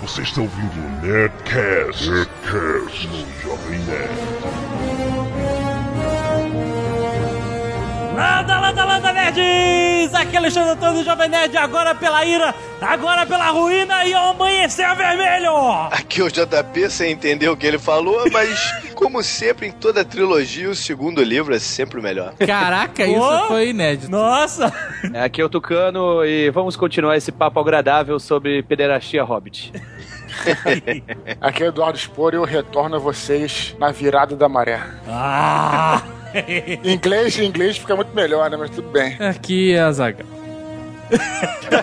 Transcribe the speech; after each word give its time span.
Você 0.00 0.22
está 0.22 0.40
ouvindo 0.40 0.78
o 0.78 1.06
Nerdcast, 1.06 2.08
Nerdcast 2.08 3.06
no 3.08 3.42
Jovem 3.42 3.78
Nerd. 3.80 4.10
Landa, 8.16 8.60
landa, 8.60 8.84
landa, 8.86 9.09
nerds! 9.32 10.14
Aqui 10.14 10.36
é 10.36 10.38
Alexandre 10.38 10.70
Antônio 10.70 10.98
do 10.98 11.04
Jovem 11.04 11.28
Nerd, 11.28 11.56
agora 11.56 11.94
pela 11.94 12.24
ira, 12.24 12.54
agora 12.80 13.24
pela 13.26 13.50
ruína 13.50 14.04
e 14.04 14.12
ao 14.12 14.30
amanhecer 14.30 14.94
vermelho! 14.96 15.52
Aqui 15.90 16.20
é 16.20 16.24
o 16.24 16.30
JP, 16.30 16.88
você 16.88 17.10
entendeu 17.10 17.52
o 17.52 17.56
que 17.56 17.66
ele 17.66 17.78
falou, 17.78 18.24
mas 18.30 18.72
como 18.94 19.22
sempre 19.22 19.68
em 19.68 19.72
toda 19.72 20.04
trilogia, 20.04 20.70
o 20.70 20.74
segundo 20.74 21.22
livro 21.22 21.54
é 21.54 21.58
sempre 21.58 22.00
o 22.00 22.02
melhor. 22.02 22.34
Caraca, 22.34 23.04
isso 23.06 23.18
Pô. 23.18 23.46
foi 23.48 23.70
inédito. 23.70 24.10
Nossa! 24.10 24.72
Aqui 25.22 25.40
é 25.40 25.44
o 25.44 25.48
Tucano 25.48 26.24
e 26.24 26.50
vamos 26.50 26.76
continuar 26.76 27.16
esse 27.16 27.32
papo 27.32 27.60
agradável 27.60 28.18
sobre 28.18 28.62
pederastia 28.62 29.22
hobbit. 29.22 29.72
Aqui 31.40 31.64
é 31.64 31.66
Eduardo 31.66 31.98
Spor 31.98 32.34
e 32.34 32.36
eu 32.36 32.44
retorno 32.44 32.96
a 32.96 32.98
vocês 32.98 33.74
na 33.78 33.90
virada 33.90 34.36
da 34.36 34.48
maré. 34.48 34.80
Ah! 35.08 36.02
Inglês, 36.84 37.38
inglês 37.38 37.78
fica 37.78 37.96
muito 37.96 38.14
melhor, 38.14 38.48
né? 38.50 38.56
Mas 38.56 38.70
tudo 38.70 38.88
bem. 38.90 39.16
Aqui 39.18 39.72
é 39.72 39.80
a 39.80 39.92
Zaga. 39.92 40.24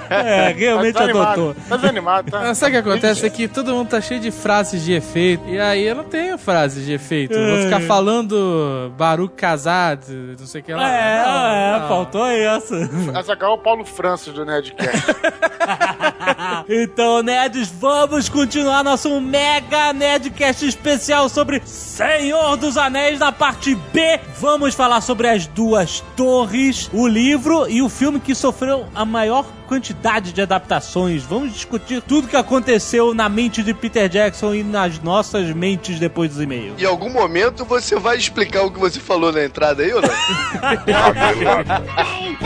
É, 0.10 0.54
realmente 0.54 0.94
tá 0.96 1.04
adotou. 1.04 1.54
desanimado, 1.54 1.56
tá 1.70 1.76
desanimado, 1.78 2.32
tá? 2.32 2.56
Sabe 2.56 2.78
o 2.78 2.82
que 2.84 2.90
acontece? 2.90 3.26
É 3.26 3.30
que 3.30 3.48
todo 3.48 3.74
mundo 3.74 3.90
tá 3.90 4.00
cheio 4.02 4.20
de 4.20 4.32
frases 4.32 4.84
de 4.84 4.94
efeito. 4.94 5.44
E 5.48 5.60
aí 5.60 5.84
eu 5.86 5.96
não 5.96 6.04
tenho 6.04 6.38
frases 6.38 6.86
de 6.86 6.94
efeito. 6.94 7.34
Eu 7.34 7.56
vou 7.56 7.64
ficar 7.66 7.82
falando 7.82 8.92
Baruch 8.98 9.34
casado, 9.36 10.06
não 10.40 10.46
sei 10.48 10.62
o 10.62 10.64
que 10.64 10.74
lá. 10.74 10.90
É, 10.90 11.26
Não, 11.26 11.48
é, 11.48 11.80
não. 11.80 11.88
faltou 11.88 12.28
isso. 12.32 12.74
Azaghal 13.16 13.52
é 13.52 13.56
o 13.56 13.58
Paulo 13.58 13.84
Francis 13.86 14.34
do 14.34 14.46
Nerdcast. 14.46 15.08
então, 16.70 17.22
nerds, 17.24 17.70
vamos 17.80 18.30
continuar 18.30 18.84
nosso 18.84 19.20
mega 19.20 19.94
Nerdcast 19.94 20.66
especial 20.68 21.30
sobre 21.30 21.62
Senhor 21.66 22.58
dos 22.58 22.78
Anéis 22.78 23.20
na 23.20 23.32
parte 23.32 23.76
B. 23.94 24.20
Vamos 24.40 24.74
falar 24.76 25.02
sobre 25.02 25.28
as 25.28 25.48
duas 25.48 26.02
torres, 26.16 26.90
o 26.94 27.08
livro 27.08 27.68
e 27.70 27.82
o 27.82 27.90
filme 27.90 28.20
que 28.20 28.36
sofreu 28.36 28.86
a 28.94 29.06
maior 29.18 29.44
quantidade 29.68 30.32
de 30.32 30.44
adaptações. 30.44 31.24
Vamos 31.24 31.52
discutir 31.52 32.04
tudo 32.04 32.28
que 32.28 32.36
aconteceu 32.36 33.16
na 33.16 33.28
mente 33.28 33.64
de 33.64 33.74
Peter 33.74 34.08
Jackson 34.08 34.54
e 34.54 34.64
nas 34.64 35.00
nossas 35.00 35.52
mentes 35.56 36.00
depois 36.00 36.30
dos 36.30 36.40
e-mails. 36.40 36.80
Em 36.80 36.86
algum 36.86 37.10
momento 37.10 37.66
você 37.66 37.96
vai 37.96 38.16
explicar 38.16 38.62
o 38.62 38.72
que 38.72 38.80
você 38.80 39.00
falou 39.00 39.32
na 39.32 39.44
entrada 39.44 39.82
aí 39.82 39.92
ou 39.92 40.04
não? 40.04 40.10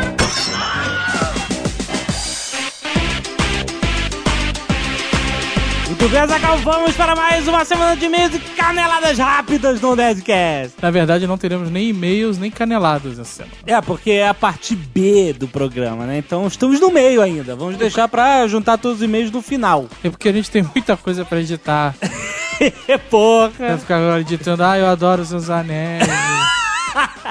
Zagal, 6.09 6.59
vamos 6.59 6.95
para 6.95 7.17
mais 7.17 7.49
uma 7.49 7.65
semana 7.65 7.97
de 7.97 8.05
e-mails 8.05 8.35
e 8.35 8.39
caneladas 8.39 9.19
rápidas 9.19 9.81
no 9.81 9.97
Nerdcast. 9.97 10.75
Na 10.81 10.91
verdade, 10.91 11.27
não 11.27 11.39
teremos 11.39 11.71
nem 11.71 11.89
e-mails, 11.89 12.37
nem 12.39 12.51
caneladas 12.51 13.19
essa 13.19 13.25
semana. 13.25 13.55
É, 13.67 13.81
porque 13.81 14.11
é 14.11 14.29
a 14.29 14.35
parte 14.35 14.77
B 14.77 15.33
do 15.33 15.49
programa, 15.49 16.05
né? 16.05 16.19
Então 16.19 16.47
estamos 16.47 16.79
no 16.79 16.91
meio 16.91 17.23
ainda. 17.23 17.57
Vamos 17.57 17.77
deixar 17.79 18.07
pra 18.07 18.47
juntar 18.47 18.77
todos 18.77 18.99
os 18.99 19.03
e-mails 19.05 19.31
no 19.31 19.41
final. 19.43 19.87
É 20.05 20.11
porque 20.11 20.29
a 20.29 20.33
gente 20.33 20.51
tem 20.51 20.63
muita 20.63 20.97
coisa 20.99 21.25
pra 21.25 21.41
editar. 21.41 21.95
Vai 21.99 22.99
Porra. 23.11 23.79
ficar 23.79 23.97
agora 23.97 24.21
editando, 24.21 24.63
ah, 24.63 24.79
eu 24.79 24.87
adoro 24.87 25.23
os 25.23 25.29
seus 25.29 25.49
anéis. 25.49 26.07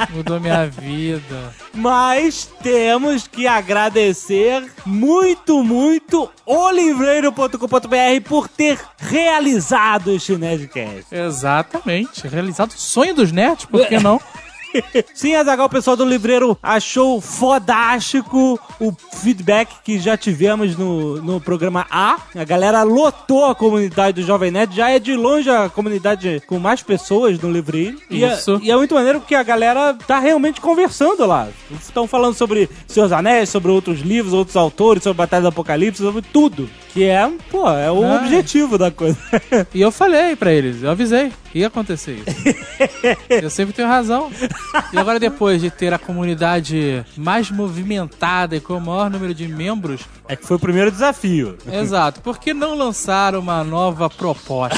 Mudou 0.09 0.39
minha 0.39 0.67
vida. 0.67 1.53
Mas 1.73 2.49
temos 2.61 3.27
que 3.27 3.47
agradecer 3.47 4.69
muito, 4.85 5.63
muito 5.63 6.29
o 6.45 6.71
livreiro.com.br 6.71 8.27
por 8.27 8.47
ter 8.47 8.79
realizado 8.97 10.11
este 10.11 10.35
Nerdcast. 10.35 11.13
Exatamente. 11.13 12.27
Realizado 12.27 12.71
o 12.71 12.77
sonho 12.77 13.13
dos 13.13 13.31
nerds, 13.31 13.65
por 13.65 13.87
que 13.87 13.99
não? 13.99 14.19
Sim, 15.13 15.35
Azagal, 15.35 15.65
o 15.67 15.69
pessoal 15.69 15.95
do 15.95 16.05
livreiro 16.05 16.57
achou 16.61 17.19
fodástico 17.21 18.59
o 18.79 18.93
feedback 19.21 19.69
que 19.83 19.99
já 19.99 20.15
tivemos 20.17 20.75
no, 20.77 21.21
no 21.21 21.39
programa 21.41 21.85
A. 21.89 22.17
A 22.35 22.43
galera 22.43 22.83
lotou 22.83 23.45
a 23.45 23.55
comunidade 23.55 24.21
do 24.21 24.27
Jovem 24.27 24.51
Nerd, 24.51 24.75
já 24.75 24.89
é 24.89 24.99
de 24.99 25.15
longe 25.15 25.49
a 25.49 25.69
comunidade 25.69 26.41
com 26.47 26.59
mais 26.59 26.81
pessoas 26.81 27.39
no 27.39 27.51
livreiro. 27.51 27.97
E 28.09 28.23
é- 28.23 28.33
Isso. 28.33 28.59
E 28.63 28.71
é, 28.71 28.75
muito 28.75 28.93
maneiro 28.95 29.19
porque 29.19 29.35
a 29.35 29.43
galera 29.43 29.93
tá 30.07 30.19
realmente 30.19 30.59
conversando 30.61 31.25
lá. 31.25 31.47
Estão 31.71 32.07
falando 32.07 32.33
sobre 32.35 32.69
Seus 32.87 33.11
Anéis, 33.11 33.49
sobre 33.49 33.71
outros 33.71 34.01
livros, 34.01 34.33
outros 34.33 34.55
autores, 34.57 35.03
sobre 35.03 35.17
Batalha 35.17 35.43
do 35.43 35.47
Apocalipse, 35.49 36.01
sobre 36.01 36.21
tudo. 36.21 36.69
Que 36.93 37.05
é, 37.05 37.29
pô, 37.49 37.69
é 37.69 37.91
o 37.91 38.03
Ah. 38.03 38.17
objetivo 38.17 38.77
da 38.77 38.91
coisa. 38.91 39.17
E 39.73 39.81
eu 39.81 39.91
falei 39.91 40.35
pra 40.35 40.51
eles, 40.51 40.83
eu 40.83 40.91
avisei, 40.91 41.31
ia 41.59 41.67
acontecer 41.67 42.19
isso. 42.25 43.25
eu 43.29 43.49
sempre 43.49 43.73
tenho 43.73 43.87
razão. 43.87 44.31
E 44.91 44.97
agora, 44.97 45.19
depois 45.19 45.61
de 45.61 45.69
ter 45.69 45.93
a 45.93 45.99
comunidade 45.99 47.05
mais 47.17 47.49
movimentada 47.51 48.55
e 48.55 48.59
com 48.59 48.75
o 48.77 48.81
maior 48.81 49.09
número 49.09 49.33
de 49.33 49.47
membros, 49.47 50.01
É 50.27 50.35
que 50.35 50.45
foi 50.45 50.57
o 50.57 50.59
primeiro 50.59 50.91
desafio. 50.91 51.57
exato, 51.71 52.21
por 52.21 52.37
que 52.39 52.53
não 52.53 52.75
lançar 52.75 53.35
uma 53.35 53.63
nova 53.63 54.09
proposta? 54.09 54.77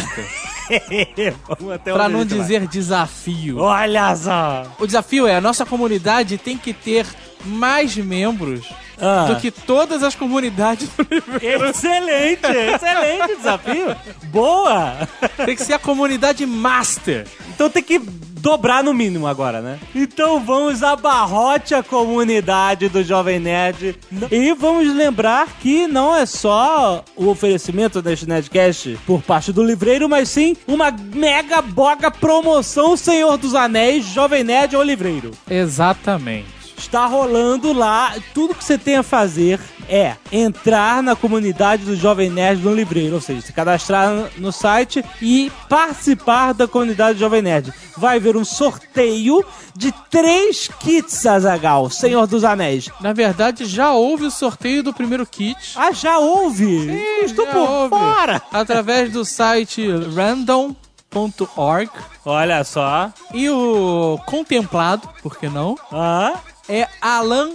Vamos 1.48 1.74
até 1.74 1.94
Pra 1.94 2.06
onde 2.06 2.14
a 2.14 2.18
não 2.18 2.20
gente 2.22 2.30
vai. 2.30 2.40
dizer 2.40 2.68
desafio. 2.68 3.58
Olha 3.60 4.16
só! 4.16 4.64
O 4.80 4.86
desafio 4.88 5.28
é, 5.28 5.36
a 5.38 5.42
nossa 5.42 5.66
comunidade 5.66 6.38
tem 6.38 6.58
que 6.58 6.74
ter 6.74 7.06
mais 7.46 7.96
membros 7.96 8.66
Ah. 9.00 9.26
do 9.26 9.40
que 9.40 9.52
todas 9.52 10.04
as 10.04 10.16
comunidades 10.16 10.90
do 10.90 11.06
livro. 11.10 11.40
Excelente, 11.70 12.46
excelente 12.46 13.36
desafio. 13.36 13.96
Boa. 14.26 15.08
Tem 15.46 15.56
que 15.56 15.64
ser 15.64 15.74
a 15.74 15.80
comunidade 15.80 16.46
master. 16.46 17.28
Então 17.50 17.70
tem 17.70 17.84
que 17.84 18.00
dobrar 18.46 18.84
no 18.84 18.94
mínimo 18.94 19.26
agora, 19.26 19.60
né? 19.60 19.80
Então 19.96 20.40
vamos 20.40 20.84
abarrote 20.84 21.74
a 21.74 21.82
comunidade 21.82 22.88
do 22.90 23.04
Jovem 23.04 23.40
Nerd 23.40 23.98
e 24.30 24.54
vamos 24.54 24.94
lembrar 24.94 25.48
que 25.60 25.88
não 25.88 26.16
é 26.16 26.28
só 26.28 27.04
o 27.16 27.28
oferecimento 27.28 28.04
deste 28.04 28.30
Nerdcast 28.30 29.00
por 29.08 29.24
parte 29.24 29.52
do 29.52 29.64
livreiro, 29.64 30.08
mas 30.08 30.30
sim 30.30 30.56
uma 30.68 30.92
mega 30.92 31.60
boga 31.60 32.12
promoção 32.12 32.96
Senhor 32.96 33.36
dos 33.36 33.56
Anéis, 33.56 34.06
Jovem 34.06 34.44
Nerd 34.44 34.76
ou 34.76 34.84
Livreiro. 34.84 35.32
Exatamente. 35.50 36.55
Está 36.78 37.06
rolando 37.06 37.72
lá. 37.74 38.14
Tudo 38.34 38.54
que 38.56 38.64
você 38.64 38.78
tem 38.78 38.98
a 38.98 39.04
fazer 39.04 39.60
é 39.88 40.16
entrar 40.32 41.02
na 41.04 41.16
comunidade 41.16 41.84
do 41.86 41.96
Jovem 41.96 42.30
Nerd 42.30 42.62
no 42.64 42.74
Livreiro, 42.74 43.16
ou 43.16 43.22
seja, 43.22 43.42
se 43.42 43.54
cadastrar 43.54 44.12
no- 44.38 44.52
site 44.52 45.04
e 45.22 45.52
participar 45.70 46.54
da 46.54 46.68
comunidade 46.68 47.14
do 47.16 47.20
Jovem 47.20 47.42
Nerd. 47.42 47.72
Vai 47.98 48.18
haver 48.18 48.36
um 48.36 48.44
sorteio 48.46 49.44
de 49.76 49.92
três 50.10 50.68
kits, 50.80 51.26
Azagal, 51.26 51.90
Senhor 51.90 52.26
dos 52.28 52.44
Anéis. 52.44 52.90
Na 53.00 53.14
verdade, 53.14 53.66
já 53.66 53.92
houve 53.94 54.26
o 54.26 54.32
sorteio 54.32 54.82
do 54.84 54.94
primeiro 54.94 55.26
kit. 55.26 55.56
Ah, 55.76 55.92
já 55.92 56.18
houve? 56.18 56.88
Estou 57.24 57.46
já 57.46 57.52
por 57.52 57.70
houve. 57.70 57.90
fora. 57.90 58.42
Através 58.52 59.12
do 59.12 59.24
site 59.24 59.86
random.org. 60.16 61.90
Olha 62.26 62.64
só. 62.64 63.12
E 63.34 63.50
o 63.50 64.20
contemplado, 64.26 65.08
por 65.22 65.38
que 65.38 65.48
não? 65.48 65.78
Ah, 65.92 66.34
É 66.68 66.88
Alan 67.02 67.52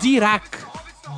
Dirac. 0.00 0.44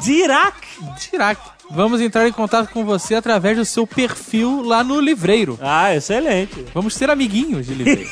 Dirac. 0.03 0.57
Dirac. 1.01 1.41
Vamos 1.69 2.01
entrar 2.01 2.29
em 2.29 2.33
contato 2.33 2.71
com 2.71 2.85
você 2.85 3.17
através 3.17 3.57
do 3.57 3.65
seu 3.65 3.87
perfil 3.87 4.63
lá 4.63 4.85
no 4.85 5.01
Livreiro. 5.01 5.59
Ah, 5.61 5.95
excelente. 5.95 6.65
Vamos 6.73 6.95
ser 6.95 7.11
amiguinhos 7.11 7.67
de 7.67 7.75
Livreiro. 7.75 8.09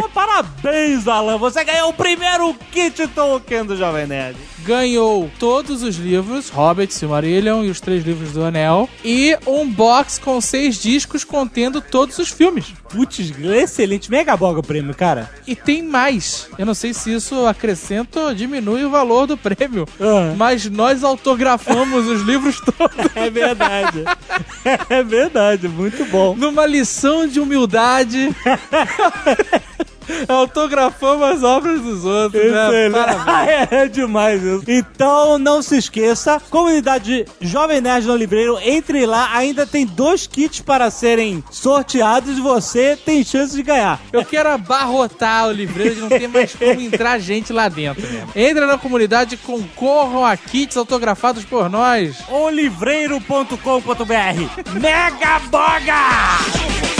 Pô, 0.00 0.08
Parabéns, 0.14 1.06
Alan. 1.06 1.36
Você 1.36 1.62
ganhou 1.62 1.90
o 1.90 1.94
primeiro 1.94 2.54
kit 2.72 3.06
token 3.08 3.66
do 3.66 3.76
Jovem 3.76 4.06
Nerd. 4.06 4.38
Ganhou 4.66 5.30
todos 5.38 5.84
os 5.84 5.94
livros, 5.94 6.50
Hobbit, 6.50 6.92
Silmarillion 6.92 7.62
e 7.62 7.70
os 7.70 7.80
três 7.80 8.04
livros 8.04 8.32
do 8.32 8.42
Anel. 8.42 8.90
E 9.04 9.38
um 9.46 9.70
box 9.70 10.18
com 10.18 10.40
seis 10.40 10.76
discos 10.82 11.22
contendo 11.22 11.80
todos 11.80 12.18
os 12.18 12.30
filmes. 12.30 12.74
Putz, 12.88 13.32
excelente. 13.40 14.10
Mega 14.10 14.36
boga 14.36 14.58
o 14.58 14.62
prêmio, 14.64 14.92
cara. 14.92 15.30
E 15.46 15.54
tem 15.54 15.84
mais. 15.84 16.48
Eu 16.58 16.66
não 16.66 16.74
sei 16.74 16.92
se 16.92 17.14
isso 17.14 17.46
acrescenta 17.46 18.18
ou 18.20 18.34
diminui 18.34 18.84
o 18.84 18.90
valor 18.90 19.28
do 19.28 19.36
prêmio. 19.36 19.86
Ah. 20.00 20.34
Mas 20.36 20.68
nós 20.68 21.04
autografamos 21.04 22.06
os 22.08 22.22
livros 22.22 22.60
todos 22.60 22.96
É 23.14 23.30
verdade. 23.30 24.04
É 24.90 25.02
verdade, 25.04 25.68
muito 25.68 26.04
bom. 26.06 26.34
numa 26.34 26.66
lição 26.66 27.26
de 27.28 27.38
humildade. 27.38 28.34
Autografou 30.28 31.24
as 31.24 31.42
obras 31.42 31.80
dos 31.80 32.04
outros, 32.04 32.42
né? 32.42 32.66
Excelente. 32.66 32.92
Parabéns. 32.92 33.72
é 33.72 33.88
demais 33.88 34.42
isso. 34.42 34.64
Então, 34.66 35.38
não 35.38 35.62
se 35.62 35.76
esqueça, 35.76 36.40
comunidade 36.50 37.24
Jovem 37.40 37.80
Nerd 37.80 38.06
no 38.06 38.16
Livreiro, 38.16 38.58
entre 38.62 39.06
lá, 39.06 39.30
ainda 39.32 39.66
tem 39.66 39.86
dois 39.86 40.26
kits 40.26 40.60
para 40.60 40.90
serem 40.90 41.42
sorteados 41.50 42.38
e 42.38 42.40
você 42.40 42.96
tem 42.96 43.24
chance 43.24 43.54
de 43.54 43.62
ganhar. 43.62 44.00
Eu 44.12 44.24
quero 44.24 44.48
abarrotar 44.48 45.48
o 45.48 45.52
livreiro 45.52 45.94
de 45.94 46.00
não 46.00 46.08
ter 46.08 46.28
mais 46.28 46.54
como 46.58 46.80
entrar 46.80 47.18
gente 47.18 47.52
lá 47.52 47.68
dentro 47.68 48.06
mesmo. 48.06 48.30
Entra 48.34 48.66
na 48.66 48.78
comunidade 48.78 49.36
concorram 49.36 50.24
a 50.24 50.36
kits 50.36 50.76
autografados 50.76 51.44
por 51.44 51.68
nós. 51.68 52.16
olivreiro.com.br 52.28 54.80
Mega 54.80 55.38
Boga! 55.50 56.95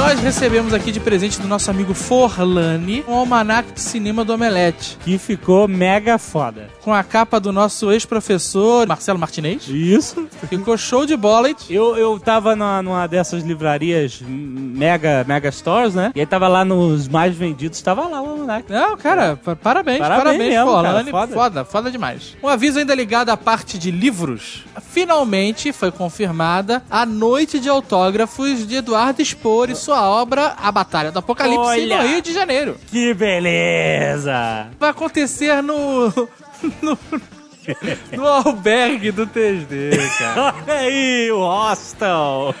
Nós 0.00 0.18
recebemos 0.18 0.72
aqui 0.72 0.90
de 0.90 0.98
presente 0.98 1.38
do 1.40 1.46
nosso 1.46 1.70
amigo 1.70 1.92
Forlani 1.92 3.04
um 3.06 3.12
almanac 3.14 3.70
de 3.72 3.80
cinema 3.80 4.24
do 4.24 4.32
Omelete, 4.32 4.96
Que 5.04 5.18
ficou 5.18 5.68
mega 5.68 6.16
foda. 6.16 6.70
com 6.82 6.92
a 6.94 7.04
capa 7.04 7.38
do 7.38 7.52
nosso 7.52 7.92
ex-professor 7.92 8.86
Marcelo 8.88 9.18
Martinez. 9.18 9.68
Isso. 9.68 10.26
Ficou 10.48 10.76
show 10.78 11.04
de 11.04 11.14
bola. 11.16 11.50
Eu, 11.68 11.96
eu 11.98 12.18
tava 12.18 12.56
numa, 12.56 12.80
numa 12.82 13.06
dessas 13.06 13.44
livrarias 13.44 14.20
mega, 14.26 15.22
mega 15.28 15.52
stores, 15.52 15.94
né? 15.94 16.12
E 16.14 16.20
aí 16.20 16.26
tava 16.26 16.48
lá 16.48 16.64
nos 16.64 17.06
mais 17.06 17.36
vendidos, 17.36 17.80
tava 17.82 18.08
lá 18.08 18.22
o 18.22 18.30
almanac. 18.30 18.64
Não, 18.72 18.96
cara, 18.96 19.36
pa- 19.36 19.54
parabéns, 19.54 19.98
Parabéns 19.98 20.24
parabéns, 20.24 20.50
mesmo, 20.54 20.66
Forlani. 20.70 21.10
cara, 21.12 21.26
Foda. 21.26 21.34
foda. 21.34 21.64
foda, 21.66 21.90
demais. 21.90 22.36
Um 22.42 22.48
aviso 22.48 22.78
ainda 22.78 22.94
ligado 22.94 23.28
à 23.28 23.36
parte 23.36 23.76
de 23.78 23.90
livros. 23.90 24.64
Finalmente 24.90 25.72
foi 25.74 25.92
confirmada 25.92 26.82
a 26.90 27.04
noite 27.04 27.60
de 27.60 27.68
autógrafos 27.68 28.66
de 28.66 28.76
Eduardo 28.76 29.22
Spor 29.22 29.68
e 29.68 29.74
sua 29.90 30.08
obra 30.08 30.54
A 30.56 30.70
Batalha 30.70 31.10
do 31.10 31.18
Apocalipse 31.18 31.58
Olha! 31.58 32.02
no 32.02 32.08
Rio 32.08 32.22
de 32.22 32.32
Janeiro. 32.32 32.76
Que 32.86 33.12
beleza! 33.12 34.68
Vai 34.78 34.90
acontecer 34.90 35.60
no. 35.60 36.08
no, 36.80 36.96
no 38.16 38.26
albergue 38.26 39.10
do 39.10 39.26
3D, 39.26 39.90
cara. 40.16 40.54
Olha 40.64 40.74
aí, 40.74 41.28
o 41.32 41.40
hostel! 41.40 42.54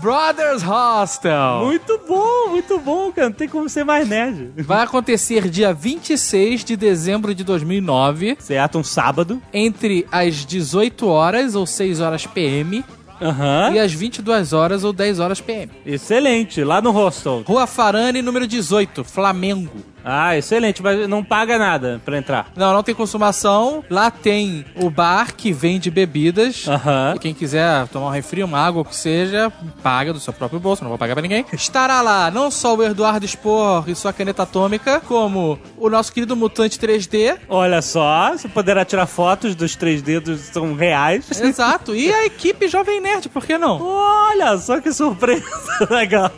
Brothers 0.00 0.62
Hostel. 0.62 1.66
Muito 1.66 2.00
bom, 2.08 2.48
muito 2.48 2.78
bom, 2.78 3.12
cara. 3.12 3.28
Não 3.28 3.36
tem 3.36 3.46
como 3.48 3.68
ser 3.68 3.84
mais 3.84 4.08
nerd. 4.08 4.50
Vai 4.56 4.82
acontecer 4.82 5.50
dia 5.50 5.74
26 5.74 6.64
de 6.64 6.76
dezembro 6.76 7.34
de 7.34 7.44
2009, 7.44 8.38
Certo, 8.40 8.78
um 8.78 8.84
sábado. 8.84 9.40
entre 9.52 10.06
as 10.10 10.46
18 10.46 11.06
horas 11.06 11.54
ou 11.54 11.66
6 11.66 12.00
horas 12.00 12.26
PM 12.26 12.82
Aham. 13.20 13.72
e 13.74 13.78
as 13.78 13.92
22 13.92 14.52
horas 14.52 14.84
ou 14.84 14.92
10 14.92 15.20
horas 15.20 15.40
PM. 15.40 15.70
Excelente, 15.84 16.64
lá 16.64 16.80
no 16.80 16.90
hostel. 16.90 17.42
Rua 17.46 17.66
Farane, 17.66 18.22
número 18.22 18.46
18, 18.46 19.04
Flamengo. 19.04 19.70
Ah, 20.04 20.36
excelente, 20.36 20.82
mas 20.82 21.08
não 21.08 21.22
paga 21.24 21.58
nada 21.58 22.00
pra 22.04 22.16
entrar. 22.18 22.46
Não, 22.56 22.72
não 22.72 22.82
tem 22.82 22.94
consumação. 22.94 23.84
Lá 23.90 24.10
tem 24.10 24.64
o 24.76 24.90
bar 24.90 25.34
que 25.34 25.52
vende 25.52 25.90
bebidas. 25.90 26.66
Aham. 26.68 27.14
E 27.16 27.18
quem 27.18 27.34
quiser 27.34 27.86
tomar 27.88 28.06
um 28.08 28.10
refri, 28.10 28.42
uma 28.42 28.58
água, 28.58 28.82
o 28.82 28.84
que 28.84 28.94
seja, 28.96 29.52
paga 29.82 30.12
do 30.12 30.20
seu 30.20 30.32
próprio 30.32 30.60
bolso, 30.60 30.82
não 30.82 30.88
vou 30.88 30.98
pagar 30.98 31.14
pra 31.14 31.22
ninguém. 31.22 31.44
Estará 31.52 32.00
lá 32.00 32.30
não 32.30 32.50
só 32.50 32.74
o 32.74 32.82
Eduardo 32.82 33.26
Spor 33.26 33.84
e 33.88 33.94
sua 33.94 34.12
caneta 34.12 34.42
atômica, 34.42 35.00
como 35.00 35.58
o 35.76 35.88
nosso 35.90 36.12
querido 36.12 36.36
Mutante 36.36 36.78
3D. 36.78 37.38
Olha 37.48 37.82
só, 37.82 38.30
você 38.32 38.48
poderá 38.48 38.84
tirar 38.84 39.06
fotos 39.06 39.54
dos 39.54 39.76
três 39.76 40.02
dedos, 40.02 40.40
são 40.40 40.74
reais. 40.74 41.40
Exato. 41.40 41.94
E 41.94 42.12
a 42.12 42.24
equipe 42.26 42.68
Jovem 42.68 43.00
Nerd, 43.00 43.28
por 43.28 43.44
que 43.44 43.58
não? 43.58 43.80
Olha 43.82 44.56
só 44.58 44.80
que 44.80 44.92
surpresa 44.92 45.44
legal. 45.90 46.30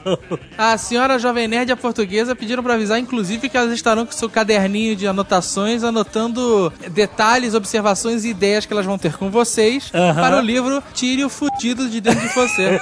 A 0.56 0.76
senhora 0.78 1.18
Jovem 1.18 1.48
Nerd 1.48 1.68
e 1.70 1.72
a 1.72 1.76
portuguesa 1.76 2.34
pediram 2.34 2.62
pra 2.62 2.74
avisar, 2.74 2.98
inclusive, 2.98 3.48
que 3.52 3.56
elas 3.56 3.70
estarão 3.72 4.04
com 4.04 4.10
seu 4.12 4.28
caderninho 4.28 4.96
de 4.96 5.06
anotações, 5.06 5.84
anotando 5.84 6.72
detalhes, 6.90 7.54
observações 7.54 8.24
e 8.24 8.30
ideias 8.30 8.66
que 8.66 8.72
elas 8.72 8.86
vão 8.86 8.98
ter 8.98 9.16
com 9.16 9.30
vocês 9.30 9.90
para 9.90 10.38
o 10.38 10.40
livro 10.40 10.82
Tire 10.94 11.24
o 11.24 11.28
Fudido 11.28 11.88
de 11.88 12.00
Dentro 12.00 12.26
de 12.26 12.34
Você. 12.34 12.80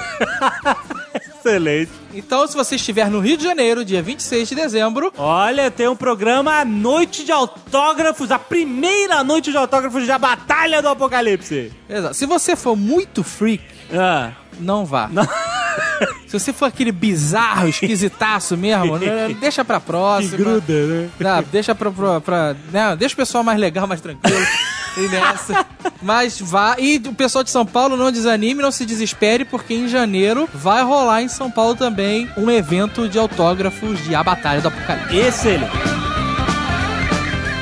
Excelente. 1.43 1.91
então, 2.13 2.45
se 2.47 2.55
você 2.55 2.75
estiver 2.75 3.09
no 3.09 3.19
Rio 3.19 3.35
de 3.35 3.43
Janeiro, 3.43 3.83
dia 3.83 4.01
26 4.01 4.49
de 4.49 4.55
dezembro, 4.55 5.11
Olha, 5.17 5.71
tem 5.71 5.87
um 5.87 5.95
programa 5.95 6.63
Noite 6.63 7.23
de 7.25 7.31
Autógrafos, 7.31 8.29
a 8.31 8.37
primeira 8.39 9.23
noite 9.23 9.49
de 9.51 9.57
autógrafos 9.57 10.05
da 10.05 10.17
Batalha 10.19 10.81
do 10.81 10.87
Apocalipse. 10.89 11.71
exato. 11.89 12.13
se 12.13 12.25
você 12.27 12.55
for 12.55 12.75
muito 12.75 13.23
freak, 13.23 13.63
Ah, 13.91 14.31
não 14.59 14.85
vá. 14.85 15.09
Se 16.31 16.39
você 16.39 16.53
for 16.53 16.65
aquele 16.65 16.91
bizarro, 16.93 17.67
esquisitaço 17.67 18.55
mesmo, 18.55 18.97
né, 18.97 19.35
deixa 19.41 19.65
pra 19.65 19.79
que 19.79 19.85
próxima. 19.85 20.37
gruda, 20.37 20.73
né? 20.87 21.09
Não, 21.19 21.43
deixa 21.51 21.75
pra, 21.75 21.91
pra, 21.91 22.21
pra- 22.21 22.55
né, 22.71 22.95
deixa 22.95 23.13
o 23.13 23.17
pessoal 23.17 23.43
mais 23.43 23.59
legal, 23.59 23.85
mais 23.85 23.99
tranquilo. 24.01 24.37
E 24.97 25.07
nessa. 25.07 25.65
Mas 26.01 26.37
vá. 26.41 26.75
E 26.77 26.97
o 27.07 27.13
pessoal 27.13 27.45
de 27.45 27.49
São 27.49 27.65
Paulo 27.65 27.95
não 27.95 28.11
desanime, 28.11 28.61
não 28.61 28.71
se 28.71 28.85
desespere, 28.85 29.45
porque 29.45 29.73
em 29.73 29.87
janeiro 29.87 30.49
vai 30.53 30.83
rolar 30.83 31.21
em 31.21 31.29
São 31.29 31.49
Paulo 31.49 31.75
também 31.75 32.29
um 32.35 32.51
evento 32.51 33.07
de 33.07 33.17
autógrafos 33.17 34.03
de 34.03 34.13
A 34.13 34.21
Batalha 34.21 34.59
do 34.59 34.67
Apocalipse. 34.67 35.15
Excelente. 35.17 35.71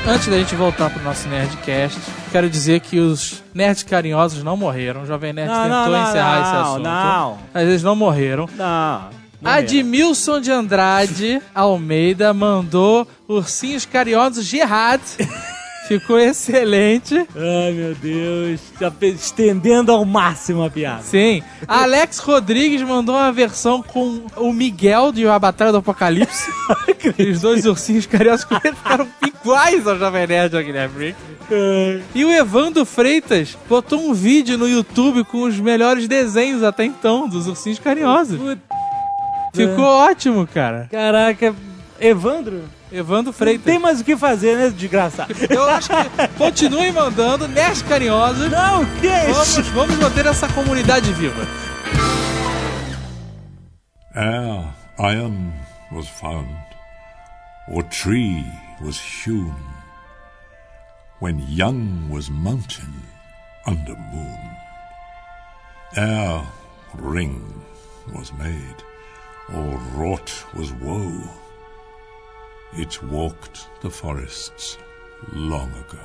Antes 0.06 0.26
da 0.28 0.38
gente 0.38 0.54
voltar 0.56 0.90
pro 0.90 1.02
nosso 1.02 1.28
Nerdcast, 1.28 2.00
quero 2.32 2.48
dizer 2.50 2.80
que 2.80 2.98
os 2.98 3.42
nerds 3.54 3.82
carinhosos 3.82 4.42
não 4.42 4.56
morreram. 4.56 5.02
O 5.02 5.06
Jovem 5.06 5.32
Nerd 5.32 5.48
Não, 5.48 5.62
tentou 5.62 5.68
não, 5.78 5.90
não, 5.90 6.08
encerrar 6.08 6.42
esse 6.42 6.52
não, 6.52 6.60
assunto. 6.62 6.82
não. 6.82 7.38
Mas 7.54 7.68
eles 7.68 7.82
não 7.82 7.94
morreram. 7.94 8.48
Não. 8.56 9.04
não 9.40 9.50
Admilson 9.52 10.40
de 10.40 10.50
Andrade 10.50 11.40
Almeida 11.54 12.32
mandou 12.34 13.06
ursinhos 13.28 13.84
carinhosos 13.84 14.44
Gerard. 14.44 15.02
Ficou 15.90 16.20
excelente. 16.20 17.16
Ai, 17.34 17.72
meu 17.72 17.96
Deus. 17.96 18.60
Estendendo 19.00 19.90
ao 19.90 20.04
máximo 20.04 20.62
a 20.62 20.70
piada. 20.70 21.02
Sim. 21.02 21.42
Alex 21.66 22.18
Rodrigues 22.18 22.80
mandou 22.82 23.16
uma 23.16 23.32
versão 23.32 23.82
com 23.82 24.22
o 24.36 24.52
Miguel 24.52 25.10
de 25.10 25.26
A 25.26 25.36
Batalha 25.36 25.72
do 25.72 25.78
Apocalipse. 25.78 26.48
Os 27.18 27.40
dois 27.40 27.66
ursinhos 27.66 28.06
carinhosos 28.06 28.44
ficaram 28.44 29.08
iguais 29.26 29.84
ao 29.84 29.98
Jovem 29.98 30.28
Nerd 30.28 30.56
ao 30.56 30.62
Guilherme. 30.62 31.16
E 32.14 32.24
o 32.24 32.30
Evandro 32.30 32.84
Freitas 32.84 33.58
botou 33.68 34.00
um 34.00 34.14
vídeo 34.14 34.56
no 34.56 34.68
YouTube 34.68 35.24
com 35.24 35.42
os 35.42 35.58
melhores 35.58 36.06
desenhos 36.06 36.62
até 36.62 36.84
então 36.84 37.28
dos 37.28 37.48
ursinhos 37.48 37.80
carinhosos. 37.80 38.38
Ficou 39.52 39.86
ótimo, 39.86 40.46
cara. 40.46 40.86
Caraca, 40.88 41.52
Evandro? 42.00 42.62
Evandro 42.92 43.26
Não 43.26 43.32
Freitas. 43.32 43.64
tem 43.64 43.78
mais 43.78 44.00
o 44.00 44.04
que 44.04 44.16
fazer, 44.16 44.56
né, 44.56 44.70
desgraçado? 44.70 45.32
Eu 45.48 45.68
acho 45.68 45.88
que 45.88 46.28
continuem 46.36 46.92
mandando, 46.92 47.46
Nerds 47.46 47.82
Carinhosos. 47.82 48.50
Não, 48.50 48.84
que 49.00 49.06
é 49.08 49.30
isso? 49.30 49.62
Vamos, 49.62 49.68
vamos 49.68 49.96
manter 49.96 50.26
essa 50.26 50.48
comunidade 50.48 51.12
viva. 51.12 51.46
Ere 54.14 54.64
iron 54.98 55.52
was 55.92 56.08
found, 56.08 56.48
or 57.68 57.82
tree 57.84 58.44
was 58.80 58.98
hewn, 58.98 59.54
when 61.20 61.38
young 61.48 62.08
was 62.10 62.28
mountain 62.28 62.92
under 63.66 63.94
moon, 64.12 64.38
ere 65.96 66.42
ring 66.98 67.40
was 68.12 68.32
made, 68.32 68.82
or 69.54 69.78
wrought 69.94 70.32
was 70.56 70.72
woe, 70.82 71.22
it 72.78 73.00
walked 73.06 73.68
the 73.82 73.90
forests 73.90 74.78
long 75.34 75.68
ago. 75.70 75.98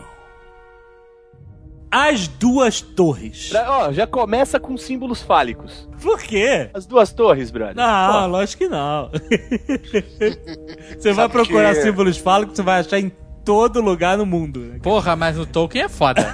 As 1.91 2.27
duas 2.27 2.81
torres. 2.81 3.53
Ó, 3.55 3.91
já 3.93 4.05
começa 4.05 4.59
com 4.59 4.75
símbolos 4.75 5.21
fálicos. 5.21 5.87
Por 6.01 6.19
quê? 6.19 6.69
As 6.73 6.85
duas 6.85 7.13
torres, 7.13 7.49
brother. 7.51 7.75
Não, 7.75 8.27
lógico 8.27 8.63
que 8.63 8.67
não. 8.69 9.09
você 10.99 11.13
vai 11.13 11.29
procurar 11.29 11.73
que- 11.73 11.81
símbolos 11.83 12.17
fálicos, 12.17 12.55
você 12.57 12.63
vai 12.63 12.81
achar 12.81 12.99
em 12.99 13.09
todo 13.45 13.79
lugar 13.79 14.17
no 14.17 14.25
mundo. 14.25 14.59
né? 14.59 14.79
Porra, 14.81 15.15
mas 15.15 15.37
no 15.37 15.45
Tolkien 15.45 15.85
é 15.85 15.89
foda. 15.89 16.25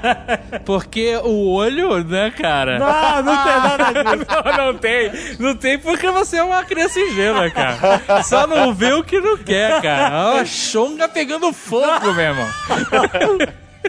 Porque 0.64 1.16
o 1.24 1.50
olho, 1.52 2.04
né, 2.04 2.30
cara? 2.30 2.78
Não, 2.78 3.22
não 3.22 3.42
tem 3.42 3.52
nada 3.52 3.92
disso. 3.92 4.26
não, 4.44 4.66
não 4.66 4.74
tem. 4.78 5.12
Não 5.38 5.56
tem 5.56 5.78
porque 5.78 6.10
você 6.10 6.36
é 6.36 6.42
uma 6.44 6.62
criança 6.64 7.00
ingênua, 7.00 7.50
cara. 7.50 8.22
Só 8.22 8.46
não 8.46 8.74
vê 8.74 8.92
o 8.92 9.02
que 9.02 9.18
não 9.18 9.38
quer, 9.38 9.80
cara. 9.80 10.14
É 10.14 10.34
uma 10.34 10.44
chonga 10.44 11.08
pegando 11.08 11.52
fogo, 11.52 12.12
meu 12.12 12.24
irmão. 12.24 12.48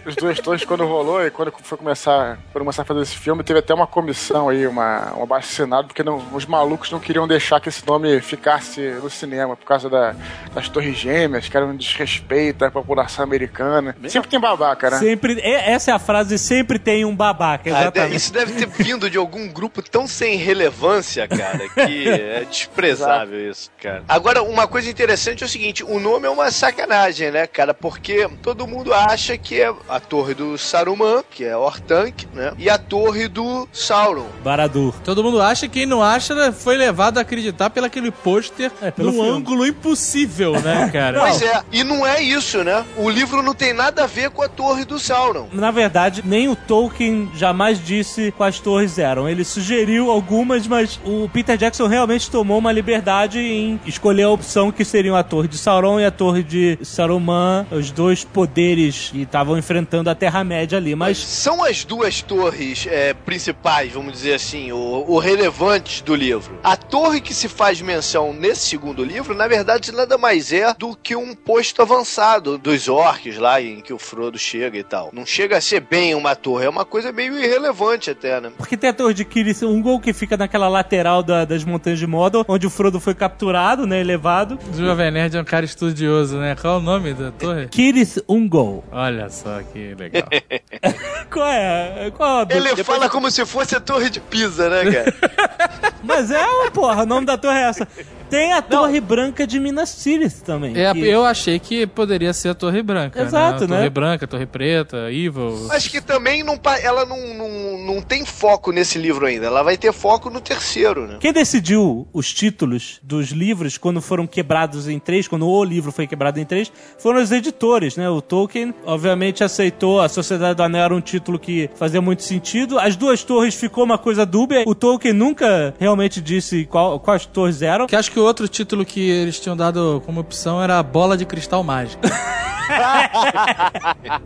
Os 0.06 0.16
dois 0.16 0.40
torres, 0.40 0.64
quando 0.64 0.86
rolou 0.86 1.24
e 1.24 1.30
quando 1.30 1.52
foi 1.62 1.76
começar, 1.76 2.38
quando 2.52 2.64
começar 2.64 2.82
a 2.82 2.84
fazer 2.84 3.02
esse 3.02 3.16
filme, 3.16 3.42
teve 3.44 3.58
até 3.58 3.74
uma 3.74 3.86
comissão 3.86 4.48
aí, 4.48 4.66
uma, 4.66 5.14
um 5.16 5.22
abaixo 5.22 5.52
porque 5.86 6.02
não- 6.02 6.22
os 6.32 6.46
malucos 6.46 6.90
não 6.90 6.98
queriam 6.98 7.28
deixar 7.28 7.60
que 7.60 7.68
esse 7.68 7.86
nome 7.86 8.20
ficasse 8.20 8.80
no 8.80 9.10
cinema, 9.10 9.54
por 9.56 9.66
causa 9.66 9.90
da- 9.90 10.14
das 10.54 10.68
torres 10.68 10.96
gêmeas, 10.96 11.48
que 11.48 11.56
era 11.56 11.66
um 11.66 11.76
desrespeito 11.76 12.64
à 12.64 12.70
população 12.70 13.22
americana. 13.22 13.94
Sempre 14.08 14.30
tem 14.30 14.40
babaca, 14.40 14.90
né? 14.90 14.98
Sempre, 14.98 15.34
e- 15.34 15.40
essa 15.42 15.90
é 15.90 15.94
a 15.94 15.98
frase, 15.98 16.38
sempre 16.38 16.78
tem 16.78 17.04
um 17.04 17.14
babaca, 17.14 17.64
Ah, 17.74 17.80
exatamente. 17.82 18.16
isso 18.16 18.32
deve 18.32 18.52
ter 18.54 18.66
vindo 18.66 19.10
de 19.10 19.18
algum 19.18 19.46
grupo 19.48 19.82
tão 19.82 20.06
sem 20.06 20.36
relevância, 20.36 21.28
cara, 21.28 21.68
que 21.68 22.08
é 22.08 22.44
desprezável 22.50 23.50
isso, 23.50 23.70
cara. 23.80 24.02
Agora, 24.08 24.42
uma 24.42 24.66
coisa 24.66 24.88
interessante 24.90 25.42
é 25.42 25.46
o 25.46 25.48
seguinte: 25.48 25.84
o 25.84 26.00
nome 26.00 26.26
é 26.26 26.30
uma 26.30 26.50
sacanagem, 26.50 27.30
né, 27.30 27.46
cara? 27.46 27.74
Porque 27.74 28.28
todo 28.42 28.66
mundo 28.66 28.92
acha 28.94 29.36
que 29.36 29.60
é 29.60 29.72
a 29.88 29.98
torre 30.00 30.34
do 30.34 30.56
Saruman, 30.56 31.22
que 31.30 31.44
é 31.44 31.56
Ortank, 31.56 32.26
né? 32.32 32.52
E 32.58 32.68
a 32.70 32.78
torre 32.78 33.28
do 33.28 33.68
Sauron. 33.72 34.26
Baradur. 34.42 34.94
Todo 35.04 35.22
mundo 35.22 35.40
acha, 35.40 35.68
quem 35.68 35.84
não 35.86 36.02
acha 36.02 36.52
foi 36.52 36.76
levado 36.76 37.18
a 37.18 37.20
acreditar 37.22 37.70
pelo 37.70 37.86
aquele 37.86 38.10
pôster 38.10 38.70
É, 38.80 38.90
pelo 38.90 39.10
num 39.10 39.14
filme. 39.22 39.30
ângulo 39.38 39.66
impossível, 39.66 40.52
né, 40.60 40.88
cara? 40.92 41.20
Pois 41.20 41.42
é, 41.42 41.62
e 41.72 41.84
não 41.84 42.06
é 42.06 42.22
isso, 42.22 42.62
né? 42.64 42.84
O 42.96 43.10
livro 43.10 43.42
não 43.42 43.54
tem 43.54 43.72
nada 43.72 44.04
a 44.04 44.06
ver 44.06 44.30
com 44.30 44.42
a 44.42 44.48
torre 44.48 44.84
do 44.84 44.98
Sauron. 44.98 45.48
Na 45.52 45.70
verdade, 45.70 46.22
nem 46.24 46.48
o 46.48 46.56
Tolkien 46.56 47.30
jamais 47.34 47.84
disse 47.84 48.32
quais 48.36 48.58
torres 48.60 48.98
eram. 48.98 49.28
Ele 49.28 49.44
sugeriu 49.44 50.10
algumas, 50.10 50.66
mas 50.66 50.98
o 51.04 51.28
Peter 51.28 51.56
Jackson 51.56 51.86
realmente 51.86 52.30
tomou 52.30 52.58
uma 52.58 52.72
liberdade 52.72 53.38
em 53.40 53.80
escolher 53.86 54.22
a 54.24 54.30
opção 54.30 54.70
que 54.72 54.84
seriam 54.84 55.16
a 55.16 55.22
torre 55.22 55.48
de 55.48 55.58
Sauron 55.58 55.98
e 56.00 56.04
a 56.04 56.10
torre 56.10 56.42
de 56.42 56.78
Saruman, 56.82 57.66
os 57.70 57.90
dois 57.90 58.24
poderes 58.24 59.10
que 59.12 59.22
estavam 59.22 59.58
enfrentando 59.58 59.71
a 60.10 60.14
Terra-média 60.14 60.78
ali. 60.78 60.94
Mas 60.94 61.18
São 61.18 61.62
as 61.64 61.84
duas 61.84 62.22
torres 62.22 62.86
é, 62.88 63.14
principais, 63.14 63.92
vamos 63.92 64.12
dizer 64.12 64.34
assim, 64.34 64.72
o, 64.72 65.04
o 65.08 65.18
relevantes 65.18 66.00
do 66.02 66.14
livro. 66.14 66.58
A 66.62 66.76
torre 66.76 67.20
que 67.20 67.34
se 67.34 67.48
faz 67.48 67.80
menção 67.80 68.32
nesse 68.32 68.62
segundo 68.68 69.02
livro, 69.04 69.34
na 69.34 69.48
verdade, 69.48 69.92
nada 69.92 70.16
mais 70.18 70.52
é 70.52 70.72
do 70.74 70.96
que 70.96 71.14
um 71.16 71.34
posto 71.34 71.82
avançado 71.82 72.58
dos 72.58 72.88
orcs 72.88 73.38
lá 73.38 73.60
em 73.60 73.80
que 73.80 73.92
o 73.92 73.98
Frodo 73.98 74.38
chega 74.38 74.78
e 74.78 74.82
tal. 74.84 75.10
Não 75.12 75.24
chega 75.26 75.56
a 75.56 75.60
ser 75.60 75.80
bem 75.80 76.14
uma 76.14 76.34
torre, 76.34 76.66
é 76.66 76.68
uma 76.68 76.84
coisa 76.84 77.12
meio 77.12 77.36
irrelevante 77.38 78.10
até, 78.10 78.40
né? 78.40 78.50
Porque 78.56 78.76
tem 78.76 78.90
a 78.90 78.92
torre 78.92 79.14
de 79.14 79.24
Kiris, 79.24 79.62
um 79.62 79.80
gol 79.80 80.00
que 80.00 80.12
fica 80.12 80.36
naquela 80.36 80.68
lateral 80.68 81.22
da- 81.22 81.44
das 81.44 81.64
montanhas 81.64 81.98
de 81.98 82.06
Mordor, 82.06 82.44
onde 82.48 82.66
o 82.66 82.70
Frodo 82.70 83.00
foi 83.00 83.14
capturado, 83.14 83.86
né, 83.86 84.02
levado. 84.02 84.58
O 84.72 84.76
Jovem 84.76 85.10
Nerd 85.10 85.36
é 85.36 85.40
um 85.40 85.44
cara 85.44 85.64
estudioso, 85.64 86.36
né? 86.38 86.54
Qual 86.60 86.74
é 86.76 86.78
o 86.78 86.82
nome 86.82 87.14
da 87.14 87.30
torre? 87.30 87.68
Kiris 87.68 88.18
Ungol. 88.28 88.84
Olha 88.92 89.28
só 89.30 89.61
que 89.72 89.94
legal. 89.94 90.24
Qual 91.30 91.46
é? 91.48 92.10
Qual 92.14 92.40
a 92.40 92.46
Ele 92.50 92.84
fala 92.84 93.08
como 93.08 93.30
se 93.30 93.44
fosse 93.46 93.74
a 93.74 93.80
torre 93.80 94.10
de 94.10 94.20
Pisa, 94.20 94.68
né, 94.68 94.90
cara? 94.90 95.92
Mas 96.02 96.30
é, 96.30 96.44
porra, 96.72 97.02
o 97.02 97.06
nome 97.06 97.26
da 97.26 97.38
torre 97.38 97.58
é 97.58 97.62
essa. 97.62 97.88
Tem 98.32 98.54
a 98.54 98.62
Torre 98.62 98.98
Branca 98.98 99.46
de 99.46 99.60
Minas 99.60 100.02
Tirith 100.02 100.40
também. 100.42 100.74
É, 100.74 100.90
que- 100.94 101.06
eu 101.06 101.22
achei 101.22 101.58
que 101.58 101.86
poderia 101.86 102.32
ser 102.32 102.48
a 102.48 102.54
Torre 102.54 102.82
Branca. 102.82 103.20
Exato, 103.20 103.60
né? 103.60 103.64
A 103.64 103.68
né? 103.68 103.76
Torre 103.76 103.90
Branca, 103.90 104.26
Torre 104.26 104.46
Preta, 104.46 105.12
Evil. 105.12 105.66
Acho 105.70 105.90
que 105.90 106.00
também 106.00 106.42
não, 106.42 106.58
ela 106.82 107.04
não, 107.04 107.34
não, 107.34 107.78
não 107.94 108.00
tem 108.00 108.24
foco 108.24 108.72
nesse 108.72 108.96
livro 108.96 109.26
ainda. 109.26 109.44
Ela 109.48 109.62
vai 109.62 109.76
ter 109.76 109.92
foco 109.92 110.30
no 110.30 110.40
terceiro, 110.40 111.06
né? 111.06 111.18
Quem 111.20 111.30
decidiu 111.30 112.08
os 112.10 112.32
títulos 112.32 112.98
dos 113.02 113.32
livros 113.32 113.76
quando 113.76 114.00
foram 114.00 114.26
quebrados 114.26 114.88
em 114.88 114.98
três, 114.98 115.28
quando 115.28 115.46
o 115.46 115.62
livro 115.62 115.92
foi 115.92 116.06
quebrado 116.06 116.40
em 116.40 116.46
três, 116.46 116.72
foram 116.98 117.22
os 117.22 117.30
editores, 117.30 117.98
né? 117.98 118.08
O 118.08 118.22
Tolkien, 118.22 118.74
obviamente, 118.86 119.44
aceitou. 119.52 120.00
A 120.00 120.08
Sociedade 120.08 120.54
do 120.56 120.62
Anel 120.62 120.84
era 120.84 120.94
um 120.94 121.00
título 121.00 121.38
que 121.38 121.68
fazia 121.74 122.00
muito 122.00 122.22
sentido. 122.22 122.78
As 122.78 122.96
duas 122.96 123.22
torres 123.22 123.54
ficou 123.54 123.84
uma 123.84 123.98
coisa 123.98 124.24
dúbia. 124.26 124.64
O 124.66 124.74
Tolkien 124.74 125.12
nunca 125.12 125.74
realmente 125.78 126.20
disse 126.20 126.64
qual- 126.64 126.98
quais 126.98 127.26
torres 127.26 127.62
eram. 127.62 127.86
Que 127.86 127.96
acho 127.96 128.10
que 128.10 128.18
o 128.18 128.24
outro 128.24 128.48
título 128.48 128.84
que 128.84 129.00
eles 129.10 129.38
tinham 129.38 129.56
dado 129.56 130.02
como 130.06 130.20
opção 130.20 130.62
era 130.62 130.78
a 130.78 130.82
Bola 130.82 131.16
de 131.16 131.24
Cristal 131.24 131.62
Mágica. 131.62 132.00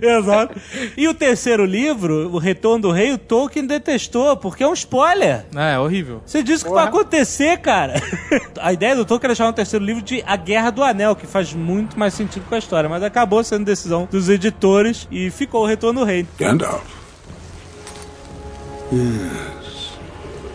Exato. 0.00 0.60
E 0.96 1.08
o 1.08 1.14
terceiro 1.14 1.64
livro, 1.64 2.30
O 2.32 2.38
Retorno 2.38 2.82
do 2.82 2.90
Rei, 2.90 3.12
o 3.12 3.18
Tolkien 3.18 3.66
detestou, 3.66 4.36
porque 4.36 4.62
é 4.62 4.68
um 4.68 4.72
spoiler. 4.72 5.44
é, 5.54 5.78
horrível. 5.78 6.22
Você 6.24 6.42
disse 6.42 6.64
que 6.64 6.70
vai 6.70 6.86
acontecer, 6.86 7.58
cara. 7.58 7.94
a 8.60 8.72
ideia 8.72 8.96
do 8.96 9.04
Tolkien 9.04 9.28
era 9.28 9.34
chamar 9.34 9.50
o 9.50 9.54
terceiro 9.54 9.84
livro 9.84 10.02
de 10.02 10.22
A 10.26 10.36
Guerra 10.36 10.70
do 10.70 10.82
Anel, 10.82 11.14
que 11.14 11.26
faz 11.26 11.52
muito 11.52 11.98
mais 11.98 12.14
sentido 12.14 12.44
com 12.48 12.54
a 12.54 12.58
história, 12.58 12.88
mas 12.88 13.02
acabou 13.02 13.42
sendo 13.44 13.64
decisão 13.64 14.08
dos 14.10 14.28
editores 14.28 15.06
e 15.10 15.30
ficou 15.30 15.62
o 15.62 15.66
Retorno 15.66 16.00
do 16.00 16.06
Rei. 16.06 16.26
Gandalf. 16.38 16.82
Yes. 18.92 19.92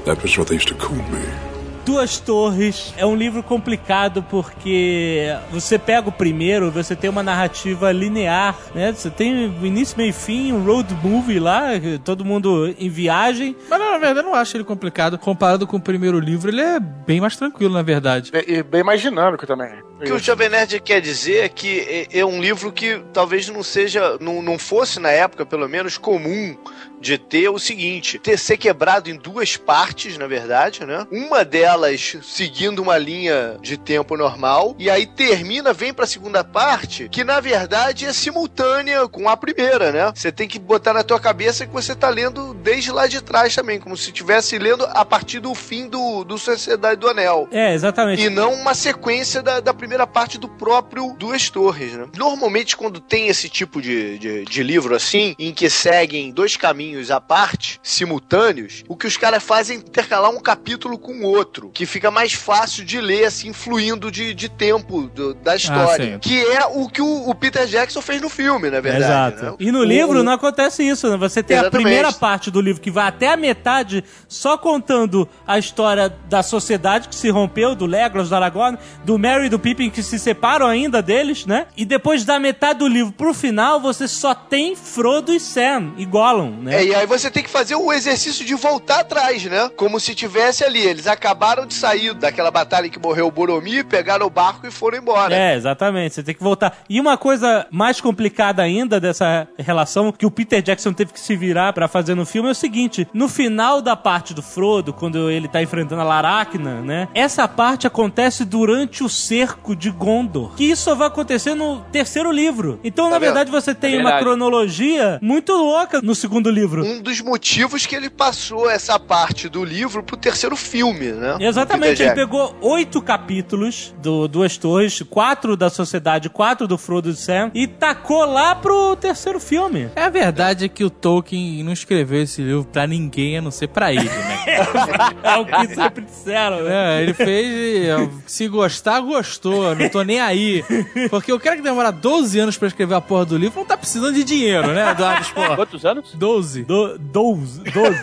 That 0.06 0.22
was 0.22 0.38
what 0.38 0.48
they 0.48 0.58
used 0.58 0.70
to 0.70 0.75
call 0.75 0.96
me. 0.96 1.47
Duas 1.88 2.20
Torres 2.20 2.94
é 2.98 3.06
um 3.06 3.15
livro 3.15 3.41
complicado 3.41 4.22
porque 4.22 5.34
você 5.50 5.79
pega 5.79 6.10
o 6.10 6.12
primeiro, 6.12 6.70
você 6.70 6.98
tem 6.98 7.10
uma 7.10 7.24
narrativa 7.24 7.94
linear, 7.94 8.58
né? 8.75 8.91
Você 8.91 9.10
tem 9.10 9.46
início, 9.63 9.98
meio 9.98 10.10
e 10.10 10.13
fim, 10.13 10.51
um 10.51 10.65
road 10.65 10.94
movie 11.01 11.39
lá, 11.39 11.67
todo 12.03 12.25
mundo 12.25 12.75
em 12.77 12.89
viagem. 12.89 13.56
Mas 13.70 13.79
na 13.79 13.91
verdade 14.00 14.20
eu 14.20 14.24
não 14.24 14.36
acho 14.36 14.58
ele 14.58 14.65
complicado. 14.65 15.17
Comparado 15.17 15.65
com 15.65 15.77
o 15.77 15.82
primeiro 15.82 16.20
livro, 16.20 16.50
ele 16.51 16.60
é 16.60 16.77
bem 16.77 17.22
mais 17.22 17.38
tranquilo, 17.38 17.74
na 17.74 17.84
verdade. 17.84 18.32
E, 18.34 18.56
e 18.56 18.63
bem 18.63 18.84
mais 18.84 19.00
dinâmico 19.00 19.48
também. 19.48 19.88
O 20.00 20.03
que 20.03 20.12
o 20.12 20.20
Jovem 20.20 20.50
Nerd 20.50 20.79
quer 20.82 21.01
dizer 21.01 21.46
é 21.46 21.50
que 21.50 21.79
é, 22.12 22.20
é 22.20 22.25
um 22.25 22.39
livro 22.39 22.72
que 22.72 23.01
talvez 23.12 23.48
não 23.50 23.63
seja, 23.63 24.17
não, 24.20 24.44
não 24.44 24.60
fosse 24.60 25.00
na 25.00 25.10
época, 25.10 25.46
pelo 25.46 25.67
menos, 25.67 25.98
comum 25.98 26.56
de 27.00 27.18
ter 27.18 27.50
o 27.50 27.60
seguinte: 27.60 28.20
ter 28.20 28.38
ser 28.38 28.58
quebrado 28.58 29.10
em 29.10 29.16
duas 29.16 29.58
partes, 29.58 30.18
na 30.18 30.27
verdade, 30.27 30.86
né? 30.86 31.06
Uma 31.12 31.44
delas 31.44 32.18
seguindo 32.24 32.80
uma 32.80 32.98
linha 32.98 33.58
de 33.62 33.77
tempo 33.77 34.18
normal, 34.18 34.75
e 34.77 34.89
aí 34.89 35.06
termina, 35.06 35.74
vem 35.74 35.94
pra 35.94 36.06
segunda 36.06 36.44
parte, 36.44 37.10
que 37.10 37.24
na 37.24 37.39
verdade 37.39 38.06
é 38.06 38.13
simultânea 38.13 39.08
com 39.08 39.30
a 39.30 39.38
primeira, 39.38 39.92
né? 39.92 40.12
Você 40.13 40.32
tem 40.32 40.48
que 40.48 40.60
botar 40.60 40.94
na 40.94 41.04
tua 41.04 41.20
cabeça 41.20 41.66
que 41.66 41.74
você 41.74 41.96
tá 41.96 42.10
lendo 42.10 42.54
desde 42.54 42.92
lá 42.92 43.08
de 43.08 43.22
trás 43.22 43.56
também, 43.56 43.80
como 43.80 43.96
se 43.96 44.08
estivesse 44.08 44.58
lendo 44.58 44.86
a 44.86 45.06
partir 45.06 45.39
do 45.39 45.54
fim 45.54 45.88
do, 45.88 46.24
do 46.24 46.38
Sociedade 46.38 47.00
do 47.00 47.10
Anel. 47.10 47.48
É, 47.51 47.74
exatamente. 47.74 48.24
E 48.24 48.30
não 48.30 48.54
uma 48.54 48.74
sequência 48.74 49.42
da, 49.42 49.60
da 49.60 49.74
primeira 49.74 50.08
parte 50.08 50.38
do 50.38 50.48
próprio 50.48 51.16
Duas 51.18 51.50
Torres, 51.50 51.94
né? 51.94 52.08
Normalmente, 52.16 52.75
quando 52.75 53.00
tem 53.00 53.27
esse 53.27 53.50
tipo 53.50 53.82
de, 53.82 54.18
de, 54.18 54.46
de 54.46 54.63
livro 54.63 54.96
assim, 54.96 55.36
em 55.38 55.54
que 55.54 55.70
seguem 55.70 56.32
dois 56.32 56.56
caminhos 56.58 56.87
à 57.12 57.20
parte, 57.22 57.79
simultâneos, 57.84 58.84
o 58.88 58.96
que 58.96 59.06
os 59.08 59.17
caras 59.17 59.44
fazem 59.44 59.77
é 59.77 59.79
intercalar 59.79 60.32
um 60.32 60.39
capítulo 60.39 60.98
com 60.98 61.12
o 61.13 61.24
outro, 61.24 61.70
que 61.74 61.86
fica 61.86 62.10
mais 62.10 62.34
fácil 62.34 62.84
de 62.86 63.00
ler, 63.00 63.25
assim, 63.25 63.53
fluindo 63.53 64.10
de, 64.12 64.34
de 64.34 64.50
tempo 64.50 65.03
do- 65.13 65.34
da 65.34 65.56
história. 65.56 66.13
sim. 66.13 66.20
que 66.20 66.39
é 66.41 66.65
o 66.65 66.88
que 66.89 67.01
o, 67.01 67.29
o 67.29 67.36
Peter 67.36 67.65
Jackson 67.67 68.01
fez 68.01 68.22
no 68.22 68.29
filme, 68.29 68.70
na 68.70 68.79
verdade. 68.79 69.03
Exato. 69.06 69.44
né? 69.46 69.56
E 69.60 69.72
no 69.72 69.79
O- 69.79 69.84
livro 69.84 70.24
não 70.24 70.32
acontece 70.34 70.88
isso, 70.88 71.10
né? 71.10 71.17
Você 71.17 71.44
tem 71.44 71.58
a 71.58 71.62
Exatamente. 71.62 71.84
primeira 71.84 72.12
parte 72.13 72.50
do 72.50 72.62
livro 72.62 72.82
que 72.82 72.89
vai 72.91 73.08
até 73.08 73.29
a 73.32 73.38
metade 73.38 74.03
só 74.27 74.58
contando 74.58 75.27
a 75.46 75.58
história 75.60 76.10
da 76.29 76.41
sociedade 76.44 77.08
que 77.10 77.15
se 77.15 77.29
rompeu, 77.29 77.75
do 77.75 77.86
Legolas, 77.86 78.29
do 78.29 78.36
Aragorn, 78.36 78.77
do 79.03 79.17
Merry 79.17 79.46
e 79.48 79.50
do 79.50 79.60
Pippin 79.60 79.89
que 79.89 80.01
se 80.03 80.17
separam 80.20 80.67
ainda 80.67 81.01
deles, 81.01 81.46
né? 81.46 81.67
E 81.75 81.86
depois 81.86 82.24
da 82.25 82.39
metade 82.39 82.79
do 82.79 82.88
livro 82.88 83.12
pro 83.13 83.34
final, 83.34 83.79
você 83.82 84.08
só 84.08 84.34
tem 84.34 84.75
Frodo 84.75 85.34
e 85.34 85.39
Sam 85.39 85.94
e 85.98 86.06
Gollum, 86.06 86.62
né? 86.62 86.77
É, 86.78 86.86
e 86.86 86.96
aí 86.96 87.06
você 87.06 87.30
tem 87.32 87.44
que 87.44 87.50
fazer 87.50 87.76
o 87.76 87.92
exercício 87.92 88.46
de 88.46 88.54
voltar 88.56 89.00
atrás, 89.02 89.44
né? 89.46 89.70
Como 89.76 90.00
se 90.00 90.14
tivesse 90.14 90.64
ali. 90.64 90.80
Eles 90.80 91.08
acabaram 91.08 91.66
de 91.66 91.74
sair 91.74 92.14
daquela 92.14 92.52
batalha 92.52 92.88
em 92.88 92.90
que 92.90 93.00
morreu 93.00 93.28
o 93.28 93.32
Boromir, 93.32 93.86
pegaram 93.86 94.26
o 94.26 94.30
barco 94.30 94.68
e 94.68 94.72
foram 94.72 94.98
embora. 94.98 95.36
É, 95.36 95.56
exatamente. 95.56 96.16
Você 96.16 96.24
tem 96.24 96.36
que 96.36 96.44
voltar. 96.44 96.78
E 96.90 97.00
uma 97.00 97.18
coisa 97.18 97.66
mais 97.72 98.00
complicada 98.00 98.62
ainda 98.62 99.00
dessa 99.00 99.48
relação 99.58 100.12
que 100.12 100.26
o 100.26 100.32
Peter 100.32 100.62
Jackson 100.62 100.94
teve 100.94 101.14
que 101.14 101.20
se 101.20 101.36
virar 101.36 101.74
pra 101.74 101.88
fazer 101.88 102.16
no 102.16 102.26
filme 102.26 102.50
é 102.50 102.52
o 102.52 102.56
seguinte: 102.56 103.08
no 103.14 103.28
final 103.28 103.82
da 103.82 103.96
parte 103.96 104.34
do 104.34 104.42
Frodo, 104.42 104.94
quando 104.94 105.30
ele 105.30 105.48
tá 105.48 105.62
enfrentando 105.62 106.02
a 106.02 106.06
Laracna, 106.06 106.82
né? 106.82 107.08
Essa 107.14 107.48
parte 107.48 107.88
acontece 107.88 108.46
durante 108.46 109.04
o 109.04 109.10
cerco 109.10 109.76
de 109.76 109.90
Gondor. 109.90 110.54
Que 110.56 110.66
isso 110.66 110.84
só 110.84 110.96
vai 110.96 111.08
acontecer 111.08 111.54
no 111.56 111.80
terceiro 111.92 112.32
livro. 112.32 112.80
Então, 112.84 113.06
na 113.06 113.12
Tá 113.12 113.20
vendo? 113.20 113.28
verdade, 113.34 113.52
você 113.52 113.74
tem 113.74 113.96
É 113.96 113.98
uma 113.98 114.04
verdade. 114.12 114.24
cronologia 114.26 115.20
muito 115.22 115.52
louca 115.54 116.02
no 116.02 116.14
segundo 116.16 116.50
livro. 116.50 116.67
Um 116.86 117.02
dos 117.02 117.22
motivos 117.22 117.86
que 117.86 117.96
ele 117.96 118.10
passou 118.10 118.70
essa 118.70 119.00
parte 119.00 119.48
do 119.50 119.64
livro 119.64 120.04
pro 120.04 120.18
terceiro 120.18 120.56
filme, 120.56 121.12
né? 121.12 121.38
Exatamente, 121.40 122.02
ele 122.04 122.14
pegou 122.14 122.56
oito 122.62 123.02
capítulos 123.02 123.94
do 124.02 124.28
Duas 124.28 124.58
Torres, 124.58 125.02
quatro 125.10 125.56
da 125.56 125.70
Sociedade, 125.70 126.30
quatro 126.30 126.68
do 126.68 126.78
Frodo 126.78 127.10
e 127.10 127.16
Sam, 127.16 127.52
e 127.54 127.68
tacou 127.68 128.26
lá 128.26 128.56
pro 128.56 128.96
terceiro 128.96 129.40
filme. 129.40 129.90
É 129.96 130.04
a 130.04 130.10
verdade 130.10 130.66
é 130.66 130.68
que 130.68 130.84
o 130.84 130.90
Tolkien 130.90 131.64
não 131.64 131.74
escreveu 131.74 132.22
esse 132.24 132.42
livro 132.42 132.66
pra 132.66 132.86
ninguém, 132.88 133.38
a 133.38 133.42
não 133.42 133.52
ser 133.52 133.68
pra 133.68 133.92
ele, 133.92 134.04
né, 134.04 134.46
É 135.24 135.36
o 135.38 135.46
que 135.46 135.76
sempre 135.76 136.06
disseram, 136.06 136.64
né? 136.64 137.00
É, 137.00 137.04
ele 137.04 137.14
fez. 137.14 137.48
e, 137.48 138.10
Se 138.26 138.48
gostar, 138.48 139.00
gostou. 139.02 139.76
Não 139.76 139.90
tô 139.90 140.02
nem 140.02 140.20
aí. 140.20 140.64
Porque 141.10 141.32
o 141.32 141.40
cara 141.40 141.56
que 141.58 141.62
demora 141.62 141.92
12 141.92 142.40
anos 142.40 142.58
pra 142.58 142.68
escrever 142.68 142.96
a 142.96 143.02
porra 143.02 143.26
do 143.26 143.38
livro 143.38 143.60
não 143.60 143.66
tá 143.66 143.78
precisando 143.78 144.14
de 144.14 144.24
dinheiro, 144.24 144.68
né, 144.74 144.92
Eduardo? 144.92 145.28
Quantos 145.56 145.86
anos? 145.86 146.12
12. 146.14 146.57
Do, 146.64 146.98
12. 146.98 147.64
12. 147.72 148.00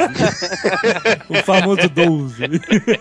o 1.30 1.34
famoso 1.42 1.88
12. 1.88 2.44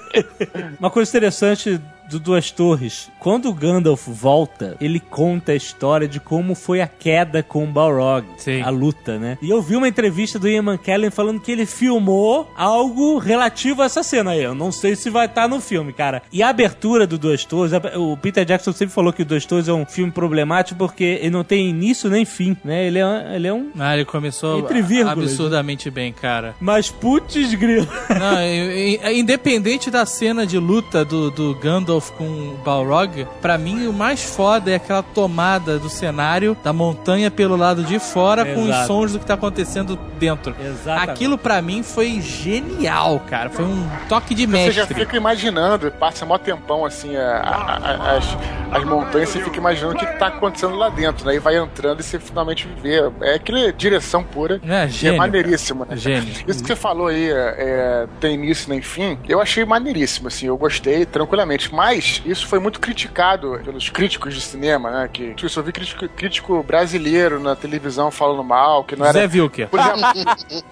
Uma 0.79 0.89
coisa 0.89 1.09
interessante 1.09 1.79
do 2.13 2.19
Duas 2.19 2.51
Torres. 2.51 3.09
Quando 3.19 3.49
o 3.49 3.53
Gandalf 3.53 4.07
volta, 4.07 4.77
ele 4.79 4.99
conta 4.99 5.51
a 5.51 5.55
história 5.55 6.07
de 6.07 6.19
como 6.19 6.55
foi 6.55 6.81
a 6.81 6.87
queda 6.87 7.41
com 7.43 7.63
o 7.63 7.67
Balrog. 7.67 8.25
Sim. 8.37 8.61
A 8.61 8.69
luta, 8.69 9.17
né? 9.17 9.37
E 9.41 9.49
eu 9.49 9.61
vi 9.61 9.75
uma 9.75 9.87
entrevista 9.87 10.37
do 10.39 10.47
Ian 10.47 10.63
McKellen 10.63 11.09
falando 11.09 11.39
que 11.39 11.51
ele 11.51 11.65
filmou 11.65 12.51
algo 12.55 13.17
relativo 13.17 13.81
a 13.81 13.85
essa 13.85 14.03
cena 14.03 14.31
aí. 14.31 14.43
Eu 14.43 14.55
não 14.55 14.71
sei 14.71 14.95
se 14.95 15.09
vai 15.09 15.25
estar 15.25 15.47
no 15.47 15.59
filme, 15.59 15.91
cara. 15.93 16.21
E 16.31 16.41
a 16.43 16.49
abertura 16.49 17.07
do 17.07 17.17
Duas 17.17 17.43
Torres, 17.45 17.73
o 17.97 18.15
Peter 18.17 18.45
Jackson 18.45 18.71
sempre 18.71 18.93
falou 18.93 19.11
que 19.11 19.21
o 19.21 19.25
Duas 19.25 19.45
Torres 19.45 19.67
é 19.67 19.73
um 19.73 19.85
filme 19.85 20.11
problemático 20.11 20.77
porque 20.77 21.19
ele 21.21 21.31
não 21.31 21.43
tem 21.43 21.69
início 21.69 22.09
nem 22.09 22.25
fim, 22.25 22.55
né? 22.63 22.85
Ele 22.87 22.99
é, 22.99 23.35
ele 23.35 23.47
é 23.47 23.53
um... 23.53 23.71
Ah, 23.79 23.95
ele 23.95 24.05
começou 24.05 24.59
Entre 24.59 24.81
vírgulas. 24.81 25.17
absurdamente 25.17 25.89
bem, 25.89 26.13
cara. 26.13 26.55
Mas 26.59 26.89
putz 26.89 27.53
grilo. 27.55 27.87
Não, 28.09 29.11
independente 29.11 29.89
da 29.89 30.05
cena 30.05 30.45
de 30.45 30.57
luta 30.57 31.03
do, 31.03 31.31
do 31.31 31.55
Gandalf 31.55 32.02
com 32.11 32.23
o 32.25 32.59
Balrog, 32.63 33.27
pra 33.41 33.57
mim 33.57 33.87
o 33.87 33.93
mais 33.93 34.23
foda 34.23 34.71
é 34.71 34.75
aquela 34.75 35.03
tomada 35.03 35.77
do 35.79 35.89
cenário 35.89 36.55
da 36.63 36.71
montanha 36.73 37.29
pelo 37.31 37.55
lado 37.55 37.83
de 37.83 37.99
fora 37.99 38.45
com 38.45 38.63
os 38.63 38.69
Exato. 38.69 38.87
sons 38.87 39.13
do 39.13 39.19
que 39.19 39.25
tá 39.25 39.33
acontecendo 39.35 39.97
dentro. 40.19 40.55
Exatamente. 40.59 41.09
Aquilo 41.09 41.37
pra 41.37 41.61
mim 41.61 41.83
foi 41.83 42.19
genial, 42.21 43.19
cara. 43.29 43.49
Foi 43.49 43.65
um 43.65 43.87
toque 44.07 44.33
de 44.35 44.45
Você 44.45 44.71
já 44.71 44.81
mestre. 44.83 44.99
fica 44.99 45.17
imaginando, 45.17 45.91
passa 45.91 46.25
mó 46.25 46.37
tempão 46.37 46.85
assim, 46.85 47.15
a- 47.15 47.39
a- 47.39 47.77
a- 47.77 48.17
as, 48.17 48.37
as 48.71 48.83
montanhas, 48.85 49.29
você 49.29 49.41
fica 49.41 49.57
imaginando 49.57 49.95
o 49.95 49.97
que 49.99 50.05
tá 50.17 50.27
acontecendo 50.27 50.75
lá 50.75 50.89
dentro, 50.89 51.25
né? 51.25 51.35
E 51.35 51.39
vai 51.39 51.57
entrando 51.57 51.99
e 51.99 52.03
você 52.03 52.19
finalmente 52.19 52.67
vê. 52.81 53.01
É 53.21 53.35
aquele 53.35 53.71
direção 53.71 54.23
pura. 54.23 54.59
É, 54.67 54.83
é 54.83 54.87
gênio. 54.87 55.17
maneiríssimo, 55.17 55.85
né? 55.89 55.95
Gênio. 55.97 56.29
Isso 56.47 56.61
que 56.61 56.67
você 56.67 56.75
falou 56.75 57.07
aí, 57.07 57.29
é, 57.31 58.07
tem 58.19 58.35
início 58.35 58.69
nem 58.69 58.81
fim, 58.81 59.17
eu 59.27 59.41
achei 59.41 59.65
maneiríssimo, 59.65 60.27
assim, 60.27 60.47
eu 60.47 60.57
gostei 60.57 61.05
tranquilamente. 61.05 61.73
Mas 61.73 61.82
isso 62.25 62.47
foi 62.47 62.59
muito 62.59 62.79
criticado 62.79 63.59
pelos 63.63 63.89
críticos 63.89 64.33
de 64.33 64.41
cinema, 64.41 64.91
né? 64.91 65.09
Que 65.11 65.35
eu 65.41 65.49
só 65.49 65.61
vi 65.61 65.71
crítico, 65.71 66.07
crítico 66.09 66.63
brasileiro 66.63 67.39
na 67.39 67.55
televisão 67.55 68.11
falando 68.11 68.43
mal, 68.43 68.83
que 68.83 68.95
não 68.95 69.05
era. 69.05 69.13
Zé 69.13 69.27
Vilker. 69.27 69.67
Por 69.67 69.79
exemplo, 69.79 70.01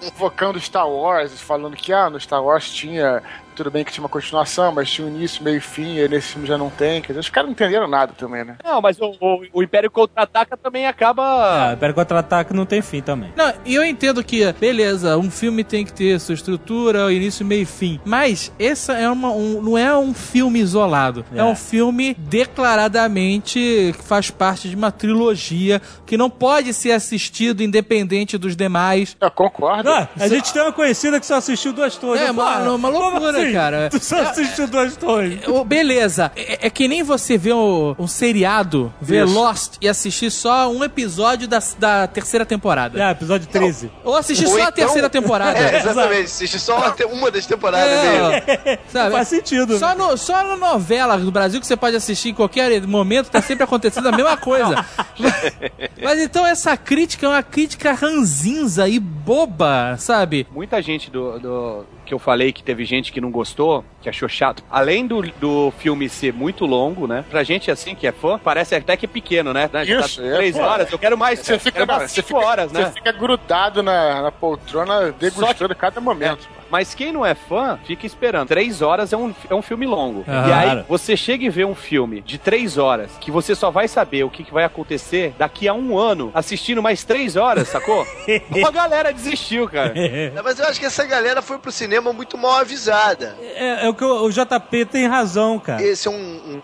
invocando 0.02 0.60
Star 0.60 0.88
Wars, 0.88 1.40
falando 1.40 1.76
que 1.76 1.92
ah, 1.92 2.08
no 2.08 2.18
Star 2.18 2.42
Wars 2.42 2.72
tinha. 2.72 3.22
Tudo 3.54 3.70
bem 3.70 3.84
que 3.84 3.92
tinha 3.92 4.02
uma 4.02 4.08
continuação, 4.08 4.72
mas 4.72 4.90
tinha 4.90 5.06
um 5.06 5.10
início, 5.10 5.42
meio 5.44 5.58
e 5.58 5.60
fim, 5.60 5.96
e 5.96 6.08
nesse 6.08 6.28
filme 6.28 6.46
já 6.48 6.56
não 6.56 6.70
tem. 6.70 7.00
Quer 7.02 7.08
dizer, 7.08 7.20
os 7.20 7.28
caras 7.30 7.48
não 7.48 7.52
entenderam 7.52 7.86
nada 7.88 8.12
também, 8.16 8.44
né? 8.44 8.56
Não, 8.64 8.80
mas 8.80 8.98
o, 9.00 9.14
o- 9.20 9.42
o 9.52 9.62
Império 9.62 9.90
Contra-Ataca 9.90 10.56
também 10.56 10.86
acaba... 10.86 11.70
Ah, 11.70 11.72
Império 11.74 11.94
Contra-Ataque 11.94 12.54
não 12.54 12.64
tem 12.64 12.80
fim 12.82 13.00
também. 13.02 13.32
Não, 13.36 13.52
e 13.64 13.74
eu 13.74 13.84
entendo 13.84 14.22
que, 14.24 14.50
beleza, 14.54 15.16
um 15.18 15.30
filme 15.30 15.62
tem 15.64 15.84
que 15.84 15.92
ter 15.92 16.18
sua 16.20 16.34
estrutura, 16.34 17.12
início, 17.12 17.44
meio 17.44 17.62
e 17.62 17.66
fim. 17.66 18.00
Mas 18.04 18.50
essa 18.58 18.94
é 18.94 19.08
uma, 19.08 19.30
um- 19.30 19.60
não 19.62 19.76
é 19.78 19.96
um 19.96 20.14
filme 20.14 20.58
isolado. 20.58 21.24
É. 21.34 21.38
É. 21.38 21.44
um 21.44 21.54
filme 21.56 22.14
declaradamente 22.18 23.92
que 23.96 24.02
faz 24.02 24.30
parte 24.30 24.68
de 24.68 24.74
uma 24.76 24.90
trilogia 24.90 25.80
que 26.06 26.16
não 26.16 26.30
pode 26.30 26.72
ser 26.72 26.92
assistido 26.92 27.62
independente 27.62 28.36
dos 28.38 28.56
demais. 28.56 29.16
Eu 29.20 29.30
concordo. 29.30 29.88
Ah, 29.90 30.08
a 30.18 30.28
gente 30.28 30.52
tem 30.52 30.62
uma 30.62 30.72
conhecida 30.72 31.20
que 31.20 31.26
só 31.26 31.36
assistiu 31.36 31.72
duas 31.72 31.96
torres. 31.96 32.22
É, 32.22 32.28
Eu, 32.28 32.32
uma- 32.32 32.88
loucura? 32.88 33.42
Cara. 33.52 33.88
Tu 33.90 34.00
só 34.00 34.20
assistiu 34.22 34.66
duas 34.66 34.96
torres. 34.96 35.46
Ô, 35.46 35.64
Beleza, 35.64 36.30
é, 36.36 36.66
é 36.66 36.70
que 36.70 36.86
nem 36.88 37.02
você 37.02 37.36
ver 37.38 37.54
um, 37.54 37.94
um 37.98 38.06
seriado, 38.06 38.92
ver 39.00 39.24
Isso. 39.24 39.34
Lost 39.34 39.74
e 39.80 39.88
assistir 39.88 40.30
só 40.30 40.70
um 40.70 40.82
episódio 40.84 41.46
da, 41.48 41.58
da 41.78 42.06
terceira 42.06 42.44
temporada. 42.44 43.02
É, 43.02 43.10
episódio 43.10 43.46
13. 43.48 43.90
Ou 44.04 44.16
assistir 44.16 44.46
Ou 44.46 44.52
só 44.52 44.56
a 44.58 44.60
então- 44.62 44.72
terceira 44.72 45.08
temporada. 45.10 45.52
É, 45.62 45.76
exatamente. 45.78 46.24
Assiste 46.24 46.58
só 46.58 46.94
uma, 47.12 47.30
das 47.30 47.46
temporadas 47.46 47.88
mesmo. 47.90 48.32
É, 48.64 48.78
sabe? 48.88 49.12
Faz 49.12 49.28
sentido. 49.28 49.78
Só, 49.78 49.94
no, 49.94 50.16
só 50.16 50.42
na 50.42 50.56
novela 50.56 51.16
do 51.18 51.30
Brasil 51.30 51.60
que 51.60 51.66
você 51.66 51.76
pode 51.76 51.96
assistir 51.96 52.30
em 52.30 52.34
qualquer 52.34 52.80
momento, 52.86 53.30
tá 53.30 53.40
sempre 53.42 53.64
acontecendo 53.64 54.08
a 54.08 54.12
mesma 54.12 54.36
coisa. 54.36 54.84
mas, 55.18 55.52
mas 56.02 56.20
então 56.20 56.46
essa 56.46 56.76
crítica 56.76 57.26
é 57.26 57.28
uma 57.28 57.42
crítica 57.42 57.92
ranzinza 57.92 58.88
e 58.88 58.98
boba, 58.98 59.96
sabe? 59.98 60.46
Muita 60.52 60.80
gente 60.82 61.10
do, 61.10 61.38
do- 61.38 61.86
que 62.04 62.12
eu 62.12 62.18
falei 62.18 62.52
que 62.52 62.62
teve 62.62 62.84
gente 62.84 63.12
que 63.12 63.20
não 63.20 63.30
gostou, 63.30 63.84
que 64.00 64.08
achou 64.08 64.28
chato. 64.28 64.62
Além 64.70 65.06
do, 65.06 65.22
do 65.22 65.72
filme 65.78 66.08
ser 66.08 66.32
muito 66.32 66.66
longo, 66.66 67.06
né? 67.06 67.24
Pra 67.30 67.42
gente 67.42 67.70
assim 67.70 67.94
que 67.94 68.06
é 68.06 68.12
fã, 68.12 68.38
parece 68.38 68.74
até 68.74 68.96
que 68.96 69.06
é 69.06 69.08
pequeno, 69.08 69.52
né? 69.52 69.68
Já 69.72 70.00
Isso, 70.00 70.20
tá 70.20 70.26
é, 70.26 70.34
três 70.34 70.56
pô. 70.56 70.62
horas, 70.62 70.92
eu 70.92 70.98
quero 70.98 71.16
mais. 71.16 71.38
Você 71.40 71.58
fica, 71.58 71.80
quero 71.80 71.92
mais 71.98 72.10
você 72.10 72.22
fica, 72.22 72.38
horas, 72.38 72.72
né? 72.72 72.84
você 72.84 72.92
fica 72.92 73.12
grudado 73.12 73.82
na, 73.82 74.22
na 74.22 74.32
poltrona, 74.32 75.12
degustando 75.12 75.74
cada 75.74 76.00
momento. 76.00 76.48
Mas 76.72 76.94
quem 76.94 77.12
não 77.12 77.24
é 77.24 77.34
fã, 77.34 77.78
fica 77.84 78.06
esperando. 78.06 78.48
Três 78.48 78.80
horas 78.80 79.12
é 79.12 79.16
um, 79.16 79.34
é 79.50 79.54
um 79.54 79.60
filme 79.60 79.84
longo. 79.86 80.24
Aham. 80.26 80.48
E 80.48 80.52
aí, 80.52 80.62
Claro. 80.70 80.84
você 80.88 81.14
chega 81.16 81.44
e 81.44 81.50
vê 81.50 81.66
um 81.66 81.74
filme 81.74 82.22
de 82.22 82.38
três 82.38 82.78
horas, 82.78 83.10
que 83.20 83.30
você 83.30 83.54
só 83.54 83.70
vai 83.70 83.86
saber 83.86 84.24
o 84.24 84.30
que, 84.30 84.42
que 84.42 84.52
vai 84.54 84.64
acontecer 84.64 85.34
daqui 85.36 85.68
a 85.68 85.74
um 85.74 85.98
ano, 85.98 86.30
assistindo 86.34 86.82
mais 86.82 87.04
três 87.04 87.36
horas, 87.36 87.68
sacou? 87.68 88.06
a 88.66 88.70
galera 88.70 89.12
desistiu, 89.12 89.68
cara. 89.68 89.92
Mas 90.42 90.58
eu 90.58 90.66
acho 90.66 90.80
que 90.80 90.86
essa 90.86 91.04
galera 91.04 91.42
foi 91.42 91.58
pro 91.58 91.70
cinema 91.70 92.10
muito 92.10 92.38
mal 92.38 92.52
avisada. 92.60 93.36
É, 93.42 93.84
é 93.84 93.88
o 93.90 93.92
que 93.94 94.04
o, 94.04 94.24
o 94.24 94.30
JP 94.30 94.86
tem 94.86 95.06
razão, 95.06 95.58
cara. 95.58 95.82
Esse 95.82 96.08
é 96.08 96.10
um, 96.10 96.14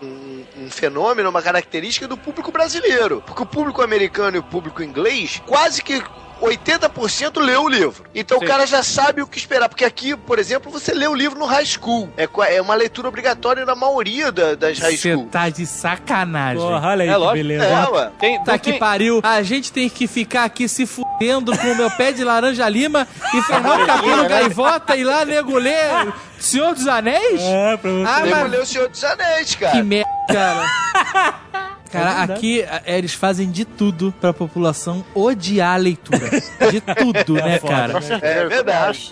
um- 0.01 0.39
um 0.65 0.71
fenômeno, 0.71 1.29
uma 1.29 1.41
característica 1.41 2.07
do 2.07 2.17
público 2.17 2.51
brasileiro. 2.51 3.21
Porque 3.25 3.43
o 3.43 3.45
público 3.45 3.81
americano 3.83 4.37
e 4.37 4.39
o 4.39 4.43
público 4.43 4.81
inglês 4.81 5.39
quase 5.45 5.83
que 5.83 6.01
80% 6.41 7.39
leu 7.39 7.63
o 7.63 7.69
livro. 7.69 8.03
Então 8.13 8.39
Sim. 8.39 8.45
o 8.45 8.47
cara 8.47 8.65
já 8.65 8.81
sabe 8.83 9.21
o 9.21 9.27
que 9.27 9.37
esperar. 9.37 9.69
Porque 9.69 9.85
aqui, 9.85 10.15
por 10.15 10.39
exemplo, 10.39 10.71
você 10.71 10.93
lê 10.93 11.07
o 11.07 11.13
livro 11.15 11.37
no 11.37 11.45
high 11.45 11.65
school. 11.65 12.09
É, 12.17 12.27
é 12.55 12.61
uma 12.61 12.75
leitura 12.75 13.07
obrigatória 13.07 13.65
na 13.65 13.75
maioria 13.75 14.31
da- 14.31 14.55
das 14.55 14.79
high 14.79 14.95
Você 14.97 15.13
school. 15.13 15.27
tá 15.27 15.49
de 15.49 15.65
sacanagem. 15.65 16.61
Porra, 16.61 16.87
olha 16.89 17.03
aí 17.03 17.09
É 17.09 17.17
lógico. 17.17 17.35
beleza. 17.37 17.65
É, 17.65 17.87
ué. 17.89 18.11
Tem, 18.19 18.43
Tá 18.43 18.57
que 18.57 18.71
tem- 18.71 18.79
pariu. 18.79 19.19
A 19.23 19.41
gente 19.43 19.71
tem 19.71 19.89
que 19.89 20.07
ficar 20.07 20.43
aqui 20.45 20.67
se 20.67 20.85
fudendo 20.85 21.55
com 21.57 21.67
o 21.71 21.75
meu 21.75 21.91
pé 21.91 22.11
de 22.11 22.23
laranja 22.23 22.67
lima 22.69 23.07
e 23.33 23.41
Fernando 23.43 23.85
Cabelo 23.85 24.27
Gaivota 24.27 24.95
e 24.95 25.03
lá 25.03 25.25
nego 25.25 25.57
ler 25.57 26.13
Senhor 26.39 26.73
dos 26.73 26.87
Anéis? 26.87 27.41
É, 27.41 27.77
pra 27.77 27.91
você. 27.91 28.05
Ah, 28.07 28.47
mas- 28.47 28.59
o 28.59 28.65
Senhor 28.65 28.87
dos 28.89 29.03
Anéis, 29.03 29.55
cara. 29.55 29.71
Que 29.73 29.83
merda, 29.83 30.09
cara. 30.31 31.35
Cara, 31.91 32.09
verdade. 32.09 32.31
aqui 32.33 32.61
é, 32.61 32.97
eles 32.97 33.13
fazem 33.13 33.49
de 33.49 33.65
tudo 33.65 34.13
pra 34.21 34.31
população 34.33 35.03
odiar 35.15 35.73
a 35.73 35.77
leitura. 35.77 36.19
De 36.71 36.81
tudo, 36.95 37.33
né, 37.33 37.59
foda, 37.59 37.73
cara? 37.73 37.93
Com 37.93 38.01
certeza. 38.01 38.33
É 38.33 38.43
eu 38.43 38.49
verdade. 38.49 39.11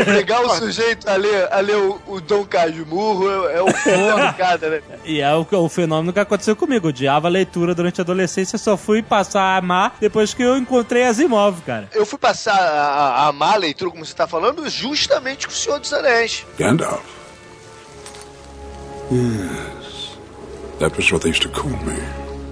Obrigar 0.00 0.40
o 0.42 0.50
sujeito 0.56 1.08
a 1.08 1.16
ler, 1.16 1.48
a 1.52 1.60
ler 1.60 1.76
o, 1.76 2.00
o 2.06 2.20
Dom 2.20 2.44
Casmurro 2.44 3.28
é, 3.48 3.56
é 3.56 3.62
o 3.62 3.66
complicado, 4.14 4.68
né? 4.70 4.80
E 5.04 5.20
é 5.20 5.34
o, 5.34 5.46
o 5.50 5.68
fenômeno 5.68 6.12
que 6.12 6.20
aconteceu 6.20 6.54
comigo. 6.54 6.86
Eu 6.86 6.90
odiava 6.90 7.28
a 7.28 7.30
leitura 7.30 7.74
durante 7.74 8.00
a 8.00 8.04
adolescência, 8.04 8.56
só 8.58 8.76
fui 8.76 9.02
passar 9.02 9.42
a 9.42 9.56
amar 9.56 9.96
depois 10.00 10.32
que 10.34 10.42
eu 10.42 10.56
encontrei 10.56 11.04
Asimov, 11.04 11.60
cara. 11.62 11.88
Eu 11.92 12.06
fui 12.06 12.18
passar 12.18 12.54
a, 12.54 13.24
a- 13.24 13.26
amar 13.28 13.54
a 13.54 13.58
leitura, 13.58 13.90
como 13.90 14.04
você 14.04 14.14
tá 14.14 14.26
falando, 14.26 14.68
justamente 14.70 15.46
com 15.46 15.52
o 15.52 15.56
Senhor 15.56 15.78
dos 15.80 15.92
Anéis. 15.92 16.44
Gandalf. 16.58 17.02
Yes. 19.10 19.81
That 20.82 20.96
was 20.96 21.12
what 21.12 21.22
they 21.22 21.30
used 21.30 21.42
to 21.42 21.48
call 21.48 21.70
me. 21.70 21.94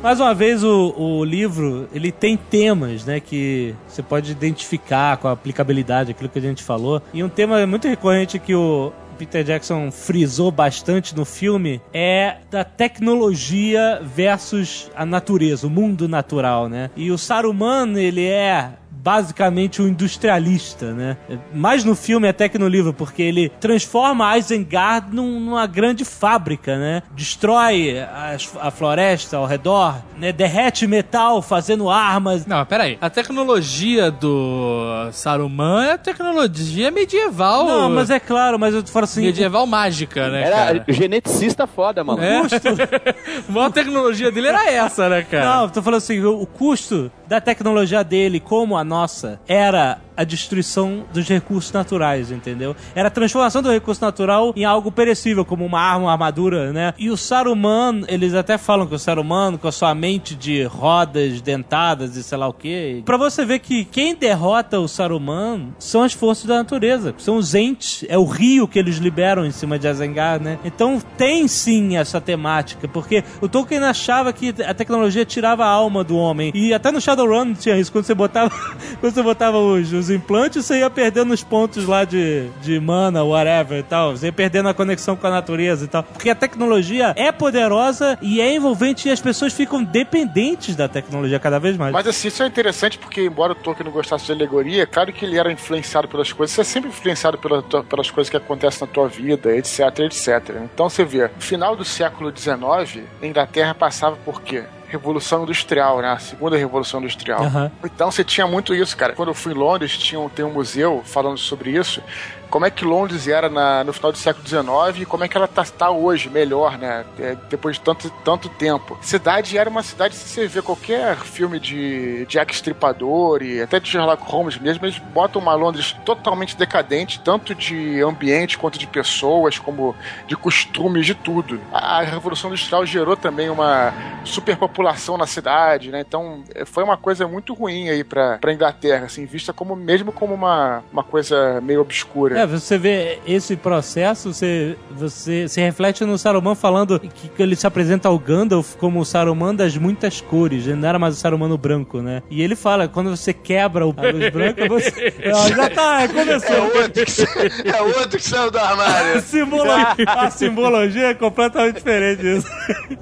Mais 0.01 0.21
uma 0.21 0.33
vez, 0.33 0.63
o, 0.63 0.95
o 0.97 1.25
livro, 1.25 1.89
ele 1.93 2.13
tem 2.13 2.37
temas, 2.37 3.05
né, 3.05 3.19
que 3.19 3.75
você 3.89 4.05
pode 4.05 4.31
identificar 4.31 5.17
com 5.17 5.27
a 5.27 5.33
aplicabilidade, 5.33 6.13
aquilo 6.13 6.29
que 6.29 6.39
a 6.39 6.43
gente 6.43 6.63
falou. 6.63 7.03
E 7.13 7.25
um 7.25 7.29
tema 7.29 7.67
muito 7.67 7.89
recorrente 7.89 8.39
que 8.39 8.55
o 8.55 8.93
Peter 9.19 9.43
Jackson 9.43 9.91
frisou 9.91 10.53
bastante 10.53 11.15
no 11.15 11.25
filme 11.25 11.83
é 11.93 12.37
da 12.49 12.63
tecnologia 12.63 14.01
versus 14.01 14.89
a 14.95 15.05
natureza, 15.05 15.67
o 15.67 15.71
mundo 15.71 16.09
natural, 16.09 16.69
né? 16.69 16.89
E 16.97 17.11
o 17.11 17.19
Saruman, 17.19 17.99
ele 17.99 18.27
é 18.27 18.71
basicamente 19.03 19.81
um 19.83 19.89
industrialista, 19.89 20.93
né? 20.93 21.17
Mais 21.53 21.85
no 21.85 21.95
filme 21.95 22.29
até 22.29 22.49
que 22.49 22.59
no 22.59 22.69
livro, 22.69 22.93
porque 22.93 23.23
ele 23.23 23.49
transforma 23.61 24.37
Isengard 24.37 25.15
num- 25.15 25.41
numa 25.41 25.67
grande 25.67 26.05
fábrica, 26.05 26.77
né? 26.77 27.03
Destrói 27.13 27.99
as- 27.99 28.51
a 28.61 28.71
floresta 28.71 29.37
ao 29.37 29.47
redor, 29.47 29.97
né? 30.19 30.33
Derrete 30.33 30.87
metal 30.87 31.41
fazendo 31.43 31.89
armas. 31.89 32.47
Não, 32.47 32.65
peraí. 32.67 32.99
A 33.01 33.09
tecnologia 33.11 34.11
do 34.11 35.09
Saruman 35.13 35.85
é 35.85 35.93
a 35.93 35.99
tecnologia 35.99 36.91
medieval. 36.91 37.65
Não, 37.67 37.91
mas 37.91 38.11
é 38.11 38.21
claro, 38.21 38.59
mas 38.59 38.75
eu 38.75 38.87
falo 38.87 39.05
assim, 39.05 39.23
Medieval 39.23 39.67
mágica, 39.67 40.29
né, 40.29 40.43
Era 40.43 40.57
cara? 40.57 40.85
geneticista 40.89 41.67
foda, 41.67 42.03
mano. 42.05 42.23
É. 42.23 42.39
a 43.49 43.53
maior 43.53 43.71
tecnologia 43.71 44.31
dele 44.31 44.49
era 44.49 44.71
essa, 44.71 45.09
né, 45.09 45.23
cara? 45.23 45.45
Não, 45.61 45.69
tô 45.69 45.83
falando 45.83 45.99
assim, 45.99 46.21
o 46.21 46.41
o 46.41 46.47
custo 46.47 47.11
da 47.29 47.41
tecnologia 47.41 48.03
dele, 48.03 48.41
como 48.41 48.77
a 48.77 48.83
nossa, 48.91 49.41
era 49.47 50.01
a 50.21 50.25
destruição 50.25 51.05
dos 51.15 51.27
recursos 51.27 51.73
naturais, 51.73 52.31
entendeu? 52.31 52.77
Era 52.95 53.09
a 53.09 53.11
transformação 53.11 53.63
do 53.63 53.71
recurso 53.71 54.03
natural 54.03 54.53
em 54.55 54.67
algo 54.67 54.93
perecível, 54.93 55.47
como 55.47 55.65
uma 55.65 55.81
arma, 55.81 56.05
uma 56.05 56.13
armadura, 56.13 56.75
né? 56.75 56.93
E 56.99 57.09
o 57.09 57.17
Saruman, 57.17 58.03
eles 58.07 58.35
até 58.35 58.59
falam 58.59 58.87
que 58.87 58.95
o 58.95 58.99
Saruman, 58.99 59.57
com 59.57 59.67
a 59.67 59.73
sua 59.73 59.95
mente 59.95 60.35
de 60.35 60.63
rodas 60.65 61.41
dentadas 61.41 62.17
e 62.17 62.23
sei 62.23 62.37
lá 62.37 62.49
o 62.49 62.53
quê. 62.53 63.01
Pra 63.07 63.17
você 63.17 63.47
ver 63.47 63.61
que 63.61 63.87
quem 63.87 64.15
derrota 64.15 64.79
o 64.79 64.87
Saruman 64.87 65.69
são 65.79 66.03
as 66.03 66.13
forças 66.13 66.45
da 66.45 66.57
natureza, 66.57 67.15
são 67.17 67.37
os 67.37 67.55
entes, 67.55 68.05
é 68.07 68.19
o 68.19 68.25
rio 68.25 68.69
que 68.69 68.79
eles 68.79 68.97
liberam 68.97 69.47
em 69.47 69.51
cima 69.51 69.79
de 69.79 69.89
Azengar, 69.89 70.39
né? 70.39 70.59
Então 70.63 71.01
tem 71.17 71.49
sim 71.49 71.97
essa 71.97 72.21
temática, 72.21 72.87
porque 72.87 73.25
o 73.41 73.49
Tolkien 73.49 73.83
achava 73.85 74.35
que 74.35 74.55
a 74.67 74.75
tecnologia 74.75 75.25
tirava 75.25 75.65
a 75.65 75.69
alma 75.71 76.05
do 76.05 76.15
homem. 76.19 76.53
E 76.55 76.75
até 76.75 76.93
no 76.93 77.01
Shadowrun 77.01 77.55
tinha 77.55 77.79
isso, 77.79 77.91
quando 77.91 78.05
você 78.05 78.15
botava, 78.15 78.51
quando 79.01 79.15
você 79.15 79.23
botava 79.23 79.59
os, 79.59 80.10
implantes, 80.11 80.65
você 80.67 80.79
ia 80.81 80.91
perdendo 80.91 81.33
os 81.33 81.43
pontos 81.43 81.87
lá 81.87 82.05
de, 82.05 82.49
de 82.63 82.79
mana, 82.81 83.23
whatever 83.25 83.79
e 83.79 83.83
tal. 83.83 84.17
Você 84.17 84.27
ia 84.27 84.33
perdendo 84.33 84.69
a 84.69 84.75
conexão 84.75 85.17
com 85.17 85.27
a 85.27 85.31
natureza 85.31 85.85
e 85.85 85.89
tal. 85.89 86.03
Porque 86.03 86.31
a 86.31 86.35
tecnologia 86.35 87.13
é 87.17 87.31
poderosa 87.33 88.19
e 88.21 88.41
é 88.41 88.55
envolvente 88.55 89.09
e 89.09 89.11
as 89.13 89.21
pessoas 89.21 89.53
ficam 89.53 89.83
dependentes 89.83 90.75
da 90.77 90.89
tecnologia 90.89 91.39
cada 91.39 91.59
vez 91.59 91.77
mais. 91.77 91.93
Mas 91.93 92.07
assim, 92.07 92.29
isso 92.29 92.43
é 92.43 92.47
interessante 92.47 92.99
porque, 92.99 93.23
embora 93.23 93.53
o 93.53 93.55
Tolkien 93.55 93.85
não 93.87 93.93
gostasse 93.93 94.27
de 94.27 94.33
alegoria, 94.33 94.87
claro 94.87 95.13
que 95.13 95.25
ele 95.25 95.39
era 95.39 95.51
influenciado 95.53 96.09
pelas 96.09 96.33
coisas. 96.33 96.55
Você 96.55 96.61
é 96.61 96.65
sempre 96.65 96.91
influenciado 96.91 97.39
pela, 97.39 97.63
tua- 97.63 97.85
pelas 97.85 98.11
coisas 98.11 98.31
que 98.31 98.37
acontecem 98.37 98.87
na 98.87 98.93
tua 98.93 99.09
vida, 99.09 99.55
etc, 99.57 99.81
etc. 100.01 100.57
Então 100.75 100.89
você 100.89 101.05
vê, 101.05 101.23
no 101.25 101.41
final 101.41 101.77
do 101.77 101.85
século 101.85 102.33
XIX, 102.37 103.05
a 103.23 103.27
Inglaterra 103.27 103.75
passava 103.75 104.17
por 104.25 104.43
quê? 104.43 104.65
Revolução 104.91 105.45
Industrial, 105.45 106.01
né? 106.01 106.09
A 106.09 106.19
segunda 106.19 106.57
Revolução 106.57 107.01
Industrial. 107.01 107.43
Aham. 107.43 107.71
Então 107.85 108.11
você 108.11 108.25
tinha 108.25 108.47
muito 108.47 108.75
isso, 108.75 108.97
cara. 108.97 109.13
Quando 109.15 109.29
eu 109.29 109.35
fui 109.35 109.53
em 109.53 109.57
Londres, 109.57 109.97
tinha 109.97 110.21
tem 110.31 110.45
um 110.45 110.53
museu 110.53 111.03
falando 111.05 111.39
sobre 111.39 111.71
isso. 111.71 112.03
Como 112.51 112.67
é 112.67 112.71
que 112.71 112.85
Londres 112.85 113.29
era 113.29 113.49
na- 113.49 113.85
no 113.85 113.93
final 113.93 114.11
do 114.13 114.19
século 114.19 114.47
XIX 114.47 115.03
e 115.03 115.07
como 115.07 115.23
é 115.25 115.29
que 115.29 115.37
ela 115.37 115.47
tá, 115.47 115.65
tá 115.65 115.91
hoje, 115.91 116.29
melhor, 116.29 116.77
né? 116.77 117.05
É, 117.19 117.37
depois 117.49 117.77
de 117.77 117.83
tanto, 117.83 118.11
tanto 118.25 118.49
tempo. 118.49 118.99
Cidade 119.01 119.57
era 119.57 119.71
uma 119.71 119.83
cidade, 119.83 120.15
se 120.17 120.29
você 120.29 120.47
vê 120.49 120.61
qualquer 120.61 121.17
filme 121.19 121.61
de 121.61 122.27
Jack 122.27 122.53
Stripador 122.53 123.43
e 123.43 123.63
até 123.63 123.79
de 123.79 123.89
Sherlock 123.89 124.23
Holmes 124.25 124.59
mesmo, 124.59 124.85
eles 124.85 124.99
botam 124.99 125.41
uma 125.41 125.55
Londres 125.55 125.95
totalmente 126.05 126.57
decadente, 126.57 127.21
tanto 127.21 127.55
de 127.55 128.01
ambiente 128.03 128.59
quanto 128.59 128.79
de 128.79 128.87
pessoas, 128.87 129.59
como 129.59 129.95
de 130.27 130.37
costumes, 130.37 131.07
de 131.07 131.15
tudo. 131.15 131.61
A, 131.73 131.99
a 131.99 132.03
Revolução 132.03 132.51
Industrial 132.51 132.85
gerou 132.85 133.17
também 133.17 133.49
uma 133.49 133.93
superpopulação 134.25 135.17
na 135.17 135.27
cidade, 135.27 135.91
né? 135.91 136.01
Então 136.01 136.43
é, 136.55 136.65
foi 136.65 136.83
uma 136.83 136.97
coisa 136.97 137.29
muito 137.29 137.55
ruim 137.55 137.89
aí 137.89 138.03
pra 138.03 138.39
Inglaterra, 138.53 139.07
assim, 139.07 139.25
vista 139.27 139.53
como 139.53 139.77
mesmo 139.77 140.13
como 140.13 140.35
uma, 140.35 140.83
uma 140.93 141.03
coisa 141.05 141.61
meio 141.61 141.81
obscura. 141.81 142.40
É, 142.41 142.47
você 142.47 142.79
vê 142.79 143.19
esse 143.27 143.57
processo, 143.57 144.33
você, 144.33 144.77
você 144.97 145.47
se 145.49 145.61
reflete 145.61 146.05
no 146.05 146.17
Saruman 146.17 146.55
falando 146.55 146.99
que, 146.99 147.29
que 147.29 147.43
ele 147.43 147.55
se 147.55 147.67
apresenta 147.67 148.09
ao 148.09 148.19
Gandalf 148.19 148.77
como 148.77 148.99
o 149.01 149.05
Saruman 149.05 149.55
das 149.55 149.77
muitas 149.77 150.21
cores, 150.21 150.67
ele 150.67 150.77
não 150.77 150.89
era 150.89 150.99
mais 150.99 151.17
o 151.17 151.19
Saruman 151.19 151.55
branco, 151.57 152.01
né? 152.01 152.23
E 152.31 152.41
ele 152.43 152.57
fala, 152.57 152.89
quando 152.89 153.11
você 153.15 153.33
quebra 153.33 153.87
o- 153.87 153.95
a 153.97 154.11
luz 154.11 154.31
branca, 154.31 154.67
você... 154.69 155.13
Já 155.55 155.69
tá, 155.71 156.03
É 156.03 156.09
começou. 156.09 156.63
outro 156.77 157.05
que, 157.05 157.69
é 157.69 157.83
outro 157.83 158.19
que 158.19 158.23
saiu 158.25 158.51
do 158.51 158.59
armário. 158.59 159.21
Simbolo... 159.21 159.71
A 160.07 160.31
simbologia 160.31 161.09
é 161.09 161.15
completamente 161.15 161.77
diferente 161.77 162.21
disso. 162.23 162.47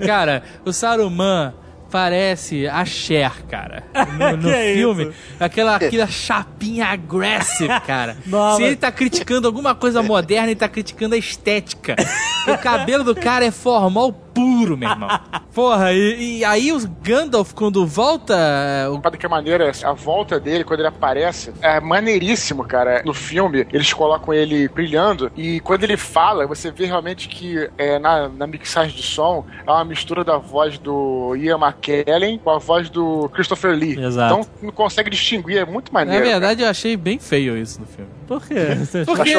Cara, 0.04 0.42
o 0.64 0.72
Saruman 0.72 1.54
parece 1.90 2.66
a 2.66 2.84
Cher, 2.84 3.44
cara. 3.48 3.84
No, 4.18 4.36
no 4.36 4.50
é 4.50 4.74
filme. 4.74 5.04
isso? 5.04 5.14
Aquela, 5.38 5.76
aquela 5.76 6.06
chapinha 6.06 6.86
aggressive, 6.86 7.80
cara. 7.80 8.16
Nova. 8.26 8.56
Se 8.56 8.62
ele 8.62 8.76
tá 8.76 8.90
criticando 8.90 9.46
alguma 9.46 9.74
coisa 9.74 10.02
moderna, 10.02 10.48
ele 10.48 10.56
tá 10.56 10.68
criticando 10.68 11.14
a 11.14 11.18
estética. 11.18 11.94
o 12.48 12.58
cabelo 12.58 13.04
do 13.04 13.14
cara 13.14 13.44
é 13.44 13.50
formal 13.50 14.12
puro, 14.38 14.76
meu 14.76 14.88
irmão. 14.90 15.08
Porra, 15.54 15.92
e, 15.92 16.38
e 16.38 16.44
aí 16.44 16.72
o 16.72 16.78
Gandalf, 17.02 17.52
quando 17.52 17.86
volta. 17.86 18.34
é, 18.36 18.88
o- 18.88 19.00
Sabe 19.02 19.18
que 19.18 19.26
maneira 19.28 19.72
a 19.84 19.92
volta 19.92 20.38
dele, 20.38 20.64
quando 20.64 20.80
ele 20.80 20.88
aparece, 20.88 21.52
é 21.60 21.80
maneiríssimo, 21.80 22.64
cara. 22.64 23.02
No 23.04 23.12
filme, 23.14 23.66
eles 23.72 23.92
colocam 23.92 24.32
ele 24.32 24.68
brilhando 24.68 25.30
e 25.36 25.60
quando 25.60 25.84
ele 25.84 25.96
fala, 25.96 26.46
você 26.46 26.70
vê 26.70 26.86
realmente 26.86 27.28
que 27.28 27.68
é, 27.76 27.98
na, 27.98 28.28
na 28.28 28.46
mixagem 28.46 28.94
de 28.96 29.02
som 29.02 29.44
é 29.66 29.70
uma 29.70 29.84
mistura 29.84 30.22
da 30.24 30.36
voz 30.38 30.78
do 30.78 31.34
Ian 31.36 31.58
McKellen 31.58 32.38
com 32.38 32.50
a 32.50 32.58
voz 32.58 32.88
do 32.90 33.28
Christopher 33.30 33.72
Lee. 33.74 33.98
Exato. 33.98 34.34
Então 34.40 34.46
não 34.62 34.72
consegue 34.72 35.10
distinguir, 35.10 35.58
é 35.58 35.64
muito 35.64 35.92
Na 35.92 36.00
maneiro. 36.00 36.24
verdade, 36.24 36.62
eu 36.62 36.68
achei 36.68 36.96
bem 36.96 37.18
feio 37.18 37.56
isso 37.56 37.80
no 37.80 37.86
filme. 37.86 38.10
Por 38.28 38.46
quê? 38.46 38.54
Porque, 39.06 39.34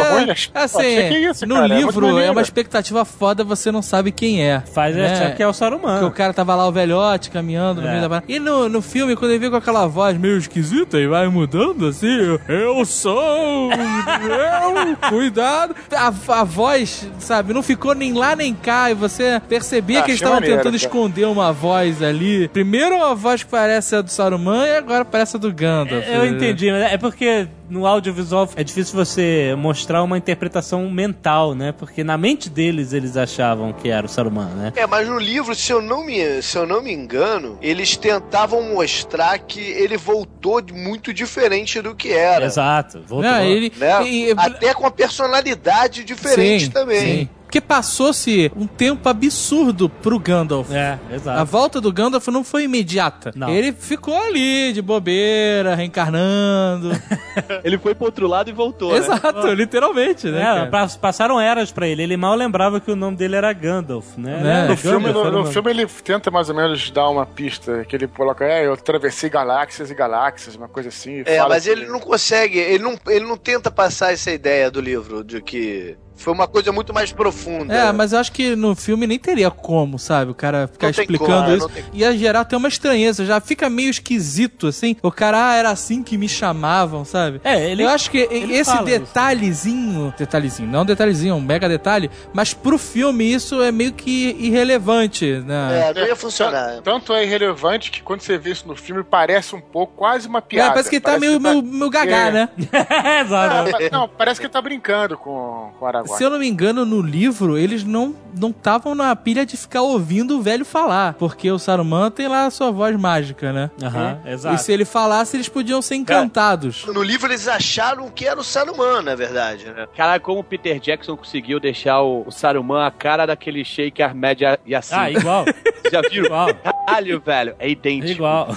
assim, 0.54 0.78
que 0.80 1.17
isso, 1.19 1.45
no 1.45 1.56
cara, 1.56 1.73
é 1.73 1.78
livro 1.78 2.08
é, 2.08 2.12
maneiro. 2.12 2.32
uma 2.34 2.41
expectativa 2.41 3.06
foda, 3.06 3.43
você 3.43 3.71
não 3.71 3.82
sabe 3.84 4.12
quem 4.12 4.43
é. 4.43 4.62
Faz 4.73 4.95
né? 4.95 5.12
achar 5.13 5.36
que 5.36 5.43
é 5.43 5.45
o 5.45 5.49
Porque 5.52 5.60
Saruman. 5.60 6.04
o 6.06 6.12
cara 6.12 6.34
tava 6.34 6.56
lá, 6.56 6.67
o 6.67 6.71
velhote, 6.71 7.30
caminhando 7.30 7.82
no 7.82 7.88
É. 7.88 7.91
meio 7.91 8.02
da 8.02 8.10
barra. 8.10 8.23
E 8.28 8.39
no, 8.39 8.67
no 8.67 8.82
filme, 8.82 9.15
quando 9.15 9.32
ele 9.32 9.39
vem 9.39 9.49
com 9.52 9.56
aquela 9.58 9.86
voz 9.88 10.17
meio 10.17 10.38
esquisita 10.38 10.97
e 10.97 11.08
vai 11.08 11.28
mudando 11.28 11.88
assim, 11.88 12.39
eu, 12.47 12.84
sou, 12.86 13.71
eu, 13.71 15.10
cuidado. 15.10 15.75
A, 15.95 16.08
a 16.39 16.43
voz, 16.43 17.08
sabe, 17.19 17.54
não 17.54 17.62
ficou 17.62 17.93
nem 17.93 18.13
lá 18.13 18.36
nem 18.36 18.54
cá. 18.54 18.89
E 18.89 18.93
você 18.93 19.41
percebia 19.47 19.99
Ah, 19.99 20.04
que 20.04 20.12
eles 20.12 20.21
estavam 20.21 20.41
tentando 20.41 20.63
cara. 20.63 20.75
esconder 20.75 21.25
uma 21.25 21.52
voz 21.54 22.02
ali. 22.02 22.47
Primeiro 22.47 22.95
uma 22.95 23.13
voz 23.15 23.43
que 23.43 23.49
parece 23.49 23.95
a 23.95 24.02
do 24.02 24.10
Saruman 24.10 24.65
e 24.65 24.78
agora 24.78 25.06
parece 25.06 25.36
a 25.36 25.39
do 25.39 25.54
Gandalf. 25.54 26.04
Eu 26.08 26.25
entendi, 26.25 26.71
mas 26.71 26.91
é 26.91 26.97
porque 26.97 27.47
no 27.69 27.86
audiovisual 27.86 28.49
é 28.55 28.63
difícil 28.63 28.95
você 28.95 29.55
mostrar 29.58 30.03
uma 30.03 30.17
interpretação 30.17 30.89
mental, 30.89 31.53
né? 31.55 31.71
Porque 31.71 32.03
na 32.03 32.17
mente 32.17 32.49
deles 32.49 32.93
eles 32.93 33.15
achavam 33.15 33.71
que 33.73 33.89
era 33.89 34.05
o 34.05 34.10
Saruman, 34.10 34.45
né? 34.55 34.73
É, 34.75 34.88
mas 34.88 35.08
no 35.08 35.19
livro, 35.19 35.53
se 35.55 35.71
eu 35.71 35.82
não 35.82 36.03
me, 36.05 36.41
se 36.41 36.58
eu 36.58 36.65
não 36.65 36.82
me 36.82 36.91
engano, 36.91 37.58
eles 37.62 37.95
tentavam 37.95 38.62
mostrar 38.73 39.38
que 39.39 39.60
ele 39.60 39.97
voltou 39.97 40.62
de 40.62 40.73
muito 40.73 41.13
diferente 41.13 41.82
do 41.82 41.93
que 41.95 42.12
era. 42.12 42.45
Exato. 42.45 43.01
Voltou. 43.08 43.29
Não, 43.29 43.41
ele, 43.43 43.71
Né? 43.77 44.03
e- 44.08 44.34
Até 44.36 44.73
com 44.73 44.86
a 44.86 44.91
personalidade 44.91 46.03
diferente 46.03 46.65
Sim, 46.65 46.71
também. 46.71 46.99
sim. 47.01 47.29
Porque 47.50 47.60
passou-se 47.60 48.52
um 48.56 48.68
tempo 48.68 49.10
absurdo 49.10 49.90
pro 49.90 50.20
Gandalf. 50.20 50.72
É, 50.72 51.00
A 51.10 51.16
exato. 51.16 51.46
volta 51.46 51.82
do 51.82 51.92
Gandalf 51.92 52.28
não 52.28 52.44
foi 52.44 52.66
imediata. 52.66 53.32
Não. 53.36 53.50
Ele 53.50 53.72
ficou 53.74 54.16
ali, 54.22 54.72
de 54.72 54.84
bobeira, 54.84 55.74
reencarnando. 55.74 56.92
Ele 57.64 57.80
foi 57.80 57.96
pro 57.96 58.06
outro 58.06 58.28
lado 58.28 58.52
e 58.52 58.54
voltou, 58.54 58.92
né? 58.92 59.00
Exato, 59.00 59.48
literalmente, 59.54 60.28
né? 60.28 60.70
É, 60.72 60.98
passaram 61.02 61.42
eras 61.42 61.72
pra 61.72 61.88
ele. 61.88 62.04
Ele 62.04 62.16
mal 62.18 62.36
lembrava 62.36 62.80
que 62.80 62.92
o 62.92 62.96
nome 62.96 63.18
dele 63.18 63.36
era 63.36 63.52
Gandalf, 63.52 64.16
né? 64.18 64.66
É? 64.66 64.68
No 64.68 64.78
filme, 64.78 65.08
Gandalf 65.08 65.16
no, 65.16 65.30
o 65.30 65.32
no 65.32 65.38
nome. 65.44 65.54
filme 65.54 65.72
ele 65.72 65.88
tenta 66.04 66.30
mais 66.30 66.50
ou 66.50 66.56
menos 66.56 66.92
dar 66.92 67.10
uma 67.10 67.26
pista, 67.26 67.84
que 67.86 67.96
ele 67.96 68.08
coloca, 68.08 68.46
é, 68.46 68.68
eu 68.68 68.74
atravessei 68.74 69.28
galáxias 69.30 69.90
e 69.90 69.96
galáxias, 69.96 70.56
uma 70.56 70.68
coisa 70.68 70.90
assim. 70.90 71.24
É, 71.26 71.38
fala 71.38 71.56
mas 71.56 71.64
que- 71.64 71.70
ele 71.72 71.88
não 71.88 72.00
consegue, 72.00 72.60
ele 72.60 72.84
não, 72.84 72.96
ele 73.08 73.26
não 73.26 73.38
tenta 73.38 73.72
passar 73.72 74.14
essa 74.14 74.30
ideia 74.30 74.70
do 74.70 74.80
livro, 74.80 75.24
de 75.24 75.42
que 75.42 75.98
foi 76.19 76.34
uma 76.34 76.47
coisa 76.47 76.71
muito 76.71 76.93
mais 76.93 77.12
profunda. 77.12 77.73
É, 77.73 77.91
mas 77.91 78.13
eu 78.13 78.19
acho 78.19 78.32
que 78.32 78.55
no 78.55 78.75
filme 78.75 79.08
nem 79.08 79.17
teria 79.17 79.49
como, 79.49 79.97
sabe? 79.97 80.32
O 80.32 80.36
cara 80.36 80.67
ficar 80.67 80.88
Não 80.88 80.91
explicando 80.91 81.43
como, 81.43 81.49
isso. 81.55 81.67
não 81.67 81.73
tem. 81.73 81.84
Ia 81.93 82.17
gerar 82.17 82.41
até 82.41 82.55
uma 82.58 82.67
estranheza. 82.67 83.25
Já 83.25 83.39
fica 83.39 83.69
meio 83.69 83.89
esquisito, 83.89 84.67
assim. 84.67 84.95
O 85.01 85.12
cara, 85.12 85.49
ah, 85.51 85.55
era 85.55 85.69
assim 85.69 86.03
que 86.03 86.17
me 86.17 86.27
chamavam, 86.29 87.03
sabe? 87.05 87.39
É, 87.43 87.69
ele- 87.71 87.84
Eu 87.84 87.89
acho 87.89 88.12
que 88.12 88.17
ele 88.29 88.53
esse 88.55 88.69
fala 88.71 88.89
isso. 88.89 88.99
detalhezinho. 88.99 90.13
Detalhezinho, 90.17 90.69
não 90.69 90.82
um 90.82 90.86
detalhezinho, 90.86 91.36
um 91.36 91.41
mega 91.41 91.67
detalhe. 91.69 92.10
Mas 92.34 92.53
pro 92.53 92.77
filme 92.77 93.23
isso 93.34 93.62
é 93.62 93.71
meio 93.71 93.93
que 93.93 94.36
irrelevante, 94.39 95.25
né? 95.45 95.89
É, 95.89 95.93
não 95.93 96.05
ia 96.08 96.15
funcionar. 96.15 96.82
Tanto 96.84 97.13
é 97.13 97.23
irrelevante 97.23 97.91
que 97.91 98.01
quando 98.01 98.21
você 98.21 98.38
vê 98.38 98.51
isso 98.51 98.67
no 98.67 98.75
filme 98.75 99.03
parece 99.03 99.55
um 99.55 99.62
pouco 99.62 99.93
quase 99.95 100.27
uma 100.27 100.41
piada. 100.41 100.69
É, 100.69 100.73
parece 100.73 100.89
que 100.89 100.99
tá 100.99 101.17
meio, 101.17 101.38
que 101.38 101.43
tá- 101.43 101.49
meio, 101.51 101.63
meio 101.63 101.89
gagá, 101.89 102.27
É. 102.27 102.32
né? 102.32 102.49
Exato. 103.21 103.75
Ah, 103.75 103.89
Não, 103.91 104.08
parece 104.08 104.39
que 104.39 104.45
ele 104.45 104.53
tá 104.53 104.62
brincando 104.62 105.17
com, 105.17 105.71
com 105.77 105.86
o 105.86 105.88
Aragorn. 105.88 106.09
Se 106.17 106.24
eu 106.24 106.30
não 106.30 106.39
me 106.39 106.48
engano, 106.48 106.86
no 106.86 107.02
livro, 107.02 107.58
eles 107.58 107.84
não 107.84 108.15
não 108.39 108.52
estavam 108.52 108.93
na 108.93 109.13
pilha 109.15 109.43
de 109.43 109.58
ficar 109.58 109.82
ouvindo 109.82 110.38
o 110.38 110.41
velho 110.41 110.63
falar. 110.63 111.13
Porque 111.15 111.50
o 111.52 111.58
Saruman 111.58 112.12
tem 112.12 112.28
lá 112.28 112.45
a 112.45 112.52
sua 112.52 112.69
voz 112.72 112.95
mágica, 112.95 113.52
né? 113.52 113.72
Aham, 113.82 114.19
E 114.24 114.30
exato. 114.30 114.62
se 114.62 114.72
ele 114.72 114.86
falasse, 114.86 115.36
eles 115.36 115.50
podiam 115.50 115.82
ser 115.82 115.95
encantados. 115.95 116.86
No 116.86 117.02
livro 117.02 117.28
eles 117.28 117.48
acharam 117.48 118.08
que 118.10 118.26
era 118.28 118.39
o 118.39 118.43
Saruman, 118.43 119.02
na 119.02 119.15
verdade, 119.15 119.65
né? 119.65 119.88
Caralho, 119.98 120.22
como 120.22 120.39
o 120.41 120.43
Peter 120.43 120.80
Jackson 120.80 121.17
conseguiu 121.17 121.60
deixar 121.60 122.02
o, 122.02 122.24
o 122.28 122.32
Saruman 122.32 122.86
a 122.86 122.91
cara 122.91 123.26
daquele 123.26 123.65
Sheik 123.65 124.02
Ahmed 124.04 124.43
Ya- 124.43 124.60
Yassin. 124.67 124.95
Ah, 124.95 125.10
igual. 125.12 125.45
Já 125.91 126.02
viram? 126.02 126.26
igual. 126.26 126.48
Caralho, 126.89 127.21
velho. 127.25 127.56
É 127.60 127.67
É 127.67 127.69
idêntico. 127.69 128.12
igual. 128.12 128.49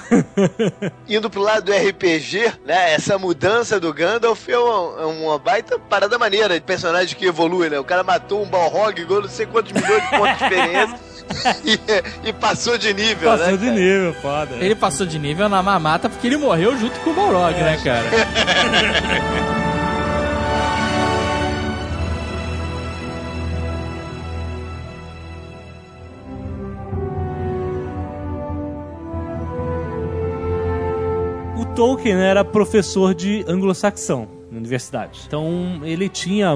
Indo 1.09 1.29
pro 1.31 1.41
lado 1.41 1.65
do 1.67 1.73
RPG, 1.73 2.53
né? 2.65 2.95
Essa 2.95 3.19
mudança 3.19 3.79
do 3.79 3.93
Gandalf 3.93 4.49
é 4.49 4.59
uma, 4.59 5.03
é 5.03 5.05
uma 5.07 5.39
baita 5.39 5.79
parada 5.79 6.19
maneira 6.19 6.55
de 6.59 6.65
personagem 6.65 7.17
que 7.17 7.27
evolui, 7.27 7.69
né? 7.69 7.79
O 7.79 7.85
cara 7.85 8.03
matou 8.03 8.43
um 8.43 8.47
Balrog, 8.47 8.95
ganhou 9.05 9.23
não 9.23 9.29
sei 9.29 9.47
quantos 9.47 9.73
milhões 9.73 10.03
de 10.03 10.11
pontos 10.11 10.39
de 10.39 10.45
experiência 10.45 10.99
e, 12.25 12.29
e 12.29 12.33
passou 12.33 12.77
de 12.79 12.93
nível, 12.93 13.31
Passou 13.31 13.47
né? 13.47 13.57
de 13.57 13.65
cara? 13.67 13.73
nível, 13.79 14.15
foda. 14.15 14.55
Ele 14.57 14.75
passou 14.75 15.07
de 15.07 15.19
nível 15.19 15.49
na 15.49 15.63
mamata 15.63 16.09
porque 16.09 16.27
ele 16.27 16.37
morreu 16.37 16.77
junto 16.79 16.99
com 17.01 17.11
o 17.11 17.15
Balrog, 17.15 17.55
né, 17.55 17.79
cara? 17.83 18.03
Tolkien 31.75 32.19
era 32.19 32.45
professor 32.45 33.15
de 33.15 33.45
anglo-saxão 33.49 34.29
na 34.51 34.59
universidade. 34.59 35.23
Então 35.27 35.81
ele 35.83 36.07
tinha 36.09 36.55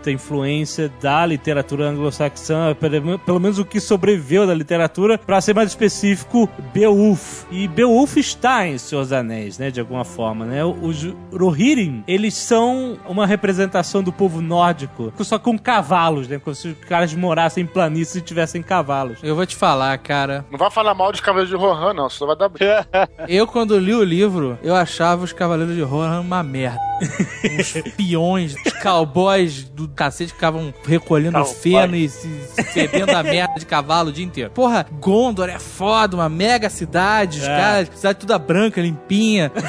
muita 0.00 0.10
influência 0.10 0.90
da 1.00 1.26
literatura 1.26 1.88
anglo-saxã, 1.88 2.74
pelo 2.74 3.38
menos 3.38 3.58
o 3.58 3.64
que 3.64 3.78
sobreviveu 3.78 4.46
da 4.46 4.54
literatura, 4.54 5.18
para 5.18 5.40
ser 5.42 5.54
mais 5.54 5.68
específico, 5.68 6.48
Beowulf. 6.72 7.44
E 7.50 7.68
Beowulf 7.68 8.16
está 8.16 8.66
em 8.66 8.78
Senhor 8.78 9.02
dos 9.02 9.12
Anéis, 9.12 9.58
né, 9.58 9.70
de 9.70 9.78
alguma 9.78 10.04
forma, 10.04 10.46
né? 10.46 10.64
Os 10.64 11.06
Rohirrim, 11.32 12.02
eles 12.08 12.34
são 12.34 12.98
uma 13.06 13.26
representação 13.26 14.02
do 14.02 14.10
povo 14.10 14.40
nórdico, 14.40 15.12
só 15.20 15.38
com 15.38 15.58
cavalos, 15.58 16.26
né? 16.26 16.38
Como 16.38 16.54
se 16.54 16.68
os 16.68 16.78
caras 16.84 17.12
morassem 17.14 17.64
em 17.64 17.66
planícies 17.66 18.16
e 18.16 18.20
tivessem 18.22 18.62
cavalos. 18.62 19.18
Eu 19.22 19.36
vou 19.36 19.44
te 19.44 19.54
falar, 19.54 19.96
cara. 19.98 20.46
Não 20.50 20.58
vai 20.58 20.70
falar 20.70 20.94
mal 20.94 21.12
dos 21.12 21.20
Cavaleiros 21.20 21.50
de 21.50 21.56
Rohan, 21.56 21.92
não, 21.92 22.08
senão 22.08 22.28
vai 22.28 22.36
dar 22.36 22.48
briga. 22.48 22.88
Eu, 23.28 23.46
quando 23.46 23.78
li 23.78 23.94
o 23.94 24.02
livro, 24.02 24.58
eu 24.62 24.74
achava 24.74 25.24
os 25.24 25.32
Cavaleiros 25.32 25.74
de 25.74 25.82
Rohan 25.82 26.20
uma 26.20 26.42
merda. 26.42 26.80
Uns 27.58 27.72
peões, 27.96 28.54
cowboys 28.82 29.64
do 29.64 29.88
cacete 29.88 30.32
ficavam 30.32 30.72
recolhendo 30.86 31.38
Cowboy. 31.38 31.54
feno 31.54 31.96
e 31.96 32.08
se 32.08 32.28
se 32.54 32.62
fedendo 32.64 33.10
a 33.14 33.22
merda 33.22 33.54
de 33.58 33.66
cavalo 33.66 34.10
o 34.10 34.12
dia 34.12 34.24
inteiro. 34.24 34.50
Porra, 34.50 34.86
Gondor 35.00 35.48
é 35.48 35.58
foda, 35.58 36.16
uma 36.16 36.28
mega 36.28 36.68
cidade, 36.70 37.38
os 37.40 37.44
É. 37.44 37.56
caras, 37.56 37.90
cidade 37.94 38.18
toda 38.18 38.38
branca, 38.38 38.80
limpinha. 38.80 39.50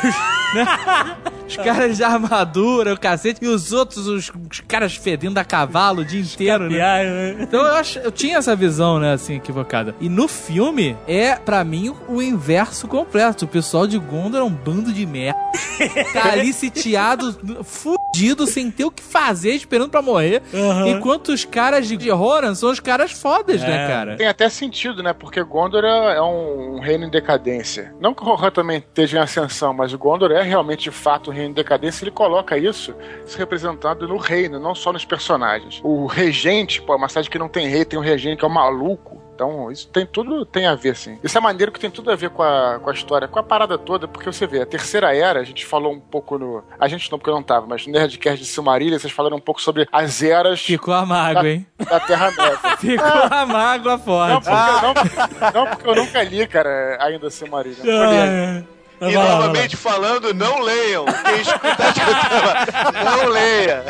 Os 1.47 1.57
caras 1.57 1.97
de 1.97 2.03
armadura, 2.03 2.93
o 2.93 2.97
cacete, 2.99 3.43
e 3.43 3.47
os 3.47 3.73
outros, 3.73 4.07
os, 4.07 4.31
os 4.49 4.59
caras 4.61 4.95
fedendo 4.95 5.37
a 5.37 5.43
cavalo 5.43 6.01
o 6.01 6.05
dia 6.05 6.21
inteiro, 6.21 6.69
né? 6.69 6.77
Né? 7.03 7.37
Então 7.41 7.59
eu, 7.61 7.75
acho, 7.75 7.99
eu 7.99 8.09
tinha 8.11 8.37
essa 8.37 8.55
visão, 8.55 8.99
né, 8.99 9.13
assim, 9.13 9.35
equivocada. 9.35 9.93
E 9.99 10.07
no 10.07 10.29
filme, 10.29 10.95
é, 11.05 11.35
pra 11.35 11.61
mim, 11.65 11.93
o 12.07 12.21
inverso 12.21 12.87
completo. 12.87 13.43
O 13.43 13.47
pessoal 13.49 13.85
de 13.85 13.97
Gondor 13.97 14.39
é 14.39 14.43
um 14.43 14.49
bando 14.49 14.93
de 14.93 15.05
merda. 15.05 15.37
Tá 16.13 16.31
ali 16.31 16.53
sitiado, 16.53 17.33
fudido, 17.63 18.00
sem 18.47 18.69
ter 18.71 18.85
o 18.85 18.91
que 18.91 19.01
fazer, 19.01 19.51
esperando 19.51 19.89
pra 19.89 20.01
morrer. 20.01 20.41
Aham. 20.53 20.87
Enquanto 20.87 21.29
os 21.29 21.45
caras 21.45 21.87
de 21.87 22.11
Horan 22.11 22.53
são 22.55 22.69
os 22.69 22.79
caras 22.79 23.11
fodas, 23.11 23.61
né, 23.61 23.85
É. 23.85 23.87
cara? 23.87 24.15
Tem 24.17 24.27
até 24.27 24.49
sentido, 24.49 25.01
né? 25.01 25.13
Porque 25.13 25.41
Gondor 25.43 25.83
é 25.85 26.01
é 26.17 26.21
um 26.21 26.79
reino 26.79 27.05
em 27.05 27.09
decadência. 27.09 27.93
Não 27.99 28.13
que 28.13 28.21
o 28.21 28.25
Rohan 28.25 28.51
também 28.51 28.77
esteja 28.79 29.17
em 29.17 29.21
ascensão, 29.21 29.73
mas 29.73 29.93
o 29.93 29.97
Gondor 29.97 30.31
é 30.31 30.41
realmente, 30.41 30.83
de 30.83 30.91
fato, 30.91 31.29
um 31.29 31.33
reino 31.33 31.51
em 31.51 31.53
decadência. 31.53 32.03
Ele 32.03 32.11
coloca 32.11 32.57
isso 32.57 32.93
se 33.25 33.37
representado 33.37 34.07
no 34.07 34.17
reino, 34.17 34.59
não 34.59 34.75
só 34.75 34.91
nos 34.91 35.05
personagens. 35.05 35.79
O 35.83 36.05
regente, 36.05 36.81
pô, 36.81 36.93
é 36.93 36.97
uma 36.97 37.07
cidade 37.09 37.29
que 37.29 37.39
não 37.39 37.47
tem 37.47 37.67
rei, 37.67 37.85
tem 37.85 37.97
um 37.97 38.01
regente 38.01 38.37
que 38.37 38.45
é 38.45 38.47
um 38.47 38.51
maluco. 38.51 39.20
Então, 39.41 39.71
isso 39.71 39.87
tem 39.87 40.05
tudo 40.05 40.45
tem 40.45 40.67
a 40.67 40.75
ver, 40.75 40.95
sim. 40.95 41.17
Isso 41.23 41.35
é 41.35 41.41
maneiro 41.41 41.71
que 41.71 41.79
tem 41.79 41.89
tudo 41.89 42.11
a 42.11 42.15
ver 42.15 42.29
com 42.29 42.43
a, 42.43 42.77
com 42.79 42.91
a 42.91 42.93
história, 42.93 43.27
com 43.27 43.39
a 43.39 43.43
parada 43.43 43.75
toda, 43.75 44.07
porque 44.07 44.31
você 44.31 44.45
vê, 44.45 44.61
a 44.61 44.65
terceira 44.67 45.15
era, 45.15 45.39
a 45.39 45.43
gente 45.43 45.65
falou 45.65 45.91
um 45.93 45.99
pouco 45.99 46.37
no. 46.37 46.63
A 46.79 46.87
gente 46.87 47.11
não, 47.11 47.17
porque 47.17 47.31
eu 47.31 47.33
não 47.33 47.41
tava, 47.41 47.65
mas 47.65 47.87
no 47.87 47.93
Nerdcast 47.93 48.39
de 48.39 48.45
Silmarillion, 48.45 48.99
vocês 48.99 49.11
falaram 49.11 49.37
um 49.37 49.41
pouco 49.41 49.59
sobre 49.59 49.87
as 49.91 50.21
eras 50.21 50.61
Ficou 50.61 50.93
a 50.93 51.05
mágoa, 51.07 51.49
hein? 51.49 51.65
da 51.89 51.99
Terra-média. 51.99 52.59
Ficou 52.77 53.07
a 53.31 53.45
mágoa 53.47 53.97
Não 53.97 54.03
forte. 54.03 54.45
porque, 54.45 55.41
não, 55.41 55.51
não 55.53 55.67
porque 55.75 55.89
eu 55.89 55.95
nunca 55.95 56.21
li, 56.23 56.45
cara, 56.45 56.97
ainda 57.01 57.29
Silmarillion. 57.31 57.83
Ah, 57.83 58.61
E 59.09 59.15
vai 59.15 59.27
lá. 59.27 59.35
novamente 59.37 59.75
falando, 59.75 60.31
não 60.35 60.59
leiam. 60.59 61.05
Quem 61.05 61.41
escutar, 61.41 61.89
escuta, 61.97 63.03
não 63.03 63.27
leia. 63.29 63.83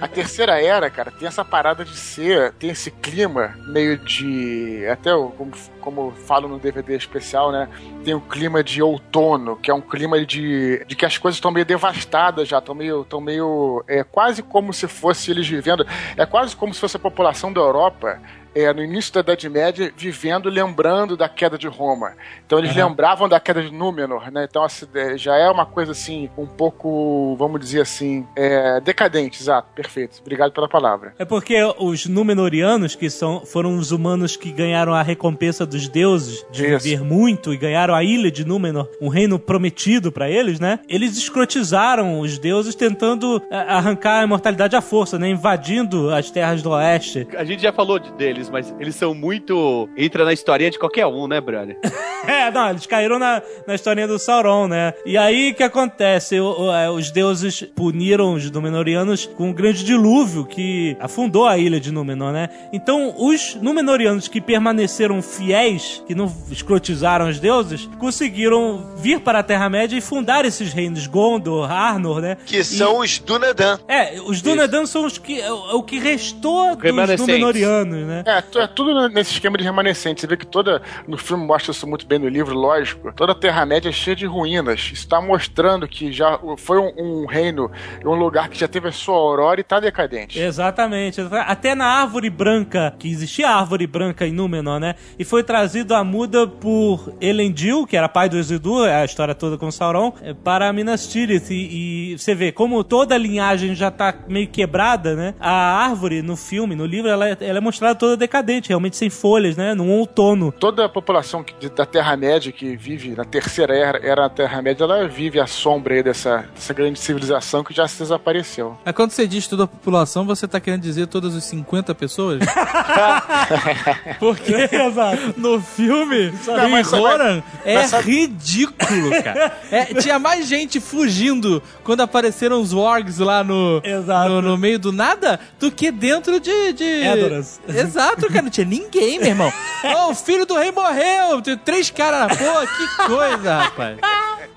A 0.00 0.08
terceira 0.08 0.60
era, 0.62 0.88
cara, 0.90 1.10
tem 1.10 1.26
essa 1.26 1.44
parada 1.44 1.84
de 1.84 1.96
ser, 1.96 2.52
tem 2.52 2.70
esse 2.70 2.90
clima 2.90 3.54
meio 3.66 3.98
de. 3.98 4.86
Até 4.86 5.10
como, 5.12 5.52
como 5.80 6.12
falo 6.12 6.48
no 6.48 6.58
DVD 6.58 6.96
especial, 6.96 7.52
né? 7.52 7.68
Tem 8.04 8.14
o 8.14 8.20
clima 8.20 8.62
de 8.62 8.82
outono, 8.82 9.56
que 9.56 9.70
é 9.70 9.74
um 9.74 9.80
clima 9.80 10.24
de, 10.24 10.84
de 10.86 10.96
que 10.96 11.06
as 11.06 11.18
coisas 11.18 11.36
estão 11.36 11.50
meio 11.50 11.66
devastadas 11.66 12.48
já, 12.48 12.58
estão 12.58 12.74
meio. 12.74 13.04
Tão 13.04 13.20
meio 13.20 13.84
é 13.86 14.02
quase 14.04 14.42
como 14.42 14.72
se 14.72 14.86
fosse 14.86 15.30
eles 15.30 15.46
vivendo. 15.46 15.86
É 16.16 16.24
quase 16.24 16.56
como 16.56 16.72
se 16.72 16.80
fosse 16.80 16.96
a 16.96 17.00
população 17.00 17.52
da 17.52 17.60
Europa. 17.60 18.20
É, 18.54 18.70
no 18.70 18.84
início 18.84 19.14
da 19.14 19.20
Idade 19.20 19.48
Média, 19.48 19.90
vivendo, 19.96 20.50
lembrando 20.50 21.16
da 21.16 21.26
queda 21.26 21.56
de 21.56 21.66
Roma. 21.66 22.12
Então 22.44 22.58
eles 22.58 22.76
lembravam 22.76 23.26
da 23.26 23.40
queda 23.40 23.62
de 23.62 23.72
Númenor, 23.72 24.30
né? 24.30 24.44
Então 24.44 24.62
assim, 24.62 24.86
é, 24.92 25.16
já 25.16 25.36
é 25.36 25.50
uma 25.50 25.64
coisa 25.64 25.92
assim, 25.92 26.28
um 26.36 26.46
pouco, 26.46 27.34
vamos 27.38 27.58
dizer 27.58 27.80
assim, 27.80 28.26
é, 28.36 28.78
decadente, 28.78 29.40
exato, 29.40 29.68
perfeito. 29.82 30.18
Obrigado 30.20 30.52
pela 30.52 30.68
palavra. 30.68 31.14
É 31.18 31.24
porque 31.24 31.56
os 31.78 32.06
Númenóreanos, 32.06 32.94
que 32.94 33.10
são, 33.10 33.44
foram 33.44 33.76
os 33.76 33.90
humanos 33.92 34.36
que 34.36 34.50
ganharam 34.52 34.94
a 34.94 35.02
recompensa 35.02 35.66
dos 35.66 35.88
deuses 35.88 36.44
de 36.50 36.64
Isso. 36.66 36.84
viver 36.84 37.02
muito 37.04 37.52
e 37.52 37.56
ganharam 37.56 37.94
a 37.94 38.02
ilha 38.04 38.30
de 38.30 38.44
Númenor, 38.44 38.88
um 39.00 39.08
reino 39.08 39.38
prometido 39.38 40.10
pra 40.12 40.30
eles, 40.30 40.58
né? 40.60 40.78
Eles 40.88 41.16
escrotizaram 41.16 42.20
os 42.20 42.38
deuses 42.38 42.74
tentando 42.74 43.42
é, 43.50 43.56
arrancar 43.56 44.20
a 44.20 44.24
imortalidade 44.24 44.74
à 44.76 44.80
força, 44.80 45.18
né? 45.18 45.28
Invadindo 45.28 46.10
as 46.14 46.30
terras 46.30 46.62
do 46.62 46.70
oeste. 46.70 47.26
A 47.36 47.44
gente 47.44 47.62
já 47.62 47.72
falou 47.72 47.98
de- 47.98 48.12
deles, 48.12 48.48
mas 48.48 48.74
eles 48.78 48.94
são 48.94 49.14
muito. 49.14 49.88
Entra 49.96 50.24
na 50.24 50.32
historinha 50.32 50.70
de 50.70 50.78
qualquer 50.78 51.06
um, 51.06 51.26
né, 51.26 51.40
brother? 51.40 51.78
É, 52.24 52.52
não, 52.52 52.70
eles 52.70 52.86
caíram 52.86 53.18
na, 53.18 53.42
na 53.66 53.74
historinha 53.74 54.06
do 54.06 54.16
Sauron, 54.16 54.68
né? 54.68 54.94
E 55.04 55.18
aí 55.18 55.50
o 55.50 55.54
que 55.56 55.62
acontece? 55.64 56.38
O- 56.38 56.66
o- 56.66 56.72
é, 56.72 56.88
os 56.88 57.10
deuses 57.10 57.62
puniram 57.74 58.34
os 58.34 58.48
Númenóreanos 58.48 59.26
com 59.26 59.48
um 59.48 59.52
grande 59.52 59.71
dilúvio 59.72 60.44
que 60.44 60.96
afundou 60.98 61.46
a 61.46 61.58
ilha 61.58 61.78
de 61.78 61.92
Númenor, 61.92 62.32
né? 62.32 62.48
Então, 62.72 63.14
os 63.18 63.54
Númenóreanos 63.56 64.28
que 64.28 64.40
permaneceram 64.40 65.20
fiéis, 65.20 66.02
que 66.06 66.14
não 66.14 66.32
escrotizaram 66.50 67.28
os 67.28 67.38
deuses, 67.38 67.88
conseguiram 67.98 68.92
vir 68.96 69.20
para 69.20 69.40
a 69.40 69.42
Terra-média 69.42 69.96
e 69.96 70.00
fundar 70.00 70.44
esses 70.44 70.72
reinos 70.72 71.06
Gondor, 71.06 71.70
Arnor, 71.70 72.20
né? 72.20 72.36
Que 72.46 72.64
são 72.64 73.00
os 73.00 73.18
Dunedan. 73.18 73.78
É, 73.86 74.20
os 74.20 74.40
Dunedain 74.40 74.86
são 74.86 75.04
os 75.04 75.18
que, 75.18 75.40
é 75.40 75.52
o 75.52 75.82
o 75.82 75.84
que 75.84 75.98
restou 75.98 76.76
dos. 76.76 77.20
Númenóreanos, 77.26 78.06
né? 78.06 78.24
É, 78.26 78.58
é 78.62 78.66
tudo 78.66 79.08
nesse 79.08 79.32
esquema 79.32 79.58
de 79.58 79.64
remanescente. 79.64 80.20
Você 80.20 80.26
vê 80.26 80.36
que 80.36 80.46
toda. 80.46 80.80
No 81.06 81.18
filme 81.18 81.44
mostra 81.44 81.72
isso 81.72 81.86
muito 81.86 82.06
bem 82.06 82.18
no 82.18 82.28
livro, 82.28 82.54
lógico. 82.54 83.12
Toda 83.12 83.32
a 83.32 83.34
Terra-média 83.34 83.88
é 83.88 83.92
cheia 83.92 84.16
de 84.16 84.26
ruínas. 84.26 84.80
Isso 84.80 84.94
está 84.94 85.20
mostrando 85.20 85.86
que 85.88 86.12
já 86.12 86.38
foi 86.56 86.78
um, 86.78 86.92
um 86.96 87.26
reino, 87.26 87.70
um 88.04 88.14
lugar 88.14 88.48
que 88.48 88.58
já 88.58 88.68
teve 88.68 88.88
a 88.88 88.92
sua 88.92 89.16
aurora 89.16 89.51
e 89.58 89.62
está 89.62 89.80
decadente. 89.80 90.38
Exatamente. 90.38 91.20
Até 91.46 91.74
na 91.74 91.86
árvore 91.86 92.30
branca, 92.30 92.94
que 92.98 93.08
existia 93.10 93.48
a 93.48 93.56
árvore 93.56 93.86
branca 93.86 94.26
em 94.26 94.32
Númenor, 94.32 94.78
né? 94.80 94.94
E 95.18 95.24
foi 95.24 95.42
trazido 95.42 95.94
a 95.94 96.02
muda 96.04 96.46
por 96.46 97.14
Elendil, 97.20 97.86
que 97.86 97.96
era 97.96 98.08
pai 98.08 98.28
do 98.28 98.38
Isildur, 98.38 98.88
a 98.88 99.04
história 99.04 99.34
toda 99.34 99.56
com 99.58 99.70
Sauron, 99.70 100.12
eh, 100.22 100.34
para 100.34 100.72
Minas 100.72 101.06
Tirith. 101.06 101.50
E, 101.50 102.12
e 102.12 102.18
você 102.18 102.34
vê, 102.34 102.52
como 102.52 102.82
toda 102.84 103.14
a 103.14 103.18
linhagem 103.18 103.74
já 103.74 103.90
tá 103.90 104.14
meio 104.28 104.48
quebrada, 104.48 105.14
né? 105.14 105.34
A 105.40 105.84
árvore 105.84 106.22
no 106.22 106.36
filme, 106.36 106.74
no 106.74 106.86
livro, 106.86 107.08
ela, 107.10 107.28
é- 107.28 107.36
ela 107.40 107.58
é 107.58 107.60
mostrada 107.60 107.94
toda 107.94 108.16
decadente, 108.16 108.68
realmente 108.68 108.96
sem 108.96 109.10
folhas, 109.10 109.56
né? 109.56 109.74
Num 109.74 109.90
outono. 109.90 110.52
Toda 110.52 110.84
a 110.84 110.88
população 110.88 111.42
que- 111.42 111.68
da 111.70 111.86
Terra-média 111.86 112.52
que 112.52 112.76
vive 112.76 113.10
na 113.16 113.24
terceira 113.24 113.74
era, 113.76 113.98
era 114.06 114.26
a 114.26 114.28
Terra-média, 114.30 114.84
ela 114.84 115.06
vive 115.08 115.40
à 115.40 115.46
sombra 115.46 115.94
aí 115.94 116.02
dessa, 116.02 116.44
dessa 116.54 116.72
grande 116.74 116.98
civilização 116.98 117.64
que 117.64 117.74
já 117.74 117.86
se 117.88 117.98
desapareceu. 117.98 118.76
Mas 118.84 118.94
quando 118.94 119.10
você 119.10 119.26
diz 119.26 119.41
toda 119.48 119.64
a 119.64 119.66
população, 119.66 120.24
você 120.26 120.46
tá 120.48 120.58
querendo 120.60 120.80
dizer 120.82 121.06
todas 121.06 121.34
as 121.34 121.44
50 121.44 121.94
pessoas? 121.94 122.40
Porque 124.18 124.52
Exato. 124.70 125.34
no 125.36 125.60
filme, 125.60 126.32
Não, 126.46 126.78
em 126.78 126.82
Roran, 126.82 127.42
é 127.64 127.74
mas 127.76 127.90
sabe- 127.90 128.10
ridículo, 128.10 129.22
cara. 129.22 129.56
É, 129.70 129.84
tinha 129.94 130.18
mais 130.18 130.46
gente 130.46 130.80
fugindo 130.80 131.62
quando 131.84 132.00
apareceram 132.02 132.60
os 132.60 132.72
wargs 132.72 133.18
lá 133.18 133.42
no, 133.42 133.80
no, 134.28 134.42
no 134.42 134.58
meio 134.58 134.78
do 134.78 134.92
nada 134.92 135.38
do 135.58 135.70
que 135.70 135.90
dentro 135.90 136.40
de... 136.40 136.72
de... 136.72 136.84
Edoras. 136.84 137.60
Exato, 137.68 138.28
cara. 138.28 138.42
Não 138.42 138.50
tinha 138.50 138.66
ninguém, 138.66 139.18
meu 139.18 139.28
irmão. 139.28 139.52
Ô, 140.06 140.10
o 140.10 140.14
filho 140.14 140.46
do 140.46 140.56
rei 140.56 140.70
morreu. 140.72 141.40
Tem 141.42 141.56
três 141.56 141.90
caras. 141.90 142.36
Pô, 142.36 142.66
que 142.66 143.06
coisa, 143.06 143.58
rapaz. 143.58 143.98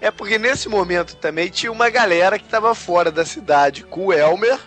É 0.01 0.11
porque 0.11 0.37
nesse 0.37 0.69
momento 0.69 1.15
também 1.15 1.49
tinha 1.49 1.71
uma 1.71 1.89
galera 1.89 2.37
que 2.37 2.45
tava 2.45 2.75
fora 2.75 3.11
da 3.11 3.25
cidade 3.25 3.83
com 3.83 4.07
o 4.07 4.13
Elmer, 4.13 4.59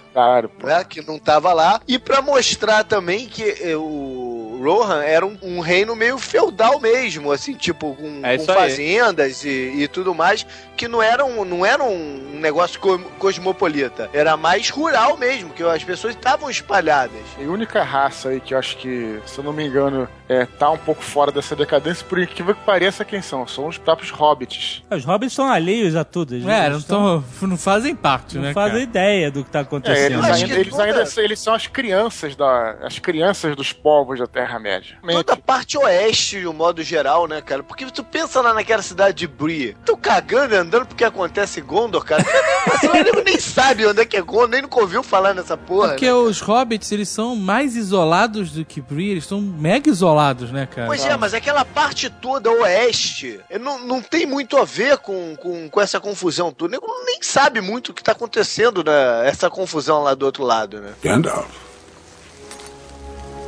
Pô. 0.48 0.66
né, 0.66 0.85
que 0.85 1.00
não 1.07 1.18
tava 1.18 1.52
lá, 1.52 1.81
e 1.87 1.98
pra 1.98 2.20
mostrar 2.20 2.85
também 2.85 3.26
que 3.26 3.42
eh, 3.61 3.76
o- 3.76 4.59
Rohan 4.61 5.02
era 5.04 5.24
um, 5.24 5.38
um 5.40 5.61
reino 5.61 5.94
meio 5.94 6.18
feudal 6.18 6.81
mesmo, 6.81 7.31
assim, 7.31 7.54
tipo, 7.54 7.94
com, 7.94 8.20
É 8.26 8.37
com 8.37 8.44
fazendas 8.44 9.44
e, 9.44 9.48
e 9.76 9.87
tudo 9.88 10.12
mais, 10.12 10.44
que 10.76 10.88
não 10.88 11.00
era 11.00 11.24
um, 11.24 11.44
não 11.44 11.64
era 11.64 11.85
um 11.85 12.38
negócio 12.40 12.81
co- 12.81 12.98
cosmopolita. 13.20 14.11
Era 14.12 14.37
mais 14.37 14.68
rural 14.68 15.16
mesmo, 15.16 15.50
que 15.50 15.62
as 15.62 15.85
pessoas 15.85 16.14
estavam 16.16 16.50
espalhadas. 16.50 17.20
E 17.38 17.44
a 17.44 17.48
única 17.48 17.85
raça 17.85 18.31
aí 18.31 18.40
que 18.40 18.52
eu 18.52 18.59
acho 18.59 18.76
que, 18.78 19.20
se 19.26 19.38
eu 19.38 19.44
não 19.44 19.52
me 19.52 19.64
engano, 19.64 20.09
é, 20.29 20.45
tá 20.47 20.71
um 20.71 20.77
pouco 20.79 21.03
fora 21.03 21.33
dessa 21.33 21.57
decadência, 21.57 22.05
por 22.07 22.19
incrível 22.19 22.55
que 22.55 22.62
pareça, 22.64 23.05
quem 23.05 23.23
são? 23.23 23.47
São 23.47 23.67
os 23.67 23.79
próprios 23.79 24.11
hobbits. 24.11 24.83
Os 24.91 25.05
hobbits 25.05 25.33
são 25.35 25.47
alheios 25.51 25.97
a 25.97 26.05
tudo. 26.05 26.35
eles 26.35 26.47
É, 26.47 26.69
não, 26.71 26.79
estão- 26.79 27.25
tão, 27.41 27.49
não 27.49 27.57
fazem 27.57 27.95
parte, 27.95 28.37
não 28.37 28.43
né, 28.43 28.53
fazem 28.53 28.73
cara? 28.73 28.83
ideia 28.83 29.31
do 29.31 29.43
que 29.45 29.51
tá 29.51 29.61
É, 29.61 29.62
acontecendo. 29.62 30.12
eles, 30.12 30.25
acho 30.25 30.33
ainda, 30.35 30.47
que 30.55 30.61
eles, 30.61 30.71
toda- 30.71 30.85
ainda 30.85 31.07
são- 31.07 31.25
eles 31.25 31.41
são 31.41 31.55
as 31.55 31.67
crianças 31.67 32.37
da, 32.37 32.77
as 32.83 32.99
crianças 32.99 33.57
dos 33.57 33.73
povos 33.73 34.19
da 34.19 34.27
Terra-média. 34.27 34.97
Toda 35.11 35.33
a 35.33 35.37
parte 35.37 35.79
oeste, 35.79 36.41
de 36.41 36.47
um 36.47 36.53
modo 36.53 36.83
geral, 36.83 37.27
né, 37.27 37.41
cara? 37.41 37.62
Porque 37.62 37.87
tu 37.87 38.05
pensa 38.05 38.41
lá 38.41 38.53
naquela 38.53 38.83
cidade 38.83 39.17
de 39.19 39.27
Bree, 39.27 39.77
tu 39.85 39.97
cagando 39.97 40.55
e 40.55 40.57
andando 40.59 40.87
porque 40.87 41.05
acontece 41.05 41.61
em 41.61 41.64
Gondor, 41.64 42.05
cara. 42.05 42.23
Você 42.71 42.88
nem- 42.88 43.25
nem 43.25 43.38
sabe 43.38 43.87
onde 43.87 44.01
é 44.03 44.05
que 44.05 44.17
é 44.17 44.21
Gondor, 44.21 44.49
nem 44.49 44.62
nunca 44.62 44.81
ouviu 44.81 45.03
falar 45.03 45.35
nessa 45.35 45.57
porra. 45.57 45.88
Porque 45.91 46.07
né? 46.07 46.12
os 46.12 46.41
hobbits, 46.41 46.91
eles 46.93 47.09
são 47.09 47.35
mais 47.37 47.77
isolados 47.77 48.53
do 48.53 48.64
que 48.64 48.81
Bree, 48.81 49.11
eles 49.11 49.27
são 49.27 49.41
mega 49.41 49.88
isolados, 49.88 50.17
né, 50.52 50.66
cara? 50.66 50.87
Pois 50.87 51.04
é, 51.04 51.16
mas 51.16 51.35
aquela 51.35 51.64
parte 51.64 52.11
toda 52.11 52.50
oeste 52.50 53.40
não, 53.61 53.78
não 53.78 54.02
tem 54.02 54.26
muito 54.26 54.57
a 54.57 54.64
ver 54.64 54.98
com, 54.98 55.37
com, 55.37 55.68
com 55.68 55.81
essa 55.81 56.00
confusão 56.00 56.52
toda. 56.52 56.68
O 56.68 56.81
nego 56.81 56.87
nem 57.04 57.22
sabe 57.22 57.61
muito 57.61 57.90
o 57.90 57.94
que 57.94 58.02
tá 58.02 58.12
acontecendo 58.12 58.83
nessa 58.85 59.48
confusão 59.48 60.02
lá 60.02 60.14
do 60.14 60.26
outro 60.26 60.44
lado, 60.44 60.81
né? 60.81 60.92
Gandalf. 61.02 61.48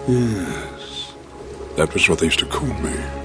Yes. 0.08 1.14
That 1.76 1.94
was 1.94 2.08
what 2.08 2.18
they 2.20 2.28
used 2.28 2.40
to 2.40 2.46
call 2.46 2.66
me. 2.66 3.20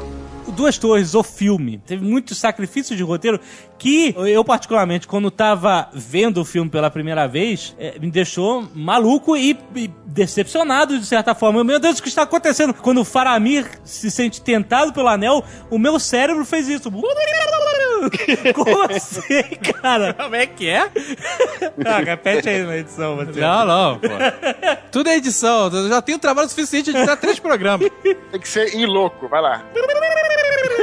Duas 0.55 0.77
Torres, 0.77 1.13
o 1.13 1.23
filme, 1.23 1.79
teve 1.85 2.05
muitos 2.05 2.37
sacrifícios 2.37 2.97
de 2.97 3.03
roteiro 3.03 3.39
que 3.77 4.15
eu, 4.17 4.43
particularmente, 4.43 5.07
quando 5.07 5.29
tava 5.29 5.89
vendo 5.93 6.41
o 6.41 6.45
filme 6.45 6.69
pela 6.69 6.89
primeira 6.89 7.27
vez, 7.27 7.75
eh, 7.79 7.95
me 7.99 8.09
deixou 8.09 8.67
maluco 8.73 9.35
e, 9.35 9.57
e 9.75 9.87
decepcionado, 10.05 10.97
de 10.97 11.05
certa 11.05 11.35
forma. 11.35 11.63
Meu 11.63 11.79
Deus, 11.79 11.99
o 11.99 12.03
que 12.03 12.07
está 12.07 12.23
acontecendo? 12.23 12.73
Quando 12.73 13.01
o 13.01 13.05
Faramir 13.05 13.67
se 13.83 14.09
sente 14.09 14.41
tentado 14.41 14.93
pelo 14.93 15.09
anel, 15.09 15.43
o 15.69 15.77
meu 15.77 15.99
cérebro 15.99 16.45
fez 16.45 16.67
isso. 16.67 16.89
Como 18.55 18.83
assim, 18.83 19.43
cara? 19.81 20.13
Como 20.17 20.35
é 20.35 20.45
que 20.45 20.69
é? 20.69 20.89
Ah, 21.85 21.99
repete 21.99 22.49
aí 22.49 22.63
na 22.63 22.77
edição, 22.77 23.15
você. 23.15 23.39
Não, 23.39 23.65
não, 23.65 23.99
pô. 23.99 24.07
Tudo 24.91 25.09
é 25.09 25.17
edição. 25.17 25.67
Eu 25.67 25.89
já 25.89 26.01
tenho 26.01 26.17
trabalho 26.17 26.49
suficiente 26.49 26.91
de 26.91 26.97
editar 26.97 27.17
três 27.17 27.39
programas. 27.39 27.89
Tem 28.01 28.39
que 28.39 28.47
ser 28.47 28.73
em 28.73 28.85
louco, 28.85 29.27
vai 29.27 29.41
lá. 29.41 29.63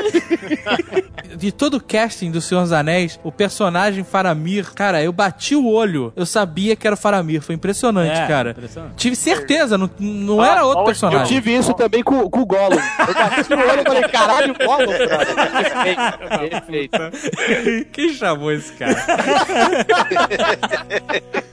De 1.37 1.51
todo 1.51 1.79
o 1.79 1.83
casting 1.83 2.31
do 2.31 2.41
Senhor 2.41 2.63
dos 2.63 2.73
Anéis, 2.73 3.19
o 3.25 3.33
personagem 3.33 4.05
Faramir, 4.05 4.73
cara, 4.75 5.03
eu 5.03 5.13
bati 5.13 5.57
o 5.57 5.67
olho, 5.67 6.13
eu 6.15 6.27
sabia 6.27 6.77
que 6.77 6.87
era 6.87 6.95
o 6.95 6.97
Faramir. 6.97 7.41
Foi 7.41 7.55
impressionante, 7.55 8.19
É, 8.21 8.27
cara. 8.27 8.51
impressionante. 8.51 8.95
Tive 8.97 9.17
certeza, 9.17 9.79
não, 9.79 9.91
não 9.99 10.45
era 10.45 10.63
outro 10.65 10.81
ó, 10.81 10.83
Eu 10.83 10.87
personagem. 10.87 11.27
tive 11.27 11.57
isso 11.57 11.73
também 11.75 12.03
com, 12.03 12.29
com 12.29 12.41
o 12.43 12.47
Gollum. 12.47 12.77
Eu 12.77 13.15
bati 13.15 13.51
no 13.51 13.57
olho 13.57 13.81
e 13.81 13.85
falei, 13.85 14.03
caralho, 14.09 14.55
Gollum, 14.55 14.87
brother. 14.87 16.53
Perfeito, 16.53 16.99
perfeito. 16.99 17.89
Quem 17.93 18.13
chamou 18.13 18.53
esse 18.53 18.73
cara? 18.75 18.95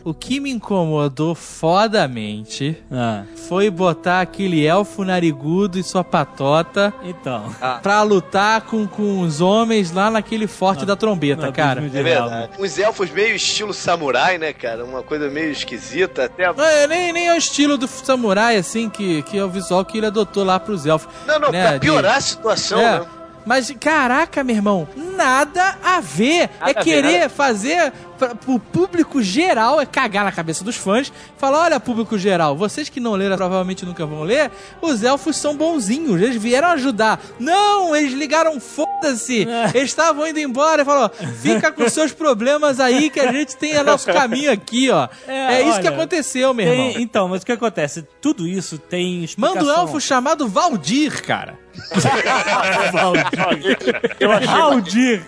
o 0.04 0.14
que 0.14 0.40
me 0.40 0.52
incomodou 0.52 1.34
fodamente 1.36 2.78
Ah, 2.92 3.24
foi 3.48 3.70
botar 3.70 4.22
aquele 4.22 4.66
elfo 4.66 5.04
narigudo 5.04 5.78
e 5.80 5.84
sua 5.84 6.04
patota 6.04 6.94
então. 7.04 7.44
pra 7.82 8.02
lutar 8.04 8.39
com, 8.68 8.86
com 8.88 9.22
os 9.22 9.42
homens 9.42 9.92
lá 9.92 10.10
naquele 10.12 10.48
forte 10.48 10.86
da 10.86 10.96
trombeta, 10.96 11.46
Não, 11.48 11.52
cara. 11.52 11.82
É 11.84 12.04
verdade. 12.04 12.50
Uns 12.60 12.78
elfos 12.78 13.10
meio 13.12 13.36
estilo 13.36 13.74
samurai, 13.74 14.38
né, 14.38 14.54
cara? 14.54 14.84
Uma 14.86 15.04
coisa 15.04 15.30
meio 15.30 15.52
esquisita, 15.52 16.26
até. 16.26 16.52
Não, 16.54 16.64
é, 16.64 16.88
nem, 16.88 17.12
nem 17.14 17.28
é 17.28 17.34
o 17.34 17.38
estilo 17.38 17.78
do 17.78 17.88
samurai, 17.88 18.56
assim, 18.58 18.90
que, 18.90 19.22
que 19.24 19.38
é 19.38 19.44
o 19.44 19.50
visual 19.50 19.84
que 19.84 19.98
ele 19.98 20.08
adotou 20.08 20.44
lá 20.44 20.60
pros 20.60 20.86
elfos. 20.86 21.12
Não, 21.28 21.40
não, 21.40 21.52
né, 21.52 21.62
pra 21.64 21.74
de- 21.74 21.80
piorar 21.80 22.18
a 22.18 22.22
situação, 22.22 22.80
É. 22.80 23.00
né? 23.00 23.06
Mas, 23.46 23.72
caraca, 23.80 24.44
meu 24.44 24.56
irmão, 24.56 24.88
nada 25.16 25.78
a 25.84 26.00
ver. 26.00 26.50
Nada 26.60 26.72
é 26.72 26.74
ver, 26.74 26.84
querer 26.84 27.14
nada- 27.20 27.30
fazer 27.30 27.92
pra, 28.18 28.36
pro 28.36 28.60
público 28.60 29.22
geral, 29.24 29.80
é 29.82 29.86
cagar 29.86 30.24
na 30.26 30.32
cabeça 30.32 30.64
dos 30.64 30.76
fãs. 30.76 31.12
Falar, 31.38 31.60
olha, 31.64 31.80
público 31.80 32.18
geral, 32.18 32.56
vocês 32.56 32.90
que 32.90 33.00
não 33.00 33.14
leram, 33.14 33.38
provavelmente 33.38 33.86
nunca 33.86 34.06
vão 34.06 34.22
ler, 34.24 34.52
os 34.82 35.04
elfos 35.04 35.38
são 35.38 35.56
bonzinhos, 35.56 36.22
eles 36.22 36.36
vieram 36.36 36.68
ajudar. 36.70 37.20
Não, 37.40 37.96
eles 37.96 38.14
ligaram 38.14 38.60
foda-se. 38.60 39.48
Eles 39.74 39.90
estavam 39.90 40.28
indo 40.28 40.40
embora 40.40 40.82
e 40.82 40.86
falou, 40.86 41.10
fica 41.42 41.72
com 41.72 41.88
seus 41.90 42.12
problemas 42.12 42.80
aí 42.80 43.10
que 43.10 43.20
a 43.20 43.32
gente 43.32 43.56
tem 43.58 43.82
nosso 43.84 44.06
caminho 44.08 44.52
aqui, 44.52 44.90
ó. 44.92 45.08
É, 45.28 45.56
É, 45.56 45.62
isso 45.64 45.80
que 45.80 45.88
olha, 45.88 45.96
aconteceu, 45.98 46.54
meu 46.54 46.66
Tem- 46.70 46.88
irmão. 46.90 47.02
então, 47.02 47.28
mas 47.30 47.42
o 47.42 47.46
que 47.46 47.52
acontece? 47.54 48.06
Tudo 48.22 48.46
isso 48.48 48.78
tem 48.78 49.24
explicação. 49.24 49.62
Manda 49.66 49.78
um 49.80 49.82
elfo 49.82 50.00
chamado 50.02 50.48
Valdir, 50.48 51.24
cara. 51.24 51.58
Eu 54.20 54.32
achei, 54.32 54.62
Aldir! 54.62 55.24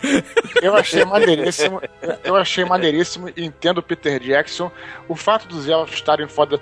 eu 0.62 0.76
achei 0.76 1.06
maneiríssimo. 1.06 1.82
Eu 2.24 2.36
achei 2.36 2.66
maneiríssimo. 2.66 3.30
e 3.36 3.46
Entendo 3.46 3.80
o 3.80 3.84
Peter 3.84 4.20
Jackson. 4.20 4.72
O 5.08 5.16
fato 5.16 5.48
dos 5.48 5.68
elfos 5.68 5.96
estarem 5.96 6.28
fora 6.28 6.52
da 6.52 6.58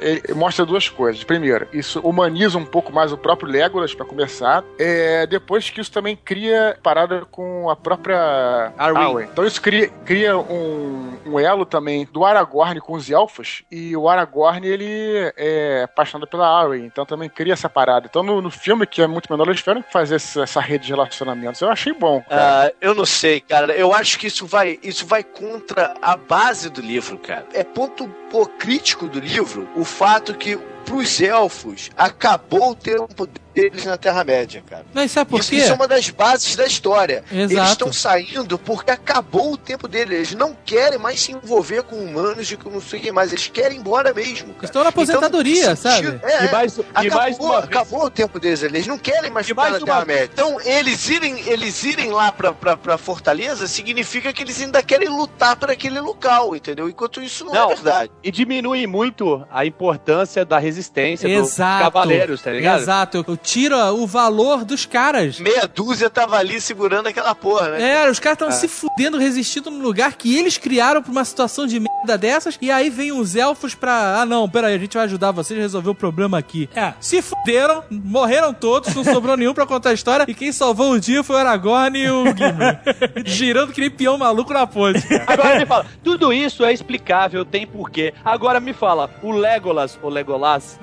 ele 0.00 0.34
mostra 0.34 0.64
duas 0.64 0.88
coisas. 0.88 1.24
Primeiro, 1.24 1.66
isso 1.72 2.00
humaniza 2.00 2.58
um 2.58 2.64
pouco 2.64 2.92
mais 2.92 3.12
o 3.12 3.18
próprio 3.18 3.50
Legolas, 3.50 3.94
pra 3.94 4.06
começar. 4.06 4.64
É, 4.78 5.26
depois 5.26 5.70
que 5.70 5.80
isso 5.80 5.92
também 5.92 6.16
cria 6.16 6.78
parada 6.82 7.26
com 7.30 7.68
a 7.68 7.76
própria 7.76 8.72
Arwen. 8.76 9.28
Então 9.32 9.44
isso 9.44 9.60
cria, 9.60 9.88
cria 10.04 10.38
um, 10.38 11.18
um 11.26 11.38
elo 11.38 11.64
também 11.64 12.08
do 12.12 12.24
Aragorn 12.24 12.80
com 12.80 12.94
os 12.94 13.10
elfos. 13.10 13.62
E 13.70 13.96
o 13.96 14.08
Aragorn, 14.08 14.66
ele 14.66 15.32
é 15.36 15.82
apaixonado 15.84 16.28
pela 16.28 16.48
Arwen. 16.48 16.84
Então 16.84 17.04
também 17.04 17.28
cria 17.28 17.52
essa 17.52 17.68
parada. 17.68 18.06
Então 18.08 18.22
no, 18.22 18.40
no 18.40 18.50
filme, 18.50 18.86
que 18.86 19.02
é 19.02 19.06
muito 19.06 19.29
menor, 19.30 19.48
eles 19.48 19.60
tiveram 19.60 19.82
que 19.82 19.92
fazer 19.92 20.16
essa, 20.16 20.42
essa 20.42 20.60
rede 20.60 20.86
de 20.86 20.92
relacionamentos. 20.92 21.60
Eu 21.60 21.70
achei 21.70 21.92
bom. 21.92 22.22
Ah, 22.30 22.72
eu 22.80 22.94
não 22.94 23.06
sei, 23.06 23.40
cara. 23.40 23.72
Eu 23.72 23.92
acho 23.94 24.18
que 24.18 24.26
isso 24.26 24.46
vai, 24.46 24.78
isso 24.82 25.06
vai 25.06 25.22
contra 25.22 25.94
a 26.02 26.16
base 26.16 26.68
do 26.68 26.80
livro, 26.80 27.18
cara. 27.18 27.46
É 27.52 27.64
ponto 27.64 28.12
pô, 28.30 28.46
crítico 28.46 29.06
do 29.08 29.18
livro 29.20 29.68
o 29.76 29.84
fato 29.84 30.34
que 30.34 30.56
pros 30.84 31.20
elfos 31.20 31.90
acabou 31.96 32.70
o 32.70 32.74
tempo 32.74 33.28
deles 33.54 33.84
na 33.84 33.96
Terra-média, 33.96 34.62
cara. 34.68 34.84
Mas 34.94 35.10
sabe 35.10 35.30
por 35.30 35.40
isso, 35.40 35.50
quê? 35.50 35.56
isso 35.56 35.70
é 35.70 35.74
uma 35.74 35.86
das 35.88 36.08
bases 36.10 36.54
da 36.56 36.64
história. 36.66 37.24
Exato. 37.30 37.52
Eles 37.52 37.68
estão 37.70 37.92
saindo 37.92 38.56
porque 38.58 38.90
acabou 38.92 39.52
o 39.52 39.56
tempo 39.56 39.86
deles. 39.88 40.12
Eles 40.14 40.34
não 40.34 40.56
querem 40.64 40.98
mais 40.98 41.20
se 41.20 41.32
envolver 41.32 41.82
com 41.82 41.96
humanos 41.96 42.50
e 42.50 42.56
com 42.56 42.70
não 42.70 42.80
sei 42.80 43.00
o 43.00 43.02
que 43.02 43.12
mais. 43.12 43.32
Eles 43.32 43.48
querem 43.48 43.76
ir 43.76 43.80
embora 43.80 44.14
mesmo. 44.14 44.54
Cara. 44.54 44.64
Estão 44.66 44.82
na 44.84 44.88
aposentadoria, 44.90 45.62
Então, 45.64 45.76
sabe? 45.76 46.20
É, 46.22 46.46
E 46.46 46.52
mais, 46.52 46.76
e 46.78 46.80
Acabou, 46.94 47.18
mais 47.18 47.38
uma 47.38 47.60
vez, 47.60 47.64
acabou 47.64 48.04
o 48.04 48.10
tempo 48.10 48.38
deles, 48.40 48.62
eles 48.62 48.86
não 48.86 48.96
querem 48.98 49.30
mais 49.30 49.46
E 49.46 49.48
ficar 49.50 49.62
mais 49.62 49.72
na 49.74 49.78
uma 49.80 49.86
Terra-média. 49.86 50.30
Então, 50.32 50.60
eles 50.60 51.08
irem, 51.08 51.40
eles 51.48 51.82
irem 51.84 52.10
lá 52.12 52.30
pra, 52.32 52.52
pra, 52.52 52.76
pra 52.76 52.96
Fortaleza 52.98 53.66
significa 53.66 54.32
que 54.32 54.42
eles 54.42 54.60
ainda 54.60 54.80
querem 54.82 55.08
lutar 55.08 55.56
por 55.56 55.70
aquele 55.70 56.00
local, 56.00 56.54
entendeu? 56.54 56.88
Enquanto 56.88 57.20
isso 57.20 57.44
não, 57.44 57.52
Não. 57.52 57.70
é 57.72 57.74
verdade. 57.74 58.10
E 58.22 58.30
diminui 58.30 58.86
muito 58.86 59.46
a 59.50 59.64
importância 59.64 60.44
da 60.44 60.58
resistência 60.58 61.26
Exato. 61.26 61.78
dos 61.78 61.84
cavaleiros, 61.84 62.42
tá 62.42 62.50
ligado? 62.50 62.80
Exato. 62.80 63.24
Eu, 63.26 63.36
tiro 63.36 63.76
o 63.94 64.06
valor 64.06 64.64
dos 64.64 64.84
caras. 64.86 65.38
Meia 65.40 65.66
dúzia 65.66 66.10
tava 66.10 66.36
ali 66.36 66.60
segurando 66.60 67.06
aquela 67.06 67.34
porra, 67.34 67.70
né? 67.70 68.04
É, 68.04 68.10
os 68.10 68.18
caras 68.18 68.36
estavam 68.36 68.54
se 68.54 68.68
fudendo, 68.68 69.18
resistindo 69.18 69.70
num 69.70 69.82
lugar 69.82 70.14
que 70.14 70.36
eles 70.36 70.58
criaram 70.58 71.02
pra 71.02 71.10
uma 71.10 71.24
situação 71.24 71.66
de 71.66 71.80
merda 71.80 72.18
dessas. 72.18 72.58
E 72.60 72.70
aí 72.70 72.90
vem 72.90 73.12
os 73.12 73.34
elfos 73.34 73.74
pra. 73.74 74.20
Ah, 74.20 74.26
não, 74.26 74.48
peraí, 74.48 74.74
a 74.74 74.78
gente 74.78 74.94
vai 74.94 75.04
ajudar 75.04 75.30
vocês 75.32 75.58
a 75.58 75.62
resolver 75.62 75.90
o 75.90 75.94
problema 75.94 76.38
aqui. 76.38 76.68
É. 76.74 76.92
Se 77.00 77.22
fuderam, 77.22 77.82
morreram 77.90 78.52
todos, 78.52 78.94
não 78.94 79.04
sobrou 79.04 79.36
nenhum 79.38 79.54
pra 79.54 79.66
contar 79.66 79.90
a 79.90 79.94
história. 79.94 80.24
E 80.28 80.34
quem 80.34 80.52
salvou 80.52 80.92
o 80.92 81.00
dia 81.00 81.22
foi 81.22 81.36
o 81.36 81.38
Aragorn 81.38 81.98
e 81.98 82.10
o 82.10 82.24
Gimli. 82.36 83.24
girando 83.24 83.72
que 83.72 83.80
nem 83.80 83.90
peão 83.90 84.18
maluco 84.18 84.52
na 84.52 84.66
ponte. 84.66 85.02
Agora 85.26 85.58
me 85.58 85.66
fala, 85.66 85.86
tudo 86.02 86.32
isso 86.32 86.64
é 86.64 86.72
explicável, 86.72 87.44
tem 87.44 87.66
porquê. 87.66 88.09
Agora 88.24 88.60
me 88.60 88.72
fala, 88.72 89.10
o 89.22 89.32
Legolas, 89.32 89.98
o 90.02 90.08
Legolas, 90.08 90.78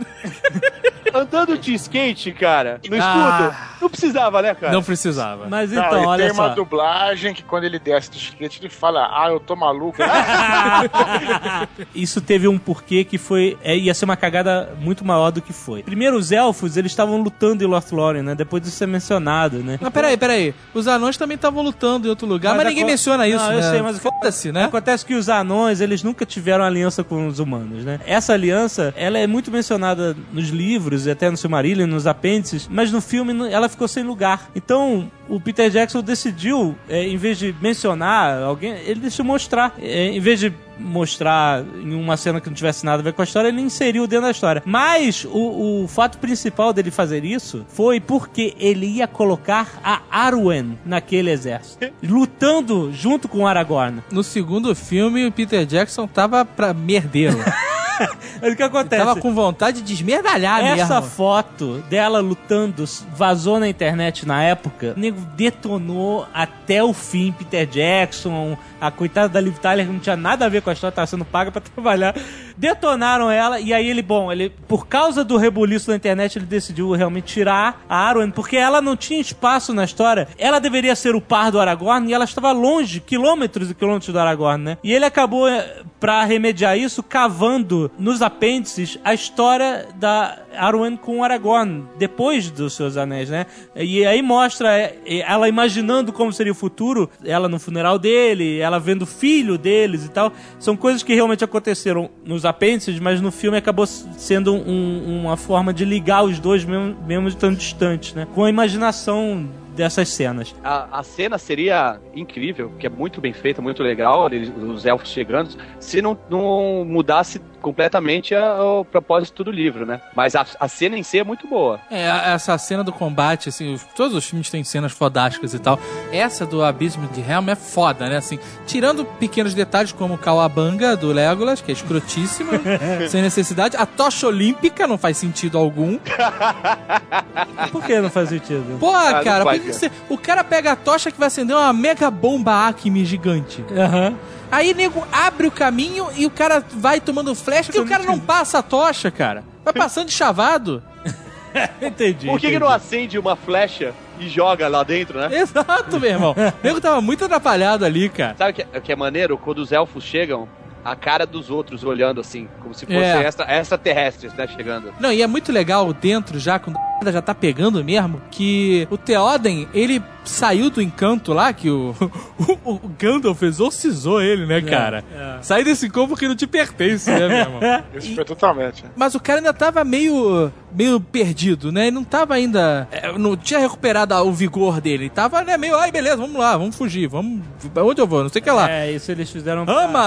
andando 1.18 1.58
de 1.58 1.74
skate, 1.74 2.32
cara, 2.32 2.80
no 2.90 2.96
escudo, 2.96 3.00
Ah. 3.04 3.56
não 3.82 3.90
precisava, 3.90 4.42
né, 4.42 4.56
cara? 4.56 4.74
Não 4.74 4.84
precisava. 4.84 5.48
Mas 5.50 5.72
Não, 5.72 5.84
então, 5.86 6.04
e 6.04 6.06
olha 6.06 6.24
tem 6.26 6.34
uma 6.34 6.50
só. 6.50 6.56
dublagem 6.56 7.34
que 7.34 7.44
quando 7.44 7.64
ele 7.66 7.80
desce 7.80 8.10
do 8.12 8.18
skate, 8.18 8.60
ele 8.62 8.70
fala, 8.70 9.10
ah, 9.12 9.30
eu 9.30 9.40
tô 9.40 9.56
maluco. 9.56 9.98
Isso 11.94 12.22
teve 12.22 12.48
um 12.48 12.58
porquê 12.58 13.04
que 13.04 13.18
foi. 13.18 13.58
é, 13.64 13.76
ia 13.78 13.94
ser 13.94 14.06
uma 14.06 14.16
cagada 14.16 14.74
muito 14.80 15.04
maior 15.06 15.32
do 15.32 15.42
que 15.42 15.54
foi. 15.54 15.84
Primeiro, 15.84 16.18
os 16.18 16.32
elfos, 16.32 16.78
eles 16.78 16.92
estavam 16.92 17.22
lutando 17.22 17.64
em 17.64 17.68
Lothlórien, 17.68 18.24
né? 18.24 18.36
Depois 18.36 18.62
disso 18.64 18.84
é 18.84 18.88
mencionado, 18.88 19.58
né? 19.60 19.78
Mas 19.82 19.92
peraí, 19.94 20.18
peraí. 20.18 20.54
Os 20.74 20.88
anões 20.88 21.18
também 21.18 21.36
estavam 21.36 21.64
lutando 21.64 22.08
em 22.08 22.10
outro 22.10 22.28
lugar, 22.28 22.56
mas, 22.56 22.64
Mas 22.66 22.74
ninguém 22.74 22.86
menciona 22.86 23.28
isso, 23.28 23.38
Não, 23.44 23.54
eu 23.54 23.62
né? 23.62 23.70
sei, 23.72 23.82
mas 23.82 23.98
Foda-se, 24.00 24.52
né? 24.52 24.66
Acontece 24.66 25.06
que 25.06 25.14
os 25.16 25.28
anões, 25.30 25.82
eles 25.82 26.04
nunca 26.04 26.26
tiveram 26.26 26.64
aliança 26.64 27.04
com 27.04 27.28
os 27.28 27.40
humanos, 27.40 27.84
né? 27.84 28.00
Essa 28.06 28.34
aliança, 28.34 28.94
ela 28.96 29.18
é 29.18 29.26
muito 29.28 29.50
mencionada 29.52 30.16
nos 30.32 30.50
livros, 30.50 31.07
e 31.08 31.12
até 31.12 31.30
no 31.30 31.38
Silmarillion, 31.38 31.88
nos 31.88 32.08
apêndices, 32.08 32.68
mas 32.70 32.92
no 32.92 33.02
filme 33.02 33.50
ela 33.50 33.70
ficou 33.70 33.88
sem 33.88 34.04
lugar. 34.04 34.50
Então, 34.56 35.12
o 35.30 35.40
Peter 35.40 35.70
Jackson 35.70 36.02
decidiu, 36.02 36.76
é, 36.90 37.04
em 37.04 37.18
vez 37.18 37.38
de 37.38 37.56
mencionar 37.62 38.42
alguém, 38.44 38.72
ele 38.86 39.00
deixou 39.00 39.26
mostrar. 39.26 39.74
É, 39.80 40.08
em 40.08 40.20
vez 40.20 40.40
de 40.40 40.54
mostrar 40.80 41.64
em 41.82 41.94
uma 41.94 42.16
cena 42.16 42.40
que 42.40 42.48
não 42.48 42.54
tivesse 42.54 42.86
nada 42.86 43.02
a 43.02 43.04
ver 43.04 43.14
com 43.14 43.22
a 43.22 43.26
história, 43.26 43.48
ele 43.48 43.62
inseriu 43.62 44.06
dentro 44.06 44.26
da 44.26 44.32
história. 44.32 44.62
Mas 44.66 45.26
o, 45.26 45.84
o 45.84 45.88
fato 45.88 46.18
principal 46.20 46.72
dele 46.72 46.92
fazer 46.92 47.26
isso 47.26 47.66
foi 47.70 48.00
porque 48.00 48.54
ele 48.60 48.86
ia 48.86 49.08
colocar 49.08 49.80
a 49.84 50.02
Arwen 50.10 50.78
naquele 50.86 51.32
exército, 51.32 51.92
lutando 52.04 52.92
junto 52.94 53.28
com 53.28 53.40
o 53.40 53.48
Aragorn. 53.48 54.04
No 54.12 54.24
segundo 54.24 54.76
filme, 54.76 55.26
o 55.26 55.32
Peter 55.32 55.66
Jackson 55.66 56.08
tava 56.08 56.46
pra 56.46 56.74
merdeiro. 56.74 57.38
Mas 58.42 58.54
o 58.54 58.56
que 58.56 58.64
acontece? 58.64 59.04
tava 59.04 59.20
com 59.20 59.34
vontade 59.34 59.82
de 59.82 59.94
esmerdalhar 59.94 60.64
Essa 60.64 60.96
mesmo. 61.02 61.10
foto 61.16 61.84
dela 61.90 62.20
lutando 62.20 62.84
vazou 63.16 63.60
na 63.60 63.68
internet 63.68 64.26
na 64.26 64.44
época. 64.44 64.94
O 64.96 65.00
nego 65.00 65.20
detonou 65.36 66.28
até 66.34 66.84
o 66.84 66.94
fim 66.94 67.32
Peter 67.32 67.66
Jackson, 67.66 68.58
a 68.80 68.92
coitada 68.92 69.30
da 69.30 69.42
Liv 69.42 69.58
Tyler 69.58 69.86
que 69.86 69.92
não 69.92 70.00
tinha 70.00 70.16
nada 70.16 70.46
a 70.46 70.50
ver 70.50 70.62
com 70.62 70.70
a 70.70 70.74
história, 70.74 70.96
tava 70.96 71.08
sendo 71.08 71.26
paga 71.26 71.52
pra 71.52 71.62
trabalhar. 71.74 72.16
Detonaram 72.58 73.30
ela 73.30 73.60
e 73.60 73.74
aí 73.74 73.88
ele, 73.88 74.02
bom, 74.02 74.32
ele 74.32 74.50
por 74.68 74.88
causa 74.88 75.24
do 75.24 75.38
rebuliço 75.38 75.88
da 75.88 75.96
internet, 75.96 76.38
ele 76.38 76.46
decidiu 76.46 76.92
realmente 76.92 77.34
tirar 77.34 77.84
a 77.88 77.96
Arwen, 77.96 78.32
porque 78.32 78.58
ela 78.58 78.82
não 78.82 78.98
tinha 78.98 79.22
espaço 79.22 79.74
na 79.74 79.84
história. 79.84 80.28
Ela 80.38 80.60
deveria 80.60 80.96
ser 80.96 81.16
o 81.16 81.22
par 81.22 81.52
do 81.52 81.60
Aragorn 81.60 82.10
e 82.10 82.14
ela 82.14 82.26
estava 82.26 82.52
longe, 82.52 83.00
quilômetros 83.00 83.70
e 83.70 83.76
quilômetros 83.76 84.12
do 84.12 84.20
Aragorn, 84.20 84.64
né? 84.64 84.78
E 84.84 84.92
ele 84.92 85.06
acabou, 85.06 85.48
eh, 85.48 85.84
pra 86.00 86.24
remediar 86.24 86.78
isso, 86.78 87.04
cavando 87.04 87.92
nos 87.98 88.22
apêndices 88.22 88.98
a 89.04 89.14
história 89.14 89.88
da 89.96 90.38
Arwen 90.58 90.98
com 90.98 91.24
Aragorn, 91.24 91.86
depois 91.98 92.50
dos 92.52 92.74
seus 92.74 92.98
anéis, 92.98 93.30
né? 93.30 93.46
E 93.76 94.06
aí 94.06 94.22
mostra 94.22 94.70
eh, 94.78 94.96
ela 95.28 95.48
imaginando 95.48 96.12
como 96.12 96.34
seria 96.34 96.52
o 96.52 96.56
futuro, 96.56 97.10
ela 97.24 97.48
no 97.48 97.60
funeral 97.60 97.98
dele, 98.00 98.60
ela 98.60 98.80
vendo 98.80 99.04
o 99.04 99.06
filho 99.06 99.58
deles 99.58 100.06
e 100.06 100.10
tal. 100.10 100.32
São 100.60 100.76
coisas 100.76 101.04
que 101.04 101.14
realmente 101.14 101.44
aconteceram 101.44 102.10
nos 102.26 102.46
apêndices, 102.46 103.00
mas 103.00 103.22
no 103.22 103.32
filme 103.32 103.58
acabou 103.58 103.86
sendo 103.86 104.54
um- 104.54 105.22
uma 105.22 105.38
forma 105.38 105.74
de 105.74 105.86
ligar 105.86 106.24
os 106.24 106.40
dois, 106.40 106.66
mesmo, 106.66 106.96
mesmo 107.06 107.28
estando 107.28 107.56
distantes, 107.56 108.14
né? 108.14 108.28
Com 108.34 108.44
a 108.44 108.50
imaginação 108.50 109.48
dessas 109.76 110.10
cenas. 110.10 110.56
A, 110.64 111.00
a 111.00 111.04
cena 111.04 111.38
seria 111.38 112.00
incrível, 112.16 112.72
que 112.80 112.88
é 112.88 112.90
muito 112.90 113.22
bem 113.22 113.32
feita, 113.32 113.62
muito 113.62 113.84
legal, 113.84 114.28
eles- 114.34 114.52
os 114.58 114.86
elfos 114.88 115.10
chegando, 115.12 115.50
se 115.80 116.02
não, 116.02 116.18
não 116.32 116.84
mudasse 116.84 117.40
completamente 117.68 118.34
a- 118.34 118.64
o 118.64 118.86
propósito 118.86 119.44
do 119.44 119.52
livro, 119.52 119.86
né? 119.86 120.00
Mas 120.16 120.36
a, 120.36 120.46
a 120.60 120.68
cena 120.70 120.98
em 120.98 121.04
si 121.04 121.20
é 121.20 121.24
muito 121.24 121.48
boa. 121.48 121.80
É, 121.92 122.10
a- 122.10 122.30
essa 122.34 122.58
cena 122.58 122.82
do 122.84 122.94
combate, 122.94 123.50
assim, 123.50 123.74
os- 123.74 123.84
todos 123.96 124.16
os 124.16 124.26
filmes 124.26 124.50
têm 124.50 124.64
cenas 124.64 124.94
fodásticas 124.94 125.54
e 125.54 125.60
tal. 125.60 125.78
Essa 126.12 126.46
do 126.46 126.64
Abismo 126.64 127.08
de 127.10 127.20
Helm 127.20 127.50
é 127.50 127.56
foda, 127.56 128.08
né? 128.08 128.18
Assim, 128.18 128.40
tirando 128.66 129.04
pequenos 129.04 129.54
detalhes 129.54 129.92
como 129.92 130.14
o 130.14 130.18
Kawabanga 130.18 130.96
do 130.96 131.12
Legolas, 131.12 131.60
que 131.62 131.72
é 131.72 131.74
escrotíssima, 131.74 132.52
sem 133.10 133.22
necessidade. 133.22 133.76
A 133.76 133.86
tocha 133.86 134.28
olímpica 134.28 134.88
não 134.88 134.98
faz 134.98 135.18
sentido 135.18 135.58
algum. 135.58 136.00
Por 137.72 137.84
que 137.84 138.00
não 138.00 138.10
faz 138.10 138.30
sentido? 138.30 138.78
Porra, 138.80 139.14
não 139.14 139.24
cara, 139.24 139.44
faz, 139.44 139.66
você- 139.66 139.92
o 140.10 140.18
cara 140.18 140.44
pega 140.44 140.72
a 140.72 140.76
tocha 140.76 141.12
que 141.12 141.20
vai 141.20 141.28
acender 141.28 141.56
uma 141.56 141.74
mega 141.74 142.10
bomba 142.10 142.68
Acme 142.68 143.04
gigante. 143.06 143.64
Aham. 143.76 144.16
Aí 144.52 144.74
nego 144.74 145.06
abre 145.12 145.48
o 145.48 145.52
caminho 145.52 146.08
e 146.16 146.26
o 146.26 146.30
cara 146.30 146.64
vai 146.76 147.00
tomando 147.02 147.34
flecha, 147.36 147.66
porque 147.66 147.80
o 147.80 147.88
cara 147.88 148.04
não 148.04 148.20
passa 148.20 148.60
a 148.60 148.62
tocha, 148.64 149.12
cara. 149.12 149.44
Vai 149.64 149.74
passando 149.76 150.08
de 150.08 150.14
chavado. 150.14 150.82
Entendi. 151.82 152.28
Por 152.28 152.40
que, 152.40 152.50
que 152.52 152.60
não 152.60 152.70
acende 152.70 153.18
uma 153.18 153.36
flecha 153.36 153.94
e 154.20 154.28
joga 154.30 154.68
lá 154.68 154.84
dentro, 154.84 155.20
né? 155.20 155.30
Exato, 155.40 156.00
meu 156.00 156.10
irmão. 156.10 156.36
O 156.38 156.54
nego 156.66 156.82
tava 156.82 157.02
muito 157.02 157.26
atrapalhado 157.26 157.84
ali, 157.86 158.10
cara. 158.10 158.36
Sabe 158.38 158.52
o 158.52 158.54
que, 158.54 158.78
o 158.78 158.82
que 158.82 158.92
é 158.92 158.96
maneiro? 158.96 159.38
Quando 159.38 159.60
os 159.60 159.72
elfos 159.72 160.04
chegam, 160.04 160.48
a 160.84 160.96
cara 160.96 161.26
dos 161.26 161.50
outros 161.50 161.84
olhando 161.84 162.22
assim, 162.22 162.48
como 162.62 162.74
se 162.74 162.86
fossem 162.86 163.02
É. 163.02 163.24
extra, 163.24 163.46
extraterrestres, 163.60 164.34
né? 164.34 164.48
Chegando. 164.48 164.94
Não, 165.00 165.12
e 165.12 165.22
é 165.22 165.28
muito 165.28 165.52
legal 165.52 165.92
dentro 165.94 166.40
já, 166.40 166.58
quando 166.60 166.78
a 166.78 167.12
já 167.12 167.22
tá 167.22 167.36
pegando 167.36 167.84
mesmo, 167.84 168.22
que 168.32 168.88
o 168.90 168.98
Theoden, 168.98 169.68
ele 169.74 170.02
saiu 170.30 170.70
do 170.70 170.82
encanto 170.82 171.34
lá, 171.34 171.52
que 171.54 171.70
o, 171.70 171.96
o, 172.66 172.72
o 172.74 172.82
Gandalf 173.00 173.42
exorcizou 173.44 174.22
ele, 174.22 174.46
né, 174.46 174.62
cara? 174.62 175.04
é. 175.16 175.38
Sai 175.42 175.64
desse 175.64 175.90
corpo 175.90 176.16
que 176.16 176.28
não 176.28 176.36
te 176.36 176.46
pertence, 176.48 177.10
né, 177.10 177.28
meu 177.28 177.38
irmão? 177.38 177.60
Isso 177.96 178.14
foi 178.16 178.26
totalmente. 178.26 178.84
Mas 178.96 179.16
o 179.16 179.20
cara 179.20 179.40
ainda 179.40 179.54
tava 179.54 179.84
meio, 179.84 180.52
meio 180.74 181.00
perdido, 181.00 181.72
né? 181.72 181.84
Ele 181.88 181.92
não 181.96 182.04
tava 182.04 182.34
ainda. 182.36 182.88
é, 182.92 183.18
Não 183.18 183.36
tinha 183.38 183.60
recuperado 183.60 184.16
o 184.16 184.32
vigor 184.34 184.82
dele. 184.82 185.04
Ele 185.06 185.10
tava, 185.10 185.44
né, 185.44 185.58
meio, 185.58 185.76
ai, 185.78 185.92
beleza, 185.92 186.18
vamos 186.18 186.38
lá, 186.40 186.58
vamos 186.58 186.76
fugir, 186.76 187.08
vamos. 187.08 187.42
Onde 187.76 188.02
eu 188.02 188.08
vou? 188.08 188.24
Não 188.24 188.30
sei 188.30 188.42
o 188.42 188.44
que 188.44 188.52
lá. 188.52 188.70
É, 188.70 188.92
isso 188.92 189.12
eles 189.12 189.30
fizeram. 189.30 189.66
pra- 189.66 189.86
Ama! 189.86 190.06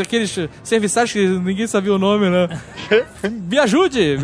Aqueles 0.00 0.38
serviçais 0.62 1.12
que 1.12 1.26
ninguém 1.26 1.66
sabia 1.66 1.92
o 1.94 1.98
nome, 1.98 2.28
né? 2.30 2.48
Me 3.50 3.58
ajude! 3.58 4.16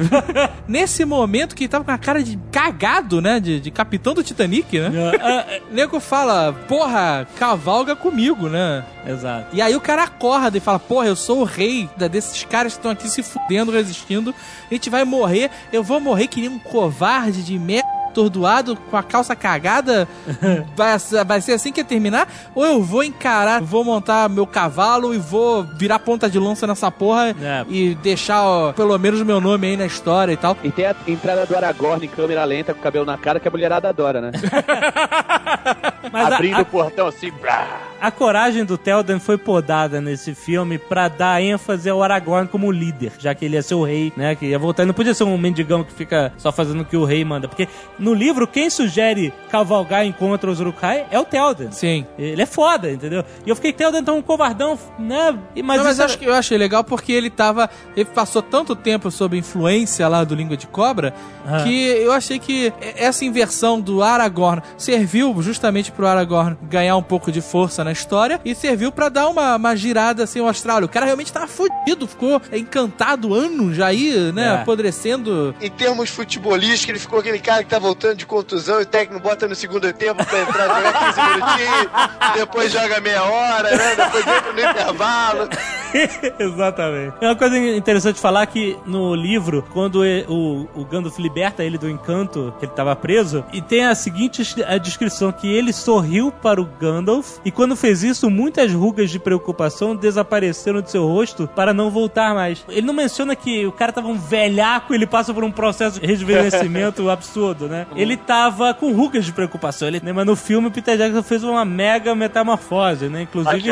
Nesse 0.67 1.05
momento 1.05 1.55
que 1.55 1.65
ele 1.65 1.69
tava 1.69 1.85
com 1.85 1.91
a 1.91 1.99
cara 1.99 2.23
de 2.23 2.39
cagado, 2.51 3.21
né? 3.21 3.41
De, 3.41 3.61
de 3.61 3.71
capitão 3.71 4.15
do 4.15 4.23
Titanic, 4.23 4.79
né? 4.79 4.91
Ah, 5.21 5.61
nego 5.71 6.01
fala, 6.01 6.53
porra, 6.69 7.27
cavalga 7.37 7.95
comigo, 7.97 8.49
né? 8.49 8.85
exato. 9.07 9.55
E 9.55 9.63
aí 9.63 9.75
o 9.75 9.81
cara 9.81 10.05
acorda 10.05 10.59
e 10.59 10.61
fala, 10.61 10.79
porra, 10.79 11.07
eu 11.07 11.17
sou 11.17 11.41
o 11.41 11.45
rei 11.45 11.89
desses 12.11 12.45
caras 12.45 12.75
que 12.75 12.79
estão 12.79 12.91
aqui 12.91 13.09
se 13.09 13.23
fudendo, 13.23 13.73
resistindo. 13.73 14.35
A 14.71 14.75
gente 14.75 14.91
vai 14.91 15.05
morrer, 15.05 15.51
eu 15.73 15.83
vou 15.83 16.01
morrer 16.01 16.27
que 16.27 16.41
nem 16.41 16.51
um 16.51 16.59
covarde 16.59 17.43
de 17.43 17.59
merda. 17.59 17.89
Atordoado 18.23 18.75
com 18.91 18.97
a 18.97 19.03
calça 19.03 19.37
cagada, 19.37 20.09
vai, 20.77 20.97
vai 21.25 21.41
ser 21.41 21.53
assim 21.53 21.71
que 21.71 21.81
ia 21.81 21.85
terminar? 21.85 22.27
Ou 22.53 22.67
eu 22.67 22.83
vou 22.83 23.05
encarar, 23.05 23.63
vou 23.63 23.85
montar 23.85 24.29
meu 24.29 24.45
cavalo 24.45 25.15
e 25.15 25.19
vou 25.19 25.63
virar 25.63 26.01
ponta 26.01 26.29
de 26.29 26.37
lança 26.37 26.67
nessa 26.67 26.91
porra 26.91 27.29
É. 27.41 27.65
e 27.69 27.95
deixar 27.95 28.43
ó, 28.43 28.73
pelo 28.73 28.99
menos 28.99 29.21
o 29.21 29.25
meu 29.25 29.41
nome 29.41 29.69
aí 29.69 29.77
na 29.77 29.87
história 29.87 30.33
e 30.33 30.37
tal. 30.37 30.57
E 30.65 30.71
tem 30.73 30.87
a 30.87 30.97
entrada 31.07 31.47
do 31.47 31.57
Aragorn 31.57 32.05
em 32.05 32.09
câmera 32.09 32.45
lenta 32.45 32.75
com 32.75 32.81
o 32.81 32.83
cabelo 32.83 33.05
na 33.05 33.17
cara 33.17 33.39
que 33.39 33.47
a 33.47 33.51
mulherada 33.53 33.89
adora, 33.89 34.21
né? 34.21 34.33
Mas 36.13 36.27
a- 36.33 36.35
Abrindo 36.35 36.57
a, 36.59 36.63
o 36.63 36.65
portão 36.67 37.07
assim, 37.07 37.31
brá. 37.31 37.67
A 38.01 38.11
coragem 38.11 38.65
do 38.65 38.79
Telden 38.79 39.19
foi 39.19 39.37
podada 39.39 40.01
nesse 40.01 40.35
filme 40.35 40.79
pra 40.79 41.09
dar 41.09 41.43
ênfase 41.43 41.89
ao 41.91 42.03
Aragorn 42.03 42.49
como 42.49 42.71
líder, 42.71 43.13
já 43.19 43.35
que 43.35 43.45
ele 43.45 43.57
ia 43.57 43.63
ser 43.63 43.75
o 43.75 43.83
rei, 43.85 44.13
né? 44.17 44.35
Que 44.35 44.47
ia 44.47 44.59
voltar. 44.59 44.83
Ele 44.83 44.89
não 44.89 44.95
podia 44.95 45.15
ser 45.15 45.25
um 45.25 45.37
mendigão 45.39 45.83
que 45.85 45.93
fica 45.93 46.33
só 46.37 46.53
fazendo 46.53 46.83
o 46.83 46.85
que 46.85 46.97
o 46.97 47.05
rei 47.05 47.25
manda. 47.25 47.49
Porque 47.49 47.69
no 47.99 48.15
livro, 48.15 48.47
quem 48.47 48.71
sugere 48.71 49.33
cavalgar 49.51 50.05
em 50.05 50.13
contra 50.13 50.51
os 50.51 50.61
Urukai 50.61 51.07
é 51.11 51.19
o 51.19 51.25
Telden. 51.25 51.73
Sim. 51.73 52.07
Ele 52.19 52.41
é 52.43 52.47
foda, 52.47 52.91
entendeu? 52.91 53.25
E 53.45 53.49
eu 53.51 53.57
fiquei, 53.57 53.73
Telden 53.73 54.03
tá 54.05 54.13
um 54.13 54.23
covardão, 54.23 54.79
né? 54.99 55.37
E- 55.57 55.63
Mas, 55.63 55.79
Não, 55.79 55.85
mas 55.85 56.01
acho 56.01 56.19
que 56.19 56.25
eu 56.25 56.35
achei 56.35 56.57
legal 56.59 56.85
porque 56.85 57.13
ele 57.13 57.31
tava. 57.31 57.69
Ele 57.97 58.05
passou 58.07 58.43
tanto 58.43 58.75
tempo 58.77 59.11
sob 59.11 59.37
influência 59.37 60.07
lá 60.09 60.25
do 60.25 60.35
Língua 60.35 60.57
de 60.57 60.67
Cobra 60.67 61.13
Ah. 61.47 61.63
que 61.65 61.87
eu 61.89 62.13
achei 62.13 62.39
que 62.39 62.73
essa 62.97 63.25
inversão 63.25 63.81
do 63.81 64.03
Aragorn 64.03 64.63
serviu 64.77 65.35
justamente 65.43 65.91
pro 65.93 66.07
Aragorn 66.07 66.57
ganhar 66.63 66.97
um 66.97 67.03
pouco 67.03 67.33
de 67.33 67.41
força 67.41 67.83
na 67.89 67.93
história 67.93 68.41
e 68.45 68.55
serviu 68.55 68.93
pra 68.93 69.09
dar 69.09 69.29
uma, 69.29 69.57
uma 69.57 69.75
girada 69.75 70.25
assim 70.25 70.41
ao 70.41 70.49
astral. 70.49 70.83
O 70.83 70.89
cara 70.89 71.07
realmente 71.07 71.33
tava 71.33 71.47
fudido, 71.49 72.07
ficou 72.07 72.41
encantado 72.53 73.35
anos 73.35 73.77
já 73.77 73.87
aí, 73.87 74.33
né? 74.33 74.47
É. 74.47 74.49
Apodrecendo. 74.61 75.55
Em 75.61 75.71
termos 75.71 76.11
futebolísticos, 76.11 76.89
ele 76.91 76.99
ficou 76.99 77.19
aquele 77.19 77.39
cara 77.39 77.65
que 77.65 77.71
tá 77.71 77.79
voltando 77.79 78.17
de 78.17 78.27
contusão 78.27 78.81
e 78.81 78.83
o 78.83 78.87
técnico 78.87 79.23
bota 79.23 79.49
no 79.49 79.55
segundo 79.55 79.91
tempo 79.93 80.25
pra 80.25 80.41
entrar 80.41 80.69
jogar 80.69 81.15
15 81.15 81.29
minutinhos, 81.29 81.89
depois 82.37 82.73
joga 82.73 83.01
meia 83.01 83.25
hora, 83.25 83.77
né? 83.77 83.97
Depois 83.97 84.27
entra 84.27 84.53
no 84.53 84.61
intervalo. 84.61 85.49
Exatamente. 86.39 87.15
É 87.21 87.27
uma 87.27 87.37
coisa 87.37 87.59
interessante 87.59 88.21
falar 88.21 88.47
que 88.47 88.77
no 88.85 89.15
livro, 89.15 89.65
quando 89.73 90.03
o, 90.29 90.69
o 90.75 90.85
Gandalf 90.85 91.19
liberta 91.19 91.65
ele 91.65 91.79
do 91.79 91.89
encanto, 91.89 92.55
que 92.59 92.67
ele 92.67 92.73
estava 92.73 92.95
preso, 92.95 93.45
e 93.53 93.63
tem 93.63 93.87
a 93.87 93.95
seguinte 93.95 94.43
a 94.67 94.77
descrição, 94.77 95.33
que 95.33 95.49
ele 95.49 95.73
sorriu 95.73 96.31
para 96.31 96.61
o 96.61 96.65
Gandalf, 96.65 97.39
e 97.45 97.51
quando 97.51 97.77
fez 97.79 98.03
isso, 98.03 98.29
muitas 98.29 98.73
rugas 98.73 99.11
de 99.11 99.19
preocupação 99.19 99.97
desapareceram 99.97 100.83
de 100.83 100.91
seu 100.91 101.07
rosto 101.07 101.49
para 101.55 101.73
não 101.73 101.91
voltar 101.91 102.35
mais. 102.35 102.65
Ele 102.69 102.87
não 102.87 102.93
menciona 102.93 103.35
que 103.35 103.67
o 103.67 103.73
cara 103.73 103.93
tava 103.93 104.09
um 104.09 104.19
velhaco, 104.19 104.93
ele 104.93 105.07
passa 105.07 105.33
por 105.33 105.45
um 105.45 105.51
processo 105.51 106.01
de 106.01 106.07
rejuvenescimento 106.07 107.09
absurdo, 107.11 107.69
né? 107.69 107.87
Ele 107.95 108.17
tava 108.17 108.75
com 108.75 108.93
rugas 108.93 109.25
de 109.25 109.33
preocupação, 109.33 109.89
ele, 109.89 110.01
né? 110.03 110.13
mas 110.13 110.27
no 110.27 110.37
filme 110.37 110.69
o 110.69 110.71
Peter 110.71 110.97
Jackson 110.97 111.23
fez 111.23 111.45
uma 111.45 111.65
mega 111.65 112.15
metamorfose, 112.15 113.09
né? 113.09 113.23
Inclusive... 113.23 113.71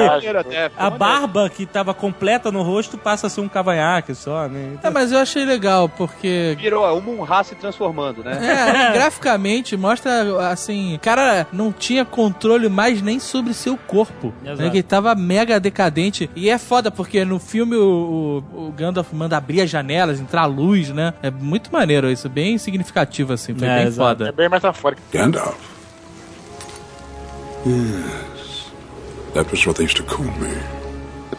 A 0.77 0.91
barba 0.91 1.51
que 1.51 1.67
tava 1.67 1.93
completa 1.93 2.53
no 2.53 2.63
rosto 2.63 2.97
passa 2.97 3.27
a 3.27 3.31
ser 3.31 3.41
um 3.41 3.49
cavanhaque 3.49 4.15
só, 4.15 4.49
né? 4.49 4.75
Então, 4.75 4.91
É, 4.91 4.95
mas 4.95 5.13
eu 5.13 5.19
achei 5.19 5.45
legal, 5.45 5.89
porque 5.89 6.57
Virou 6.59 6.87
o 6.97 7.03
Munra 7.03 7.43
se 7.43 7.55
transformando, 7.55 8.23
né? 8.23 8.39
É, 8.41 8.93
graficamente 8.95 9.77
mostra 9.77 10.51
assim, 10.51 10.95
o 10.95 10.99
cara 10.99 11.47
não 11.53 11.73
tinha 11.73 12.05
controle 12.05 12.69
mais 12.69 13.03
nem 13.03 13.19
sobre 13.19 13.53
seu 13.53 13.77
corpo. 13.77 13.96
Exato. 14.03 14.63
Né, 14.63 14.71
que 14.71 14.77
ele 14.79 14.83
tava 14.83 15.15
mega 15.15 15.59
decadente. 15.61 16.29
E 16.37 16.49
é 16.51 16.59
foda, 16.59 16.91
porque 16.91 17.25
no 17.25 17.39
filme 17.39 17.77
o, 17.77 18.43
o, 18.55 18.67
o 18.69 18.73
Gandalf 18.73 19.13
manda 19.13 19.37
abrir 19.37 19.61
as 19.63 19.71
janelas, 19.71 20.21
entrar 20.21 20.45
luz, 20.47 20.91
né? 20.91 21.15
É 21.23 21.31
muito 21.31 21.73
maneiro 21.73 22.11
isso, 22.11 22.29
bem 22.29 22.59
significativo, 22.59 23.33
assim. 23.33 23.55
Foi 23.55 23.67
É, 23.69 23.79
bem 23.79 23.87
exato. 23.87 24.23
É 24.23 24.27
foda. 24.27 24.33
bem 24.37 24.49
metafórico. 24.49 25.03
Gandalf. 25.13 25.57
Yes. 27.67 28.73
That 29.35 29.51
was 29.51 29.67
what 29.67 29.77
they 29.77 29.85
used 29.87 29.97
to 29.97 30.05
call 30.05 30.25
me. 30.25 30.76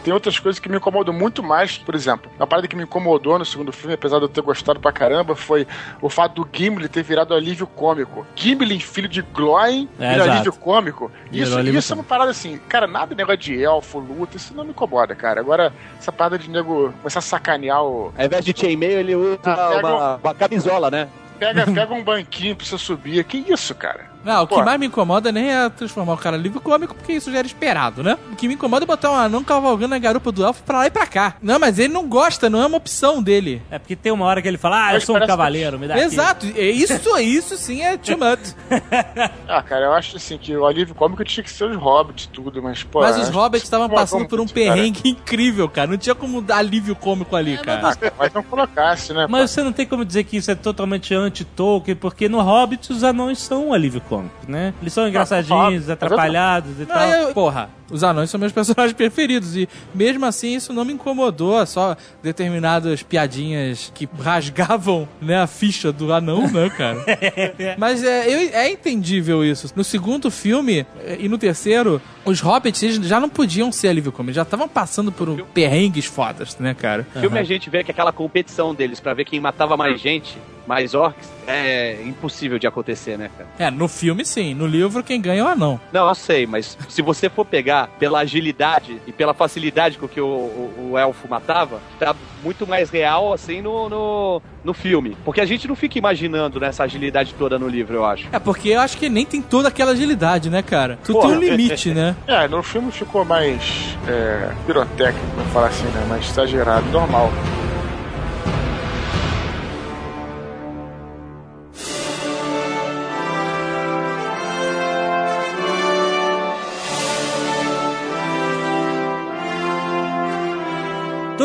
Tem 0.08 0.12
outras 0.14 0.38
coisas 0.38 0.58
que 0.58 0.70
me 0.70 0.78
incomodam 0.78 1.12
muito 1.12 1.42
mais, 1.42 1.76
por 1.76 1.94
exemplo, 1.94 2.30
a 2.40 2.46
parada 2.46 2.66
que 2.66 2.74
me 2.74 2.84
incomodou 2.84 3.38
no 3.38 3.44
segundo 3.44 3.70
filme, 3.70 3.92
apesar 3.92 4.16
de 4.16 4.24
eu 4.24 4.28
ter 4.30 4.40
gostado 4.40 4.80
pra 4.80 4.90
caramba, 4.90 5.36
foi 5.36 5.66
o 6.00 6.08
fato 6.08 6.42
do 6.42 6.48
Gimli 6.50 6.88
ter 6.88 7.02
virado 7.02 7.34
alívio 7.34 7.66
cômico. 7.66 8.26
Gimli, 8.34 8.80
filho 8.80 9.06
de 9.06 9.20
Glóin, 9.20 9.86
É, 10.00 10.12
vira 10.12 10.14
exato. 10.22 10.30
alívio 10.30 10.52
cômico. 10.54 11.12
Virou 11.30 11.46
Isso, 11.46 11.58
alívio 11.58 11.78
isso 11.78 11.92
é 11.92 11.96
uma 11.96 12.04
parada 12.04 12.30
assim, 12.30 12.58
cara, 12.70 12.86
nada 12.86 13.08
de 13.08 13.16
negócio 13.16 13.36
de 13.38 13.62
elfo, 13.62 13.98
luta, 13.98 14.38
isso 14.38 14.54
não 14.54 14.64
me 14.64 14.70
incomoda, 14.70 15.14
cara. 15.14 15.40
Agora, 15.40 15.74
essa 15.98 16.10
parada 16.10 16.38
de 16.38 16.48
nego 16.48 16.90
começar 17.02 17.18
a 17.18 17.22
sacanear 17.22 17.84
o. 17.84 18.10
Ao 18.16 18.24
invés 18.24 18.42
de 18.42 18.58
chainmail, 18.58 19.00
ele 19.00 19.14
usa 19.14 19.38
Ah, 19.44 19.68
pega 19.74 19.88
uma, 19.88 20.16
uma 20.24 20.34
camisola, 20.34 20.90
né? 20.90 21.06
Pega, 21.38 21.66
pega 21.66 21.92
um 21.92 22.02
banquinho 22.02 22.56
pra 22.56 22.64
você 22.66 22.78
subir. 22.78 23.22
Que 23.24 23.44
isso, 23.46 23.74
cara? 23.74 24.06
Não, 24.28 24.42
o 24.42 24.46
que 24.46 24.54
Pô. 24.54 24.62
mais 24.62 24.78
me 24.78 24.86
incomoda 24.86 25.32
nem 25.32 25.50
é 25.50 25.70
transformar 25.70 26.12
o 26.12 26.16
cara 26.18 26.36
em 26.36 26.40
livro 26.40 26.60
cômico, 26.60 26.94
porque 26.94 27.14
isso 27.14 27.32
já 27.32 27.38
era 27.38 27.46
esperado, 27.46 28.02
né? 28.02 28.18
O 28.30 28.36
que 28.36 28.46
me 28.46 28.52
incomoda 28.52 28.84
é 28.84 28.86
botar 28.86 29.10
um 29.10 29.16
anão 29.16 29.42
cavalgando 29.42 29.88
na 29.88 29.98
garupa 29.98 30.30
do 30.30 30.44
elfo 30.44 30.62
pra 30.64 30.80
lá 30.80 30.86
e 30.86 30.90
pra 30.90 31.06
cá. 31.06 31.36
Não, 31.40 31.58
mas 31.58 31.78
ele 31.78 31.94
não 31.94 32.06
gosta, 32.06 32.50
não 32.50 32.60
é 32.62 32.66
uma 32.66 32.76
opção 32.76 33.22
dele. 33.22 33.62
É 33.70 33.78
porque 33.78 33.96
tem 33.96 34.12
uma 34.12 34.26
hora 34.26 34.42
que 34.42 34.48
ele 34.48 34.58
fala, 34.58 34.84
ah, 34.84 34.90
eu 34.90 34.94
Mas 34.94 35.04
sou 35.04 35.16
um 35.16 35.26
cavaleiro, 35.26 35.78
me 35.78 35.88
dá 35.88 35.94
aqui. 35.94 36.04
Exato, 36.04 36.46
é 36.54 36.68
isso, 36.68 37.18
isso 37.18 37.56
sim 37.56 37.80
é 37.82 37.96
too 37.96 38.18
much. 38.18 38.54
Ah, 39.48 39.62
cara, 39.62 39.86
eu 39.86 39.92
acho 39.94 40.16
assim 40.16 40.36
que 40.36 40.54
o 40.54 40.66
alívio 40.66 40.94
cômico 40.94 41.24
tinha 41.24 41.42
que 41.42 41.50
ser 41.50 41.64
os 41.64 41.76
hobbits 41.76 42.26
e 42.26 42.28
tudo, 42.28 42.62
mas, 42.62 42.82
pô. 42.82 43.00
Mas 43.00 43.16
os 43.16 43.30
hobbits 43.30 43.62
que 43.62 43.66
estavam 43.66 43.88
passando 43.88 44.28
por 44.28 44.38
um 44.38 44.44
muito, 44.44 44.54
cara. 44.54 44.74
perrengue 44.74 45.00
incrível, 45.08 45.68
cara. 45.68 45.90
Não 45.90 45.96
tinha 45.96 46.14
como 46.14 46.42
dar 46.42 46.58
alívio 46.58 46.94
cômico 46.94 47.34
ali, 47.34 47.56
cara. 47.56 47.88
Ah, 47.88 47.96
cara, 47.96 48.12
mas 48.18 48.32
não 48.34 48.42
colocasse, 48.42 49.14
né? 49.14 49.26
Mas 49.28 49.50
você 49.50 49.62
não 49.62 49.72
tem 49.72 49.86
como 49.86 50.04
dizer 50.04 50.24
que 50.24 50.36
isso 50.36 50.50
é 50.50 50.54
totalmente 50.54 51.14
anti-Tolkien, 51.14 51.96
porque 51.96 52.28
no 52.28 52.40
Hobbit 52.42 52.92
os 52.92 53.02
anões 53.02 53.38
são 53.38 53.68
um 53.68 53.72
alívio 53.72 54.00
cômico, 54.02 54.17
né? 54.46 54.74
Eles 54.80 54.92
são 54.92 55.06
engraçadinhos, 55.08 55.88
Ah, 55.88 55.92
atrapalhados 55.94 56.80
e 56.80 56.86
tal. 56.86 57.08
eu- 57.08 57.34
porra, 57.34 57.70
os 57.90 58.04
anões 58.04 58.28
são 58.30 58.38
meus 58.38 58.52
personagens 58.52 58.92
preferidos 58.94 59.56
e 59.56 59.68
mesmo 59.94 60.24
assim 60.26 60.54
isso 60.54 60.72
não 60.72 60.84
me 60.84 60.92
incomodou, 60.92 61.64
só 61.66 61.96
determinadas 62.22 63.02
piadinhas 63.02 63.90
que 63.94 64.08
rasgavam, 64.20 65.08
né, 65.20 65.40
a 65.40 65.46
ficha 65.46 65.90
do 65.92 66.12
anão, 66.12 66.42
né, 66.50 66.70
cara? 66.70 66.98
Mas 67.78 68.02
é, 68.04 68.26
eu- 68.28 68.50
é 68.52 68.70
entendível 68.70 69.44
isso. 69.44 69.72
No 69.74 69.82
segundo 69.84 70.30
filme 70.30 70.86
eh, 71.00 71.16
e 71.20 71.28
no 71.28 71.38
terceiro, 71.38 72.00
os 72.24 72.40
hobbits 72.40 72.82
eles 72.82 72.96
já 73.06 73.18
não 73.18 73.28
podiam 73.28 73.72
ser 73.72 73.88
alívio 73.88 74.12
cômico, 74.12 74.28
eles 74.30 74.36
já 74.36 74.42
estavam 74.42 74.68
passando 74.68 75.10
por 75.10 75.28
um 75.28 75.36
perrengues 75.46 76.04
fodas, 76.04 76.56
né, 76.58 76.74
cara? 76.74 77.06
No 77.14 77.20
filme 77.22 77.38
a 77.38 77.44
gente 77.44 77.70
vê 77.70 77.82
que 77.82 77.90
aquela 77.90 78.12
competição 78.12 78.74
deles 78.74 79.00
pra 79.00 79.14
ver 79.14 79.24
quem 79.24 79.40
matava 79.40 79.76
mais 79.76 80.00
gente, 80.00 80.36
mais 80.66 80.94
orcs, 80.94 81.26
é 81.46 82.02
impossível 82.04 82.58
de 82.58 82.66
acontecer, 82.66 83.16
né, 83.16 83.30
cara? 83.36 83.48
É, 83.58 83.70
no 83.70 83.88
filme 83.98 84.24
sim, 84.24 84.54
no 84.54 84.66
livro 84.66 85.02
quem 85.02 85.20
ganha 85.20 85.40
é 85.40 85.44
o 85.44 85.48
anão. 85.48 85.80
Não, 85.92 86.08
eu 86.08 86.14
sei, 86.14 86.46
mas 86.46 86.78
se 86.88 87.02
você 87.02 87.28
for 87.28 87.44
pegar 87.44 87.88
pela 87.98 88.20
agilidade 88.20 89.00
e 89.06 89.12
pela 89.12 89.34
facilidade 89.34 89.98
com 89.98 90.06
que 90.06 90.20
o, 90.20 90.26
o- 90.26 90.90
o 90.92 90.98
elfo 90.98 91.26
matava, 91.28 91.80
tá 91.98 92.14
muito 92.42 92.66
mais 92.66 92.88
real 92.90 93.32
assim 93.32 93.60
no, 93.60 93.88
no, 93.88 94.42
no 94.64 94.72
filme. 94.72 95.16
Porque 95.24 95.40
a 95.40 95.46
gente 95.46 95.66
não 95.66 95.74
fica 95.74 95.98
imaginando 95.98 96.60
nessa 96.60 96.84
agilidade 96.84 97.34
toda 97.36 97.58
no 97.58 97.66
livro, 97.68 97.96
eu 97.96 98.04
acho. 98.04 98.28
É, 98.32 98.38
porque 98.38 98.68
eu 98.68 98.80
acho 98.80 98.96
que 98.96 99.08
nem 99.08 99.26
tem 99.26 99.42
toda 99.42 99.68
aquela 99.68 99.90
agilidade, 99.92 100.48
né, 100.48 100.62
cara? 100.62 100.98
Tu 101.04 101.12
Porra. 101.12 101.28
tem 101.28 101.36
um 101.36 101.40
limite, 101.40 101.90
né? 101.92 102.14
É, 102.28 102.46
no 102.46 102.62
filme 102.62 102.92
ficou 102.92 103.24
mais 103.24 103.96
é, 104.06 104.50
pirotécnico, 104.66 105.26
vamos 105.36 105.52
falar 105.52 105.66
assim, 105.68 105.84
né? 105.86 106.06
Mais 106.08 106.28
exagerado, 106.30 106.86
normal. 106.90 107.30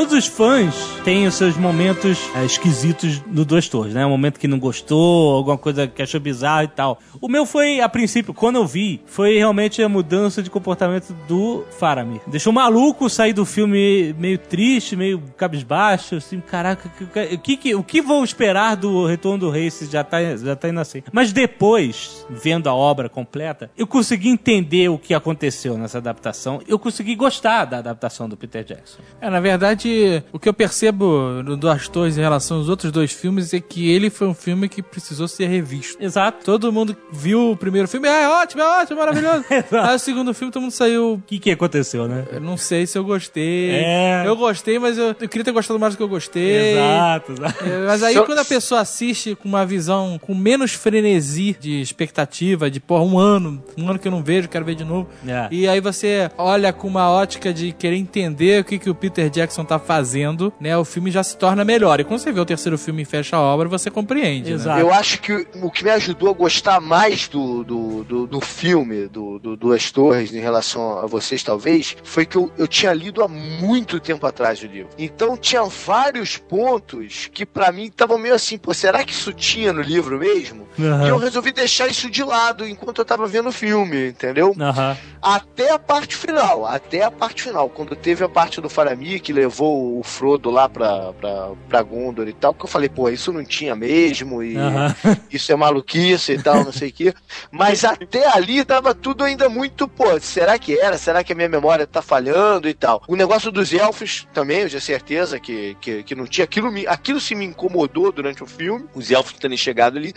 Todos 0.03 0.17
os 0.17 0.27
fãs 0.27 0.75
têm 1.05 1.25
os 1.27 1.35
seus 1.35 1.55
momentos 1.55 2.19
é, 2.35 2.43
esquisitos 2.43 3.21
no 3.25 3.45
Duas 3.45 3.69
Torres, 3.69 3.93
né? 3.93 4.05
Um 4.05 4.09
momento 4.09 4.37
que 4.37 4.49
não 4.49 4.59
gostou, 4.59 5.33
alguma 5.33 5.57
coisa 5.57 5.87
que 5.87 6.01
achou 6.01 6.19
bizarro 6.19 6.63
e 6.65 6.67
tal. 6.67 6.99
O 7.21 7.29
meu 7.29 7.45
foi, 7.45 7.79
a 7.79 7.87
princípio, 7.87 8.33
quando 8.33 8.57
eu 8.57 8.67
vi, 8.67 8.99
foi 9.05 9.37
realmente 9.37 9.81
a 9.81 9.87
mudança 9.87 10.43
de 10.43 10.49
comportamento 10.49 11.13
do 11.25 11.63
Faramir. 11.79 12.19
Deixou 12.27 12.51
maluco 12.51 13.09
sair 13.09 13.31
do 13.31 13.45
filme 13.45 14.13
meio 14.19 14.37
triste, 14.37 14.97
meio 14.97 15.23
cabisbaixo, 15.37 16.15
assim, 16.15 16.41
caraca, 16.41 16.91
o 17.31 17.37
que, 17.37 17.55
que- 17.55 17.73
o 17.75 17.81
que 17.81 18.01
vou 18.01 18.21
esperar 18.25 18.75
do 18.75 19.05
Retorno 19.05 19.37
do 19.39 19.49
Rei 19.49 19.71
se 19.71 19.85
já 19.85 20.03
tá, 20.03 20.17
já 20.35 20.53
tá 20.53 20.67
indo 20.67 20.81
assim? 20.81 21.01
Mas 21.13 21.31
depois, 21.31 22.27
vendo 22.29 22.67
a 22.67 22.73
obra 22.75 23.07
completa, 23.07 23.71
eu 23.77 23.87
consegui 23.87 24.27
entender 24.27 24.89
o 24.89 24.97
que 24.97 25.13
aconteceu 25.13 25.77
nessa 25.77 25.99
adaptação, 25.99 26.59
eu 26.67 26.77
consegui 26.77 27.15
gostar 27.15 27.63
da 27.63 27.77
adaptação 27.77 28.27
do 28.27 28.35
Peter 28.35 28.65
Jackson. 28.65 28.99
É, 29.21 29.29
na 29.29 29.39
verdade, 29.39 29.92
o 30.31 30.39
que 30.39 30.47
eu 30.47 30.53
percebo 30.53 31.41
no 31.43 31.57
Duas 31.57 31.87
Torres 31.87 32.17
em 32.17 32.21
relação 32.21 32.57
aos 32.57 32.69
outros 32.69 32.91
dois 32.91 33.11
filmes 33.11 33.53
é 33.53 33.59
que 33.59 33.89
ele 33.89 34.09
foi 34.09 34.27
um 34.27 34.33
filme 34.33 34.69
que 34.69 34.81
precisou 34.81 35.27
ser 35.27 35.47
revisto. 35.47 36.01
Exato. 36.03 36.43
Todo 36.43 36.71
mundo 36.71 36.95
viu 37.11 37.51
o 37.51 37.57
primeiro 37.57 37.87
filme, 37.87 38.07
ah, 38.07 38.21
é 38.21 38.29
ótimo, 38.29 38.61
é 38.61 38.81
ótimo, 38.81 38.99
maravilhoso. 38.99 39.45
Aí 39.71 39.95
o 39.95 39.99
segundo 39.99 40.33
filme 40.33 40.51
todo 40.51 40.61
mundo 40.61 40.71
saiu. 40.71 41.13
O 41.13 41.23
que, 41.25 41.39
que 41.39 41.51
aconteceu, 41.51 42.07
né? 42.07 42.25
Eu 42.31 42.41
não 42.41 42.57
sei 42.57 42.85
se 42.85 42.97
eu 42.97 43.03
gostei. 43.03 43.71
É. 43.71 44.23
Eu 44.25 44.35
gostei, 44.35 44.79
mas 44.79 44.97
eu, 44.97 45.07
eu 45.19 45.29
queria 45.29 45.43
ter 45.43 45.51
gostado 45.51 45.79
mais 45.79 45.93
do 45.93 45.97
que 45.97 46.03
eu 46.03 46.07
gostei. 46.07 46.73
Exato, 46.73 47.33
exato. 47.33 47.63
É, 47.63 47.85
Mas 47.85 48.03
aí 48.03 48.15
quando 48.21 48.39
a 48.39 48.45
pessoa 48.45 48.81
assiste 48.81 49.35
com 49.35 49.47
uma 49.47 49.65
visão 49.65 50.19
com 50.19 50.33
menos 50.33 50.73
frenesi 50.73 51.55
de 51.59 51.81
expectativa, 51.81 52.69
de 52.69 52.79
porra, 52.79 53.03
um 53.03 53.17
ano, 53.17 53.63
um 53.77 53.89
ano 53.89 53.99
que 53.99 54.07
eu 54.07 54.11
não 54.11 54.23
vejo, 54.23 54.49
quero 54.49 54.65
ver 54.65 54.75
de 54.75 54.83
novo. 54.83 55.09
É. 55.27 55.47
E 55.51 55.67
aí 55.67 55.79
você 55.79 56.29
olha 56.37 56.71
com 56.73 56.87
uma 56.87 57.09
ótica 57.09 57.53
de 57.53 57.71
querer 57.71 57.97
entender 57.97 58.61
o 58.61 58.63
que, 58.63 58.79
que 58.79 58.89
o 58.89 58.95
Peter 58.95 59.29
Jackson 59.29 59.63
tá 59.65 59.79
fazendo, 59.83 60.51
né? 60.59 60.77
O 60.77 60.85
filme 60.85 61.11
já 61.11 61.23
se 61.23 61.37
torna 61.37 61.63
melhor. 61.63 61.99
E 61.99 62.03
quando 62.03 62.19
você 62.19 62.31
vê 62.31 62.39
o 62.39 62.45
terceiro 62.45 62.77
filme 62.77 63.03
e 63.03 63.05
fecha 63.05 63.35
a 63.35 63.41
obra, 63.41 63.67
você 63.67 63.91
compreende. 63.91 64.49
né? 64.49 64.55
Exato. 64.55 64.79
Eu 64.79 64.93
acho 64.93 65.21
que 65.21 65.45
o 65.61 65.69
que 65.69 65.83
me 65.83 65.91
ajudou 65.91 66.29
a 66.29 66.33
gostar 66.33 66.79
mais 66.81 67.27
do, 67.27 67.63
do, 67.63 68.03
do, 68.03 68.27
do 68.27 68.41
filme, 68.41 69.07
do, 69.07 69.37
do 69.39 69.55
Duas 69.55 69.91
Torres, 69.91 70.33
em 70.33 70.39
relação 70.39 70.99
a 70.99 71.05
vocês, 71.05 71.43
talvez, 71.43 71.95
foi 72.03 72.25
que 72.25 72.35
eu, 72.37 72.51
eu 72.57 72.67
tinha 72.67 72.93
lido 72.93 73.23
há 73.23 73.27
muito 73.27 73.99
tempo 73.99 74.25
atrás 74.25 74.61
o 74.63 74.65
livro. 74.67 74.89
Então 74.97 75.35
tinha 75.37 75.63
vários 75.63 76.37
pontos 76.37 77.29
que 77.33 77.45
pra 77.45 77.71
mim 77.71 77.85
estavam 77.85 78.17
meio 78.17 78.35
assim, 78.35 78.57
pô, 78.57 78.73
será 78.73 79.03
que 79.03 79.11
isso 79.11 79.33
tinha 79.33 79.73
no 79.73 79.81
livro 79.81 80.17
mesmo? 80.17 80.67
Aham. 80.79 81.05
E 81.05 81.09
eu 81.09 81.17
resolvi 81.17 81.51
deixar 81.51 81.87
isso 81.87 82.09
de 82.09 82.23
lado 82.23 82.67
enquanto 82.67 82.99
eu 82.99 83.05
tava 83.05 83.27
vendo 83.27 83.49
o 83.49 83.51
filme, 83.51 84.07
entendeu? 84.09 84.55
Aham. 84.59 84.97
Até 85.21 85.71
a 85.71 85.79
parte 85.79 86.15
final, 86.15 86.65
até 86.65 87.03
a 87.03 87.11
parte 87.11 87.43
final, 87.43 87.69
quando 87.69 87.95
teve 87.95 88.23
a 88.23 88.29
parte 88.29 88.59
do 88.59 88.69
Faramir 88.69 89.21
que 89.21 89.31
levou 89.31 89.62
o 89.63 90.03
Frodo 90.03 90.49
lá 90.49 90.67
pra, 90.67 91.13
pra, 91.13 91.51
pra 91.67 91.81
Gondor 91.81 92.27
e 92.27 92.33
tal, 92.33 92.53
que 92.53 92.65
eu 92.65 92.69
falei, 92.69 92.89
pô, 92.89 93.09
isso 93.09 93.31
não 93.31 93.43
tinha 93.43 93.75
mesmo, 93.75 94.43
e 94.43 94.55
isso 95.31 95.51
é 95.51 95.55
maluquice 95.55 96.33
e 96.33 96.41
tal, 96.41 96.63
não 96.63 96.71
sei 96.71 96.89
o 96.89 96.93
quê. 96.93 97.13
Mas 97.51 97.83
até 97.83 98.27
ali 98.27 98.63
tava 98.63 98.93
tudo 98.93 99.23
ainda 99.23 99.49
muito, 99.49 99.87
pô, 99.87 100.19
será 100.19 100.57
que 100.57 100.77
era? 100.79 100.97
Será 100.97 101.23
que 101.23 101.33
a 101.33 101.35
minha 101.35 101.49
memória 101.49 101.87
tá 101.87 102.01
falhando 102.01 102.67
e 102.67 102.73
tal? 102.73 103.01
O 103.07 103.15
negócio 103.15 103.51
dos 103.51 103.73
elfos 103.73 104.27
também, 104.33 104.59
eu 104.59 104.69
tinha 104.69 104.81
certeza 104.81 105.39
que, 105.39 105.75
que, 105.79 106.03
que 106.03 106.15
não 106.15 106.25
tinha. 106.25 106.45
Aquilo, 106.45 106.71
me, 106.71 106.87
aquilo 106.87 107.19
se 107.19 107.35
me 107.35 107.45
incomodou 107.45 108.11
durante 108.11 108.43
o 108.43 108.47
filme, 108.47 108.85
os 108.93 109.11
elfos 109.11 109.33
terem 109.33 109.57
chegado 109.57 109.97
ali. 109.97 110.13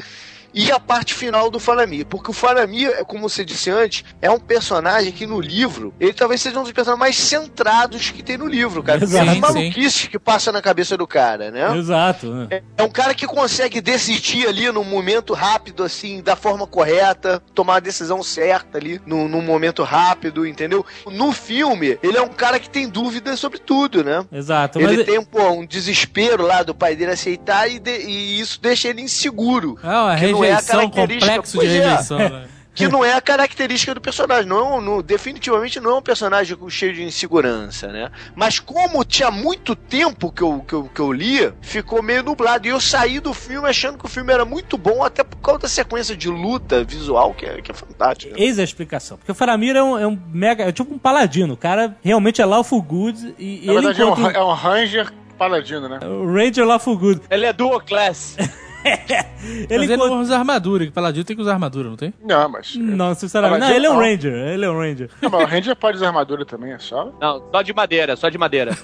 E 0.57 0.73
a 0.73 0.81
parte 0.81 1.13
final 1.13 1.51
do 1.51 1.61
Faramir, 1.61 2.07
porque 2.07 2.31
o 2.31 2.35
Faramir, 2.35 3.05
como 3.05 3.29
você 3.29 3.45
disse 3.45 3.69
antes, 3.71 4.03
é 4.23 4.31
um 4.31 4.41
personagem 4.41 5.13
que 5.13 5.27
no 5.27 5.39
livro, 5.39 5.93
ele 6.01 6.15
talvez 6.15 6.41
seja 6.41 6.59
um 6.59 6.63
dos 6.63 6.73
personagens 6.73 6.99
mais 6.99 7.17
centrados 7.17 8.11
que 8.11 8.23
tem 8.23 8.39
no 8.39 8.47
livro, 8.47 8.83
cara. 8.83 9.05
Exato. 9.05 9.29
As 9.29 9.35
Sim, 9.35 9.41
maluquices 9.41 10.07
que 10.09 10.19
passa 10.19 10.51
na 10.51 10.63
cabeça 10.63 10.97
do 10.97 11.07
cara, 11.07 11.51
né? 11.51 11.77
Exato. 11.77 12.33
né? 12.33 12.63
É 12.77 12.83
um 12.83 12.89
cara 12.89 13.15
que 13.15 13.27
consegue 13.27 13.83
decidir 13.83 14.49
ali 14.49 14.73
num 14.73 14.83
momento 14.83 15.35
rápido, 15.35 15.85
assim, 15.85 16.23
da 16.23 16.35
forma 16.35 16.67
correta, 16.67 17.43
tomar 17.55 17.77
a 17.77 17.81
decisão 17.81 18.23
certa 18.23 18.79
ali, 18.79 18.99
num, 19.05 19.29
num 19.29 19.43
momento 19.43 19.83
rápido, 19.83 20.47
entendeu? 20.47 20.85
No 21.13 21.33
filme, 21.33 21.99
ele 22.03 22.17
é 22.17 22.23
um 22.23 22.29
cara 22.29 22.59
que 22.59 22.71
tem 22.71 22.89
dúvidas 22.89 23.39
sobre 23.39 23.59
tudo, 23.59 24.03
né? 24.03 24.25
Exato. 24.33 24.81
Ele 24.81 25.05
tem 25.05 25.23
pô, 25.23 25.51
um 25.51 25.67
desespero 25.67 26.45
lá 26.47 26.63
do 26.63 26.75
pai 26.75 26.97
dele 26.97 27.13
aceitar 27.13 27.71
e, 27.71 27.79
de- 27.79 28.07
e 28.07 28.41
isso 28.41 28.59
deixa 28.61 28.89
ele 28.89 29.03
inseguro. 29.03 29.79
Não 29.83 29.91
é 29.91 30.13
a 30.13 30.15
rejeição, 30.15 30.46
característica, 30.51 31.27
complexo 31.33 31.53
de 31.53 31.59
pois 31.59 31.71
é. 31.71 31.79
rejeição. 31.89 32.19
né? 32.19 32.45
que 32.77 32.89
não 32.89 33.03
é 33.03 33.15
a 33.15 33.23
característica 33.23 33.95
do 33.95 34.03
personagem. 34.03 34.45
Não, 34.45 34.83
não- 34.83 35.01
definitivamente 35.01 35.81
não 35.81 35.93
é 35.93 35.95
um 35.95 36.03
personagem 36.03 36.55
com- 36.59 36.69
cheio 36.69 36.93
de 36.93 37.03
insegurança, 37.03 37.89
né? 37.89 38.11
Mas 38.35 38.59
como 38.59 39.03
tinha 39.03 39.31
muito 39.31 39.75
tempo 39.75 40.31
que 40.31 40.43
eu, 40.43 40.61
que, 40.61 40.75
eu, 40.75 40.85
que 40.95 41.01
eu 41.01 41.11
lia, 41.11 41.55
ficou 41.63 42.03
meio 42.03 42.23
nublado. 42.23 42.67
E 42.67 42.71
eu 42.71 42.79
saí 42.79 43.19
do 43.19 43.33
filme 43.33 43.67
achando 43.67 43.97
que 43.97 44.05
o 44.05 44.09
filme 44.09 44.31
era 44.31 44.45
muito 44.45 44.77
bom, 44.77 45.03
até 45.03 45.25
por 45.25 45.39
causa 45.39 45.61
da 45.61 45.69
sequência 45.69 46.15
de 46.15 46.29
luta 46.29 46.85
visual, 46.85 47.33
que 47.33 47.47
é, 47.47 47.63
que 47.63 47.71
é 47.71 47.75
fantástica. 47.75 48.35
Eis 48.37 48.59
a 48.59 48.63
explicação. 48.63 49.17
Porque 49.17 49.33
o 49.33 49.35
Faramir 49.35 49.75
é 49.75 49.83
um, 49.83 49.99
é 49.99 50.07
um 50.07 50.19
mega. 50.31 50.65
É 50.65 50.71
tipo 50.71 50.93
um 50.95 50.99
paladino. 50.99 51.55
O 51.55 51.57
cara 51.57 51.97
realmente 52.05 52.43
é 52.43 52.45
Lawful 52.45 52.83
Good 52.83 53.37
e, 53.39 53.63
e 53.63 53.67
Na 53.69 53.73
ele 53.73 53.81
verdade, 53.87 54.03
é 54.03 54.05
um, 54.05 54.13
encontra. 54.13 54.33
é 54.39 54.45
um 54.45 54.53
Ranger 54.53 55.11
paladino, 55.39 55.89
né? 55.89 55.99
o 56.07 56.31
Ranger 56.31 56.67
Lawful 56.67 56.99
Good. 56.99 57.23
Ele 57.31 57.47
é 57.47 57.55
dual 57.55 57.81
class. 57.81 58.37
Ele 59.47 59.67
Mas 59.69 59.71
ele 59.71 59.95
encontra. 59.95 60.09
não 60.11 60.21
usa 60.23 60.37
armadura, 60.39 60.85
que 60.87 60.91
paladino 60.91 61.25
tem 61.25 61.37
que 61.37 61.43
usar 61.43 61.53
armadura, 61.53 61.89
não 61.89 61.97
tem? 61.97 62.13
Não, 62.25 62.49
mas. 62.49 62.75
Não, 62.75 63.15
sinceramente. 63.15 63.61
Não, 63.61 63.71
ele 63.71 63.87
é 63.87 63.91
um 63.91 63.95
não. 63.95 64.01
Ranger. 64.01 64.33
Ele 64.33 64.65
é 64.65 64.71
um 64.71 64.77
Ranger. 64.79 65.11
Não, 65.23 65.31
mas 65.31 65.43
o 65.43 65.47
Ranger 65.47 65.77
pode 65.77 65.97
usar 65.99 66.09
armadura 66.09 66.45
também, 66.45 66.73
é 66.73 66.79
só. 66.79 67.13
Não, 67.21 67.49
só 67.53 67.63
de 67.63 67.73
madeira, 67.73 68.17
só 68.17 68.29
de 68.29 68.39
madeira. 68.39 68.73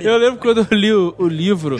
Eu 0.00 0.16
lembro 0.18 0.38
quando 0.40 0.66
eu 0.70 0.76
li 0.76 0.92
o, 0.92 1.14
o 1.18 1.26
livro 1.26 1.76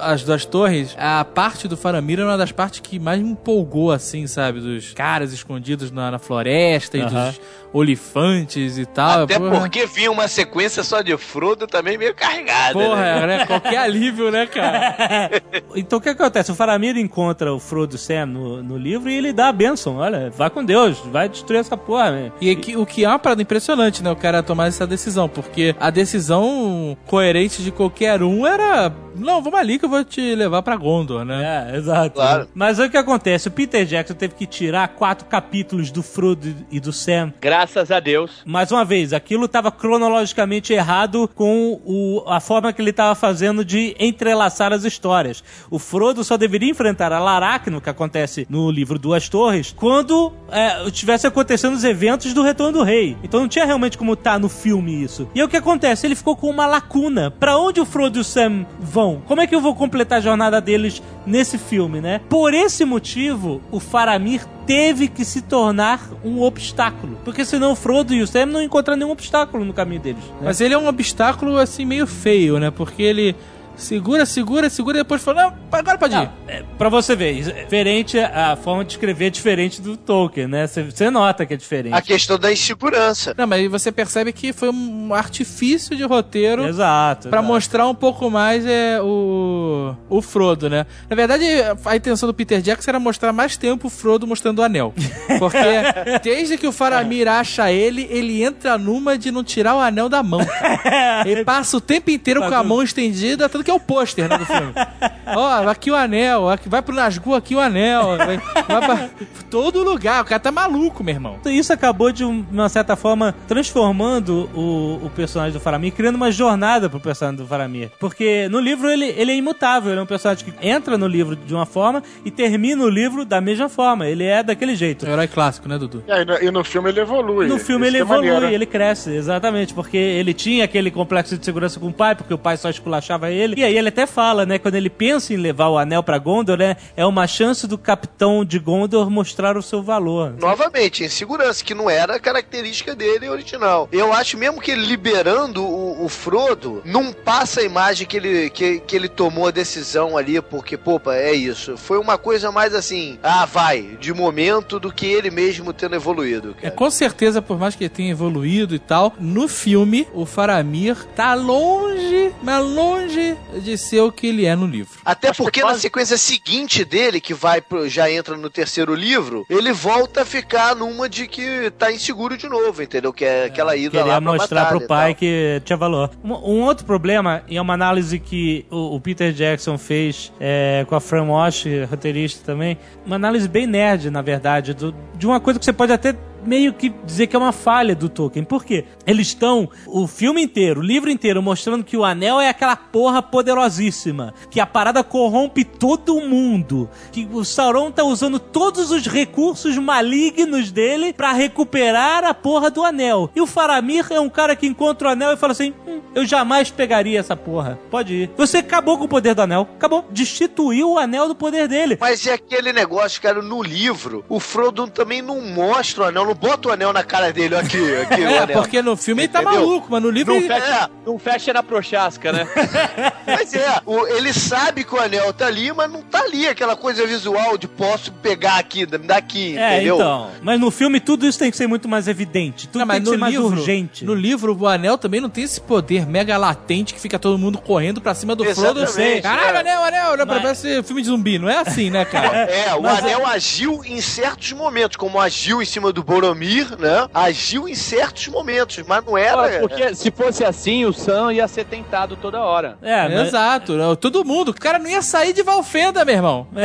As 0.00 0.22
Duas 0.22 0.44
Torres, 0.44 0.94
a 0.98 1.24
parte 1.24 1.66
do 1.68 1.76
Faramir 1.76 2.18
era 2.18 2.28
uma 2.28 2.36
das 2.38 2.52
partes 2.52 2.80
que 2.80 2.98
mais 2.98 3.20
me 3.20 3.30
empolgou, 3.30 3.90
assim, 3.92 4.26
sabe? 4.26 4.60
Dos 4.60 4.92
caras 4.92 5.32
escondidos 5.32 5.90
na, 5.90 6.10
na 6.10 6.18
floresta 6.18 6.98
e 6.98 7.02
dos 7.04 7.40
olifantes 7.72 8.78
e 8.78 8.86
tal. 8.86 9.22
Até 9.24 9.38
Porra. 9.38 9.60
porque 9.60 9.86
vinha 9.86 10.10
uma 10.10 10.28
sequência 10.28 10.82
só 10.84 11.00
de 11.02 11.16
Frodo 11.16 11.66
também 11.66 11.96
meio 11.98 12.14
carregada. 12.14 12.72
Porra, 12.74 13.26
né? 13.26 13.38
né? 13.38 13.46
Qualquer 13.46 13.78
alívio, 13.78 14.30
né, 14.30 14.46
cara? 14.46 15.42
Então 15.74 15.98
o 15.98 16.02
que 16.02 16.08
acontece? 16.10 16.52
O 16.52 16.54
Faramir 16.54 16.96
encontra 16.98 17.52
o 17.52 17.58
Frodo 17.58 17.96
Sam 17.96 18.26
no, 18.26 18.62
no 18.62 18.76
livro 18.76 19.08
e 19.08 19.14
ele 19.16 19.32
dá 19.32 19.48
a 19.48 19.52
benção. 19.52 19.96
Olha, 19.96 20.28
vai 20.30 20.50
com 20.50 20.62
Deus, 20.62 20.98
vai 21.10 21.28
destruir 21.30 21.60
essa 21.60 21.76
porra. 21.78 22.10
né? 22.10 22.32
E 22.40 22.54
que- 22.54 22.76
o 22.76 22.84
que 22.84 23.04
é 23.04 23.08
uma 23.08 23.18
parada 23.18 23.40
impressionante, 23.40 24.02
né? 24.02 24.10
O 24.10 24.16
cara 24.16 24.42
tomar 24.42 24.66
essa 24.68 24.86
decisão, 24.86 25.28
porque 25.30 25.74
a 25.80 25.88
decisão 25.88 26.96
coerente 27.06 27.62
de 27.62 27.70
qualquer 27.70 28.22
um 28.22 28.46
era. 28.46 28.92
Não, 29.16 29.42
vamos 29.42 29.58
ali 29.58 29.71
que 29.78 29.84
eu 29.84 29.88
vou 29.88 30.04
te 30.04 30.34
levar 30.34 30.62
pra 30.62 30.76
Gondor, 30.76 31.24
né? 31.24 31.70
É, 31.72 31.76
exato. 31.76 32.10
Claro. 32.14 32.48
Mas 32.54 32.78
aí 32.80 32.88
o 32.88 32.90
que 32.90 32.96
acontece? 32.96 33.48
O 33.48 33.50
Peter 33.50 33.84
Jackson 33.84 34.14
teve 34.14 34.34
que 34.34 34.46
tirar 34.46 34.88
quatro 34.88 35.26
capítulos 35.26 35.90
do 35.90 36.02
Frodo 36.02 36.54
e 36.70 36.78
do 36.80 36.92
Sam. 36.92 37.32
Graças 37.40 37.90
a 37.90 38.00
Deus. 38.00 38.42
Mais 38.44 38.70
uma 38.70 38.84
vez, 38.84 39.12
aquilo 39.12 39.44
estava 39.46 39.70
cronologicamente 39.70 40.72
errado 40.72 41.28
com 41.34 41.80
o- 41.84 42.22
a 42.26 42.40
forma 42.40 42.72
que 42.72 42.82
ele 42.82 42.90
estava 42.90 43.14
fazendo 43.14 43.64
de 43.64 43.94
entrelaçar 43.98 44.72
as 44.72 44.84
histórias. 44.84 45.42
O 45.70 45.78
Frodo 45.78 46.22
só 46.24 46.36
deveria 46.36 46.70
enfrentar 46.70 47.12
a 47.12 47.18
Laracno, 47.18 47.80
que 47.80 47.88
acontece 47.90 48.46
no 48.50 48.70
livro 48.70 48.98
Duas 48.98 49.28
Torres, 49.28 49.72
quando 49.76 50.32
é, 50.50 50.90
tivesse 50.90 51.26
acontecendo 51.26 51.74
os 51.74 51.84
eventos 51.84 52.34
do 52.34 52.42
Retorno 52.42 52.78
do 52.78 52.82
Rei. 52.84 53.16
Então 53.22 53.40
não 53.40 53.48
tinha 53.48 53.64
realmente 53.64 53.96
como 53.96 54.14
tá 54.14 54.38
no 54.38 54.48
filme 54.48 55.02
isso. 55.02 55.28
E 55.34 55.40
aí 55.40 55.46
o 55.46 55.48
que 55.48 55.56
acontece? 55.56 56.06
Ele 56.06 56.14
ficou 56.14 56.36
com 56.36 56.50
uma 56.50 56.66
lacuna. 56.66 57.30
Pra 57.30 57.56
onde 57.56 57.80
o 57.80 57.86
Frodo 57.86 58.18
e 58.18 58.20
o 58.20 58.24
Sam 58.24 58.66
vão? 58.78 59.22
Como 59.26 59.40
é 59.40 59.46
que 59.46 59.54
eu 59.54 59.60
vou 59.62 59.74
completar 59.74 60.18
a 60.18 60.20
jornada 60.20 60.60
deles 60.60 61.02
nesse 61.24 61.56
filme, 61.56 62.00
né? 62.00 62.20
Por 62.28 62.52
esse 62.52 62.84
motivo, 62.84 63.62
o 63.70 63.80
Faramir 63.80 64.44
teve 64.66 65.08
que 65.08 65.24
se 65.24 65.42
tornar 65.42 66.00
um 66.24 66.42
obstáculo. 66.42 67.18
Porque 67.24 67.44
senão 67.44 67.72
o 67.72 67.76
Frodo 67.76 68.12
e 68.12 68.22
o 68.22 68.26
Sam 68.26 68.46
não 68.46 68.62
encontram 68.62 68.96
nenhum 68.96 69.10
obstáculo 69.10 69.64
no 69.64 69.72
caminho 69.72 70.00
deles. 70.00 70.24
né? 70.24 70.42
Mas 70.42 70.60
ele 70.60 70.74
é 70.74 70.78
um 70.78 70.86
obstáculo, 70.88 71.56
assim, 71.56 71.84
meio 71.84 72.06
feio, 72.06 72.58
né? 72.58 72.70
Porque 72.70 73.02
ele 73.02 73.34
segura, 73.76 74.26
segura, 74.26 74.70
segura 74.70 74.98
e 74.98 75.00
depois 75.02 75.22
fala: 75.22 75.44
Não, 75.44 75.54
agora 75.70 75.98
pode 75.98 76.14
ir. 76.14 76.30
É, 76.48 76.62
pra 76.78 76.88
você 76.88 77.14
ver, 77.16 77.38
é 77.48 77.62
diferente, 77.64 78.18
a 78.18 78.56
forma 78.56 78.84
de 78.84 78.92
escrever 78.92 79.26
é 79.26 79.30
diferente 79.30 79.80
do 79.80 79.96
Tolkien, 79.96 80.46
né? 80.46 80.66
Você- 80.66 81.10
nota 81.10 81.44
que 81.44 81.54
é 81.54 81.56
diferente. 81.56 81.94
A 81.94 82.00
questão 82.00 82.38
da 82.38 82.50
insegurança. 82.50 83.34
Não, 83.36 83.46
mas 83.46 83.70
você 83.70 83.92
percebe 83.92 84.32
que 84.32 84.52
foi 84.52 84.70
um 84.70 85.12
artifício 85.12 85.94
de 85.94 86.02
roteiro 86.04 86.66
Exato. 86.66 87.28
Pra 87.28 87.40
exato. 87.40 87.52
mostrar 87.52 87.88
um 87.88 87.94
pouco 87.94 88.30
mais 88.30 88.64
é, 88.64 88.98
o, 89.02 89.94
o 90.08 90.22
Frodo, 90.22 90.70
né? 90.70 90.86
Na 91.10 91.16
verdade, 91.16 91.44
a 91.84 91.96
intenção 91.96 92.26
do 92.26 92.34
Peter 92.34 92.60
Jackson 92.62 92.90
era 92.90 93.00
mostrar 93.00 93.32
mais 93.32 93.56
tempo 93.56 93.88
o 93.88 93.90
Frodo 93.90 94.26
mostrando 94.26 94.60
o 94.60 94.62
anel. 94.62 94.94
Porque 95.38 95.58
desde 96.22 96.56
que 96.56 96.66
o 96.66 96.72
Faramir 96.72 97.28
acha 97.28 97.70
ele, 97.70 98.06
ele 98.10 98.42
entra 98.42 98.78
numa 98.78 99.18
de 99.18 99.30
não 99.30 99.44
tirar 99.44 99.76
o 99.76 99.80
anel 99.80 100.08
da 100.08 100.22
mão. 100.22 100.40
Ele 101.24 101.44
passa 101.44 101.76
o 101.76 101.80
tempo 101.80 102.10
inteiro 102.10 102.40
com 102.40 102.54
a 102.54 102.62
mão 102.64 102.82
estendida, 102.82 103.48
tanto 103.62 103.64
que 103.64 103.70
é 103.70 103.74
o 103.74 103.80
pôster 103.80 104.28
né, 104.28 104.36
do 104.38 104.44
filme. 104.46 104.72
Ó, 105.34 105.68
aqui 105.68 105.90
o 105.90 105.94
anel, 105.94 106.48
aqui, 106.50 106.68
vai 106.68 106.82
pro 106.82 106.94
Nazgûl, 106.94 107.34
aqui 107.34 107.54
o 107.54 107.60
anel. 107.60 108.16
Vai, 108.18 108.36
vai 108.36 108.80
pra 108.80 109.08
todo 109.50 109.82
lugar. 109.82 110.22
O 110.22 110.24
cara 110.26 110.40
tá 110.40 110.50
maluco, 110.50 111.02
meu 111.04 111.14
irmão. 111.14 111.36
Então, 111.40 111.52
Isso 111.52 111.72
acabou 111.72 112.10
de 112.12 112.24
um- 112.24 112.44
uma 112.50 112.68
certa 112.68 112.96
forma 112.96 113.34
transformando 113.46 114.50
o, 114.54 115.00
o 115.06 115.10
personagem 115.10 115.52
do 115.52 115.60
Faramir, 115.60 115.92
criando 115.92 116.16
uma 116.16 116.30
jornada 116.30 116.88
pro 116.90 117.00
personagem 117.00 117.38
do 117.42 117.46
Faramir. 117.46 117.90
Porque 117.98 118.48
no 118.50 118.58
livro 118.60 118.88
ele, 118.90 119.06
ele 119.16 119.32
é 119.32 119.36
imutável, 119.36 119.90
ele 119.92 120.00
é 120.00 120.02
um 120.02 120.06
personagem 120.06 120.44
que 120.44 120.52
entra 120.66 120.98
no 120.98 121.06
livro 121.06 121.36
de 121.36 121.54
uma 121.54 121.64
forma 121.66 122.02
e 122.24 122.30
termina 122.30 122.84
o 122.84 122.88
livro 122.88 123.24
da 123.24 123.40
mesma 123.40 123.68
forma. 123.68 124.06
Ele 124.06 124.24
é 124.24 124.42
daquele 124.42 124.74
jeito. 124.74 125.06
É 125.06 125.08
o 125.08 125.12
herói 125.12 125.28
clássico, 125.28 125.68
né, 125.68 125.78
Dudu? 125.78 126.02
E, 126.06 126.12
aí, 126.12 126.24
no, 126.24 126.34
e 126.42 126.50
no 126.50 126.64
filme 126.64 126.90
ele 126.90 127.00
evolui. 127.00 127.46
No 127.46 127.58
filme 127.58 127.86
Isso 127.86 127.90
ele 127.96 127.98
é 127.98 128.00
evolui, 128.00 128.30
maneiro. 128.30 128.54
ele 128.54 128.66
cresce, 128.66 129.10
exatamente, 129.10 129.72
porque 129.72 129.96
ele 129.96 130.34
tinha 130.34 130.64
aquele 130.64 130.90
complexo 130.90 131.38
de 131.38 131.44
segurança 131.44 131.78
com 131.80 131.88
o 131.88 131.92
pai, 131.92 132.14
porque 132.14 132.34
o 132.34 132.38
pai 132.38 132.56
só 132.56 132.68
esculachava 132.68 133.30
ele. 133.30 133.51
E 133.56 133.64
aí 133.64 133.76
ele 133.76 133.88
até 133.88 134.06
fala, 134.06 134.44
né, 134.46 134.58
quando 134.58 134.74
ele 134.74 134.90
pensa 134.90 135.32
em 135.32 135.36
levar 135.36 135.68
o 135.68 135.78
anel 135.78 136.02
pra 136.02 136.18
Gondor, 136.18 136.56
né, 136.58 136.76
é 136.96 137.04
uma 137.04 137.26
chance 137.26 137.66
do 137.66 137.76
capitão 137.78 138.44
de 138.44 138.58
Gondor 138.58 139.10
mostrar 139.10 139.56
o 139.56 139.62
seu 139.62 139.82
valor. 139.82 140.34
Novamente, 140.38 141.04
insegurança, 141.04 141.64
que 141.64 141.74
não 141.74 141.88
era 141.90 142.16
a 142.16 142.20
característica 142.20 142.94
dele 142.94 143.28
original. 143.28 143.88
Eu 143.92 144.12
acho 144.12 144.36
mesmo 144.38 144.60
que 144.60 144.70
ele 144.70 144.84
liberando 144.86 145.62
o, 145.64 146.04
o 146.04 146.08
Frodo, 146.08 146.82
não 146.84 147.12
passa 147.12 147.60
a 147.60 147.64
imagem 147.64 148.06
que 148.06 148.16
ele, 148.16 148.50
que, 148.50 148.80
que 148.80 148.96
ele 148.96 149.08
tomou 149.08 149.48
a 149.48 149.50
decisão 149.50 150.16
ali, 150.16 150.40
porque, 150.40 150.76
pô, 150.76 151.00
é 151.10 151.32
isso. 151.32 151.76
Foi 151.76 151.98
uma 151.98 152.16
coisa 152.18 152.50
mais 152.52 152.74
assim, 152.74 153.18
ah, 153.22 153.44
vai, 153.46 153.96
de 154.00 154.12
momento, 154.12 154.78
do 154.78 154.92
que 154.92 155.06
ele 155.06 155.30
mesmo 155.30 155.72
tendo 155.72 155.94
evoluído, 155.94 156.54
É, 156.58 156.62
cara. 156.62 156.74
com 156.74 156.90
certeza, 156.90 157.40
por 157.42 157.58
mais 157.58 157.74
que 157.74 157.84
ele 157.84 157.90
tenha 157.90 158.10
evoluído 158.10 158.74
e 158.74 158.78
tal, 158.78 159.14
no 159.18 159.48
filme, 159.48 160.06
o 160.12 160.24
Faramir 160.26 160.96
tá 161.16 161.34
longe, 161.34 162.32
mas 162.42 162.64
longe 162.64 163.36
de 163.60 163.76
ser 163.76 164.00
o 164.00 164.10
que 164.12 164.26
ele 164.26 164.44
é 164.46 164.54
no 164.56 164.66
livro. 164.66 164.98
Até 165.04 165.32
porque 165.32 165.62
na 165.62 165.74
sequência 165.74 166.16
seguinte 166.16 166.84
dele, 166.84 167.20
que 167.20 167.34
vai 167.34 167.60
pro, 167.60 167.88
já 167.88 168.10
entra 168.10 168.36
no 168.36 168.48
terceiro 168.50 168.94
livro, 168.94 169.44
ele 169.48 169.72
volta 169.72 170.22
a 170.22 170.24
ficar 170.24 170.74
numa 170.74 171.08
de 171.08 171.26
que 171.26 171.70
tá 171.78 171.92
inseguro 171.92 172.36
de 172.36 172.48
novo, 172.48 172.82
entendeu? 172.82 173.12
Que 173.12 173.24
é 173.24 173.44
aquela 173.46 173.76
ida 173.76 173.90
Queria 173.90 174.04
lá 174.04 174.20
pra 174.20 174.32
mostrar 174.32 174.66
pro 174.66 174.86
pai 174.86 175.14
que 175.14 175.60
tinha 175.64 175.76
valor. 175.76 176.10
Um, 176.24 176.32
um 176.32 176.62
outro 176.62 176.84
problema, 176.86 177.42
e 177.48 177.56
é 177.56 177.60
uma 177.60 177.74
análise 177.74 178.18
que 178.18 178.64
o, 178.70 178.96
o 178.96 179.00
Peter 179.00 179.32
Jackson 179.32 179.76
fez 179.78 180.32
é, 180.40 180.84
com 180.88 180.94
a 180.94 181.00
Fran 181.00 181.24
Walsh, 181.24 181.64
roteirista 181.90 182.42
também, 182.44 182.78
uma 183.04 183.16
análise 183.16 183.48
bem 183.48 183.66
nerd, 183.66 184.10
na 184.10 184.22
verdade, 184.22 184.74
do- 184.74 184.94
de 185.14 185.26
uma 185.26 185.40
coisa 185.40 185.58
que 185.58 185.64
você 185.64 185.72
pode 185.72 185.92
até 185.92 186.14
meio 186.44 186.72
que 186.72 186.88
dizer 187.04 187.26
que 187.26 187.36
é 187.36 187.38
uma 187.38 187.52
falha 187.52 187.94
do 187.94 188.08
Tolkien. 188.08 188.44
Por 188.44 188.64
quê? 188.64 188.84
Eles 189.06 189.28
estão 189.28 189.68
o 189.86 190.06
filme 190.06 190.42
inteiro, 190.42 190.80
o 190.80 190.84
livro 190.84 191.10
inteiro, 191.10 191.42
mostrando 191.42 191.84
que 191.84 191.96
o 191.96 192.04
anel 192.04 192.40
é 192.40 192.48
aquela 192.48 192.76
porra 192.76 193.22
poderosíssima, 193.22 194.34
que 194.50 194.60
a 194.60 194.66
parada 194.66 195.02
corrompe 195.02 195.64
todo 195.64 196.20
mundo, 196.20 196.88
que 197.10 197.28
o 197.32 197.44
Sauron 197.44 197.90
tá 197.90 198.04
usando 198.04 198.38
todos 198.38 198.90
os 198.90 199.06
recursos 199.06 199.76
malignos 199.78 200.70
dele 200.70 201.12
pra 201.12 201.32
recuperar 201.32 202.24
a 202.24 202.34
porra 202.34 202.70
do 202.70 202.84
anel. 202.84 203.30
E 203.34 203.40
o 203.40 203.46
Faramir 203.46 204.06
é 204.10 204.20
um 204.20 204.28
cara 204.28 204.56
que 204.56 204.66
encontra 204.66 205.08
o 205.08 205.10
anel 205.10 205.32
e 205.32 205.36
fala 205.36 205.52
assim: 205.52 205.74
hum, 205.86 206.00
eu 206.14 206.24
jamais 206.24 206.70
pegaria 206.70 207.18
essa 207.18 207.36
porra. 207.36 207.78
Pode 207.90 208.14
ir. 208.14 208.30
Você 208.36 208.58
acabou 208.58 208.98
com 208.98 209.04
o 209.04 209.08
poder 209.08 209.34
do 209.34 209.42
anel. 209.42 209.68
Acabou. 209.76 210.04
Destituiu 210.10 210.92
o 210.92 210.98
anel 210.98 211.28
do 211.28 211.34
poder 211.34 211.68
dele. 211.68 211.98
Mas 212.00 212.26
é 212.26 212.34
aquele 212.34 212.72
negócio, 212.72 213.20
cara, 213.20 213.42
no 213.42 213.62
livro, 213.62 214.24
o 214.28 214.40
Frodo 214.40 214.88
também 214.88 215.22
não 215.22 215.40
mostra 215.40 216.04
o 216.04 216.06
anel, 216.06 216.31
não 216.32 216.34
bota 216.34 216.68
o 216.68 216.72
anel 216.72 216.92
na 216.92 217.02
cara 217.04 217.32
dele, 217.32 217.54
ó, 217.54 217.58
aqui, 217.58 217.76
aqui 217.96 218.20
o 218.22 218.28
É, 218.28 218.46
porque 218.46 218.80
no 218.82 218.96
filme 218.96 219.22
ele 219.24 219.28
tá 219.32 219.42
Entendeu? 219.42 219.60
maluco, 219.60 219.86
mas 219.90 220.02
no 220.02 220.10
livro 220.10 220.32
Não 220.34 220.40
ele... 220.40 220.48
fecha, 220.48 220.90
não 221.06 221.18
fecha 221.18 221.52
na 221.52 221.62
prochasca, 221.62 222.32
né? 222.32 222.48
Mas 223.26 223.54
é, 223.54 223.80
o- 223.86 224.06
ele 224.08 224.32
sabe 224.32 224.82
que 224.84 224.94
o 224.94 224.98
anel 225.00 225.32
tá 225.32 225.46
ali, 225.46 225.72
mas 225.72 225.90
não 225.90 226.02
tá 226.02 226.20
ali 226.22 226.46
aquela 226.48 226.74
coisa 226.74 227.06
visual 227.06 227.56
de 227.56 227.68
posso 227.68 228.10
pegar 228.12 228.56
aqui, 228.58 228.84
daqui, 228.84 229.56
É, 229.56 229.76
entendeu? 229.76 229.94
então. 229.96 230.30
Mas 230.42 230.58
no 230.58 230.70
filme 230.72 230.98
tudo 230.98 231.24
isso 231.26 231.38
tem 231.38 231.50
que 231.50 231.56
ser 231.56 231.66
muito 231.68 231.88
mais 231.88 232.08
evidente. 232.08 232.66
Tudo 232.66 232.80
Não, 232.80 232.86
mas 232.86 232.96
tem 232.96 233.04
que 233.04 233.10
ser 233.10 233.16
no 233.16 233.20
mais 233.20 233.34
livro, 233.34 233.48
urgente. 233.48 234.04
no 234.04 234.14
livro, 234.14 234.56
o 234.58 234.66
anel 234.66 234.98
também 234.98 235.20
não 235.20 235.30
tem 235.30 235.44
esse 235.44 235.60
poder 235.60 236.04
mega 236.06 236.36
latente 236.36 236.92
que 236.94 237.00
fica 237.00 237.16
todo 237.18 237.38
mundo 237.38 237.58
correndo 237.58 238.00
pra 238.00 238.12
cima 238.14 238.34
do 238.34 238.44
Frodo. 238.44 238.82
Exatamente, 238.82 239.22
Caralho, 239.22 239.56
é. 239.56 239.60
anel, 239.60 239.84
anel? 239.84 240.26
Mas- 240.26 240.42
Parece 240.42 240.82
filme 240.82 241.02
de 241.02 241.08
zumbi, 241.08 241.38
não 241.38 241.48
é 241.48 241.58
assim, 241.58 241.90
né, 241.90 242.04
cara? 242.04 242.46
É, 242.50 242.74
o 242.74 242.82
Mas 242.82 242.98
anel 242.98 243.24
agiu 243.26 243.82
em 243.84 244.00
certos 244.00 244.52
momentos, 244.52 244.96
como 244.96 245.20
agiu 245.20 245.62
em 245.62 245.64
cima 245.64 245.92
do 245.92 246.02
Boromir, 246.22 246.78
né, 246.78 247.08
agiu 247.12 247.68
em 247.68 247.74
certos 247.74 248.28
momentos, 248.28 248.82
mas 248.86 249.04
não 249.04 249.18
era. 249.18 249.58
Porque 249.58 249.92
se 249.94 250.10
fosse 250.12 250.44
assim, 250.44 250.84
o 250.84 250.92
Sam 250.92 251.32
ia 251.32 251.48
ser 251.48 251.64
tentado 251.64 252.16
toda 252.16 252.40
hora. 252.40 252.78
É, 252.80 253.08
mas- 253.08 253.28
Exato, 253.28 253.72
não, 253.74 253.96
todo 253.96 254.24
mundo. 254.24 254.50
O 254.50 254.54
cara 254.54 254.78
não 254.78 254.88
ia 254.88 255.02
sair 255.02 255.32
de 255.32 255.42
Valfenda, 255.42 256.04
meu 256.04 256.14
irmão. 256.14 256.46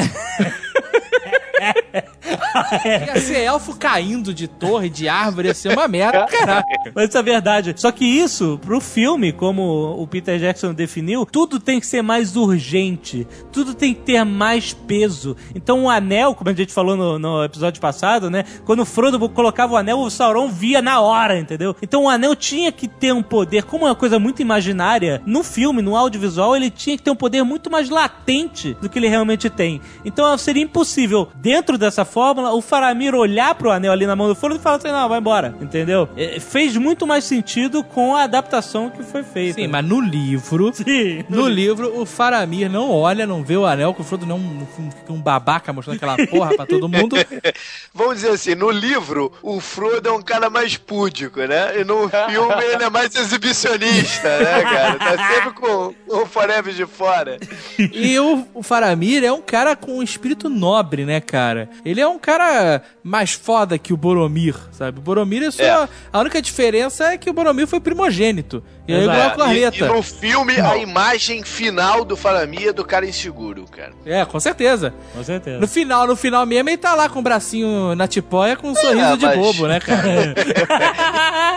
ia 2.85 3.19
ser 3.19 3.39
elfo 3.39 3.75
caindo 3.75 4.33
de 4.33 4.47
torre, 4.47 4.89
de 4.89 5.07
árvore, 5.07 5.49
ia 5.49 5.53
ser 5.53 5.73
uma 5.73 5.87
merda. 5.87 6.25
Caraca. 6.31 6.91
Mas 6.93 7.09
isso 7.09 7.17
é 7.17 7.23
verdade. 7.23 7.73
Só 7.75 7.91
que 7.91 8.05
isso, 8.05 8.59
pro 8.61 8.79
filme, 8.79 9.31
como 9.31 9.95
o 10.01 10.07
Peter 10.07 10.39
Jackson 10.39 10.73
definiu, 10.73 11.25
tudo 11.25 11.59
tem 11.59 11.79
que 11.79 11.87
ser 11.87 12.01
mais 12.01 12.35
urgente. 12.35 13.27
Tudo 13.51 13.73
tem 13.73 13.93
que 13.93 14.01
ter 14.01 14.23
mais 14.23 14.73
peso. 14.73 15.35
Então 15.55 15.83
o 15.83 15.89
anel, 15.89 16.35
como 16.35 16.49
a 16.49 16.53
gente 16.53 16.73
falou 16.73 16.95
no, 16.95 17.19
no 17.19 17.43
episódio 17.43 17.81
passado, 17.81 18.29
né? 18.29 18.43
Quando 18.65 18.81
o 18.81 18.85
Frodo 18.85 19.29
colocava 19.29 19.73
o 19.73 19.77
anel, 19.77 19.99
o 19.99 20.09
Sauron 20.09 20.49
via 20.49 20.81
na 20.81 20.99
hora, 20.99 21.39
entendeu? 21.39 21.75
Então 21.81 22.03
o 22.03 22.09
anel 22.09 22.35
tinha 22.35 22.71
que 22.71 22.87
ter 22.87 23.13
um 23.13 23.23
poder, 23.23 23.63
como 23.63 23.85
é 23.85 23.89
uma 23.89 23.95
coisa 23.95 24.19
muito 24.19 24.41
imaginária, 24.41 25.21
no 25.25 25.43
filme, 25.43 25.81
no 25.81 25.95
audiovisual, 25.95 26.55
ele 26.55 26.69
tinha 26.69 26.97
que 26.97 27.03
ter 27.03 27.11
um 27.11 27.15
poder 27.15 27.43
muito 27.43 27.69
mais 27.69 27.89
latente 27.89 28.75
do 28.81 28.89
que 28.89 28.99
ele 28.99 29.07
realmente 29.07 29.49
tem. 29.49 29.81
Então 30.05 30.37
seria 30.37 30.63
impossível, 30.63 31.29
dentro 31.35 31.77
dessa 31.77 32.05
fórmula, 32.17 32.51
o 32.51 32.63
Faramir 32.63 33.13
olhar 33.13 33.53
pro 33.53 33.69
anel 33.69 33.91
ali 33.91 34.07
na 34.07 34.15
mão 34.15 34.27
do 34.27 34.33
Frodo 34.33 34.55
e 34.55 34.59
falar 34.59 34.77
assim, 34.77 34.87
não, 34.87 35.07
vai 35.07 35.19
embora, 35.19 35.55
entendeu? 35.61 36.09
É, 36.17 36.39
fez 36.39 36.75
muito 36.75 37.05
mais 37.05 37.23
sentido 37.25 37.83
com 37.83 38.15
a 38.15 38.23
adaptação 38.23 38.89
que 38.89 39.03
foi 39.03 39.21
feita. 39.21 39.61
Sim, 39.61 39.67
mas 39.67 39.85
no 39.85 40.01
livro. 40.01 40.71
Sim. 40.73 41.23
No 41.29 41.47
livro, 41.47 42.01
o 42.01 42.07
Faramir 42.07 42.71
não 42.71 42.89
olha, 42.89 43.27
não 43.27 43.43
vê 43.43 43.55
o 43.55 43.67
anel, 43.67 43.93
que 43.93 44.01
o 44.01 44.03
Frodo 44.03 44.25
não 44.25 44.67
fica 44.75 45.13
um 45.13 45.21
babaca 45.21 45.71
mostrando 45.71 45.97
aquela 45.97 46.17
porra 46.25 46.55
pra 46.55 46.65
todo 46.65 46.89
mundo. 46.89 47.15
Vamos 47.93 48.15
dizer 48.15 48.31
assim, 48.31 48.55
no 48.55 48.71
livro, 48.71 49.31
o 49.43 49.59
Frodo 49.59 50.09
é 50.09 50.11
um 50.11 50.21
cara 50.23 50.49
mais 50.49 50.75
púdico, 50.75 51.39
né? 51.41 51.79
E 51.79 51.83
no 51.83 52.09
filme 52.09 52.63
ele 52.73 52.83
é 52.83 52.89
mais 52.89 53.13
exibicionista, 53.13 54.39
né, 54.39 54.63
cara? 54.63 54.95
Tá 54.95 55.33
sempre 55.35 55.51
com 55.51 55.93
o 56.07 56.25
forever 56.25 56.73
de 56.73 56.87
fora. 56.87 57.37
E 57.77 58.17
o, 58.17 58.43
o 58.55 58.63
Faramir 58.63 59.23
é 59.23 59.31
um 59.31 59.41
cara 59.41 59.75
com 59.75 59.99
um 59.99 60.01
espírito 60.01 60.49
nobre, 60.49 61.05
né, 61.05 61.21
cara? 61.21 61.69
Ele 61.85 62.01
é 62.01 62.06
um 62.07 62.19
cara 62.19 62.81
mais 63.03 63.31
foda 63.33 63.77
que 63.77 63.93
o 63.93 63.97
Boromir, 63.97 64.55
sabe? 64.71 64.99
O 64.99 65.01
Boromir 65.01 65.43
é 65.43 65.51
só. 65.51 65.63
É. 65.63 65.89
A 66.11 66.19
única 66.19 66.41
diferença 66.41 67.13
é 67.13 67.17
que 67.17 67.29
o 67.29 67.33
Boromir 67.33 67.67
foi 67.67 67.79
primogênito. 67.79 68.63
E 68.87 68.93
aí 68.93 69.01
igual 69.03 69.17
a 69.19 69.27
E, 69.27 69.31
Clareta. 69.31 69.85
e 69.85 69.87
no 69.87 70.01
filme, 70.01 70.59
a 70.61 70.77
imagem 70.77 71.43
final 71.43 72.05
do 72.05 72.15
Faramir 72.15 72.69
é 72.69 72.73
do 72.73 72.85
cara 72.85 73.05
inseguro, 73.05 73.65
cara. 73.65 73.91
É, 74.05 74.23
com 74.25 74.39
certeza. 74.39 74.93
Com 75.13 75.23
certeza. 75.23 75.59
No 75.59 75.67
final, 75.67 76.07
no 76.07 76.15
final 76.15 76.45
mesmo, 76.45 76.69
ele 76.69 76.77
tá 76.77 76.93
lá 76.95 77.09
com 77.09 77.19
o 77.19 77.21
bracinho 77.21 77.93
na 77.95 78.07
tipóia 78.07 78.55
com 78.55 78.69
um 78.69 78.75
sorriso 78.75 79.17
de 79.17 79.25
mas- 79.25 79.37
bobo, 79.37 79.67
né, 79.67 79.79
cara? 79.79 80.33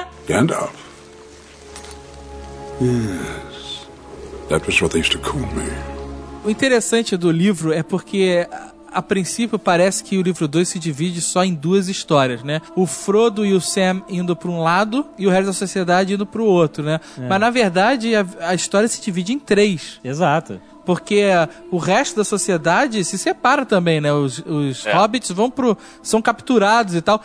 Gandalf. 0.27 0.73
Yes. 2.81 3.87
That 4.49 4.67
was 4.67 4.81
what 4.81 4.93
they 4.93 5.01
used 5.01 5.13
to 5.13 5.19
call 5.19 5.41
me. 5.55 5.71
O 6.45 6.51
interessante 6.51 7.17
do 7.17 7.31
livro 7.31 7.73
é 7.73 7.83
porque 7.83 8.49
a- 8.93 9.03
princípio 9.03 9.59
parece 9.59 10.03
que 10.05 10.17
o 10.19 10.23
livro 10.23 10.47
2 10.49 10.69
se 10.69 10.79
divide 10.79 11.21
só 11.21 11.45
em 11.45 11.55
duas 11.55 11.89
histórias, 11.89 12.43
né? 12.43 12.61
O 12.77 12.87
Frodo 12.87 13.45
e 13.45 13.53
o 13.53 13.61
Sam 13.61 14.03
indo 14.09 14.35
para 14.37 14.51
um 14.51 14.63
lado 14.63 15.07
e 15.19 15.27
o 15.27 15.31
resto 15.31 15.47
da 15.47 15.53
sociedade 15.53 16.15
indo 16.15 16.27
para 16.27 16.41
o 16.43 16.45
outro, 16.47 16.83
né? 16.83 17.01
Mas 17.29 17.41
na 17.41 17.51
verdade 17.51 18.15
a, 18.15 18.25
a 18.41 18.55
história 18.55 18.89
se 18.89 19.01
divide 19.01 19.33
em 19.33 19.39
três. 19.39 19.99
Exato. 20.05 20.61
Porque 20.85 21.25
o 21.71 21.79
resto 21.79 22.17
da 22.17 22.25
sociedade 22.25 23.05
se 23.05 23.19
separa 23.19 23.65
também, 23.65 24.01
né? 24.01 24.13
Os, 24.13 24.39
os 24.39 24.85
hobbits 24.87 25.31
vão 25.31 25.51
pro. 25.51 25.77
são 26.03 26.21
capturados 26.23 26.95
e 26.95 27.01
tal. 27.01 27.21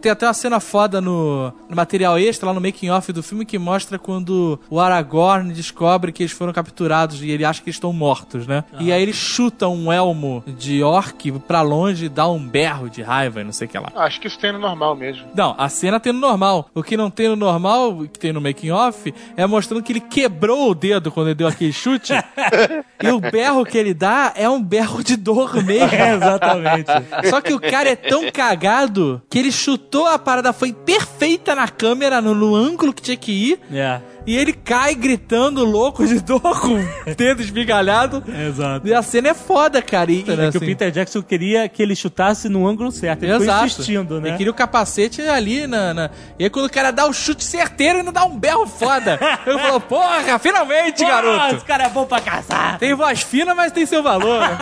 Tem 0.00 0.12
até 0.12 0.26
uma 0.26 0.34
cena 0.34 0.60
foda 0.60 1.00
no, 1.00 1.52
no 1.68 1.76
material 1.76 2.18
extra, 2.18 2.46
lá 2.48 2.52
no 2.54 2.60
making 2.60 2.90
off 2.90 3.12
do 3.12 3.22
filme, 3.22 3.44
que 3.44 3.58
mostra 3.58 3.98
quando 3.98 4.58
o 4.70 4.78
Aragorn 4.80 5.52
descobre 5.52 6.12
que 6.12 6.22
eles 6.22 6.32
foram 6.32 6.52
capturados 6.52 7.22
e 7.22 7.30
ele 7.30 7.44
acha 7.44 7.62
que 7.62 7.68
eles 7.68 7.76
estão 7.76 7.92
mortos, 7.92 8.46
né? 8.46 8.64
E 8.78 8.92
aí 8.92 9.02
ele 9.02 9.12
chuta 9.12 9.68
um 9.68 9.92
elmo 9.92 10.42
de 10.46 10.82
orc 10.82 11.32
pra 11.46 11.60
longe 11.62 12.06
e 12.06 12.08
dá 12.08 12.28
um 12.28 12.38
berro 12.46 12.88
de 12.88 13.02
raiva 13.02 13.40
e 13.40 13.44
não 13.44 13.52
sei 13.52 13.66
o 13.66 13.70
que 13.70 13.78
lá. 13.78 13.90
Ah, 13.94 14.04
Acho 14.04 14.20
que 14.20 14.26
isso 14.26 14.38
tem 14.38 14.52
no 14.52 14.58
normal 14.58 14.96
mesmo. 14.96 15.26
Não, 15.34 15.54
a 15.58 15.68
cena 15.68 16.00
tem 16.00 16.12
no 16.12 16.18
normal. 16.18 16.70
O 16.74 16.82
que 16.82 16.96
não 16.96 17.10
tem 17.10 17.28
no 17.28 17.36
normal, 17.36 18.04
que 18.12 18.18
tem 18.18 18.32
no 18.32 18.40
making 18.40 18.70
off, 18.70 19.12
é 19.36 19.46
mostrando 19.46 19.82
que 19.82 19.92
ele 19.92 20.00
quebrou 20.00 20.70
o 20.70 20.74
dedo 20.74 21.10
quando 21.12 21.28
ele 21.28 21.34
deu 21.34 21.46
aquele 21.46 21.72
chute. 21.72 22.12
e 23.02 23.08
o 23.10 23.20
berro 23.20 23.64
que 23.64 23.78
ele 23.78 23.94
dá 23.94 24.32
é 24.34 24.48
um 24.48 24.62
berro 24.62 25.02
de 25.02 25.16
dor 25.16 25.62
mesmo. 25.62 25.94
É, 25.94 26.14
exatamente. 26.14 26.90
Só 27.30 27.40
que 27.40 27.52
o 27.52 27.60
cara 27.60 27.90
é 27.90 27.96
tão 27.96 28.30
cagado 28.30 29.22
que 29.28 29.38
ele 29.38 29.52
chutou 29.52 30.06
a 30.06 30.18
parada, 30.18 30.52
foi 30.52 30.72
perfeita 30.72 31.54
na 31.54 31.68
câmera, 31.68 32.20
no, 32.20 32.34
no 32.34 32.54
ângulo 32.54 32.92
que 32.92 33.02
tinha 33.02 33.16
que 33.16 33.32
ir. 33.32 33.60
é, 33.72 34.00
E 34.28 34.36
ele 34.36 34.52
cai 34.52 34.94
gritando 34.94 35.64
louco 35.64 36.06
de 36.06 36.20
dor 36.20 36.40
com 36.60 36.74
o 36.74 37.14
dedo 37.16 37.40
esmigalhado. 37.40 38.22
exato. 38.46 38.86
E 38.86 38.92
a 38.92 39.00
cena 39.02 39.28
é 39.30 39.34
foda, 39.34 39.80
cara. 39.80 40.12
E, 40.12 40.20
É 40.20 40.22
que 40.22 40.30
o 40.30 40.48
assim, 40.48 40.58
Peter 40.60 40.90
Jackson 40.90 41.22
queria 41.22 41.66
que 41.68 41.82
ele 41.82 41.96
chutasse 41.96 42.48
no 42.48 42.66
ângulo 42.68 42.92
certo. 42.92 43.22
Ele 43.24 43.38
ficou 43.40 43.64
insistindo, 43.64 44.20
né? 44.20 44.28
Ele 44.28 44.36
queria 44.36 44.50
o 44.52 44.54
capacete 44.54 45.22
ali 45.22 45.66
na, 45.66 45.94
na- 45.94 46.10
E 46.38 46.44
aí 46.44 46.50
quando 46.50 46.66
o 46.66 46.70
cara 46.70 46.90
dá 46.90 47.06
o 47.06 47.12
chute 47.12 47.42
certeiro, 47.42 48.00
ele 48.00 48.12
dá 48.12 48.24
um 48.26 48.38
berro 48.38 48.66
foda. 48.66 49.18
Ele 49.46 49.58
falou, 49.58 49.80
porra, 49.80 50.38
finalmente, 50.38 51.02
Pô, 51.02 51.08
garoto. 51.08 51.54
Esse 51.56 51.64
cara 51.64 51.84
é 51.84 51.88
bom 51.88 52.04
pra 52.04 52.20
caçar. 52.20 52.78
Tem 52.78 52.92
voz 52.94 53.22
fina, 53.22 53.54
mas 53.54 53.72
tem 53.72 53.86
seu 53.86 54.02
valor. 54.02 54.40
né? 54.40 54.58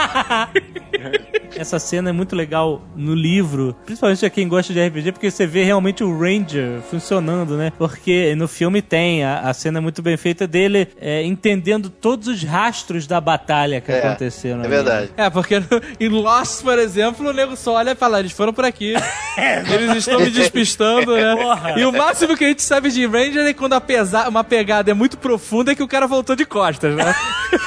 Essa 1.57 1.79
cena 1.79 2.11
é 2.11 2.13
muito 2.13 2.37
legal 2.37 2.83
no 2.95 3.15
livro, 3.15 3.75
principalmente 3.87 4.25
a 4.27 4.31
quem 4.31 4.47
gosta 4.47 4.73
de 4.75 4.87
RPG, 4.87 5.13
porque 5.13 5.31
você 5.31 5.47
vê 5.47 5.65
realmente 5.65 6.05
o 6.05 6.19
Ranger 6.19 6.81
funcionando, 6.91 7.57
né? 7.57 7.73
Porque 7.79 8.35
no 8.35 8.47
filme 8.47 8.83
tem 8.83 9.25
a, 9.25 9.41
a 9.41 9.55
cena 9.57 9.81
muito 9.81 10.01
bem 10.03 10.17
feita 10.17 10.47
dele 10.47 10.87
é, 11.01 11.25
entendendo 11.25 11.91
todos 11.91 12.29
os 12.29 12.45
rastros 12.45 13.07
da 13.09 13.21
batalha 13.21 13.81
que 13.81 13.91
É, 13.91 13.99
aconteceram. 14.07 14.59
É 14.61 14.61
ali. 14.61 14.69
verdade. 14.69 15.11
É, 15.17 15.29
porque 15.29 15.59
no, 15.59 15.67
em 15.99 16.09
Lost, 16.09 16.63
por 16.63 16.79
exemplo, 16.79 17.29
o 17.29 17.33
nego 17.33 17.57
só 17.57 17.75
olha 17.75 17.91
e 17.91 17.95
fala, 17.97 18.21
eles 18.21 18.31
foram 18.33 18.53
por 18.53 18.65
aqui. 18.65 18.95
eles 19.75 19.97
estão 19.97 20.21
me 20.21 20.31
despistando, 20.31 21.17
né? 21.17 21.35
Porra. 21.35 21.75
E 21.81 21.85
o 21.85 21.91
máximo 21.93 22.37
que 22.37 22.45
a 22.45 22.49
gente 22.49 22.63
sabe 22.63 22.91
de 22.91 23.05
Ranger 23.07 23.45
é 23.45 23.53
quando 23.53 23.73
a 23.73 23.81
pesa 23.81 24.29
uma 24.29 24.45
pegada 24.45 24.91
é 24.91 24.95
muito 24.95 25.19
profunda 25.19 25.73
é 25.73 25.75
que 25.75 25.83
o 25.83 25.89
cara 25.89 26.07
voltou 26.07 26.37
de 26.37 26.45
costas, 26.45 26.95
né? 26.95 27.15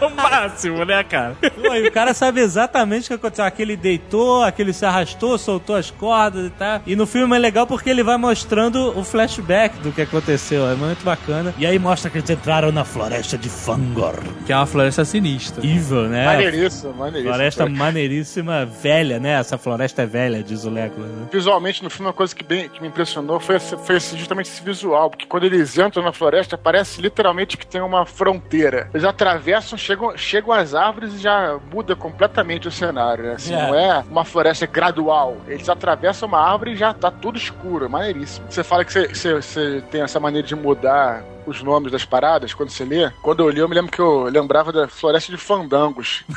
é 0.00 0.04
o 0.04 0.10
máximo, 0.10 0.84
né, 0.84 1.02
cara? 1.04 1.36
Pô, 1.40 1.74
e 1.74 1.86
o 1.88 1.92
cara 1.92 2.14
sabe 2.14 2.40
exatamente 2.40 3.04
o 3.04 3.08
que 3.08 3.14
aconteceu. 3.14 3.44
Aquele 3.44 3.76
deitou, 3.76 4.42
aquele 4.42 4.72
se 4.72 4.84
arrastou, 4.84 5.36
soltou 5.38 5.76
as 5.76 5.90
cordas 5.90 6.46
e 6.46 6.50
tal. 6.50 6.80
E 6.86 6.96
no 6.96 7.06
filme 7.06 7.36
é 7.36 7.38
legal 7.38 7.66
porque 7.66 7.90
ele 7.90 8.02
vai 8.02 8.16
mostrando 8.16 8.96
o 8.98 9.04
flashback 9.04 9.76
do 9.78 9.92
que 9.92 10.02
aconteceu. 10.02 10.61
É 10.70 10.74
muito 10.74 11.04
bacana. 11.04 11.54
E 11.58 11.66
aí 11.66 11.78
mostra 11.78 12.10
que 12.10 12.18
eles 12.18 12.30
entraram 12.30 12.70
na 12.72 12.84
floresta 12.84 13.36
de 13.38 13.48
Fangor. 13.48 14.16
Que 14.46 14.52
é 14.52 14.56
uma 14.56 14.66
floresta 14.66 15.04
sinistra. 15.04 15.64
Evil, 15.64 16.08
né? 16.08 16.24
Maneiríssimo, 16.26 16.92
maneiríssimo. 16.94 17.34
Floresta 17.34 17.66
maneiríssima, 17.68 18.64
velha, 18.66 19.18
né? 19.18 19.32
Essa 19.38 19.56
floresta 19.58 20.02
é 20.02 20.06
velha, 20.06 20.42
diz 20.42 20.64
o 20.64 20.70
Legolas. 20.70 21.10
Né? 21.10 21.26
Visualmente, 21.32 21.82
no 21.82 21.90
filme, 21.90 22.06
uma 22.06 22.12
coisa 22.12 22.34
que, 22.34 22.44
bem, 22.44 22.68
que 22.68 22.80
me 22.80 22.88
impressionou 22.88 23.38
foi, 23.40 23.56
esse- 23.56 23.76
foi 23.78 23.96
esse- 23.96 24.16
justamente 24.16 24.46
esse 24.46 24.62
visual, 24.62 25.10
porque 25.10 25.26
quando 25.26 25.44
eles 25.44 25.76
entram 25.78 26.02
na 26.02 26.12
floresta, 26.12 26.56
parece 26.58 27.00
literalmente 27.00 27.56
que 27.56 27.66
tem 27.66 27.80
uma 27.80 28.04
fronteira. 28.06 28.88
Eles 28.92 29.04
atravessam, 29.06 29.78
chegam, 29.78 30.16
chegam 30.16 30.52
às 30.52 30.74
árvores 30.74 31.14
e 31.14 31.18
já 31.18 31.58
muda 31.72 31.94
completamente 31.96 32.68
o 32.68 32.70
cenário, 32.70 33.24
né? 33.24 33.32
Assim, 33.34 33.54
É. 33.54 33.62
Não 33.66 33.74
é 33.74 34.04
uma 34.10 34.24
floresta 34.24 34.66
gradual. 34.66 35.36
Eles 35.46 35.68
atravessam 35.68 36.28
uma 36.28 36.38
árvore 36.40 36.72
e 36.72 36.76
já 36.76 36.92
tá 36.92 37.10
tudo 37.10 37.38
escuro, 37.38 37.88
maneiríssimo. 37.88 38.46
Você 38.48 38.64
fala 38.64 38.84
que 38.84 38.92
você, 38.92 39.08
você- 39.08 39.34
você 39.42 39.82
tem 39.90 40.02
essa 40.02 40.18
maneira 40.20 40.41
de 40.42 40.54
mudar 40.54 41.24
os 41.46 41.62
nomes 41.62 41.90
das 41.92 42.04
paradas 42.04 42.52
quando 42.54 42.70
você 42.70 42.84
lê. 42.84 43.10
Quando 43.22 43.40
eu 43.40 43.48
li, 43.50 43.58
eu 43.60 43.68
me 43.68 43.74
lembro 43.74 43.90
que 43.90 44.00
eu 44.00 44.24
lembrava 44.24 44.72
da 44.72 44.88
floresta 44.88 45.30
de 45.32 45.38
fandangos. 45.38 46.24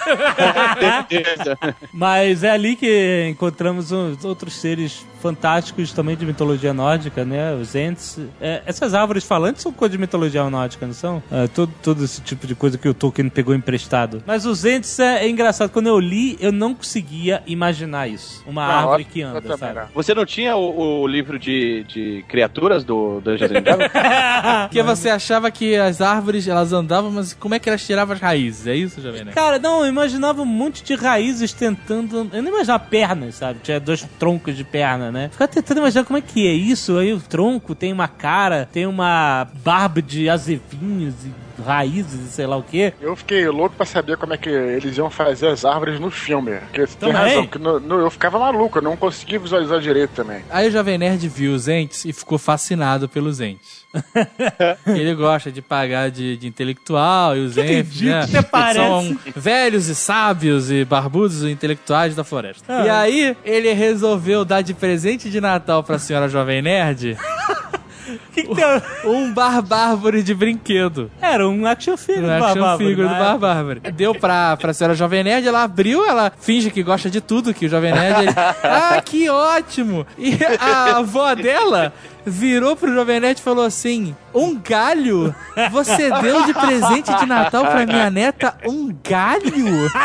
Mas 1.94 2.44
é 2.44 2.52
ali 2.52 2.76
que 2.76 3.28
encontramos 3.30 3.92
os 3.92 4.24
outros 4.26 4.54
seres 4.56 5.06
fantásticos 5.22 5.92
também 5.92 6.16
de 6.16 6.26
mitologia 6.26 6.72
nórdica, 6.74 7.26
né? 7.26 7.54
Os 7.56 7.74
Ents. 7.74 8.20
É, 8.40 8.62
essas 8.66 8.94
árvores 8.94 9.24
falantes 9.24 9.64
são 9.64 9.72
coisa 9.72 9.94
de 9.94 9.98
mitologia 9.98 10.48
nórdica, 10.50 10.86
não 10.86 10.94
são? 10.94 11.22
É, 11.32 11.48
todo, 11.48 11.72
todo 11.82 12.04
esse 12.04 12.22
tipo 12.22 12.46
de 12.46 12.54
coisa 12.54 12.78
que 12.78 12.88
o 12.88 12.94
Tolkien 12.94 13.30
pegou 13.30 13.56
emprestado. 13.56 14.22
Mas 14.26 14.46
os 14.46 14.64
Ents 14.66 15.00
é, 15.00 15.26
é 15.26 15.30
engraçado. 15.30 15.72
Quando 15.72 15.88
eu 15.88 16.00
li, 16.00 16.38
eu 16.40 16.52
não 16.52 16.76
conseguia 16.76 17.42
imaginar 17.48 18.08
isso. 18.08 18.44
Uma 18.46 18.68
Não, 18.68 18.74
árvore 18.74 19.04
que 19.06 19.22
anda, 19.24 19.58
sabe? 19.58 19.80
não. 19.80 19.88
Você 19.96 20.14
não 20.14 20.26
tinha 20.26 20.56
o, 20.56 21.02
o 21.02 21.08
livro 21.08 21.40
de, 21.40 21.84
de 21.86 22.24
criaturas 22.28 22.84
do 22.84 23.20
Dungeons 23.22 23.52
and 23.52 23.62
Dragons? 23.62 23.92
Você 24.72 24.84
achava 25.10 25.52
que 25.52 25.76
as 25.76 26.02
árvores, 26.02 26.48
elas 26.48 26.72
andavam, 26.74 27.12
mas 27.12 27.34
como 27.34 27.56
é 27.56 27.60
que 27.60 27.70
elas 27.70 27.86
tiravam 27.86 28.16
as 28.16 28.22
raízes? 28.22 28.68
É 28.68 28.76
isso, 28.76 29.02
Jovem 29.02 29.24
Nerd? 29.24 29.36
Cara, 29.36 29.60
não, 29.60 29.84
eu 29.84 29.90
imaginava 29.90 30.42
um 30.42 30.46
monte 30.46 30.84
de 30.84 30.96
raízes 30.96 31.54
tentando. 31.54 32.30
Eu 32.32 32.42
não 32.42 32.52
imaginava 32.52 32.84
pernas, 32.84 33.36
sabe? 33.36 33.60
Tinha 33.64 33.80
dois 33.80 34.06
troncos 34.20 34.56
de 34.56 34.64
perna, 34.64 35.12
né? 35.12 35.30
Ficava 35.32 35.52
tentando 35.52 35.80
imaginar 35.80 36.06
como 36.06 36.18
é 36.18 36.22
que 36.22 36.48
é 36.48 36.54
isso. 36.54 36.98
Aí 36.98 37.14
o 37.14 37.20
tronco 37.20 37.76
tem 37.76 37.92
uma 37.92 38.08
cara, 38.08 38.68
tem 38.72 38.86
uma 38.86 39.48
barba 39.64 40.02
de 40.02 40.30
azevinhos 40.30 41.14
e 41.26 41.45
raízes 41.64 42.14
e 42.30 42.32
sei 42.32 42.46
lá 42.48 42.58
o 42.58 42.64
quê. 42.64 42.94
Eu 43.02 43.16
fiquei 43.16 43.48
louco 43.50 43.76
pra 43.76 43.86
saber 43.86 44.18
como 44.18 44.34
é 44.34 44.38
que 44.38 44.50
eles 44.50 44.98
iam 44.98 45.10
fazer 45.10 45.48
as 45.48 45.64
árvores 45.66 46.00
no 46.00 46.10
filme. 46.12 46.56
Porque 46.56 46.82
você 46.88 46.98
tem 46.98 47.12
razão, 47.12 47.46
porque 47.48 47.60
no- 47.60 47.80
no- 47.80 48.00
eu 48.00 48.10
ficava 48.12 48.40
maluco, 48.40 48.78
eu 48.78 48.82
não 48.82 48.98
conseguia 48.98 49.40
visualizar 49.40 49.80
direito 49.80 50.12
também. 50.12 50.42
Aí 50.50 50.68
o 50.68 50.72
Jovem 50.72 50.98
Nerd 50.98 51.28
viu 51.28 51.54
os 51.54 51.68
entes 51.68 52.06
e 52.06 52.12
ficou 52.14 52.38
fascinado 52.38 53.08
pelos 53.08 53.40
entes. 53.40 53.86
Ele 54.86 55.14
gosta 55.16 55.52
de 55.52 55.62
pagar 55.62 56.12
de, 56.12 56.36
de 56.38 56.48
intelectual 56.48 57.38
e 57.38 57.40
os 57.46 57.58
entes, 57.58 58.02
né? 58.02 58.22
São 58.74 59.18
velhos 59.36 59.88
e 59.88 59.96
sábios 59.96 60.70
e 60.70 60.84
barbudos 60.84 61.44
e 61.44 61.50
intelectuais 61.52 62.16
da 62.16 62.24
floresta. 62.24 62.66
Ah. 62.68 62.86
E 62.86 62.90
aí 62.90 63.38
ele 63.46 63.72
resolveu 63.74 64.44
dar 64.44 64.62
de 64.62 64.74
presente 64.74 65.30
de 65.30 65.40
Natal 65.40 65.82
pra 65.84 65.98
senhora 65.98 66.28
Jovem 66.28 66.62
Nerd 66.62 67.18
que, 68.34 68.44
que 68.44 68.56
tem? 68.56 68.64
a- 68.64 68.82
um 69.06 69.34
bar 69.34 69.62
bárbaro 69.62 70.22
de 70.24 70.34
brinquedo. 70.34 71.10
Era 71.22 71.48
um 71.48 71.66
action 71.66 71.98
figure 71.98 72.24
Um 72.24 72.28
do 72.28 72.32
action 72.34 72.54
Barbárvore, 72.62 72.90
figure 72.90 73.08
do 73.08 73.14
né? 73.14 73.20
Bar 73.20 73.38
Bárbaro. 73.38 73.82
Deu 73.94 74.16
pra, 74.16 74.58
pra 74.58 74.74
senhora 74.74 74.96
Jovem 74.96 75.24
Nerd, 75.24 75.48
ela 75.48 75.64
abriu, 75.64 76.06
ela 76.06 76.32
finge 76.40 76.70
que 76.72 76.84
gosta 76.84 77.10
de 77.10 77.22
tudo, 77.22 77.54
que 77.54 77.66
o 77.66 77.70
Jovem 77.70 77.94
Nerd... 77.94 78.22
Ele, 78.22 78.34
ah, 78.64 79.02
que 79.04 79.30
ótimo! 79.30 80.06
E 80.18 80.38
a 80.60 80.98
avó 80.98 81.34
dela 81.36 81.94
virou 82.26 82.76
pro 82.76 82.94
Jovem 82.94 83.20
Nerd 83.20 83.40
e 83.40 83.44
falou 83.44 83.64
assim, 83.66 84.16
um 84.34 84.60
galho? 84.60 85.34
Você 85.72 86.10
deu 86.22 86.44
de 86.46 86.54
presente 86.54 87.14
de 87.16 87.26
Natal 87.26 87.66
pra 87.66 87.86
minha 87.86 88.10
neta 88.10 88.58
um 88.66 88.96
galho? 89.04 89.46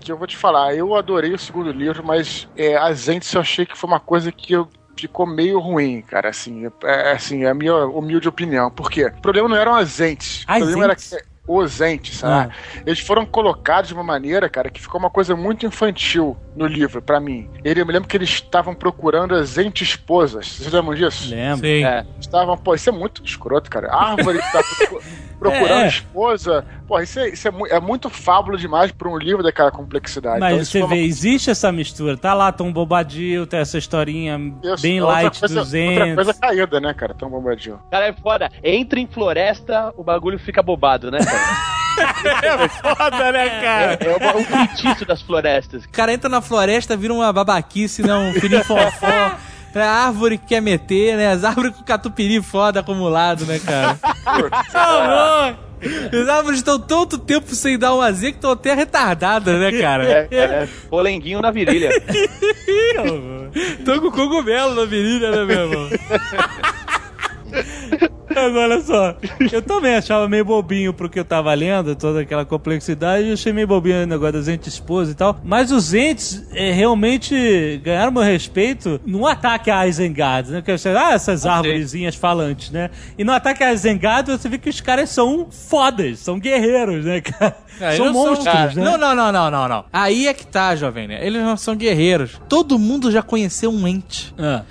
Que 0.00 0.10
eu 0.10 0.16
vou 0.18 0.26
te 0.26 0.36
falar, 0.36 0.74
eu 0.74 0.96
adorei 0.96 1.32
o 1.32 1.38
segundo 1.38 1.70
livro, 1.70 2.02
mas 2.04 2.48
é, 2.56 2.74
entes 3.12 3.32
eu 3.32 3.40
achei 3.40 3.64
que 3.64 3.78
foi 3.78 3.88
uma 3.88 4.00
coisa 4.00 4.32
que 4.32 4.52
eu 4.52 4.68
ficou 4.96 5.26
meio 5.26 5.58
ruim, 5.58 6.02
cara, 6.02 6.28
assim, 6.28 6.70
é, 6.84 7.12
assim, 7.12 7.44
é 7.44 7.50
a 7.50 7.54
minha 7.54 7.74
humilde 7.86 8.28
opinião. 8.28 8.70
Por 8.70 8.90
quê? 8.90 9.06
O 9.06 9.20
problema 9.22 9.48
não 9.48 9.56
eram 9.56 9.74
as 9.74 10.00
entes, 10.00 10.44
As 10.46 10.62
o 10.62 10.66
problema 10.66 10.92
entes? 10.92 11.12
era 11.12 11.20
que 11.22 11.32
os 11.46 11.80
entes, 11.80 12.18
sabe? 12.18 12.54
Eles 12.86 13.00
foram 13.00 13.26
colocados 13.26 13.88
de 13.88 13.94
uma 13.94 14.04
maneira, 14.04 14.48
cara, 14.48 14.70
que 14.70 14.80
ficou 14.80 14.98
uma 15.00 15.10
coisa 15.10 15.34
muito 15.34 15.66
infantil 15.66 16.36
no 16.54 16.66
livro, 16.66 17.02
pra 17.02 17.18
mim. 17.18 17.50
Ele, 17.64 17.80
eu 17.80 17.86
me 17.86 17.92
lembro 17.92 18.08
que 18.08 18.16
eles 18.16 18.30
estavam 18.30 18.74
procurando 18.74 19.34
as 19.34 19.58
entes 19.58 19.88
esposas. 19.88 20.46
Vocês 20.46 20.72
lembram 20.72 20.94
disso? 20.94 21.28
Lembro. 21.28 21.66
Sim. 21.66 21.84
É. 21.84 22.06
Estavam, 22.20 22.56
pô, 22.56 22.74
isso 22.74 22.88
é 22.88 22.92
muito 22.92 23.24
escroto, 23.24 23.68
cara. 23.68 23.92
Árvore 23.92 24.38
que 24.38 24.52
tá 24.52 24.62
procurando 25.42 25.84
É. 25.84 25.88
esposa. 25.88 26.64
Pô, 26.86 27.00
isso, 27.00 27.18
é, 27.20 27.28
isso 27.30 27.48
é, 27.48 27.52
é 27.70 27.80
muito 27.80 28.08
fábulo 28.10 28.56
demais 28.56 28.92
pra 28.92 29.08
um 29.08 29.16
livro 29.18 29.42
daquela 29.42 29.70
complexidade. 29.70 30.40
Mas 30.40 30.52
Então, 30.54 30.64
você 30.64 30.78
foi 30.78 30.80
uma- 30.82 30.94
vê, 30.96 31.02
existe 31.02 31.50
essa 31.50 31.70
mistura. 31.72 32.16
Tá 32.16 32.34
lá 32.34 32.52
Tom 32.52 32.72
Bobadil, 32.72 33.46
tem 33.46 33.60
essa 33.60 33.78
historinha 33.78 34.38
isso, 34.62 34.82
bem 34.82 35.00
light 35.00 35.38
coisa, 35.40 35.54
dos 35.54 35.72
Outra 35.74 36.14
coisa 36.14 36.34
caída, 36.34 36.80
né, 36.80 36.94
cara? 36.94 37.14
Tão 37.14 37.28
bombadinho. 37.30 37.78
Cara, 37.90 38.06
é 38.08 38.12
foda. 38.12 38.50
Entra 38.62 39.00
em 39.00 39.06
floresta, 39.06 39.92
o 39.96 40.04
bagulho 40.04 40.38
fica 40.38 40.62
bobado, 40.62 41.10
né, 41.10 41.18
cara? 41.18 41.72
Foda, 42.82 43.32
né, 43.32 43.48
cara? 43.60 43.98
É, 44.00 44.24
é 44.30 44.36
um 44.36 44.44
feitiço 44.44 45.04
das 45.04 45.20
florestas. 45.22 45.84
O 45.84 45.88
cara 45.90 46.12
entra 46.12 46.28
na 46.28 46.40
floresta, 46.40 46.96
vira 46.96 47.12
uma 47.12 47.32
babaquice, 47.32 48.02
né? 48.02 48.14
Um 48.14 48.32
fininfofó. 48.32 48.78
É 49.06 49.32
a 49.80 50.06
árvore 50.06 50.38
que 50.38 50.46
quer 50.46 50.60
meter, 50.60 51.16
né? 51.16 51.32
As 51.32 51.44
árvores 51.44 51.74
com 51.74 51.82
catupiry 51.82 52.42
foda 52.42 52.80
acumulado, 52.80 53.46
né, 53.46 53.58
cara? 53.58 53.98
Horror! 54.26 55.56
As 56.12 56.28
árvores 56.28 56.58
estão 56.58 56.78
tanto 56.78 57.18
tempo 57.18 57.54
sem 57.54 57.76
dar 57.76 57.94
um 57.94 58.00
azeite 58.00 58.34
que 58.34 58.38
estão 58.38 58.52
até 58.52 58.72
retardadas, 58.72 59.58
né, 59.58 59.72
cara? 59.80 60.04
É, 60.08 60.28
é, 60.30 60.68
polenguinho 60.88 61.40
na 61.40 61.50
virilha. 61.50 61.90
Estão 63.52 64.00
com 64.00 64.10
cogumelo 64.10 64.74
na 64.74 64.86
virilha, 64.86 65.30
né, 65.30 65.44
meu 65.44 65.60
irmão? 65.60 65.88
Olha 68.36 68.80
só, 68.80 69.16
eu 69.52 69.62
também 69.62 69.94
achava 69.94 70.28
meio 70.28 70.44
bobinho 70.44 70.92
pro 70.92 71.08
que 71.08 71.18
eu 71.18 71.24
tava 71.24 71.52
lendo, 71.54 71.94
toda 71.94 72.20
aquela 72.20 72.44
complexidade, 72.44 73.28
eu 73.28 73.34
achei 73.34 73.52
meio 73.52 73.66
bobinho 73.66 74.02
o 74.02 74.06
negócio 74.06 74.32
das 74.34 74.48
entes 74.48 74.74
esposas 74.74 75.14
e 75.14 75.16
tal. 75.16 75.40
Mas 75.44 75.70
os 75.70 75.92
entes 75.94 76.46
é, 76.52 76.72
realmente 76.72 77.80
ganharam 77.82 78.12
meu 78.12 78.22
respeito 78.22 79.00
no 79.06 79.26
ataque 79.26 79.70
a 79.70 79.86
Isengard, 79.86 80.50
né? 80.50 80.62
Que 80.62 80.76
você, 80.76 80.88
ah, 80.90 81.12
essas 81.12 81.46
árvorezinhas 81.46 82.14
falantes, 82.14 82.70
né? 82.70 82.90
E 83.18 83.24
no 83.24 83.32
ataque 83.32 83.62
a 83.62 83.72
Isengard 83.72 84.30
você 84.30 84.48
vê 84.48 84.58
que 84.58 84.68
os 84.68 84.80
caras 84.80 85.10
são 85.10 85.48
fodas, 85.50 86.18
são 86.18 86.38
guerreiros, 86.38 87.04
né, 87.04 87.20
cara? 87.20 87.56
Aí 87.80 87.96
são 87.96 88.12
monstros, 88.12 88.44
cara. 88.44 88.72
né? 88.74 88.84
Não, 88.84 88.96
não, 88.98 89.14
não, 89.14 89.32
não, 89.32 89.50
não, 89.50 89.68
não. 89.68 89.84
Aí 89.92 90.26
é 90.26 90.34
que 90.34 90.46
tá, 90.46 90.74
jovem, 90.76 91.08
né? 91.08 91.26
Eles 91.26 91.42
não 91.42 91.56
são 91.56 91.74
guerreiros. 91.74 92.40
Todo 92.48 92.78
mundo 92.78 93.10
já 93.10 93.22
conheceu 93.22 93.70
um 93.70 93.86
ente. 93.86 94.34
Ah. 94.38 94.62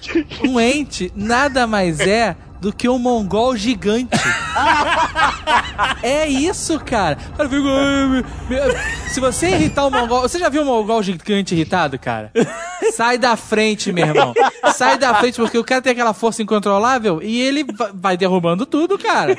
Um 0.48 0.60
ente 0.60 1.12
nada 1.16 1.68
mais 1.68 2.00
é 2.00 2.36
do 2.62 2.72
que 2.72 2.88
um 2.88 3.00
mongol 3.00 3.56
gigante. 3.58 4.10
é 6.04 6.28
isso, 6.28 6.80
cara. 6.80 7.18
Cara, 7.38 7.50
fica, 7.50 7.62
"Ai, 7.68 8.08
meu- 8.08 8.26
meu-" 8.50 8.76
Se 9.10 9.20
você 9.20 9.50
irritar 9.50 9.86
o 9.88 9.92
mongol. 9.92 10.22
Você 10.22 10.40
já 10.40 10.48
viu 10.48 10.62
um 10.62 10.66
mongol 10.66 11.02
gigante 11.04 11.54
irritado, 11.54 12.00
cara? 12.00 12.32
Sai 12.94 13.18
da 13.18 13.36
frente, 13.36 13.92
meu 13.92 14.06
irmão. 14.08 14.34
Sai 14.74 14.98
da 14.98 15.14
frente, 15.16 15.36
porque 15.36 15.58
o 15.58 15.64
cara 15.64 15.82
tem 15.82 15.92
aquela 15.92 16.14
força 16.14 16.42
incontrolável 16.42 17.20
e 17.22 17.42
ele 17.42 17.64
va- 17.64 17.92
vai 17.94 18.16
derrubando 18.16 18.66
tudo, 18.66 18.98
cara. 18.98 19.36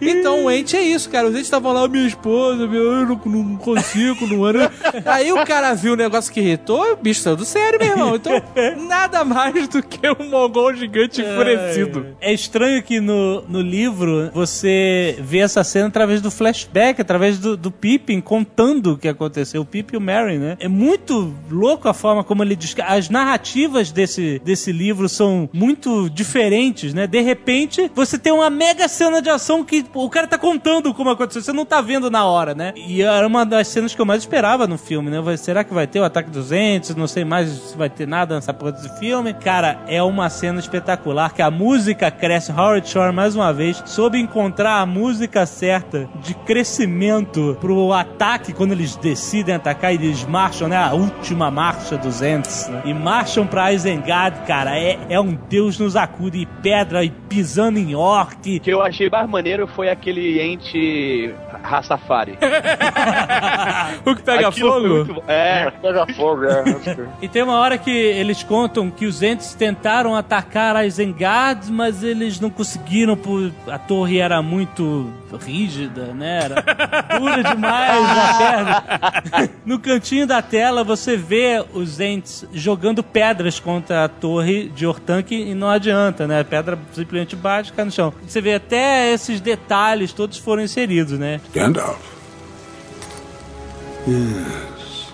Então 0.00 0.44
o 0.44 0.50
ente 0.50 0.76
é 0.76 0.82
isso, 0.82 1.10
cara. 1.10 1.26
Os 1.26 1.32
entes 1.32 1.46
estavam 1.46 1.72
lá, 1.72 1.88
minha 1.88 2.06
esposa, 2.06 2.66
meu, 2.66 2.82
eu 3.00 3.06
não, 3.06 3.20
não 3.24 3.56
consigo, 3.56 4.26
não 4.28 4.44
ando. 4.44 4.60
Aí 5.06 5.32
o 5.32 5.44
cara 5.44 5.74
viu 5.74 5.94
o 5.94 5.96
negócio 5.96 6.32
que 6.32 6.40
irritou, 6.40 6.92
o 6.92 6.96
bicho 6.96 7.20
saiu 7.20 7.36
do 7.36 7.44
sério, 7.44 7.78
meu 7.80 7.88
irmão. 7.90 8.14
Então, 8.16 8.40
nada 8.88 9.24
mais 9.24 9.66
do 9.68 9.82
que 9.82 10.08
um 10.08 10.28
mongol 10.30 10.72
gigante 10.74 11.20
enfurecido. 11.20 12.06
É 12.20 12.32
estranho 12.50 12.82
que 12.82 13.00
no, 13.00 13.42
no 13.42 13.60
livro 13.60 14.28
você 14.34 15.16
vê 15.20 15.38
essa 15.38 15.62
cena 15.62 15.86
através 15.86 16.20
do 16.20 16.30
flashback, 16.30 17.00
através 17.00 17.38
do, 17.38 17.56
do 17.56 17.70
Pippin 17.70 18.20
contando 18.20 18.94
o 18.94 18.98
que 18.98 19.06
aconteceu, 19.06 19.62
o 19.62 19.64
Pippin 19.64 19.94
e 19.94 19.98
o 19.98 20.00
Merry, 20.00 20.36
né? 20.36 20.56
É 20.58 20.66
muito 20.66 21.32
louco 21.48 21.88
a 21.88 21.94
forma 21.94 22.24
como 22.24 22.42
ele 22.42 22.56
diz. 22.56 22.74
As 22.84 23.08
narrativas 23.08 23.92
desse, 23.92 24.40
desse 24.44 24.72
livro 24.72 25.08
são 25.08 25.48
muito 25.52 26.10
diferentes, 26.10 26.92
né? 26.92 27.06
De 27.06 27.20
repente, 27.20 27.90
você 27.94 28.18
tem 28.18 28.32
uma 28.32 28.50
mega 28.50 28.88
cena 28.88 29.22
de 29.22 29.30
ação 29.30 29.64
que 29.64 29.84
o 29.94 30.10
cara 30.10 30.26
tá 30.26 30.36
contando 30.36 30.92
como 30.92 31.10
aconteceu, 31.10 31.42
você 31.42 31.52
não 31.52 31.64
tá 31.64 31.80
vendo 31.80 32.10
na 32.10 32.24
hora, 32.24 32.52
né? 32.52 32.72
E 32.76 33.02
era 33.02 33.26
uma 33.26 33.46
das 33.46 33.68
cenas 33.68 33.94
que 33.94 34.00
eu 34.00 34.06
mais 34.06 34.22
esperava 34.22 34.66
no 34.66 34.76
filme, 34.76 35.08
né? 35.08 35.18
Será 35.36 35.62
que 35.62 35.72
vai 35.72 35.86
ter 35.86 36.00
o 36.00 36.04
ataque 36.04 36.30
dos 36.30 36.50
entes? 36.50 36.96
Não 36.96 37.06
sei 37.06 37.24
mais 37.24 37.48
se 37.48 37.76
vai 37.76 37.88
ter 37.88 38.08
nada 38.08 38.34
nessa 38.34 38.52
porra 38.52 38.72
desse 38.72 38.98
filme. 38.98 39.32
Cara, 39.34 39.78
é 39.86 40.02
uma 40.02 40.28
cena 40.28 40.58
espetacular 40.58 41.32
que 41.32 41.42
a 41.42 41.50
música 41.50 42.10
cresce. 42.10 42.39
Howard 42.48 42.88
Shore, 42.88 43.12
mais 43.12 43.34
uma 43.34 43.52
vez, 43.52 43.82
soube 43.86 44.18
encontrar 44.18 44.80
a 44.80 44.86
música 44.86 45.44
certa 45.44 46.08
de 46.22 46.34
crescimento 46.34 47.56
pro 47.60 47.92
ataque 47.92 48.52
quando 48.52 48.72
eles 48.72 48.96
decidem 48.96 49.54
atacar 49.54 49.92
e 49.92 49.96
eles 49.96 50.24
marcham, 50.24 50.68
né? 50.68 50.76
A 50.76 50.92
última 50.92 51.50
marcha 51.50 51.96
dos 51.96 52.22
entes, 52.22 52.68
né? 52.68 52.82
E 52.84 52.94
marcham 52.94 53.46
pra 53.46 53.72
Isengard, 53.72 54.46
cara. 54.46 54.78
É, 54.78 54.98
é 55.08 55.20
um 55.20 55.36
Deus 55.48 55.78
nos 55.78 55.96
acuda 55.96 56.36
e 56.36 56.46
pedra 56.46 57.04
e 57.04 57.10
pisando 57.10 57.78
em 57.78 57.94
orc. 57.94 58.56
O 58.56 58.60
que 58.60 58.70
eu 58.70 58.82
achei 58.82 59.10
mais 59.10 59.28
maneiro 59.28 59.66
foi 59.66 59.90
aquele 59.90 60.40
ente 60.40 61.34
Rastafari. 61.62 62.38
O 64.04 64.14
que 64.14 64.22
pega 64.22 64.48
Aquilo 64.48 64.72
fogo? 64.72 64.88
muito 64.88 65.14
bom. 65.14 65.22
É, 65.28 65.70
Pega 65.70 66.06
fogo, 66.14 66.44
é. 66.44 66.64
E 67.20 67.28
tem 67.28 67.42
uma 67.42 67.58
hora 67.58 67.76
que 67.78 67.90
eles 67.90 68.42
contam 68.42 68.90
que 68.90 69.06
os 69.06 69.22
entes 69.22 69.54
tentaram 69.54 70.14
atacar 70.14 70.74
a 70.76 70.84
Isengard, 70.86 71.70
mas 71.70 72.02
eles 72.02 72.40
não 72.40 72.50
conseguiram, 72.50 73.16
por 73.16 73.52
a 73.68 73.78
torre 73.78 74.18
era 74.18 74.40
muito 74.42 75.10
rígida, 75.44 76.06
né? 76.14 76.40
Era 76.44 76.64
dura 77.18 77.42
demais 77.42 78.04
a 78.04 78.38
perna. 78.38 79.50
No 79.64 79.78
cantinho 79.78 80.26
da 80.26 80.40
tela 80.42 80.82
você 80.82 81.16
vê 81.16 81.62
os 81.74 82.00
entes 82.00 82.44
jogando 82.52 83.02
pedras 83.04 83.60
contra 83.60 84.04
a 84.04 84.08
torre 84.08 84.68
de 84.74 84.86
Ortanque 84.86 85.34
e 85.34 85.54
não 85.54 85.68
adianta, 85.68 86.26
né? 86.26 86.40
A 86.40 86.44
pedra 86.44 86.78
simplesmente 86.92 87.36
bate 87.36 87.70
e 87.70 87.72
cai 87.72 87.84
no 87.84 87.90
chão. 87.90 88.12
Você 88.26 88.40
vê 88.40 88.54
até 88.54 89.12
esses 89.12 89.40
detalhes 89.40 90.12
todos 90.12 90.38
foram 90.38 90.62
inseridos, 90.62 91.18
né? 91.18 91.40
Gandalf. 91.52 91.98
Yes. 94.06 95.12